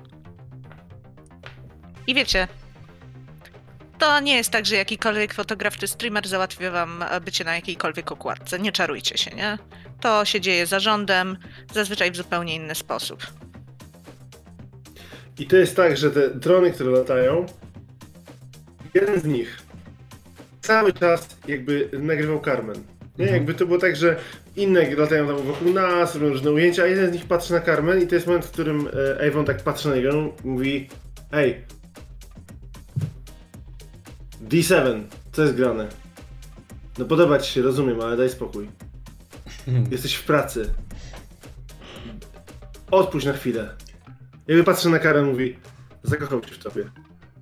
i 2.08 2.16
wiecie, 2.16 2.48
to 4.00 4.20
nie 4.20 4.36
jest 4.36 4.50
tak, 4.50 4.66
że 4.66 4.76
jakikolwiek 4.76 5.34
fotograf 5.34 5.78
czy 5.78 5.88
streamer 5.88 6.28
załatwia 6.28 6.72
wam 6.72 7.04
e, 7.04 7.22
bycie 7.22 7.44
na 7.44 7.56
jakiejkolwiek 7.56 8.12
okładce. 8.12 8.60
Nie 8.60 8.72
czarujcie 8.72 9.18
się, 9.18 9.32
nie? 9.32 9.58
To 10.00 10.26
się 10.26 10.42
dzieje 10.42 10.66
zarządem, 10.66 11.38
zazwyczaj 11.74 12.12
w 12.12 12.16
zupełnie 12.16 12.56
inny 12.56 12.76
sposób. 12.76 13.28
I 15.40 15.48
to 15.48 15.56
jest 15.56 15.76
tak, 15.76 15.98
że 15.98 16.12
te 16.12 16.30
drony, 16.30 16.72
które 16.72 16.92
latają, 16.92 17.46
jeden 18.94 19.20
z 19.20 19.26
nich 19.26 19.61
cały 20.62 20.94
czas 20.94 21.28
jakby 21.48 21.90
nagrywał 22.00 22.42
Carmen. 22.46 22.76
Nie, 23.18 23.26
Mhm. 23.26 23.34
jakby 23.34 23.54
to 23.54 23.66
było 23.66 23.80
tak, 23.80 23.96
że 23.96 24.16
inne 24.56 24.96
latają 24.96 25.28
tam 25.28 25.38
wokół 25.38 25.74
nas, 25.74 26.16
robią 26.16 26.30
różne 26.30 26.52
ujęcia, 26.52 26.84
a 26.84 26.86
jeden 26.86 27.10
z 27.10 27.14
nich 27.14 27.26
patrzy 27.26 27.54
na 27.54 27.62
Carmen 27.62 28.02
i 28.02 28.08
to 28.08 28.16
jest 28.16 28.28
moment, 28.28 28.46
w 28.46 28.52
którym 28.52 28.88
e, 29.20 29.28
Avon 29.28 29.46
tak 29.46 29.64
patrzy 29.64 29.90
na 29.90 29.96
niego 29.96 30.34
i 30.44 30.48
mówi 30.48 30.90
Ej, 31.32 31.66
D7, 34.50 35.04
co 35.32 35.42
jest 35.42 35.56
grane? 35.56 35.88
No 36.98 37.06
podoba 37.06 37.40
ci 37.40 37.52
się, 37.54 37.62
rozumiem, 37.62 38.02
ale 38.02 38.18
daj 38.18 38.30
spokój. 38.30 38.70
Jesteś 39.92 40.16
w 40.16 40.24
pracy. 40.24 40.74
Odpuść 42.92 43.26
na 43.26 43.34
chwilę. 43.34 43.70
Jakby 44.48 44.64
patrzy 44.64 44.90
na 44.90 45.00
Karen 45.00 45.26
mówi, 45.26 45.58
zakochał 46.04 46.44
się 46.44 46.54
w 46.56 46.58
tobie. 46.58 46.84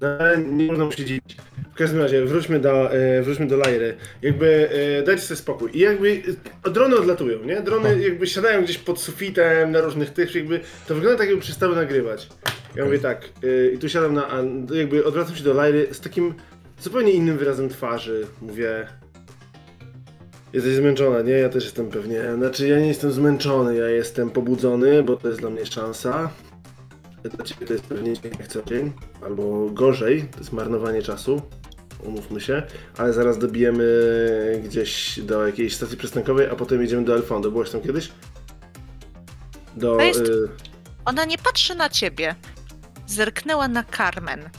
No, 0.02 0.08
ale 0.20 0.38
nie 0.38 0.66
można 0.66 0.86
mu 0.86 0.92
się 0.92 1.06
dziwić. 1.06 1.38
W 1.74 1.76
każdym 1.76 2.02
razie, 2.02 2.26
wróćmy 2.26 2.60
do, 2.60 2.94
e, 2.94 3.22
wróćmy 3.22 3.48
do 3.48 3.58
Lajry. 3.58 3.98
Jakby 4.22 4.70
e, 5.00 5.04
dajcie 5.04 5.22
sobie 5.22 5.38
spokój. 5.38 5.70
I 5.74 5.80
jakby 5.80 6.22
e, 6.64 6.70
drony 6.70 6.98
odlatują, 6.98 7.44
nie? 7.44 7.62
Drony 7.62 8.00
jakby 8.02 8.28
siadają 8.28 8.64
gdzieś 8.64 8.78
pod 8.78 9.02
sufitem, 9.02 9.72
na 9.72 9.82
różnych 9.82 10.10
tych, 10.10 10.36
jakby 10.36 10.60
to 10.88 10.96
wygląda 10.96 11.18
tak, 11.18 11.28
jakby 11.28 11.42
przestały 11.42 11.76
nagrywać. 11.76 12.30
Ja 12.76 12.86
mówię 12.86 13.00
tak, 13.00 13.30
e, 13.44 13.72
i 13.72 13.78
tu 13.78 13.90
siadam 13.90 14.14
na, 14.14 14.32
a, 14.32 14.44
jakby 14.74 15.06
odwracam 15.06 15.36
się 15.36 15.44
do 15.44 15.54
Lajry 15.54 15.88
z 15.92 16.00
takim 16.00 16.34
zupełnie 16.80 17.12
innym 17.12 17.38
wyrazem 17.38 17.70
twarzy. 17.70 18.28
Mówię, 18.42 18.88
Jesteś 20.54 20.76
zmęczona, 20.76 21.22
nie? 21.22 21.34
Ja 21.34 21.50
też 21.50 21.64
jestem 21.64 21.90
pewnie. 21.90 22.22
Znaczy, 22.36 22.68
ja 22.68 22.80
nie 22.80 22.88
jestem 22.88 23.12
zmęczony, 23.12 23.76
ja 23.76 23.90
jestem 23.90 24.30
pobudzony, 24.30 25.04
bo 25.04 25.16
to 25.16 25.28
jest 25.28 25.40
dla 25.40 25.50
mnie 25.50 25.66
szansa. 25.66 26.30
Dla 27.24 27.46
ciebie 27.46 27.68
to 27.68 27.74
jest 27.74 27.86
pewnie 27.86 28.14
dzień 28.14 28.32
jak 28.40 28.48
co 28.48 28.64
dzień, 28.64 28.94
albo 29.26 29.70
gorzej, 29.70 30.28
to 30.32 30.38
jest 30.40 30.54
marnowanie 30.54 31.02
czasu. 31.02 31.42
Umówmy 32.04 32.42
się, 32.42 32.64
ale 32.98 33.14
zaraz 33.14 33.38
dobijemy 33.38 33.86
gdzieś 34.66 35.20
do 35.20 35.48
jakiejś 35.48 35.76
stacji 35.76 35.98
przystankowej, 35.98 36.50
a 36.50 36.56
potem 36.56 36.82
jedziemy 36.82 37.04
do 37.06 37.16
Elfondo. 37.16 37.52
Byłaś 37.52 37.70
tam 37.70 37.82
kiedyś? 37.82 38.12
Do. 39.76 39.96
To 39.96 40.02
jest- 40.04 40.20
y, 40.22 40.50
Ona 41.06 41.26
nie 41.26 41.38
patrzy 41.38 41.76
na 41.76 41.90
ciebie. 41.90 42.36
Zerknęła 43.08 43.68
na 43.68 43.84
Carmen. 43.84 44.50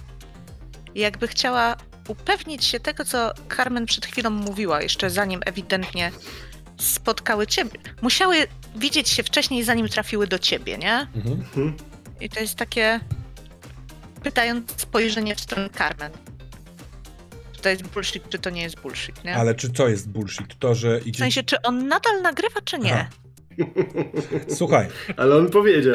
Jakby 0.94 1.28
chciała 1.28 1.76
upewnić 2.08 2.64
się 2.64 2.80
tego, 2.80 3.04
co 3.04 3.30
Carmen 3.56 3.86
przed 3.86 4.06
chwilą 4.06 4.30
mówiła, 4.30 4.82
jeszcze 4.82 5.10
zanim 5.10 5.40
ewidentnie 5.46 6.12
spotkały 6.80 7.46
ciebie. 7.46 7.78
Musiały 8.02 8.36
widzieć 8.76 9.08
się 9.08 9.22
wcześniej, 9.22 9.64
zanim 9.64 9.88
trafiły 9.88 10.26
do 10.26 10.38
ciebie, 10.38 10.78
nie? 10.78 11.06
Mhm. 11.16 11.74
I 12.20 12.28
to 12.28 12.40
jest 12.40 12.54
takie 12.54 13.00
pytając 14.22 14.80
spojrzenie 14.80 15.34
w 15.36 15.40
stronę 15.40 15.68
Carmen. 15.78 16.12
Czy 17.52 17.62
to 17.62 17.68
jest 17.68 17.82
bullshit, 17.82 18.28
czy 18.28 18.38
to 18.38 18.50
nie 18.50 18.62
jest 18.62 18.80
bullshit, 18.80 19.24
nie? 19.24 19.36
Ale 19.36 19.54
czy 19.54 19.70
co 19.72 19.88
jest 19.88 20.08
bullshit? 20.08 20.58
To, 20.58 20.74
że 20.74 21.00
W 21.00 21.06
idzie... 21.06 21.18
sensie, 21.18 21.42
czy 21.42 21.62
on 21.62 21.88
nadal 21.88 22.22
nagrywa, 22.22 22.60
czy 22.64 22.78
nie? 22.78 22.94
Aha. 22.94 23.06
Słuchaj, 24.48 24.86
Ale 25.16 25.36
on 25.36 25.50
powiedział. 25.50 25.94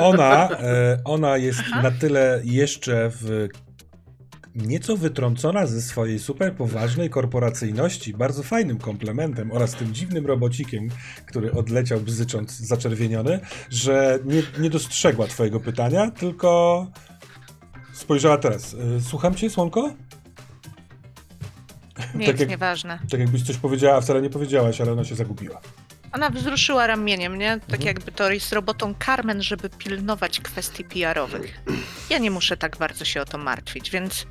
ona, 0.00 0.48
e, 0.50 0.98
ona 1.04 1.36
jest 1.36 1.60
na 1.82 1.90
tyle 1.90 2.40
jeszcze 2.44 3.10
w 3.20 3.48
nieco 4.56 4.96
wytrącona 4.96 5.66
ze 5.66 5.82
swojej 5.82 6.18
super 6.18 6.54
poważnej 6.54 7.10
korporacyjności, 7.10 8.12
bardzo 8.12 8.42
fajnym 8.42 8.78
komplementem 8.78 9.52
oraz 9.52 9.72
tym 9.74 9.94
dziwnym 9.94 10.26
robocikiem, 10.26 10.88
który 11.26 11.52
odleciał 11.52 12.00
bzycząc 12.00 12.56
zaczerwieniony, 12.58 13.40
że 13.70 14.18
nie, 14.24 14.42
nie 14.58 14.70
dostrzegła 14.70 15.26
twojego 15.26 15.60
pytania, 15.60 16.10
tylko 16.10 16.86
spojrzała 17.92 18.38
teraz. 18.38 18.74
E, 18.96 19.00
Słucham 19.00 19.34
cię, 19.34 19.50
Słonko? 19.50 19.94
Nie 21.98 22.04
Tak 22.12 22.20
jest 22.28 22.40
jak- 22.40 22.48
nieważne. 22.50 22.98
Tak 23.10 23.20
jakbyś 23.20 23.42
coś 23.42 23.56
powiedziała, 23.56 23.96
a 23.96 24.00
wcale 24.00 24.22
nie 24.22 24.30
powiedziałaś, 24.30 24.80
ale 24.80 24.92
ona 24.92 25.04
się 25.04 25.14
zagubiła. 25.14 25.60
Ona 26.12 26.30
wzruszyła 26.30 26.86
ramieniem, 26.86 27.38
nie? 27.38 27.50
Tak 27.60 27.70
Mhm. 27.80 27.86
jakby 27.86 28.12
to 28.12 28.30
jest 28.32 28.52
robotą 28.52 28.94
Carmen, 29.06 29.42
żeby 29.42 29.68
pilnować 29.70 30.40
kwestii 30.40 30.84
PR-owych. 30.84 31.60
Ja 32.10 32.18
nie 32.18 32.30
muszę 32.30 32.56
tak 32.56 32.76
bardzo 32.76 33.04
się 33.04 33.20
o 33.20 33.24
to 33.24 33.38
martwić, 33.38 33.90
więc 33.90 34.26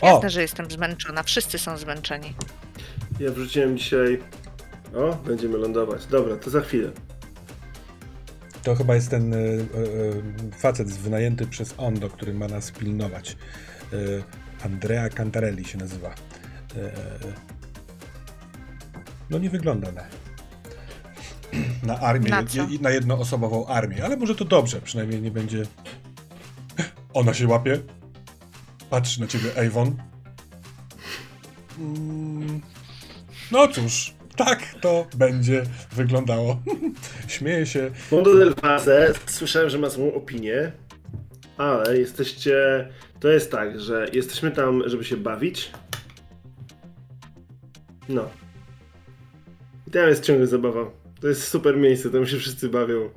O! 0.00 0.06
jasne, 0.06 0.30
że 0.30 0.42
jestem 0.42 0.70
zmęczona. 0.70 1.22
Wszyscy 1.22 1.58
są 1.58 1.76
zmęczeni. 1.76 2.34
Ja 3.20 3.30
wrzuciłem 3.30 3.78
dzisiaj. 3.78 4.22
O, 4.94 5.14
będziemy 5.14 5.58
lądować. 5.58 6.06
Dobra, 6.06 6.36
to 6.36 6.50
za 6.50 6.60
chwilę. 6.60 6.90
To 8.62 8.74
chyba 8.74 8.94
jest 8.94 9.10
ten 9.10 9.34
y, 9.34 9.36
y, 9.36 10.22
facet 10.58 10.88
wynajęty 10.88 11.46
przez 11.46 11.74
Ondo, 11.76 12.08
który 12.10 12.34
ma 12.34 12.48
nas 12.48 12.70
pilnować. 12.70 13.36
Y, 13.92 14.22
Andrea 14.64 15.08
Cantarelli 15.08 15.64
się 15.64 15.78
nazywa. 15.78 16.14
No 19.30 19.38
nie 19.38 19.50
wygląda 19.50 19.92
na, 19.92 20.02
na 21.82 22.00
armię, 22.00 22.30
Na 22.30 22.40
je- 22.40 22.78
na 22.80 22.90
jednoosobową 22.90 23.66
armię, 23.66 24.04
ale 24.04 24.16
może 24.16 24.34
to 24.34 24.44
dobrze, 24.44 24.80
przynajmniej 24.80 25.22
nie 25.22 25.30
będzie... 25.30 25.62
Ona 27.14 27.34
się 27.34 27.48
łapie, 27.48 27.78
patrzy 28.90 29.20
na 29.20 29.26
ciebie 29.26 29.50
Avon. 29.66 29.96
Mm, 31.78 32.60
No 33.52 33.68
cóż, 33.68 34.14
tak 34.36 34.74
to 34.80 35.06
będzie 35.16 35.62
wyglądało. 35.92 36.60
Śmieje 37.28 37.66
się. 37.66 37.90
Mondo 38.12 38.34
del 38.34 38.54
Valle, 38.62 39.12
słyszałem, 39.26 39.70
że 39.70 39.78
ma 39.78 39.88
złą 39.88 40.14
opinię, 40.14 40.72
ale 41.56 41.98
jesteście. 41.98 42.88
To 43.20 43.28
jest 43.28 43.50
tak, 43.50 43.80
że 43.80 44.06
jesteśmy 44.12 44.50
tam, 44.50 44.82
żeby 44.86 45.04
się 45.04 45.16
bawić. 45.16 45.70
No. 48.08 48.28
I 49.86 49.90
tam 49.90 50.08
jest 50.08 50.24
ciągle 50.24 50.46
zabawa. 50.46 50.90
To 51.20 51.28
jest 51.28 51.48
super 51.48 51.76
miejsce, 51.76 52.10
tam 52.10 52.26
się 52.26 52.38
wszyscy 52.38 52.68
bawią. 52.68 53.10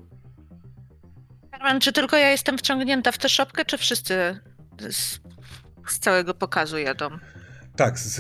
Carmen, 1.51 1.79
czy 1.81 1.93
tylko 1.93 2.17
ja 2.17 2.29
jestem 2.31 2.57
wciągnięta 2.57 3.11
w 3.11 3.17
tę 3.17 3.29
szopkę, 3.29 3.65
czy 3.65 3.77
wszyscy 3.77 4.39
z, 4.89 5.19
z 5.93 5.99
całego 5.99 6.33
pokazu 6.33 6.77
jadą? 6.77 7.09
Tak, 7.75 7.99
z, 7.99 8.15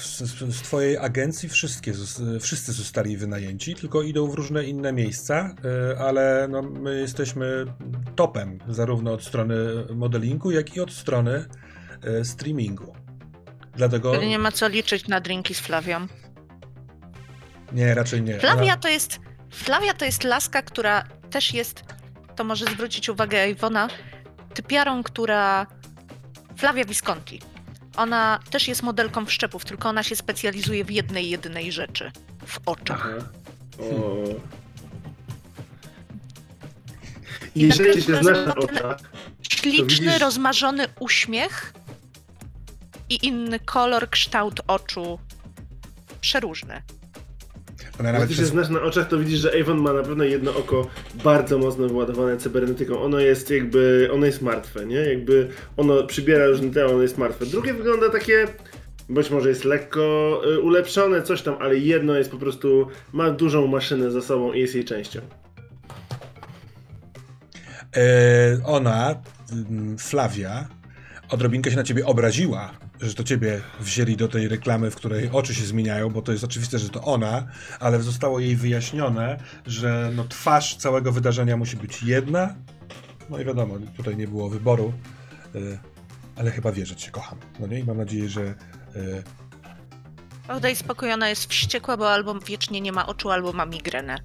z, 0.00 0.18
z 0.54 0.62
twojej 0.62 0.98
agencji 0.98 1.48
wszystkie, 1.48 1.92
zos- 1.94 2.40
wszyscy 2.40 2.72
zostali 2.72 3.16
wynajęci, 3.16 3.74
tylko 3.74 4.02
idą 4.02 4.26
w 4.30 4.34
różne 4.34 4.64
inne 4.64 4.92
miejsca, 4.92 5.54
y, 5.92 5.98
ale 5.98 6.48
no, 6.50 6.62
my 6.62 7.00
jesteśmy 7.00 7.64
topem, 8.16 8.58
zarówno 8.68 9.12
od 9.12 9.24
strony 9.24 9.56
modelingu, 9.94 10.50
jak 10.50 10.76
i 10.76 10.80
od 10.80 10.92
strony 10.92 11.44
y, 12.20 12.24
streamingu. 12.24 12.94
Dlatego 13.76 14.10
Wtedy 14.12 14.26
nie 14.26 14.38
ma 14.38 14.52
co 14.52 14.68
liczyć 14.68 15.08
na 15.08 15.20
drinki 15.20 15.54
z 15.54 15.60
Flawią. 15.60 16.06
nie, 17.72 17.94
raczej 17.94 18.22
nie. 18.22 18.38
Flavia 18.38 18.62
Ona- 18.62 18.76
to 18.76 18.88
jest. 18.88 19.18
Flavia 19.50 19.94
to 19.94 20.04
jest 20.04 20.24
laska, 20.24 20.62
która 20.62 21.04
też 21.30 21.54
jest. 21.54 21.84
To 22.36 22.44
może 22.44 22.64
zwrócić 22.64 23.08
uwagę 23.08 23.50
Iwona. 23.50 23.88
Typiarą, 24.54 25.02
która. 25.02 25.66
Flavia 26.56 26.84
Visconti. 26.84 27.40
Ona 27.96 28.40
też 28.50 28.68
jest 28.68 28.82
modelką 28.82 29.26
wszczepów, 29.26 29.64
tylko 29.64 29.88
ona 29.88 30.02
się 30.02 30.16
specjalizuje 30.16 30.84
w 30.84 30.90
jednej, 30.90 31.30
jedynej 31.30 31.72
rzeczy. 31.72 32.12
W 32.46 32.60
oczach. 32.66 33.08
I 37.54 37.60
Jeżeli 37.60 38.02
się 38.02 38.14
znasz 38.16 38.46
na 38.46 38.54
oczach, 38.54 38.98
Śliczny, 39.50 39.84
widzisz- 40.06 40.18
rozmarzony 40.20 40.86
uśmiech 41.00 41.72
i 43.08 43.26
inny 43.26 43.60
kolor, 43.60 44.10
kształt 44.10 44.60
oczu. 44.66 45.18
przeróżne. 46.20 46.82
Ona 48.00 48.08
Jak 48.08 48.20
nawet 48.20 48.36
się 48.36 48.44
znasz 48.44 48.68
na 48.68 48.82
oczach, 48.82 49.08
to 49.08 49.18
widzisz, 49.18 49.38
że 49.38 49.52
Avon 49.60 49.78
ma 49.78 49.92
na 49.92 50.02
pewno 50.02 50.24
jedno 50.24 50.56
oko 50.56 50.86
bardzo 51.24 51.58
mocno 51.58 51.88
wyładowane 51.88 52.36
cybernetyką. 52.36 53.02
Ono 53.02 53.18
jest 53.18 53.50
jakby, 53.50 54.08
ono 54.12 54.26
jest 54.26 54.42
martwe, 54.42 54.86
nie? 54.86 54.96
Jakby 54.96 55.48
ono 55.76 56.02
przybiera 56.02 56.46
różne 56.46 56.70
te, 56.70 56.86
ono 56.86 57.02
jest 57.02 57.18
martwe. 57.18 57.46
Drugie 57.46 57.74
wygląda 57.74 58.10
takie, 58.10 58.46
być 59.08 59.30
może 59.30 59.48
jest 59.48 59.64
lekko 59.64 60.42
y, 60.46 60.60
ulepszone, 60.60 61.22
coś 61.22 61.42
tam, 61.42 61.56
ale 61.60 61.78
jedno 61.78 62.14
jest 62.14 62.30
po 62.30 62.36
prostu, 62.36 62.86
ma 63.12 63.30
dużą 63.30 63.66
maszynę 63.66 64.10
za 64.10 64.22
sobą 64.22 64.52
i 64.52 64.60
jest 64.60 64.74
jej 64.74 64.84
częścią. 64.84 65.20
E, 67.96 68.64
ona, 68.64 69.14
mm, 69.52 69.98
Flavia, 69.98 70.68
odrobinkę 71.30 71.70
się 71.70 71.76
na 71.76 71.84
ciebie 71.84 72.06
obraziła, 72.06 72.70
że 73.00 73.14
to 73.14 73.24
ciebie 73.24 73.60
wzięli 73.80 74.16
do 74.16 74.28
tej 74.28 74.48
reklamy, 74.48 74.90
w 74.90 74.96
której 74.96 75.30
oczy 75.32 75.54
się 75.54 75.64
zmieniają, 75.64 76.10
bo 76.10 76.22
to 76.22 76.32
jest 76.32 76.44
oczywiste, 76.44 76.78
że 76.78 76.88
to 76.88 77.02
ona, 77.02 77.46
ale 77.80 78.02
zostało 78.02 78.40
jej 78.40 78.56
wyjaśnione, 78.56 79.38
że 79.66 80.10
no, 80.14 80.24
twarz 80.24 80.76
całego 80.76 81.12
wydarzenia 81.12 81.56
musi 81.56 81.76
być 81.76 82.02
jedna. 82.02 82.54
No 83.30 83.38
i 83.38 83.44
wiadomo, 83.44 83.74
tutaj 83.96 84.16
nie 84.16 84.28
było 84.28 84.48
wyboru, 84.48 84.92
e, 85.54 85.58
ale 86.36 86.50
chyba 86.50 86.72
wie, 86.72 86.86
że 86.86 86.96
cię 86.96 87.10
kocham. 87.10 87.38
No 87.60 87.66
nie? 87.66 87.78
I 87.78 87.84
mam 87.84 87.96
nadzieję, 87.96 88.28
że 88.28 88.42
e, 88.42 88.54
O, 90.48 90.60
daj 90.60 90.76
spokój, 90.76 91.12
ona 91.12 91.28
jest 91.28 91.46
wściekła, 91.46 91.96
bo 91.96 92.12
albo 92.12 92.34
wiecznie 92.34 92.80
nie 92.80 92.92
ma 92.92 93.06
oczu, 93.06 93.30
albo 93.30 93.52
ma 93.52 93.66
migrenę. 93.66 94.18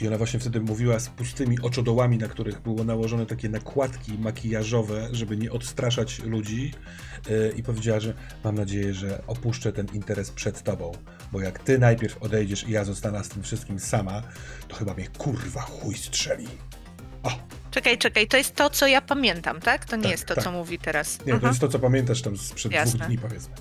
I 0.00 0.08
ona 0.08 0.18
właśnie 0.18 0.40
wtedy 0.40 0.60
mówiła 0.60 0.98
z 1.00 1.08
pustymi 1.08 1.60
oczodołami, 1.60 2.18
na 2.18 2.28
których 2.28 2.60
było 2.60 2.84
nałożone 2.84 3.26
takie 3.26 3.48
nakładki 3.48 4.18
makijażowe, 4.18 5.08
żeby 5.12 5.36
nie 5.36 5.52
odstraszać 5.52 6.18
ludzi. 6.18 6.74
Yy, 7.30 7.54
I 7.56 7.62
powiedziała, 7.62 8.00
że 8.00 8.14
mam 8.44 8.54
nadzieję, 8.54 8.94
że 8.94 9.22
opuszczę 9.26 9.72
ten 9.72 9.86
interes 9.92 10.30
przed 10.30 10.62
tobą, 10.62 10.92
bo 11.32 11.40
jak 11.40 11.58
ty 11.58 11.78
najpierw 11.78 12.22
odejdziesz 12.22 12.68
i 12.68 12.70
ja 12.70 12.84
zostanę 12.84 13.24
z 13.24 13.28
tym 13.28 13.42
wszystkim 13.42 13.80
sama, 13.80 14.22
to 14.68 14.76
chyba 14.76 14.94
mnie 14.94 15.08
kurwa 15.18 15.60
chuj 15.60 15.94
strzeli. 15.94 16.46
O, 17.22 17.30
Czekaj, 17.70 17.98
czekaj, 17.98 18.28
to 18.28 18.36
jest 18.36 18.54
to, 18.54 18.70
co 18.70 18.86
ja 18.86 19.00
pamiętam, 19.00 19.60
tak? 19.60 19.84
To 19.84 19.96
nie 19.96 20.02
Tak, 20.02 20.12
jest 20.12 20.26
to, 20.26 20.34
tak. 20.34 20.44
co 20.44 20.52
mówi 20.52 20.78
teraz. 20.78 21.18
nie, 21.18 21.24
to 21.24 21.32
Mhm. 21.32 21.50
jest 21.50 21.60
to, 21.60 21.68
co 21.68 21.78
pamiętasz 21.78 22.22
tam 22.22 22.36
sprzed 22.38 22.72
Jasne. 22.72 22.92
dwóch 22.98 23.06
dni, 23.06 23.18
powiedzmy. 23.18 23.54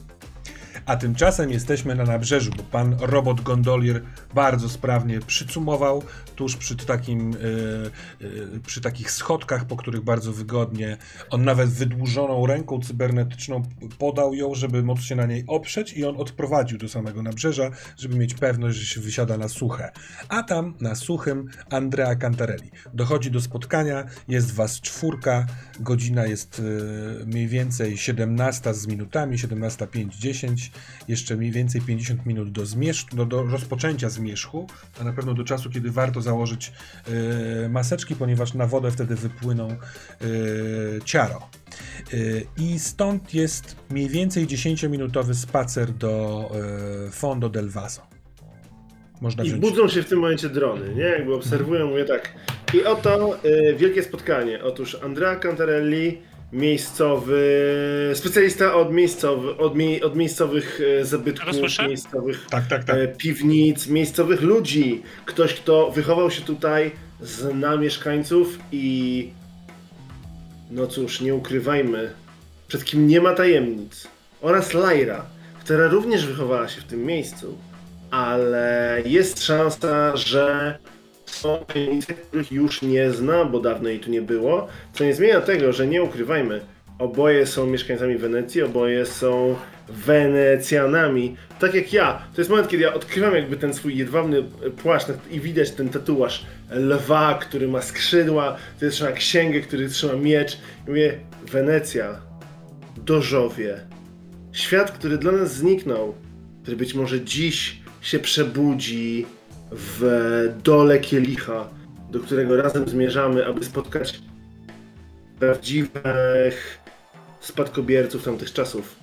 A 0.86 0.96
tymczasem 0.96 1.52
jesteśmy 1.52 1.96
na 1.96 2.04
nabrzeżu, 2.04 2.52
bo 2.58 2.64
pan 2.64 2.96
robot 3.00 3.42
gondolier 3.42 4.04
bardzo 4.34 4.70
sprawnie 4.70 5.20
przycumował 5.20 6.04
tuż 6.36 6.58
przy 6.58 6.76
takim, 6.76 7.34
y, 7.34 7.92
y, 8.22 8.60
przy 8.66 8.82
takich 8.82 9.12
schodkach, 9.12 9.66
po 9.66 9.76
których 9.76 10.02
bardzo 10.02 10.34
wygodnie. 10.34 10.98
On 11.30 11.44
nawet 11.44 11.70
wydłużoną 11.70 12.46
ręką 12.46 12.80
cybernetyczną 12.80 13.64
podał 13.98 14.34
ją, 14.34 14.56
żeby 14.56 14.84
móc 14.84 15.02
się 15.02 15.16
na 15.16 15.26
niej 15.26 15.44
oprzeć 15.48 15.94
i 15.94 16.06
on 16.06 16.18
odprowadził 16.18 16.78
do 16.78 16.90
samego 16.90 17.24
nabrzeża, 17.24 17.70
żeby 17.98 18.16
mieć 18.16 18.34
pewność, 18.34 18.78
że 18.78 18.86
się 18.86 19.02
wysiada 19.02 19.38
na 19.38 19.48
suche. 19.48 19.92
A 20.30 20.44
tam 20.44 20.74
na 20.82 20.96
suchym 20.96 21.50
Andrea 21.70 22.16
Cantarelli. 22.16 22.72
Dochodzi 22.94 23.32
do 23.32 23.42
spotkania, 23.42 24.06
jest 24.28 24.54
was 24.54 24.82
czwórka, 24.82 25.46
godzina 25.80 26.26
jest 26.26 26.60
y, 26.60 27.26
mniej 27.26 27.48
więcej 27.48 27.98
17 27.98 28.74
z 28.74 28.88
minutami, 28.88 29.38
17.05-10, 29.38 30.73
jeszcze 31.08 31.36
mniej 31.36 31.52
więcej 31.52 31.82
50 31.82 32.26
minut 32.26 32.52
do, 32.52 32.66
zmierzchu, 32.66 33.16
do, 33.16 33.26
do 33.26 33.44
rozpoczęcia 33.44 34.10
zmierzchu, 34.10 34.68
a 35.02 35.04
na 35.04 35.14
pewno 35.14 35.34
do 35.34 35.44
czasu, 35.44 35.70
kiedy 35.70 35.92
warto 35.92 36.22
założyć 36.22 36.72
y, 37.66 37.70
maseczki, 37.70 38.16
ponieważ 38.16 38.54
na 38.54 38.68
wodę 38.68 38.92
wtedy 38.92 39.16
wypłyną 39.16 39.68
y, 40.22 41.02
ciaro. 41.06 41.50
Y, 42.14 42.46
I 42.58 42.80
stąd 42.80 43.34
jest 43.34 43.76
mniej 43.90 44.10
więcej 44.10 44.48
10-minutowy 44.48 45.34
spacer 45.34 45.92
do 45.92 46.52
Fondo 47.12 47.50
del 47.50 47.70
Vaso. 47.70 48.02
Można 49.22 49.44
I 49.44 49.48
wziąć... 49.48 49.62
budzą 49.62 49.88
się 49.88 50.04
w 50.04 50.10
tym 50.10 50.20
momencie 50.20 50.50
drony, 50.50 50.96
nie? 50.96 51.04
Jakby 51.04 51.36
obserwują, 51.36 51.88
mówię 51.88 52.06
tak. 52.06 52.34
I 52.74 52.84
oto 52.84 53.40
wielkie 53.78 54.04
spotkanie. 54.04 54.64
Otóż 54.64 54.98
Andrea 55.04 55.36
Cantarelli, 55.36 56.22
miejscowy, 56.54 58.12
specjalista 58.14 58.76
od, 58.76 58.94
miejscowy, 58.94 59.58
od, 59.58 59.76
mie, 59.76 60.04
od 60.04 60.16
miejscowych 60.16 60.82
e, 61.00 61.06
zabytków, 61.06 61.54
miejscowych 61.88 62.46
Tak, 62.50 62.68
tak, 62.68 62.84
tak. 62.84 62.96
e, 62.98 63.08
piwnic, 63.08 63.88
miejscowych 63.88 64.42
ludzi. 64.42 65.04
Ktoś, 65.26 65.54
kto 65.54 65.92
wychował 65.92 66.32
się 66.32 66.42
tutaj, 66.42 66.92
zna 67.22 67.78
mieszkańców 67.78 68.60
i 68.72 69.30
no 70.72 70.88
cóż, 70.88 71.22
nie 71.22 71.36
ukrywajmy, 71.36 72.14
przed 72.68 72.86
kim 72.86 73.08
nie 73.08 73.22
ma 73.22 73.34
tajemnic. 73.34 74.08
Oraz 74.42 74.74
Lyra, 74.74 75.26
która 75.60 75.88
również 75.88 76.26
wychowała 76.26 76.68
się 76.68 76.82
w 76.82 76.84
tym 76.84 77.06
miejscu, 77.06 77.58
ale 78.12 79.02
jest 79.06 79.44
szansa, 79.44 80.18
że 80.18 80.78
są 81.34 81.66
tajemnice, 81.66 82.14
których 82.14 82.52
już 82.52 82.82
nie 82.82 83.12
zna, 83.12 83.46
bo 83.46 83.60
dawno 83.60 83.90
jej 83.90 84.00
tu 84.00 84.10
nie 84.10 84.22
było, 84.22 84.68
co 84.94 85.04
nie 85.04 85.14
zmienia 85.14 85.42
tego, 85.42 85.74
że 85.74 85.88
nie 85.88 86.04
ukrywajmy, 86.04 86.62
oboje 87.00 87.46
są 87.46 87.68
mieszkańcami 87.68 88.18
Wenecji, 88.18 88.62
oboje 88.62 89.06
są 89.06 89.56
Wenecjanami, 89.90 91.36
tak 91.60 91.74
jak 91.74 91.94
ja. 91.94 92.22
To 92.34 92.42
jest 92.42 92.50
moment, 92.50 92.68
kiedy 92.68 92.84
ja 92.84 92.94
odkrywam 92.94 93.36
jakby 93.36 93.58
ten 93.58 93.74
swój 93.74 93.98
jedwabny 93.98 94.44
płaszcz 94.84 95.08
i 95.32 95.40
widać 95.40 95.72
ten 95.72 95.90
tatuaż 95.90 96.46
lwa, 96.72 97.40
który 97.42 97.68
ma 97.68 97.82
skrzydła, 97.82 98.58
który 98.76 98.92
trzyma 98.92 99.12
księgę, 99.12 99.60
który 99.62 99.90
trzyma 99.90 100.14
miecz. 100.14 100.58
I 100.88 100.90
mówię, 100.90 101.20
Wenecja, 101.52 102.22
Dorzowie, 102.98 103.80
świat, 104.52 104.92
który 104.92 105.18
dla 105.18 105.32
nas 105.32 105.56
zniknął, 105.56 106.16
który 106.62 106.78
być 106.78 106.94
może 106.94 107.22
dziś 107.22 107.78
się 108.02 108.20
przebudzi 108.20 109.26
w 109.76 110.54
dole 110.64 111.00
kielicha, 111.00 111.68
do 112.12 112.20
którego 112.20 112.58
razem 112.58 112.90
zmierzamy, 112.90 113.46
aby 113.46 113.66
spotkać 113.66 114.20
prawdziwych 115.40 116.80
spadkobierców 117.40 118.24
tamtych 118.24 118.54
czasów. 118.54 118.96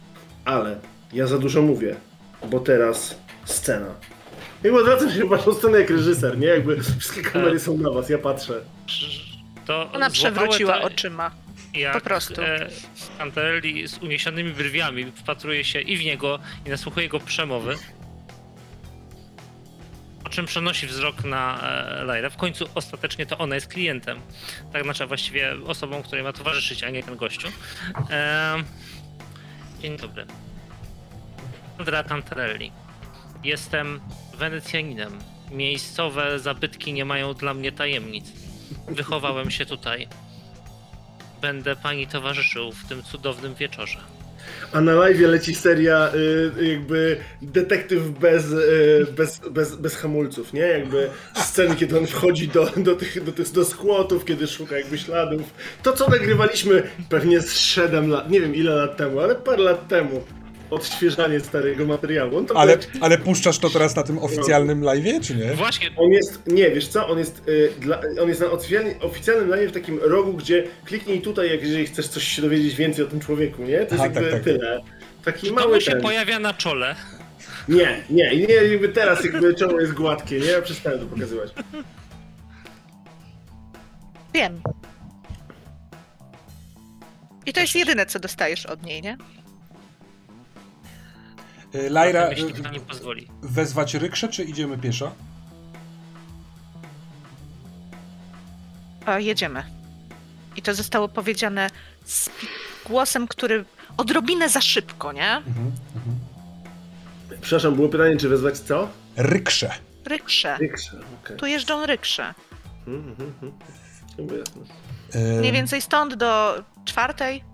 Ale 0.44 0.80
ja 1.12 1.26
za 1.26 1.38
dużo 1.38 1.62
mówię, 1.62 1.96
bo 2.50 2.60
teraz 2.60 3.18
scena. 3.44 3.94
I 4.64 4.68
odwracam 4.68 5.10
się 5.10 5.24
w 5.24 5.28
waszą 5.28 5.54
stronę 5.54 5.78
jak 5.80 5.90
reżyser, 5.90 6.38
nie? 6.38 6.46
Jakby 6.46 6.82
wszystkie 6.82 7.22
kamery 7.22 7.60
są 7.60 7.76
na 7.78 7.90
was, 7.90 8.08
ja 8.10 8.18
patrzę. 8.18 8.60
To 9.66 9.92
Ona 9.92 10.10
przewróciła 10.10 10.78
to, 10.78 10.82
oczyma. 10.84 11.30
jak, 11.74 11.94
po 11.94 12.00
prostu. 12.00 12.42
E, 12.42 12.68
Cantarelli 13.18 13.88
z 13.88 13.98
uniesionymi 13.98 14.52
brwiami 14.52 15.12
wpatruje 15.16 15.64
się 15.64 15.80
i 15.80 15.96
w 15.96 16.04
niego, 16.04 16.38
i 16.66 16.70
nasłuchuje 16.70 17.04
jego 17.06 17.20
przemowy. 17.20 17.74
Po 20.30 20.34
czym 20.34 20.46
przenosi 20.46 20.86
wzrok 20.86 21.24
na 21.24 21.60
e, 21.62 22.04
Lajrę. 22.04 22.30
W 22.30 22.36
końcu 22.36 22.68
ostatecznie 22.74 23.26
to 23.26 23.38
ona 23.38 23.54
jest 23.54 23.66
klientem. 23.66 24.20
Tak 24.72 24.82
znaczy 24.82 25.06
właściwie 25.06 25.54
osobą, 25.66 26.02
której 26.02 26.24
ma 26.24 26.32
towarzyszyć, 26.32 26.84
a 26.84 26.90
nie 26.90 27.02
ten 27.02 27.16
gościu. 27.16 27.48
Dzień 29.80 29.96
dobry. 29.96 30.26
Andrea 31.78 32.04
Cantarelli. 32.04 32.72
Jestem 33.44 34.00
Wenecjaninem. 34.34 35.18
Miejscowe 35.50 36.38
zabytki 36.38 36.92
nie 36.92 37.04
mają 37.04 37.34
dla 37.34 37.54
mnie 37.54 37.72
tajemnic. 37.72 38.32
Wychowałem 38.88 39.50
się 39.50 39.66
tutaj. 39.66 40.08
Będę 41.40 41.76
pani 41.76 42.06
towarzyszył 42.06 42.72
w 42.72 42.88
tym 42.88 43.02
cudownym 43.02 43.54
wieczorze. 43.54 44.19
A 44.72 44.80
na 44.80 44.94
live 44.94 45.26
leci 45.26 45.54
seria 45.54 46.10
y, 46.14 46.70
jakby 46.70 47.16
detektyw 47.42 48.10
bez, 48.10 48.52
y, 48.52 49.06
bez, 49.16 49.40
bez, 49.50 49.76
bez 49.76 49.96
hamulców, 49.96 50.52
nie? 50.52 50.60
Jakby 50.60 51.10
sceny, 51.34 51.76
kiedy 51.76 51.98
on 51.98 52.06
wchodzi 52.06 52.48
do, 52.48 52.70
do, 52.76 52.96
tych, 52.96 53.24
do, 53.24 53.32
tych, 53.32 53.50
do 53.52 53.64
skłotów, 53.64 54.24
kiedy 54.24 54.46
szuka 54.46 54.78
jakby 54.78 54.98
śladów. 54.98 55.42
To, 55.82 55.92
co 55.92 56.08
nagrywaliśmy 56.08 56.82
pewnie 57.08 57.40
z 57.40 57.56
7 57.56 58.10
lat, 58.10 58.30
nie 58.30 58.40
wiem 58.40 58.54
ile 58.54 58.74
lat 58.74 58.96
temu, 58.96 59.20
ale 59.20 59.34
parę 59.34 59.62
lat 59.62 59.88
temu. 59.88 60.24
Odświeżanie 60.70 61.40
starego 61.40 61.86
materiału. 61.86 62.36
On, 62.36 62.46
to 62.46 62.56
Ale, 62.56 62.78
ale 63.00 63.18
puszczasz 63.18 63.58
to 63.58 63.70
teraz 63.70 63.96
na 63.96 64.02
tym 64.02 64.18
oficjalnym 64.18 64.80
live'ie, 64.80 65.20
czy 65.26 65.34
nie? 65.34 65.54
Właśnie, 65.54 65.90
on 65.96 66.10
jest, 66.10 66.46
nie, 66.46 66.70
wiesz 66.70 66.88
co, 66.88 67.08
on 67.08 67.18
jest, 67.18 67.48
y, 67.48 67.72
dla, 67.80 68.00
on 68.22 68.28
jest 68.28 68.40
na 68.40 68.46
oficjalnym, 68.46 68.94
oficjalnym 69.00 69.48
live 69.48 69.70
w 69.70 69.74
takim 69.74 69.98
rogu, 70.02 70.32
gdzie 70.32 70.64
kliknij 70.84 71.20
tutaj, 71.20 71.50
jak 71.50 71.62
jeżeli 71.62 71.86
chcesz 71.86 72.08
coś 72.08 72.24
się 72.24 72.42
dowiedzieć 72.42 72.74
więcej 72.76 73.04
o 73.04 73.08
tym 73.08 73.20
człowieku, 73.20 73.62
nie? 73.62 73.76
To 73.78 73.80
jest 73.82 73.92
Aha, 73.94 74.04
jakby 74.04 74.20
tak, 74.20 74.30
tak. 74.30 74.42
tyle. 74.42 74.80
Taki 75.24 75.46
to 75.48 75.54
mały 75.54 75.74
mu 75.74 75.80
się 75.80 75.90
ten. 75.92 76.00
pojawia 76.00 76.38
na 76.38 76.54
czole. 76.54 76.96
Nie, 77.68 78.04
nie, 78.10 78.36
nie, 78.36 78.54
jakby 78.54 78.88
teraz 78.88 79.24
jakby 79.24 79.54
czoło 79.54 79.80
jest 79.80 79.92
gładkie, 79.92 80.40
nie? 80.40 80.46
Ja 80.46 80.62
przestałem 80.62 81.00
to 81.00 81.06
pokazywać. 81.06 81.52
Wiem. 84.34 84.60
I 87.46 87.52
to 87.52 87.60
jest 87.60 87.74
jedyne, 87.74 88.06
co 88.06 88.18
dostajesz 88.20 88.66
od 88.66 88.82
niej, 88.82 89.02
nie? 89.02 89.16
Y, 91.74 91.90
Lajra, 91.90 92.30
Jeśli 92.30 92.80
pozwoli. 92.88 93.28
wezwać 93.42 93.94
rykrze, 93.94 94.28
czy 94.28 94.44
idziemy 94.44 94.78
pieszo? 94.78 95.12
A 99.06 99.18
jedziemy. 99.18 99.62
I 100.56 100.62
to 100.62 100.74
zostało 100.74 101.08
powiedziane 101.08 101.70
z 102.04 102.30
głosem, 102.86 103.28
który 103.28 103.64
odrobinę 103.96 104.48
za 104.48 104.60
szybko, 104.60 105.12
nie? 105.12 105.36
Mhm, 105.36 105.72
mhm. 105.96 106.16
Przepraszam, 107.40 107.74
było 107.74 107.88
pytanie, 107.88 108.16
czy 108.16 108.28
wezwać 108.28 108.58
co? 108.58 108.88
Ryksze. 109.16 109.70
Ryksze. 110.04 110.56
Ryksze, 110.60 110.96
okej. 111.22 111.36
Tu 111.36 111.46
jeżdżą 111.46 111.86
ryksze. 111.86 112.34
Mhm, 112.86 113.10
mhm, 113.10 113.52
mhm. 114.18 114.42
E, 115.14 115.38
Mniej 115.40 115.52
więcej 115.52 115.80
stąd 115.82 116.14
do 116.14 116.54
czwartej. 116.84 117.44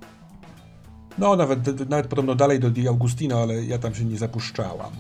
No, 1.19 1.37
nawet, 1.37 1.91
nawet 1.91 2.07
podobno 2.07 2.35
dalej 2.35 2.61
do 2.61 2.71
Di 2.71 2.89
Augustino, 2.89 3.43
ale 3.43 3.65
ja 3.65 3.79
tam 3.79 3.95
się 3.95 4.05
nie 4.05 4.19
zapuszczałam. 4.19 4.93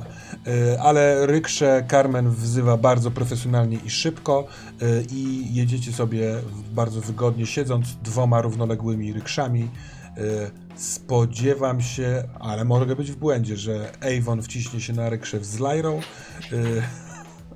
E, 0.47 0.83
Ale 0.83 1.27
ryksze 1.27 1.85
Carmen 1.91 2.31
wzywa 2.31 2.77
bardzo 2.77 3.11
profesjonalnie 3.11 3.79
i 3.85 3.91
szybko 3.91 4.47
e, 4.83 5.03
i 5.03 5.55
jedziecie 5.55 5.93
sobie 5.93 6.35
bardzo 6.73 7.01
wygodnie, 7.01 7.47
siedząc 7.47 7.95
dwoma 8.03 8.41
równoległymi 8.41 9.13
rykszami. 9.13 9.69
E, 10.17 10.67
Spodziewam 10.77 11.81
się, 11.81 12.23
ale 12.41 12.65
mogę 12.65 12.97
być 12.97 13.13
w 13.13 13.17
błędzie, 13.17 13.57
że 13.57 13.93
Avon 14.19 14.43
wciśnie 14.43 14.81
się 14.81 14.93
na 14.93 15.11
rykrze 15.11 15.45
z 15.45 15.61
Lyrą, 15.61 16.01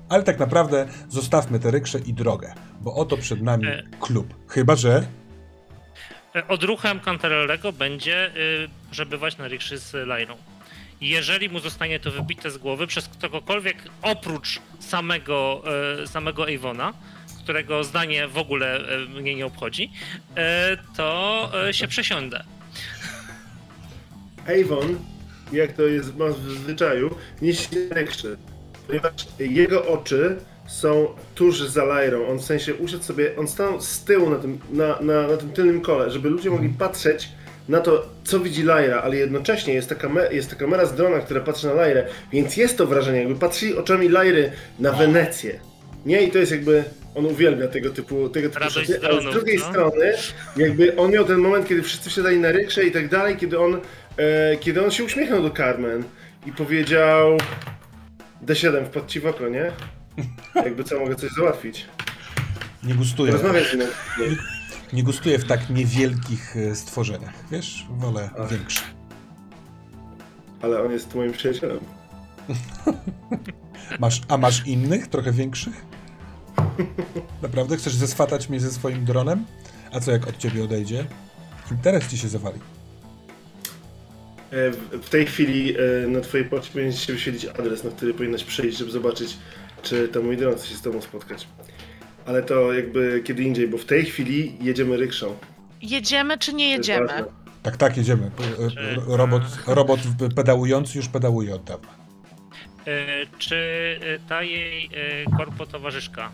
ale 0.09 0.23
tak 0.23 0.39
naprawdę 0.39 0.85
zostawmy 1.09 1.59
te 1.59 1.71
ryksze 1.71 1.99
i 1.99 2.13
drogę, 2.13 2.53
bo 2.81 2.95
oto 2.95 3.17
przed 3.17 3.41
nami 3.41 3.65
klub. 3.99 4.33
Chyba, 4.47 4.75
że... 4.75 5.07
E, 6.35 6.47
Odruchem 6.47 6.99
Cantarellego 6.99 7.71
będzie 7.73 8.31
przebywać 8.91 9.37
na 9.37 9.47
rikszy 9.47 9.77
z 9.77 9.93
Lyrą. 9.93 10.37
Jeżeli 11.01 11.49
mu 11.49 11.59
zostanie 11.59 11.99
to 11.99 12.11
wybite 12.11 12.51
z 12.51 12.57
głowy 12.57 12.87
przez 12.87 13.09
kogokolwiek 13.21 13.77
oprócz 14.01 14.59
samego, 14.79 15.63
e, 16.01 16.07
samego 16.07 16.45
Avona, 16.55 16.93
którego 17.43 17.83
zdanie 17.83 18.27
w 18.27 18.37
ogóle 18.37 18.87
e, 18.87 18.97
mnie 18.99 19.35
nie 19.35 19.45
obchodzi, 19.45 19.91
e, 20.35 20.77
to 20.97 21.51
e, 21.67 21.73
się 21.73 21.87
przesiądę. 21.87 22.43
Avon, 24.45 24.99
jak 25.53 25.73
to 25.73 25.81
jest 25.81 26.13
w 26.13 26.51
zwyczaju, 26.51 27.15
nie 27.41 27.53
się 27.53 27.69
ponieważ 28.87 29.13
jego 29.39 29.87
oczy 29.87 30.37
są 30.71 31.07
tuż 31.35 31.61
za 31.61 31.85
Lyrą. 31.85 32.27
On 32.27 32.39
w 32.39 32.45
sensie 32.45 32.75
usiadł 32.75 33.03
sobie, 33.03 33.35
on 33.37 33.47
stanął 33.47 33.81
z 33.81 34.03
tyłu 34.03 34.29
na 34.29 34.35
tym, 34.35 34.59
na, 34.71 35.01
na, 35.01 35.27
na 35.27 35.37
tym 35.37 35.49
tylnym 35.49 35.81
kole, 35.81 36.11
żeby 36.11 36.29
ludzie 36.29 36.49
mogli 36.49 36.69
patrzeć 36.69 37.29
na 37.69 37.79
to, 37.79 38.09
co 38.23 38.39
widzi 38.39 38.61
Lyra, 38.61 39.01
ale 39.01 39.15
jednocześnie 39.15 39.73
jest 39.73 39.89
ta, 39.89 39.95
kamer- 39.95 40.33
jest 40.33 40.49
ta 40.49 40.55
kamera 40.55 40.85
z 40.85 40.95
drona, 40.95 41.19
która 41.19 41.41
patrzy 41.41 41.67
na 41.67 41.73
Lyrę, 41.73 42.07
więc 42.31 42.57
jest 42.57 42.77
to 42.77 42.87
wrażenie, 42.87 43.19
jakby 43.19 43.35
patrzyli 43.35 43.75
oczami 43.75 44.09
Lyry 44.09 44.51
na 44.79 44.91
Wenecję. 44.91 45.59
Nie, 46.05 46.21
i 46.23 46.31
to 46.31 46.37
jest 46.37 46.51
jakby, 46.51 46.83
on 47.15 47.25
uwielbia 47.25 47.67
tego 47.67 47.89
typu, 47.89 48.29
tego 48.29 48.49
typu 48.49 48.59
Radość 48.59 48.87
rzeczy, 48.87 49.01
z 49.01 49.03
ale 49.03 49.21
z 49.21 49.33
drugiej 49.33 49.57
no. 49.57 49.69
strony, 49.69 50.13
jakby 50.57 50.95
on 50.95 51.11
miał 51.11 51.25
ten 51.25 51.37
moment, 51.37 51.67
kiedy 51.67 51.81
wszyscy 51.81 52.09
wsiadali 52.09 52.39
na 52.39 52.51
rykrze 52.51 52.83
i 52.83 52.91
tak 52.91 53.09
dalej, 53.09 53.37
kiedy 53.37 53.59
on, 53.59 53.81
e, 54.17 54.57
kiedy 54.57 54.83
on 54.83 54.91
się 54.91 55.03
uśmiechnął 55.03 55.43
do 55.43 55.49
Carmen 55.49 56.03
i 56.45 56.51
powiedział 56.51 57.37
D7, 58.45 58.85
wpadł 58.85 59.07
ci 59.07 59.19
w 59.19 59.25
oko, 59.25 59.49
nie? 59.49 59.71
Jakby 60.55 60.83
co, 60.83 60.99
mogę 60.99 61.15
coś 61.15 61.31
załatwić. 61.31 61.85
Nie 62.83 62.95
gustuję. 62.95 63.31
Rozmawiaj 63.31 63.65
z 63.65 63.73
nim. 63.73 63.87
Nie 64.93 65.03
gustuję 65.03 65.39
w 65.39 65.45
tak 65.45 65.69
niewielkich 65.69 66.57
e, 66.57 66.75
stworzeniach. 66.75 67.33
Wiesz, 67.51 67.85
wolę 67.89 68.29
Ach. 68.39 68.49
większe. 68.51 68.81
Ale 70.61 70.83
on 70.83 70.91
jest 70.91 71.15
moim 71.15 71.31
przyjacielem. 71.31 71.79
Masz, 73.99 74.21
a 74.27 74.37
masz 74.37 74.67
innych, 74.67 75.07
trochę 75.07 75.31
większych? 75.31 75.85
Naprawdę? 77.41 77.77
Chcesz 77.77 77.93
zeswatać 77.95 78.49
mnie 78.49 78.59
ze 78.59 78.71
swoim 78.71 79.05
dronem? 79.05 79.45
A 79.91 79.99
co 79.99 80.11
jak 80.11 80.27
od 80.27 80.37
ciebie 80.37 80.63
odejdzie? 80.63 81.05
Interes 81.71 82.07
ci 82.07 82.17
się 82.17 82.27
zawali. 82.27 82.59
E, 84.51 84.71
w- 84.97 85.09
tej 85.09 85.25
chwili 85.25 85.75
e, 85.77 86.07
na 86.07 86.21
twojej 86.21 86.49
poczcie 86.49 86.71
powinien 86.71 86.93
się 86.93 87.13
wyświetlić 87.13 87.45
adres, 87.45 87.83
na 87.83 87.91
który 87.91 88.13
powinnaś 88.13 88.43
przyjść, 88.43 88.77
żeby 88.77 88.91
zobaczyć, 88.91 89.37
czy 89.83 90.07
to 90.07 90.21
mój 90.21 90.37
dron 90.37 90.55
chce 90.55 90.67
się 90.67 90.75
z 90.75 90.81
tobą 90.81 91.01
spotkać. 91.01 91.47
Ale 92.25 92.43
to 92.43 92.73
jakby 92.73 93.21
kiedy 93.25 93.43
indziej, 93.43 93.67
bo 93.67 93.77
w 93.77 93.85
tej 93.85 94.05
chwili 94.05 94.57
jedziemy 94.61 94.97
rykszą. 94.97 95.37
Jedziemy 95.81 96.37
czy 96.37 96.53
nie 96.53 96.69
jedziemy? 96.69 97.07
Tak, 97.63 97.77
tak, 97.77 97.97
jedziemy. 97.97 98.31
E, 98.77 98.81
e, 99.11 99.17
Robot, 99.17 99.43
robot 99.67 99.99
pedałujący 100.35 100.97
już 100.97 101.07
pedałuje 101.07 101.55
od 101.55 101.63
dawna. 101.63 101.89
E, 102.87 103.05
Czy 103.37 103.55
e, 104.01 104.19
ta 104.29 104.43
jej 104.43 104.85
e, 104.93 105.37
korpo 105.37 105.65
towarzyszka, 105.65 106.31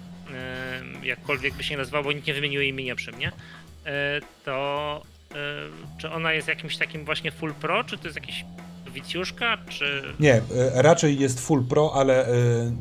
e, 1.03 1.05
jakkolwiek 1.07 1.53
by 1.53 1.63
się 1.63 1.71
nie 1.71 1.77
nazwała, 1.77 2.03
bo 2.03 2.11
nikt 2.11 2.27
nie 2.27 2.33
wymienił 2.33 2.61
jej 2.61 2.69
imienia 2.69 2.95
przy 2.95 3.11
mnie, 3.11 3.31
e, 3.85 4.19
to 4.45 5.01
e, 5.31 5.35
czy 6.01 6.09
ona 6.11 6.33
jest 6.33 6.47
jakimś 6.47 6.77
takim 6.77 7.05
właśnie 7.05 7.31
full 7.31 7.53
pro, 7.53 7.83
czy 7.83 7.97
to 7.97 8.03
jest 8.03 8.15
jakiś 8.15 8.45
wicjuszka, 9.01 9.57
czy... 9.69 10.13
Nie, 10.19 10.33
e, 10.33 10.41
raczej 10.81 11.19
jest 11.19 11.39
full 11.39 11.65
pro, 11.65 11.91
ale 11.95 12.27
e, 12.27 12.31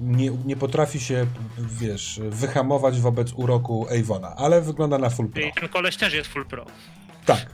nie, 0.03 0.31
nie 0.31 0.57
potrafi 0.57 1.01
się, 1.01 1.27
wiesz, 1.59 2.21
wyhamować 2.31 3.01
wobec 3.01 3.33
uroku 3.33 3.87
Avona, 4.01 4.37
ale 4.37 4.63
wygląda 4.63 4.99
na 4.99 5.11
full 5.11 5.29
pro. 5.29 5.41
Czyli 5.41 5.53
ten 5.61 5.69
koleś 5.69 5.97
też 5.97 6.15
jest 6.15 6.29
full 6.29 6.47
pro. 6.47 6.67
Tak. 7.27 7.47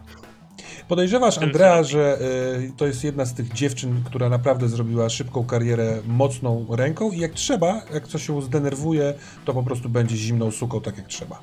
Podejrzewasz, 0.88 1.38
Andrea, 1.38 1.82
że 1.82 2.18
y, 2.20 2.72
to 2.76 2.86
jest 2.86 3.04
jedna 3.04 3.24
z 3.24 3.34
tych 3.34 3.52
dziewczyn, 3.52 4.02
która 4.04 4.28
naprawdę 4.28 4.68
zrobiła 4.68 5.08
szybką 5.08 5.44
karierę 5.44 6.02
mocną 6.06 6.66
ręką 6.70 7.10
i 7.10 7.18
jak 7.18 7.32
trzeba, 7.32 7.82
jak 7.94 8.08
coś 8.08 8.26
się 8.26 8.42
zdenerwuje, 8.42 9.14
to 9.44 9.54
po 9.54 9.62
prostu 9.62 9.88
będzie 9.88 10.16
zimną 10.16 10.50
suką 10.50 10.80
tak 10.80 10.96
jak 10.96 11.06
trzeba. 11.06 11.40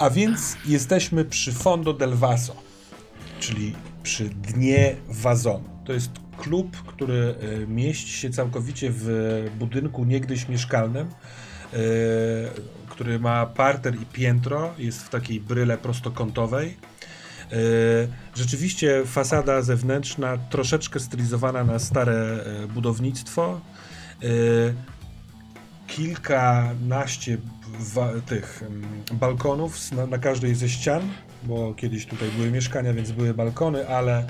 A 0.00 0.10
więc 0.10 0.56
jesteśmy 0.66 1.24
przy 1.24 1.52
Fondo 1.52 1.92
del 1.92 2.14
Vaso, 2.14 2.56
czyli 3.40 3.74
przy 4.02 4.24
dnie 4.28 4.96
wazonu. 5.08 5.64
To 5.84 5.92
jest 5.92 6.10
klub, 6.36 6.76
który 6.76 7.34
y, 7.62 7.66
mieści 7.66 8.12
się 8.12 8.30
całkowicie 8.30 8.90
w 8.92 9.06
budynku 9.58 10.04
niegdyś 10.04 10.48
mieszkalnym, 10.48 11.06
y, 11.06 11.78
który 12.88 13.18
ma 13.18 13.46
parter 13.46 13.94
i 13.94 14.06
piętro, 14.06 14.74
jest 14.78 15.02
w 15.02 15.08
takiej 15.08 15.40
bryle 15.40 15.78
prostokątowej. 15.78 16.76
Y, 17.52 18.08
Rzeczywiście 18.34 19.02
fasada 19.06 19.62
zewnętrzna 19.62 20.38
troszeczkę 20.38 21.00
stylizowana 21.00 21.64
na 21.64 21.78
stare 21.78 22.44
budownictwo. 22.74 23.60
Kilkanaście 25.86 27.38
tych 28.26 28.64
balkonów 29.12 29.92
na, 29.92 30.06
na 30.06 30.18
każdej 30.18 30.54
ze 30.54 30.68
ścian, 30.68 31.02
bo 31.42 31.74
kiedyś 31.74 32.06
tutaj 32.06 32.28
były 32.36 32.50
mieszkania, 32.50 32.92
więc 32.94 33.10
były 33.10 33.34
balkony, 33.34 33.88
ale 33.88 34.26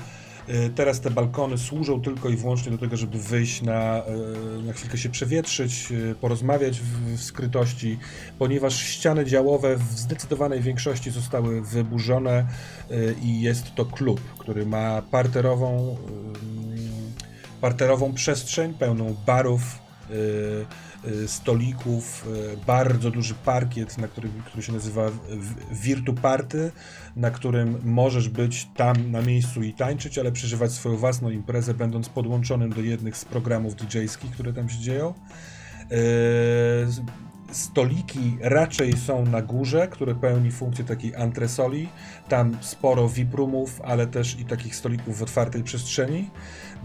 y, 0.48 0.70
teraz 0.74 1.00
te 1.00 1.10
balkony 1.10 1.58
służą 1.58 2.02
tylko 2.02 2.28
i 2.28 2.36
wyłącznie 2.36 2.72
do 2.72 2.78
tego, 2.78 2.96
żeby 2.96 3.18
wyjść 3.18 3.62
na, 3.62 4.02
y, 4.58 4.62
na 4.62 4.72
chwilkę 4.72 4.98
się 4.98 5.08
przewietrzyć, 5.08 5.92
y, 5.92 6.14
porozmawiać 6.20 6.80
w, 6.80 7.16
w 7.16 7.22
skrytości, 7.22 7.98
ponieważ 8.38 8.82
ściany 8.82 9.24
działowe 9.24 9.76
w 9.76 9.98
zdecydowanej 9.98 10.60
większości 10.60 11.10
zostały 11.10 11.62
wyburzone 11.62 12.46
i 13.22 13.40
jest 13.40 13.74
to 13.74 13.84
klub, 13.84 14.20
który 14.38 14.66
ma 14.66 15.02
parterową, 15.02 15.96
parterową 17.60 18.14
przestrzeń 18.14 18.74
pełną 18.74 19.16
barów, 19.26 19.62
stolików, 21.26 22.26
y, 22.54 22.66
bardzo 22.66 23.10
duży 23.10 23.34
parkiet, 23.34 23.98
na 23.98 24.08
którym, 24.08 24.32
który 24.46 24.62
się 24.62 24.72
nazywa 24.72 25.10
Virtu 25.72 26.14
Party, 26.14 26.72
na 27.16 27.30
którym 27.30 27.80
możesz 27.84 28.28
być 28.28 28.68
tam 28.76 29.10
na 29.10 29.22
miejscu 29.22 29.62
i 29.62 29.72
tańczyć, 29.72 30.18
ale 30.18 30.32
przeżywać 30.32 30.72
swoją 30.72 30.96
własną 30.96 31.30
imprezę, 31.30 31.74
będąc 31.74 32.08
podłączonym 32.08 32.70
do 32.70 32.80
jednych 32.80 33.16
z 33.16 33.24
programów 33.24 33.76
DJ-skich, 33.76 34.30
które 34.30 34.52
tam 34.52 34.68
się 34.68 34.78
dzieją. 34.78 35.14
Y, 35.92 37.20
Stoliki 37.52 38.38
raczej 38.40 38.96
są 38.96 39.26
na 39.26 39.42
górze, 39.42 39.88
które 39.88 40.14
pełni 40.14 40.50
funkcję 40.50 40.84
takiej 40.84 41.16
antresoli. 41.16 41.88
Tam 42.28 42.56
sporo 42.60 43.08
VIP-roomów, 43.08 43.80
ale 43.84 44.06
też 44.06 44.40
i 44.40 44.44
takich 44.44 44.76
stolików 44.76 45.18
w 45.18 45.22
otwartej 45.22 45.62
przestrzeni. 45.62 46.30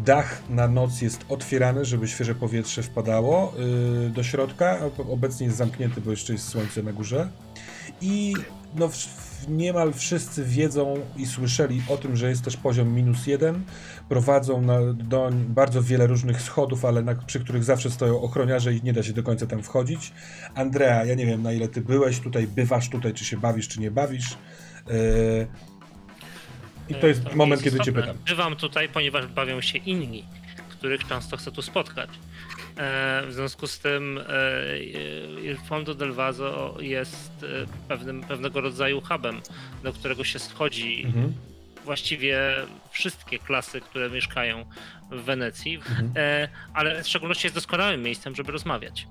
Dach 0.05 0.41
na 0.49 0.67
noc 0.67 1.01
jest 1.01 1.25
otwierany, 1.29 1.85
żeby 1.85 2.07
świeże 2.07 2.35
powietrze 2.35 2.83
wpadało 2.83 3.53
yy, 4.03 4.09
do 4.09 4.23
środka. 4.23 4.79
Ob- 4.85 5.09
Obecnie 5.09 5.45
jest 5.45 5.57
zamknięty, 5.57 6.01
bo 6.01 6.11
jeszcze 6.11 6.33
jest 6.33 6.47
słońce 6.47 6.83
na 6.83 6.93
górze. 6.93 7.29
I 8.01 8.33
no, 8.75 8.89
niemal 9.49 9.93
wszyscy 9.93 10.43
wiedzą 10.43 10.93
i 11.17 11.25
słyszeli 11.25 11.81
o 11.89 11.97
tym, 11.97 12.15
że 12.15 12.29
jest 12.29 12.43
też 12.43 12.57
poziom 12.57 12.93
minus 12.93 13.27
jeden. 13.27 13.63
Prowadzą 14.09 14.61
na, 14.61 14.79
doń 14.93 15.45
bardzo 15.47 15.83
wiele 15.83 16.07
różnych 16.07 16.41
schodów, 16.41 16.85
ale 16.85 17.01
na, 17.01 17.15
przy 17.15 17.39
których 17.39 17.63
zawsze 17.63 17.91
stoją 17.91 18.21
ochroniarze 18.21 18.73
i 18.73 18.83
nie 18.83 18.93
da 18.93 19.03
się 19.03 19.13
do 19.13 19.23
końca 19.23 19.47
tam 19.47 19.63
wchodzić. 19.63 20.13
Andrea, 20.55 21.05
ja 21.05 21.15
nie 21.15 21.25
wiem 21.25 21.43
na 21.43 21.51
ile 21.51 21.67
ty 21.67 21.81
byłeś 21.81 22.19
tutaj, 22.19 22.47
bywasz 22.47 22.89
tutaj, 22.89 23.13
czy 23.13 23.25
się 23.25 23.37
bawisz, 23.37 23.67
czy 23.67 23.79
nie 23.79 23.91
bawisz. 23.91 24.37
Yy, 24.87 25.47
I 26.89 26.95
to 26.95 27.07
jest 27.07 27.25
nie 27.29 27.35
moment, 27.35 27.63
kiedy 27.63 27.79
cię 27.79 27.91
pytam. 27.91 28.17
Bywam 28.27 28.55
tutaj, 28.55 28.89
ponieważ 28.89 29.27
bawią 29.27 29.61
się 29.61 29.77
inni, 29.77 30.23
których 30.69 31.07
często 31.07 31.37
chcę 31.37 31.51
tu 31.51 31.61
spotkać. 31.61 32.09
E, 32.77 33.23
w 33.27 33.33
związku 33.33 33.67
z 33.67 33.79
tym 33.79 34.17
e, 34.17 34.21
e, 35.51 35.55
Fondo 35.67 35.95
del 35.95 36.13
Vaso 36.13 36.77
jest 36.79 37.31
e, 37.43 37.47
pewnym, 37.87 38.21
pewnego 38.21 38.61
rodzaju 38.61 39.01
hubem, 39.01 39.41
do 39.83 39.93
którego 39.93 40.23
się 40.23 40.39
schodzi 40.39 41.03
Mhm. 41.05 41.33
właściwie 41.85 42.39
wszystkie 42.91 43.39
klasy, 43.39 43.81
które 43.81 44.09
mieszkają 44.09 44.65
w 45.11 45.21
Wenecji, 45.21 45.75
Mhm. 45.75 46.11
e, 46.15 46.49
ale 46.73 47.03
w 47.03 47.07
szczególności 47.07 47.45
jest 47.47 47.55
doskonałym 47.55 48.01
miejscem, 48.03 48.35
żeby 48.35 48.51
rozmawiać. 48.51 49.07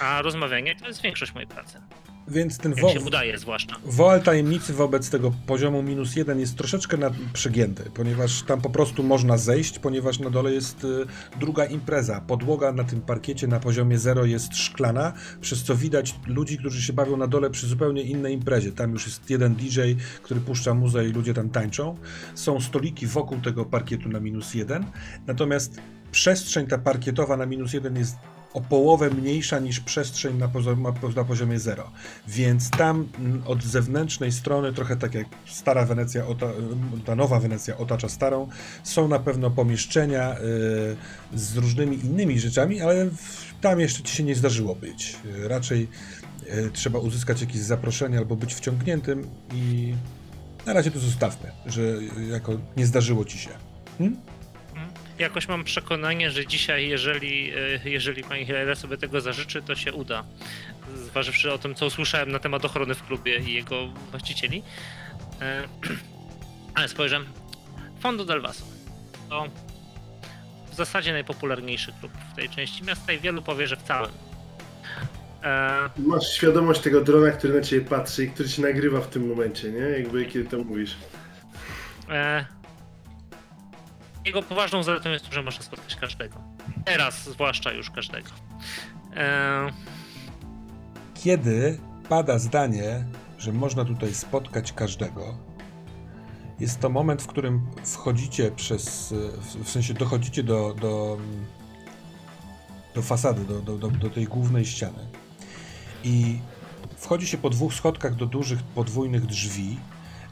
A 0.00 0.22
rozmawianie 0.22 0.76
to 0.76 0.86
jest 0.88 1.02
większość 1.02 1.34
mojej 1.34 1.48
pracy. 1.48 1.80
Więc 2.28 2.58
ten 2.58 2.74
wo- 2.74 2.92
się 2.92 3.00
udaje 3.00 3.38
zwłaszcza. 3.38 3.76
Woal 3.84 4.22
tajemnicy 4.22 4.72
wobec 4.72 5.10
tego 5.10 5.32
poziomu 5.46 5.82
minus 5.82 6.16
jeden 6.16 6.40
jest 6.40 6.56
troszeczkę 6.56 6.96
nad, 6.96 7.12
przegięty, 7.32 7.90
ponieważ 7.94 8.42
tam 8.42 8.60
po 8.60 8.70
prostu 8.70 9.02
można 9.02 9.38
zejść, 9.38 9.78
ponieważ 9.78 10.18
na 10.18 10.30
dole 10.30 10.52
jest 10.52 10.84
y, 10.84 11.06
druga 11.40 11.64
impreza. 11.64 12.20
Podłoga 12.20 12.72
na 12.72 12.84
tym 12.84 13.00
parkiecie 13.00 13.46
na 13.46 13.60
poziomie 13.60 13.98
zero 13.98 14.24
jest 14.24 14.56
szklana, 14.56 15.12
przez 15.40 15.62
co 15.62 15.76
widać 15.76 16.14
ludzi, 16.26 16.58
którzy 16.58 16.82
się 16.82 16.92
bawią 16.92 17.16
na 17.16 17.26
dole 17.26 17.50
przy 17.50 17.66
zupełnie 17.66 18.02
innej 18.02 18.34
imprezie. 18.34 18.72
Tam 18.72 18.92
już 18.92 19.06
jest 19.06 19.30
jeden 19.30 19.54
DJ, 19.54 19.80
który 20.22 20.40
puszcza 20.40 20.74
muzę 20.74 21.08
i 21.08 21.12
ludzie 21.12 21.34
tam 21.34 21.50
tańczą. 21.50 21.96
Są 22.34 22.60
stoliki 22.60 23.06
wokół 23.06 23.40
tego 23.40 23.64
parkietu 23.64 24.08
na 24.08 24.20
minus 24.20 24.54
jeden, 24.54 24.84
natomiast 25.26 25.80
przestrzeń 26.12 26.66
ta 26.66 26.78
parkietowa 26.78 27.36
na 27.36 27.46
minus 27.46 27.72
jeden 27.72 27.96
jest 27.96 28.16
o 28.54 28.60
połowę 28.60 29.10
mniejsza 29.10 29.58
niż 29.58 29.80
przestrzeń 29.80 30.38
na, 30.38 30.48
pozom- 30.48 31.16
na 31.16 31.24
poziomie 31.24 31.58
zero. 31.58 31.90
Więc 32.28 32.70
tam 32.70 33.08
mm, 33.18 33.42
od 33.46 33.62
zewnętrznej 33.62 34.32
strony, 34.32 34.72
trochę 34.72 34.96
tak 34.96 35.14
jak 35.14 35.26
stara 35.46 35.84
Wenecja, 35.86 36.26
ota, 36.26 36.46
ta 37.04 37.14
nowa 37.14 37.40
Wenecja 37.40 37.76
otacza 37.76 38.08
starą, 38.08 38.48
są 38.82 39.08
na 39.08 39.18
pewno 39.18 39.50
pomieszczenia 39.50 40.36
y, 41.34 41.36
z 41.38 41.56
różnymi 41.56 42.04
innymi 42.04 42.40
rzeczami, 42.40 42.80
ale 42.80 43.08
tam 43.60 43.80
jeszcze 43.80 44.02
ci 44.02 44.16
się 44.16 44.22
nie 44.22 44.34
zdarzyło 44.34 44.74
być. 44.74 45.16
Y, 45.24 45.48
raczej 45.48 45.88
y, 46.42 46.70
trzeba 46.72 46.98
uzyskać 46.98 47.40
jakieś 47.40 47.60
zaproszenie 47.60 48.18
albo 48.18 48.36
być 48.36 48.54
wciągniętym 48.54 49.26
i 49.54 49.94
na 50.66 50.72
razie 50.72 50.90
to 50.90 50.98
zostawmy, 50.98 51.50
że 51.66 51.82
jako 52.30 52.52
nie 52.76 52.86
zdarzyło 52.86 53.24
ci 53.24 53.38
się. 53.38 53.50
Hmm? 53.98 54.16
Jakoś 55.18 55.48
mam 55.48 55.64
przekonanie, 55.64 56.30
że 56.30 56.46
dzisiaj, 56.46 56.88
jeżeli, 56.88 57.52
e, 57.84 57.90
jeżeli 57.90 58.24
pani 58.24 58.46
Hilera 58.46 58.74
sobie 58.74 58.96
tego 58.96 59.20
zażyczy, 59.20 59.62
to 59.62 59.74
się 59.74 59.92
uda. 59.92 60.24
Zważywszy 60.94 61.52
o 61.52 61.58
tym, 61.58 61.74
co 61.74 61.86
usłyszałem 61.86 62.32
na 62.32 62.38
temat 62.38 62.64
ochrony 62.64 62.94
w 62.94 63.02
klubie 63.02 63.38
i 63.38 63.54
jego 63.54 63.86
właścicieli. 64.10 64.62
E, 65.40 65.62
Ale 66.74 66.88
spojrzę. 66.88 67.20
Fondo 68.00 68.24
del 68.24 68.40
Vaso. 68.40 68.64
To 69.28 69.46
w 70.70 70.74
zasadzie 70.74 71.12
najpopularniejszy 71.12 71.92
klub 72.00 72.12
w 72.32 72.36
tej 72.36 72.48
części 72.48 72.84
miasta 72.84 73.12
i 73.12 73.18
wielu 73.18 73.42
powie, 73.42 73.66
że 73.66 73.76
w 73.76 73.82
całym. 73.82 74.10
E, 75.42 75.88
Masz 75.96 76.28
świadomość 76.32 76.80
tego 76.80 77.00
drona, 77.00 77.30
który 77.30 77.54
na 77.54 77.60
ciebie 77.60 77.86
patrzy 77.86 78.24
i 78.24 78.30
który 78.30 78.48
ci 78.48 78.62
nagrywa 78.62 79.00
w 79.00 79.08
tym 79.08 79.28
momencie, 79.28 79.70
nie? 79.72 79.80
Jakby 79.80 80.24
kiedy 80.24 80.50
to 80.50 80.58
mówisz. 80.58 80.96
E, 82.10 82.44
jego 84.24 84.42
poważną 84.42 84.82
zaletą 84.82 85.10
jest 85.10 85.24
to, 85.28 85.32
że 85.32 85.42
można 85.42 85.62
spotkać 85.64 85.96
każdego. 85.96 86.40
Teraz 86.84 87.24
zwłaszcza 87.24 87.72
już 87.72 87.90
każdego. 87.90 88.28
E, 89.16 89.66
Kiedy 91.14 91.78
pada 92.08 92.38
zdanie, 92.38 93.04
że 93.38 93.52
można 93.52 93.84
tutaj 93.84 94.14
spotkać 94.14 94.72
każdego, 94.72 95.38
jest 96.60 96.80
to 96.80 96.88
moment, 96.88 97.22
w 97.22 97.26
którym 97.26 97.66
wchodzicie 97.84 98.50
przez, 98.50 99.14
w- 99.64 99.68
sensie 99.70 99.94
dochodzicie 99.94 100.42
do, 100.42 100.74
do, 100.74 101.18
do 102.94 103.02
fasady, 103.02 103.44
do, 103.44 103.60
do, 103.78 103.88
do 103.90 104.10
tej 104.10 104.24
głównej 104.24 104.66
ściany. 104.66 105.06
I 106.04 106.38
wchodzi 106.96 107.26
się 107.26 107.38
po 107.38 107.50
dwóch 107.50 107.74
schodkach 107.74 108.14
do 108.14 108.26
dużych 108.26 108.62
podwójnych 108.62 109.26
drzwi. 109.26 109.78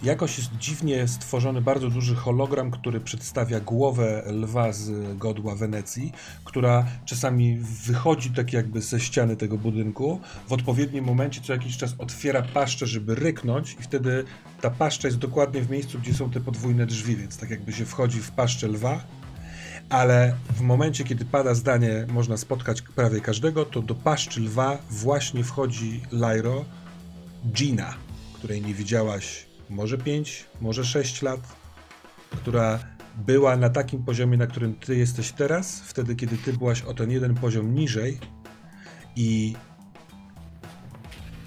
Jakoś 0.03 0.39
jest 0.39 0.51
dziwnie 0.59 1.09
stworzony 1.09 1.61
bardzo 1.61 1.91
duży 1.91 2.15
hologram, 2.15 2.71
który 2.71 3.01
przedstawia 3.01 3.61
głowę 3.61 4.23
lwa 4.27 4.73
z 4.73 5.17
godła 5.19 5.55
Wenecji, 5.55 6.13
która 6.45 6.87
czasami 7.05 7.59
wychodzi 7.61 8.31
tak 8.31 8.53
jakby 8.53 8.83
ze 8.83 9.01
ściany 9.01 9.37
tego 9.37 9.59
budynku, 9.59 10.21
w 10.49 10.53
odpowiednim 10.53 11.05
momencie 11.05 11.41
co 11.41 11.53
jakiś 11.53 11.77
czas 11.77 11.95
otwiera 11.99 12.43
paszczę, 12.43 12.87
żeby 12.87 13.15
ryknąć 13.15 13.77
i 13.81 13.83
wtedy 13.83 14.25
ta 14.61 14.71
paszcza 14.71 15.09
jest 15.09 15.19
dokładnie 15.19 15.63
w 15.63 15.71
miejscu, 15.71 15.99
gdzie 15.99 16.15
są 16.15 16.31
te 16.31 16.41
podwójne 16.41 16.87
drzwi, 16.87 17.17
więc 17.17 17.39
tak 17.39 17.51
jakby 17.51 17.73
się 17.73 17.85
wchodzi 17.85 18.21
w 18.21 18.31
paszczę 18.31 18.69
lwa, 18.69 19.01
ale 19.89 20.35
w 20.57 20.61
momencie, 20.61 21.05
kiedy 21.05 21.25
pada 21.25 21.55
zdanie, 21.55 22.07
można 22.09 22.37
spotkać 22.37 22.83
prawie 22.83 23.21
każdego, 23.21 23.65
to 23.65 23.83
do 23.83 23.95
paszczy 23.95 24.41
lwa 24.41 24.79
właśnie 24.91 25.45
wchodzi 25.45 26.01
Lyro, 26.13 26.65
Gina, 27.53 27.95
której 28.35 28.63
nie 28.63 28.75
widziałaś 28.75 29.52
może 29.73 29.99
5, 29.99 30.47
może 30.61 30.85
6 30.85 31.23
lat, 31.23 31.41
która 32.31 32.79
była 33.17 33.57
na 33.57 33.71
takim 33.71 34.05
poziomie, 34.05 34.37
na 34.39 34.47
którym 34.47 34.75
ty 34.75 34.97
jesteś 34.97 35.33
teraz, 35.33 35.81
wtedy 35.81 36.17
kiedy 36.17 36.37
ty 36.37 36.53
byłaś 36.53 36.83
o 36.83 36.95
ten 36.95 37.11
jeden 37.11 37.35
poziom 37.35 37.75
niżej 37.75 38.19
i 39.17 39.55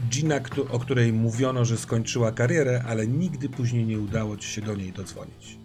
Gina, 0.09 0.35
o 0.69 0.79
której 0.79 1.13
mówiono, 1.13 1.65
że 1.65 1.77
skończyła 1.77 2.31
karierę, 2.31 2.83
ale 2.87 3.07
nigdy 3.07 3.49
później 3.49 3.85
nie 3.85 3.99
udało 3.99 4.37
ci 4.37 4.49
się 4.49 4.61
do 4.61 4.75
niej 4.75 4.91
dodzwonić. 4.91 5.57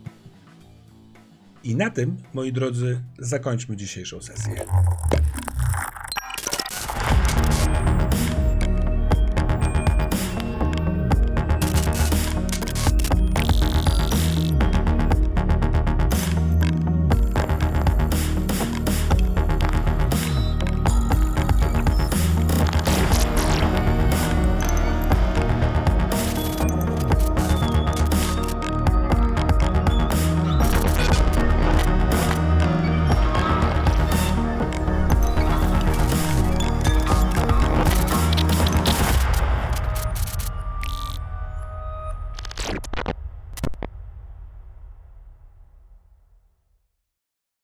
I 1.64 1.76
na 1.76 1.90
tym, 1.90 2.16
moi 2.34 2.52
drodzy, 2.52 3.00
zakończmy 3.18 3.76
dzisiejszą 3.76 4.20
sesję. 4.22 4.54